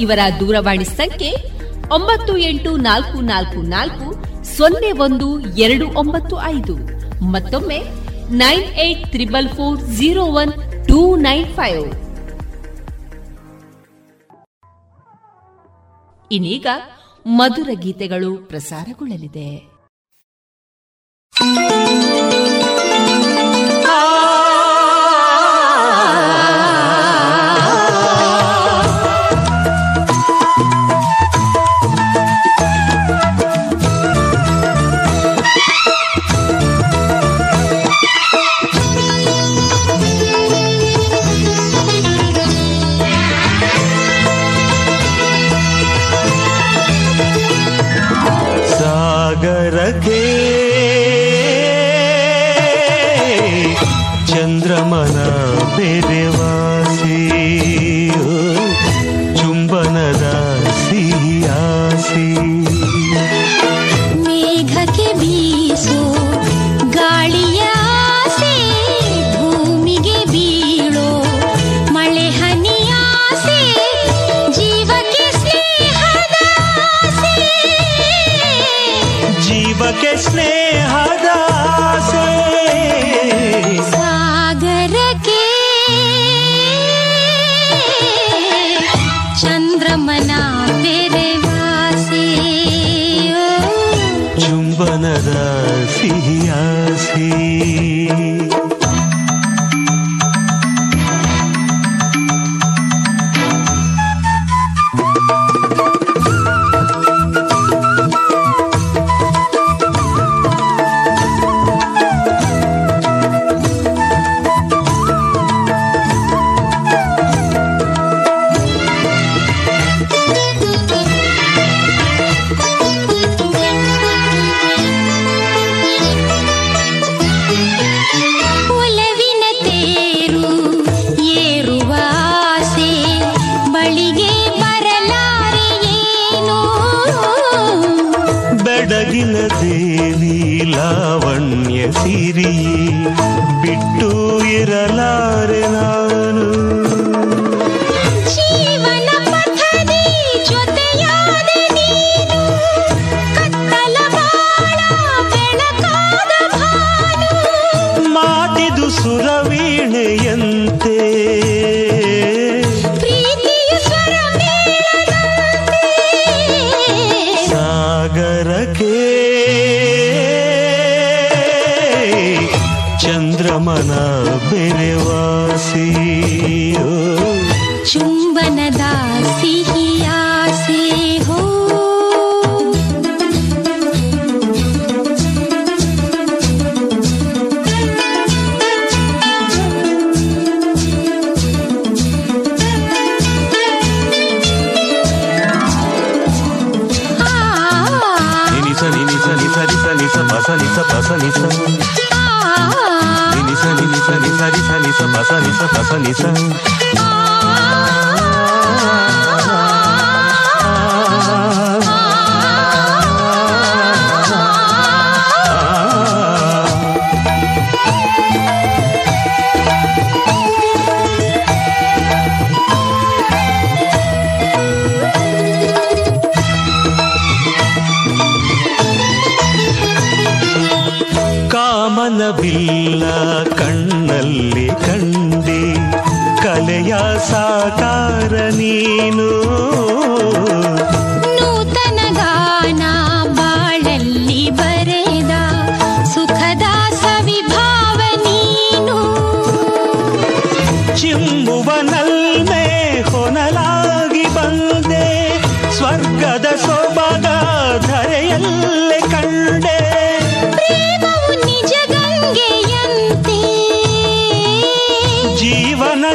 ಇವರ 0.00 0.18
ದೂರವಾಣಿ 0.40 0.84
ಸಂಖ್ಯೆ 0.84 1.30
ಒಂಬತ್ತು 1.90 2.36
ಎಂಟು 2.36 2.76
ನಾಲ್ಕು 2.76 3.20
ನಾಲ್ಕು 3.20 3.62
ನಾಲ್ಕು 3.62 4.06
ಸೊನ್ನೆ 4.56 4.90
ಒಂದು 4.92 5.40
ಎರಡು 5.40 5.86
ಒಂಬತ್ತು 5.88 6.42
ಐದು. 6.42 6.74
ಮತ್ತೊಮ್ಮೆ 7.24 7.78
nine 8.42 8.62
eight 8.62 9.06
triple 9.12 9.48
four 9.48 9.80
zero 9.80 10.24
one 10.24 10.52
two 10.88 11.16
nine 11.16 11.48
five. 11.54 11.86
ಇನ್ನೀಗ 16.32 16.66
ಮಧುರ 17.26 17.70
ಗೀತೆಗಳು 17.74 18.36
ಪ್ರಸಾರಗೊಳ್ಳಲಿದೆ. 18.48 19.78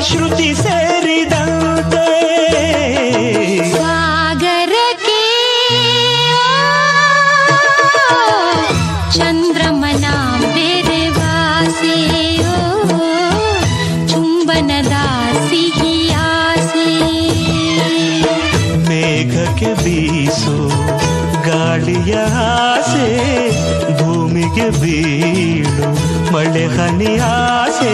श्रुति 0.10 0.54
से 0.56 0.76
हृदय 1.04 2.22
के 5.06 5.22
चंद्रमना 9.16 10.16
मेरे 10.56 11.02
वासे 11.18 11.96
चुंबन 14.12 14.68
दासी 14.92 15.64
मेघ 18.88 19.34
के 19.60 19.74
बीसो 19.84 20.58
गाड़िया 21.48 22.26
से 22.92 23.08
भूमि 24.02 24.44
के 24.58 24.70
बीड़ो 24.80 25.92
मल 26.34 26.58
हनिया 26.80 27.34
से 27.80 27.94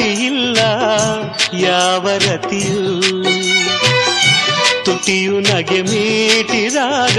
ಇಲ್ಲ 0.00 0.58
ಯಾವ 1.54 2.08
ರತಿಯು. 2.08 3.02
ತುಟಿಯು 4.84 5.40
ನಗೆ 5.40 5.82
ಮೀಟಿದಾಗ 5.82 7.18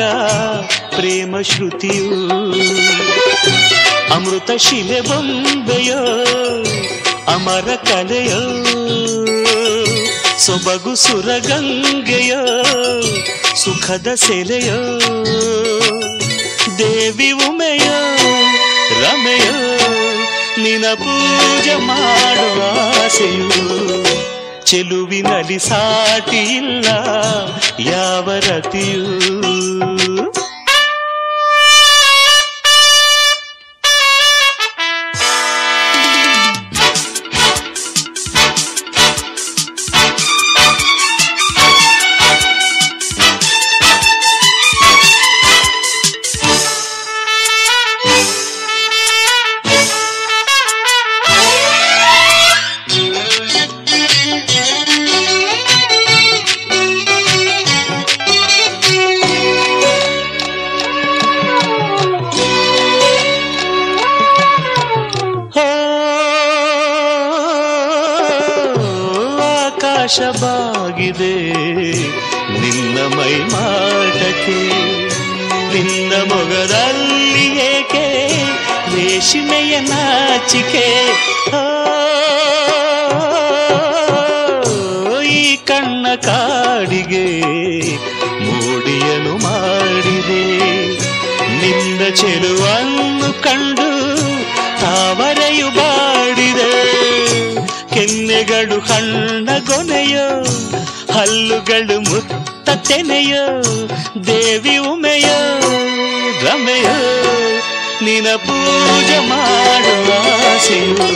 ಪ್ರೇಮ 0.95 1.41
ಶ್ರುತಿಯು. 1.41 2.31
ಅಮೃತ 4.13 4.51
ಶಿಲೆ 4.51 5.01
ಬೊಂಬೆಯೋ, 5.01 6.05
ಅಮರ 7.27 7.75
ಕಲೆಯೋ. 7.75 8.65
ಸೊಬಗು 10.38 10.95
ಸುರಗಂಗೆಯೋ, 10.95 12.63
ಸುಖದ 13.55 14.07
ಸೆಲೆಯೋ. 14.15 14.99
ದೇವಿ 16.77 17.31
ಉಮೆಯೋ, 17.31 18.15
ರಮೆಯೋ. 19.01 19.81
ನಿನ 20.57 20.86
ಪೂಜೆ 20.94 21.76
ಮಾಡುವ 21.76 22.60
ಆಸೆಯು 23.06 23.49
ಚೆಲುವಿನಲ್ಲಿ 24.65 25.60
ಸಾಟಿ 25.60 26.38
ಇಲ್ಲ 26.38 26.88
ಯಾವ 27.80 28.32
ರತಿಯೂ. 28.32 29.06
ಹಲ್ಲುಗಳು 101.53 101.95
ಮುತ್ತ 102.02 102.69
ದೇವಿ 104.28 104.76
ಉಮೆಯೋ 104.90 105.40
ರಮೆಯೋ 106.44 106.94
ನಿನ 108.06 108.28
ಪೂಜೆ 108.45 109.18
ಮಾಡುವ 109.30 110.10
ಆಸೆಯೋ 110.44 111.07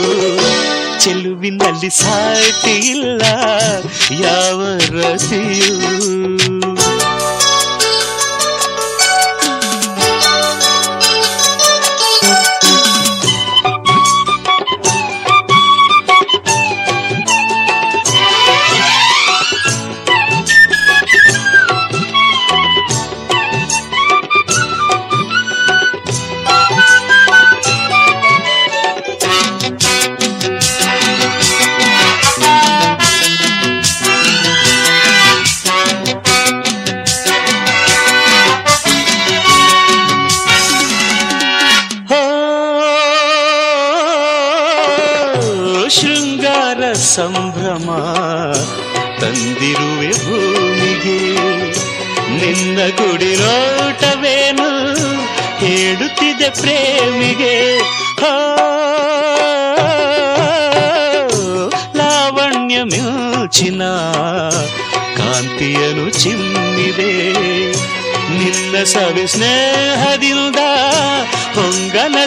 ಚೆಲುವಿನಲ್ಲಿ 1.00 1.90
ಸಾಟಿ 2.00 2.74
ಇಲ್ಲ 2.92 3.22
ಯಾವ 4.20 4.60
ರತಿಯೂ 4.96 5.72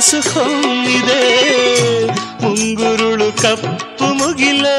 ಉಂಗುರುಳು 0.02 1.18
ಮುಂಗುರುಳು 2.42 3.26
ಕಪ್ಪು 3.42 4.08
ಮುಗಿಲು, 4.20 4.76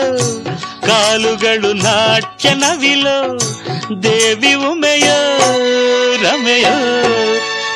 ಕಾಲುಗಳು 0.86 1.72
ನಾಟ್ಯ 1.72 2.50
ನವಿಲು, 2.54 3.16
ದೇವಿ 4.02 4.52
ಉಮೆಯ, 4.68 5.08
ರಮೆಯ 6.22 6.68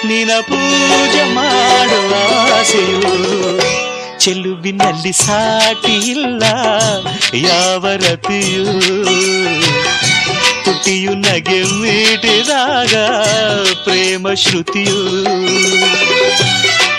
ನಿನ 0.09 0.31
ಪೂಜೆ 0.49 1.25
ಮಾಡುವ 1.35 2.13
ಆಸೆಯು 2.57 3.13
ಚೆಲುವಿನಲ್ಲಿ 4.19 5.13
ಸಾಟಿ 5.13 5.97
ಇಲ್ಲ, 6.15 6.43
ಯಾವ 7.49 7.87
ರತಿಯೂ 8.05 8.67
ತುಟಿಯು 10.65 11.15
ನಗೆ 11.15 11.61
ಮೀಟಿದಾಗ 11.81 12.95
ಪ್ರೇಮ 13.85 14.35
ಶ್ರುತಿಯು 14.35 15.01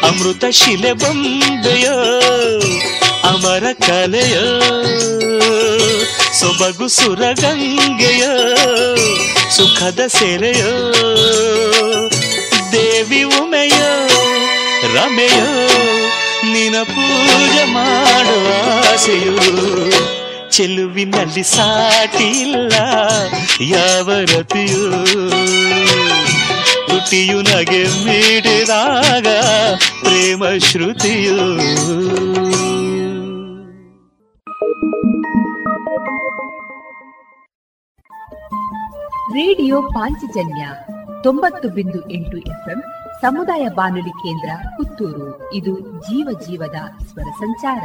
ಅಮೃತ 0.07 0.45
ಶಿಲೆ 0.51 0.93
ಬೊಂಬೆಯೋ 0.93 1.97
ಅಮರ 3.29 3.63
ಕಲೆಯೋ? 3.87 4.47
ಸೊಬಗು 6.33 6.87
ಸುರಗಂಗೆಯೋ? 6.87 8.33
ಸುಖದ 9.49 9.99
ಸೆರೆಯೋ? 10.07 10.93
ದೇವಿ 12.71 13.23
ಉಮೆಯ? 13.23 13.77
ರಮೆಯ? 14.95 15.39
ನಿನ 16.53 16.75
ಪೂಜೆ 16.83 17.63
ಮಾಡುವ 17.63 18.47
ಆಸೆಯು 18.93 19.37
ಚೆಲುವಿನಲ್ಲಿ 20.51 21.43
ಸಾಟಿಲ್ಲ 21.43 22.73
ಯಾವ 23.61 24.11
ರತಿಯೂ? 24.37 24.85
ತುಟಿಯು 27.15 27.41
ನಗೆ 27.41 27.81
ಮೀಡಿದಾಗ 28.05 29.27
ಪ್ರೇಮ 29.99 30.43
ಶ್ರುತಿಯು. 30.57 31.37
ರೇಡಿಯೋ 39.33 39.81
ಪಾಂಚಜನ್ಯ 39.81 40.67
ತೊಂಬತ್ತು 41.23 41.69
ಬಿಂದು 41.69 42.11
ಎಂಟು 42.11 42.37
ಎಫ್ಎಂ 42.37 42.83
ಸಮುದಾಯ 43.21 43.67
ಬಾನುಲಿ 43.67 44.09
ಕೇಂದ್ರ 44.09 44.49
ಪುತ್ತೂರು. 44.77 45.53
ಇದು 45.53 45.79
ಜೀವ 45.79 46.39
ಜೀವದ 46.47 47.05
ಸ್ವರ 47.05 47.31
ಸಂಚಾರ. 47.39 47.83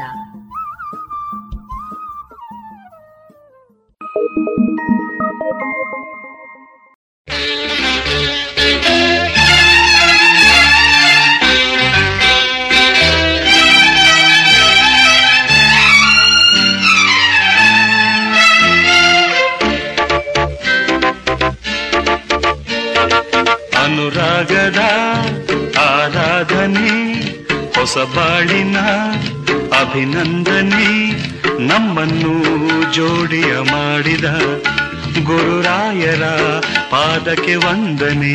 ಅನುರಾಗದ 24.11 24.81
ಆರಾಧನೆ 25.81 26.95
ಹೊಸ 27.75 27.99
ಬಾಳಿನ 28.15 28.79
ಅಭಿನಂದನೆ 29.81 30.89
ನಮ್ಮನ್ನು 31.67 32.35
ಜೋಡಿಯ 32.93 33.53
ಮಾಡಿದ 33.73 34.25
ಗುರುರಾಯರ 35.25 36.25
ಪಾದಕ್ಕೆ 36.91 37.57
ವಂದನೆ. 37.57 38.35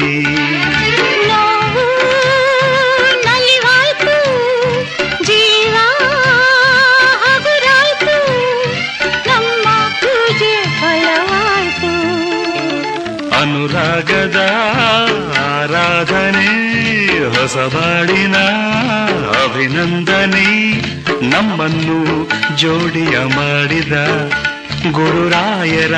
ಅನುರಾಗದ 13.65 14.39
ಆರಾಧನೆ 15.43 16.49
ಹೊಸ 17.35 17.55
ಬಾಳಿನ 17.73 18.37
ಅಭಿನಂದನೆ 19.43 20.49
ನಮ್ಮನ್ನು 21.29 21.97
ಜೋಡಿಯ 22.57 23.15
ಮಾಡಿದ 23.37 23.95
ಗುರುರಾಯರ 24.91 25.95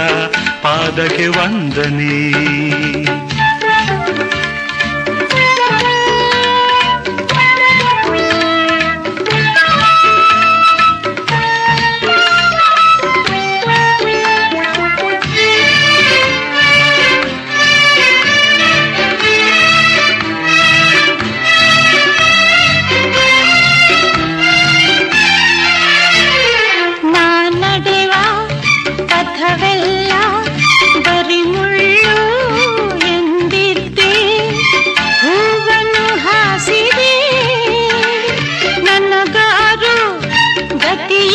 ಪಾದಕ್ಕೆ 0.63 1.27
ವಂದನೆ. 1.27 2.15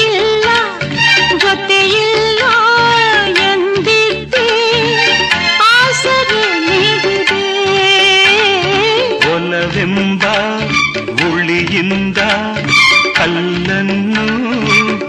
ಗತಿಯಿಲ್ಲ 0.03 0.49
ಜೊತೆಯಿಲ್ಲ 1.43 2.43
ಎಂದಿದ್ದೆ 3.49 4.49
ಆಸರೆ 5.67 6.43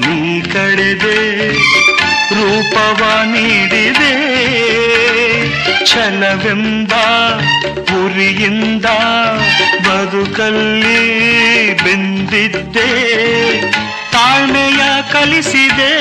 ನೀ 0.03 0.41
ಕಡೆದೆ 0.53 1.19
ರೂಪವ 2.35 3.01
ನೀಡಿದೆ. 3.25 4.13
ಛಲವೆಂಬ 5.85 6.93
ಉರಿಯಿಂದ 7.97 8.87
ಬದುಕಲ್ಲಿ 9.85 11.01
ಬೆಂದಿದ್ದೆ. 11.83 12.89
ಕಲಿಸಿದೆ. 15.13 15.91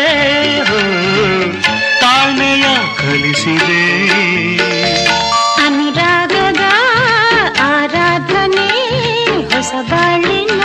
ತಾಳ್ಮೆಯ 2.00 2.64
ಕಲಿಸಿದೆ. 2.98 3.82
ಅನುರಾಗದ 5.66 6.60
ಆರಾಧನೆ 7.60 8.70
ಹೊಸ 9.54 9.72
ಬಾಳಿನ 9.90 10.62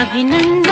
ಅಭಿನಂದನೆ. 0.00 0.67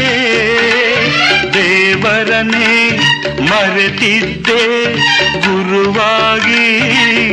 ದೇವ 1.55 1.98
ದೇವರನೇ 1.98 2.98
ಮರೆತಿದ್ದೆ. 3.40 4.93
ಗುರುವಾಗಿ 5.40 6.81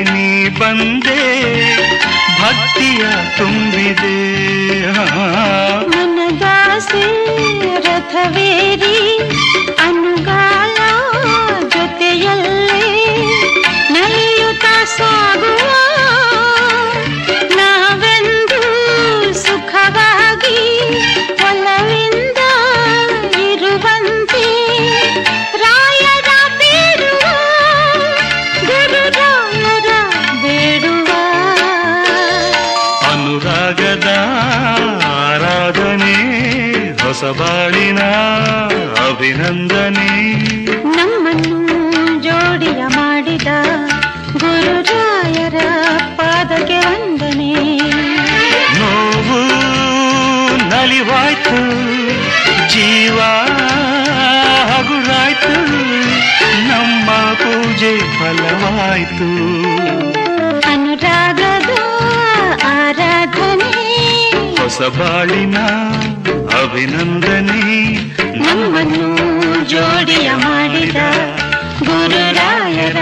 ನೀ 0.03 0.47
ಬಂದೆ. 0.47 1.41
ಭಕ್ತಿಯ 2.41 3.03
ತುಂಬಿದೆ. 3.37 4.19
ಮನದಾಸೆ 5.87 7.03
ರಥವೇರಿ, 7.79 9.17
ಅನುಗಾಲ 9.87 10.77
ಜೊತೆಯಲ್ಲೇ, 11.69 13.15
ನಲಿಯುತ್ತ 13.89 14.65
ಸಾಗುವ 14.97 15.58
ಬಾಳಿನ 37.31 37.99
ಅಭಿನಂದನೆ. 39.07 40.09
ನಮ್ಮನ್ನು 40.75 42.23
ಜೋಡಿಯ 42.23 42.83
ಮಾಡಿದ 42.87 43.47
ಗುರುರಾಯರ 44.33 45.57
ಪಾದಕ್ಕೆ 46.15 46.79
ವಂದನೆ. 46.79 47.77
ನೋವು 48.79 49.39
ನಲಿವಾಯ್ತು 50.69 51.59
ಜೀವ 52.73 53.19
ಹಗುರಾಯ್ತು 54.71 55.55
ನಮ್ಮ 56.67 57.11
ಪೂಜೆ 57.11 57.97
ಫಲವಾಯ್ತು. 57.97 59.29
ಅನುರಾಗದ 60.71 61.69
ಆರಾಧನೆ. 62.65 63.73
ಹೊಸ 64.61 64.81
ಬಾಳಿನ 64.81 65.57
ಅಭಿನಂದನೆ. 66.31 67.93
ನಮ್ಮನ್ನು 68.37 69.69
ಜೋಡಿಯ 69.69 70.31
ಮಾಡಿದ 70.35 70.95
ಗುರುರಾಯರ 71.85 72.97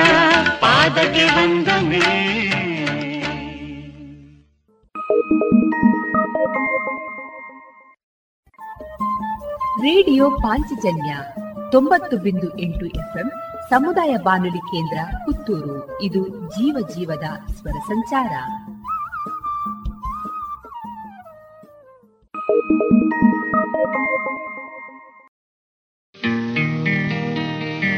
ಪಾದಕ್ಕೆ 0.61 1.23
ವಂದನೆ. 1.23 2.27
ರೇಡಿಯೋ 9.81 10.29
ಪಾಂಚಜನ್ಯ 10.29 11.17
ತೊಂಬತ್ತು 11.71 12.17
ಬಿಂದು 12.17 12.59
ಎಂಟು 12.59 12.85
ಎಫ್ಎಂ 12.85 13.31
ಸಮುದಾಯ 13.69 14.15
ಬಾನುಲಿ 14.23 14.57
ಕೇಂದ್ರ 14.57 14.97
ಪುತ್ತೂರು. 15.25 16.01
ಇದು 16.01 16.27
ಜೀವ 16.27 16.87
ಜೀವದ 16.95 17.53
ಸ್ವರ 17.53 17.79
ಸಂಚಾರ. 17.87 18.29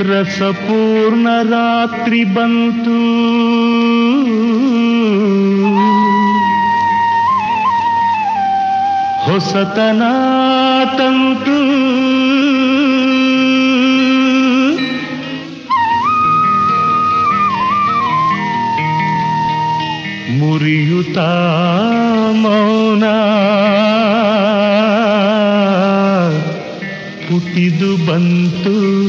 रसपूर्ण 0.02 1.28
रात्रि 1.28 2.26
बंतु। 2.26 2.98
हो 9.26 9.40
सतना 9.40 10.12
ಮುರಿಯುತ್ತ 20.60 21.18
ಮೌನ? 22.32 23.04
ಹುಟ್ಟಿದು 27.28 28.06
ಬಂತು 28.06 29.06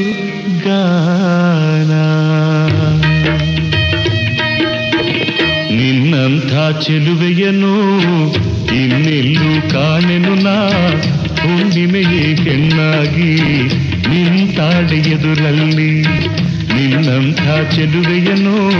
ಗಾನ. 0.65 1.91
ನಿನ್ನಂಥ 5.75 6.83
ಚೆಲುವೆಯನು 6.83 7.75
ಇನ್ನೆಲ್ಲೂ 8.75 9.69
ಕಾಣೆನು 9.69 10.35
ನಾ. 10.35 10.69
ಹುಣ್ಣಿಮೆಯೇ 11.41 12.35
ಹೆಣ್ಣಾಗಿ 12.35 13.35
ನಿಂತಾಡೆ 14.09 15.01
ನಿನ್ನಂಥ 16.73 17.41
ಚೆಲುವೆಯನ್ನು 17.75 18.71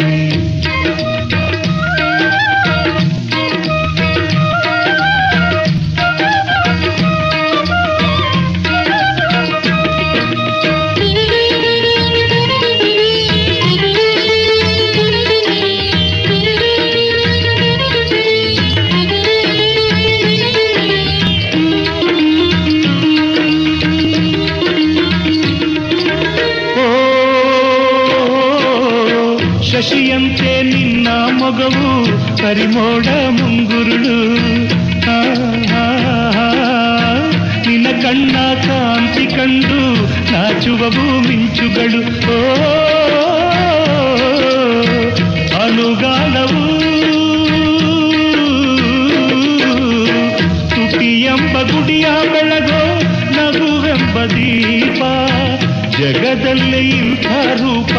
ಕರಿಮೋಡ 32.43 33.07
ಮುಂಗುರುಳು 33.37 34.15
ಆ, 35.07 35.17
ಆ, 35.75 35.85
ಆ, 36.37 36.47
ನಿನ್ನ 37.65 37.87
ಕಣ್ಣ 38.01 38.35
ಕಾಂತಿ 38.63 39.25
ಕಂಡು 39.27 39.79
ನಾಚುವವು 40.31 41.05
ಮಿಂಚುಗಳು 41.27 42.01
ಓ 42.29 42.39
ಅನುಗಾಲವು 45.61 46.63
ತುಟಿಯೆಂಬ 50.69 51.55
ಗುಡಿಯ 51.71 52.05
ಬೆಳಗೋ 52.33 52.81
ನಗುವೆಂಬ 53.31 54.17
ದೀಪ 54.31 55.01
ಜಗದಲ್ಲಿ 55.97 56.89
ಇಂಥ 56.97 57.27
ರೂಪ 57.55 57.93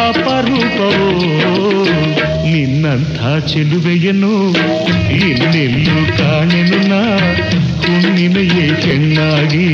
ಅಪರೂಪವೋ 0.00 1.10
ನಿನ್ನಂಥ 2.64 3.46
ಚೆಲುವೆಯನ್ನು 3.46 4.52
ಇನ್ನೆಲ್ಲೂ 5.10 6.18
ಕಾಣೆನು 6.18 6.88
ನಾ. 6.88 7.16
ಹುಣ್ಣಿಮೆಯೇ 7.76 8.68
ಚೆನ್ನಾಗಿ 8.80 9.66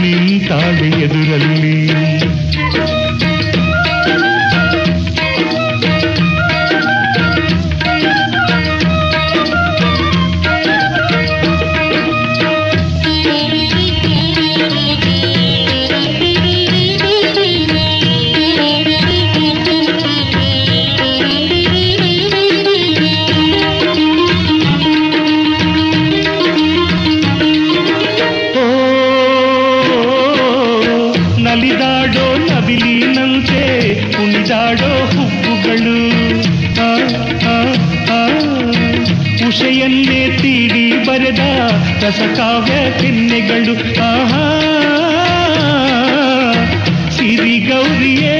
ನಿಂತಾಳೆ 0.00 0.88
ಎದುರಲ್ಲಿ. 1.02 2.19
ರಸಕಾವ್ಯ 42.10 42.76
ಚಿಹ್ನೆಗಳು. 43.00 43.74
ಆಹಾ 44.02 44.44
ಸಿರಿಗೌರಿಯೇ 47.10 48.38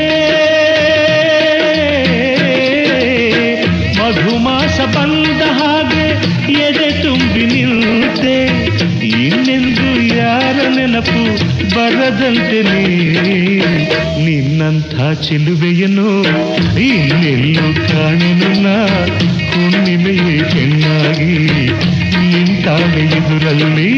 ಮಧುಮಾಸ 3.99 4.81
ಬಂದ 4.97 5.43
ಹಾಗೆ 5.51 6.07
ಎದೆ 6.59 7.03
ತುಂಬಿ 7.03 7.47
ನಿಲ್ಲುತ್ತೆ 7.47 8.37
ಇನ್ನೆಂದು 9.23 9.87
ಯಾರ 10.17 10.69
ನೆನಪು 10.69 11.23
ಬರದಂತೆ 11.77 12.61
ನಿನ್ನಂಥ 14.25 14.95
ಚಿಲುವೆಯನ್ನು 15.23 16.09
ಇನ್ನೆಲ್ಲೂ 16.89 17.67
ಕಾಣೆನು 17.89 18.51
ನಾ 18.63 18.77
ರಲ್ಲಿ 23.45 23.90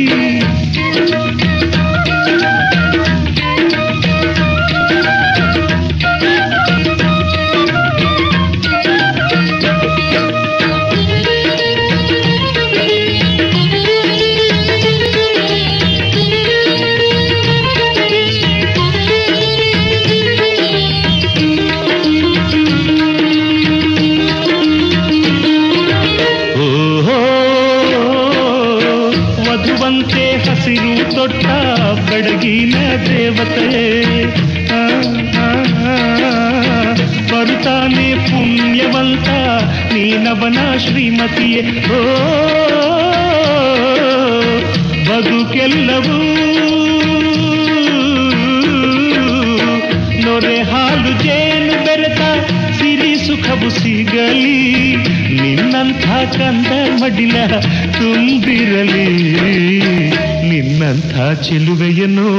ನಿನ್ನಂಥ 60.92 61.18
ಚೆಲುವೆಯನ್ನು 61.44 62.30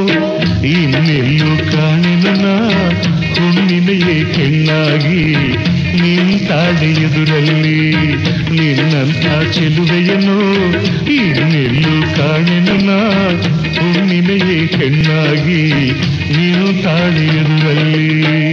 ಇನ್ನೆಲ್ಲೂ 0.72 1.48
ಕಾಣೆನ 1.72 2.48
ಹುಣ್ಣಿಮೆಯೇ 3.38 4.18
ಕೆಣ್ಣಾಗಿ 4.34 5.22
ನಿಂತಾಡೆ 6.02 6.90
ಎದುರಲ್ಲಿ 7.06 7.80
ನಿನ್ನಂಥ 8.52 9.26
ಚೆಲುವೆಯನ್ನು 9.56 10.38
ಇನ್ನೆಲ್ಲೂ 11.18 11.96
ಕಾಣೆನ 12.16 12.92
ಹುಣ್ಣಿಮೆಯೇ 13.80 14.60
ಕೆಣ್ಣಾಗಿ 14.68 15.62
ನೀನು 16.30 16.68
ತಾಳೆ 16.84 17.26
ಎದುರಲ್ಲಿ 17.42 18.53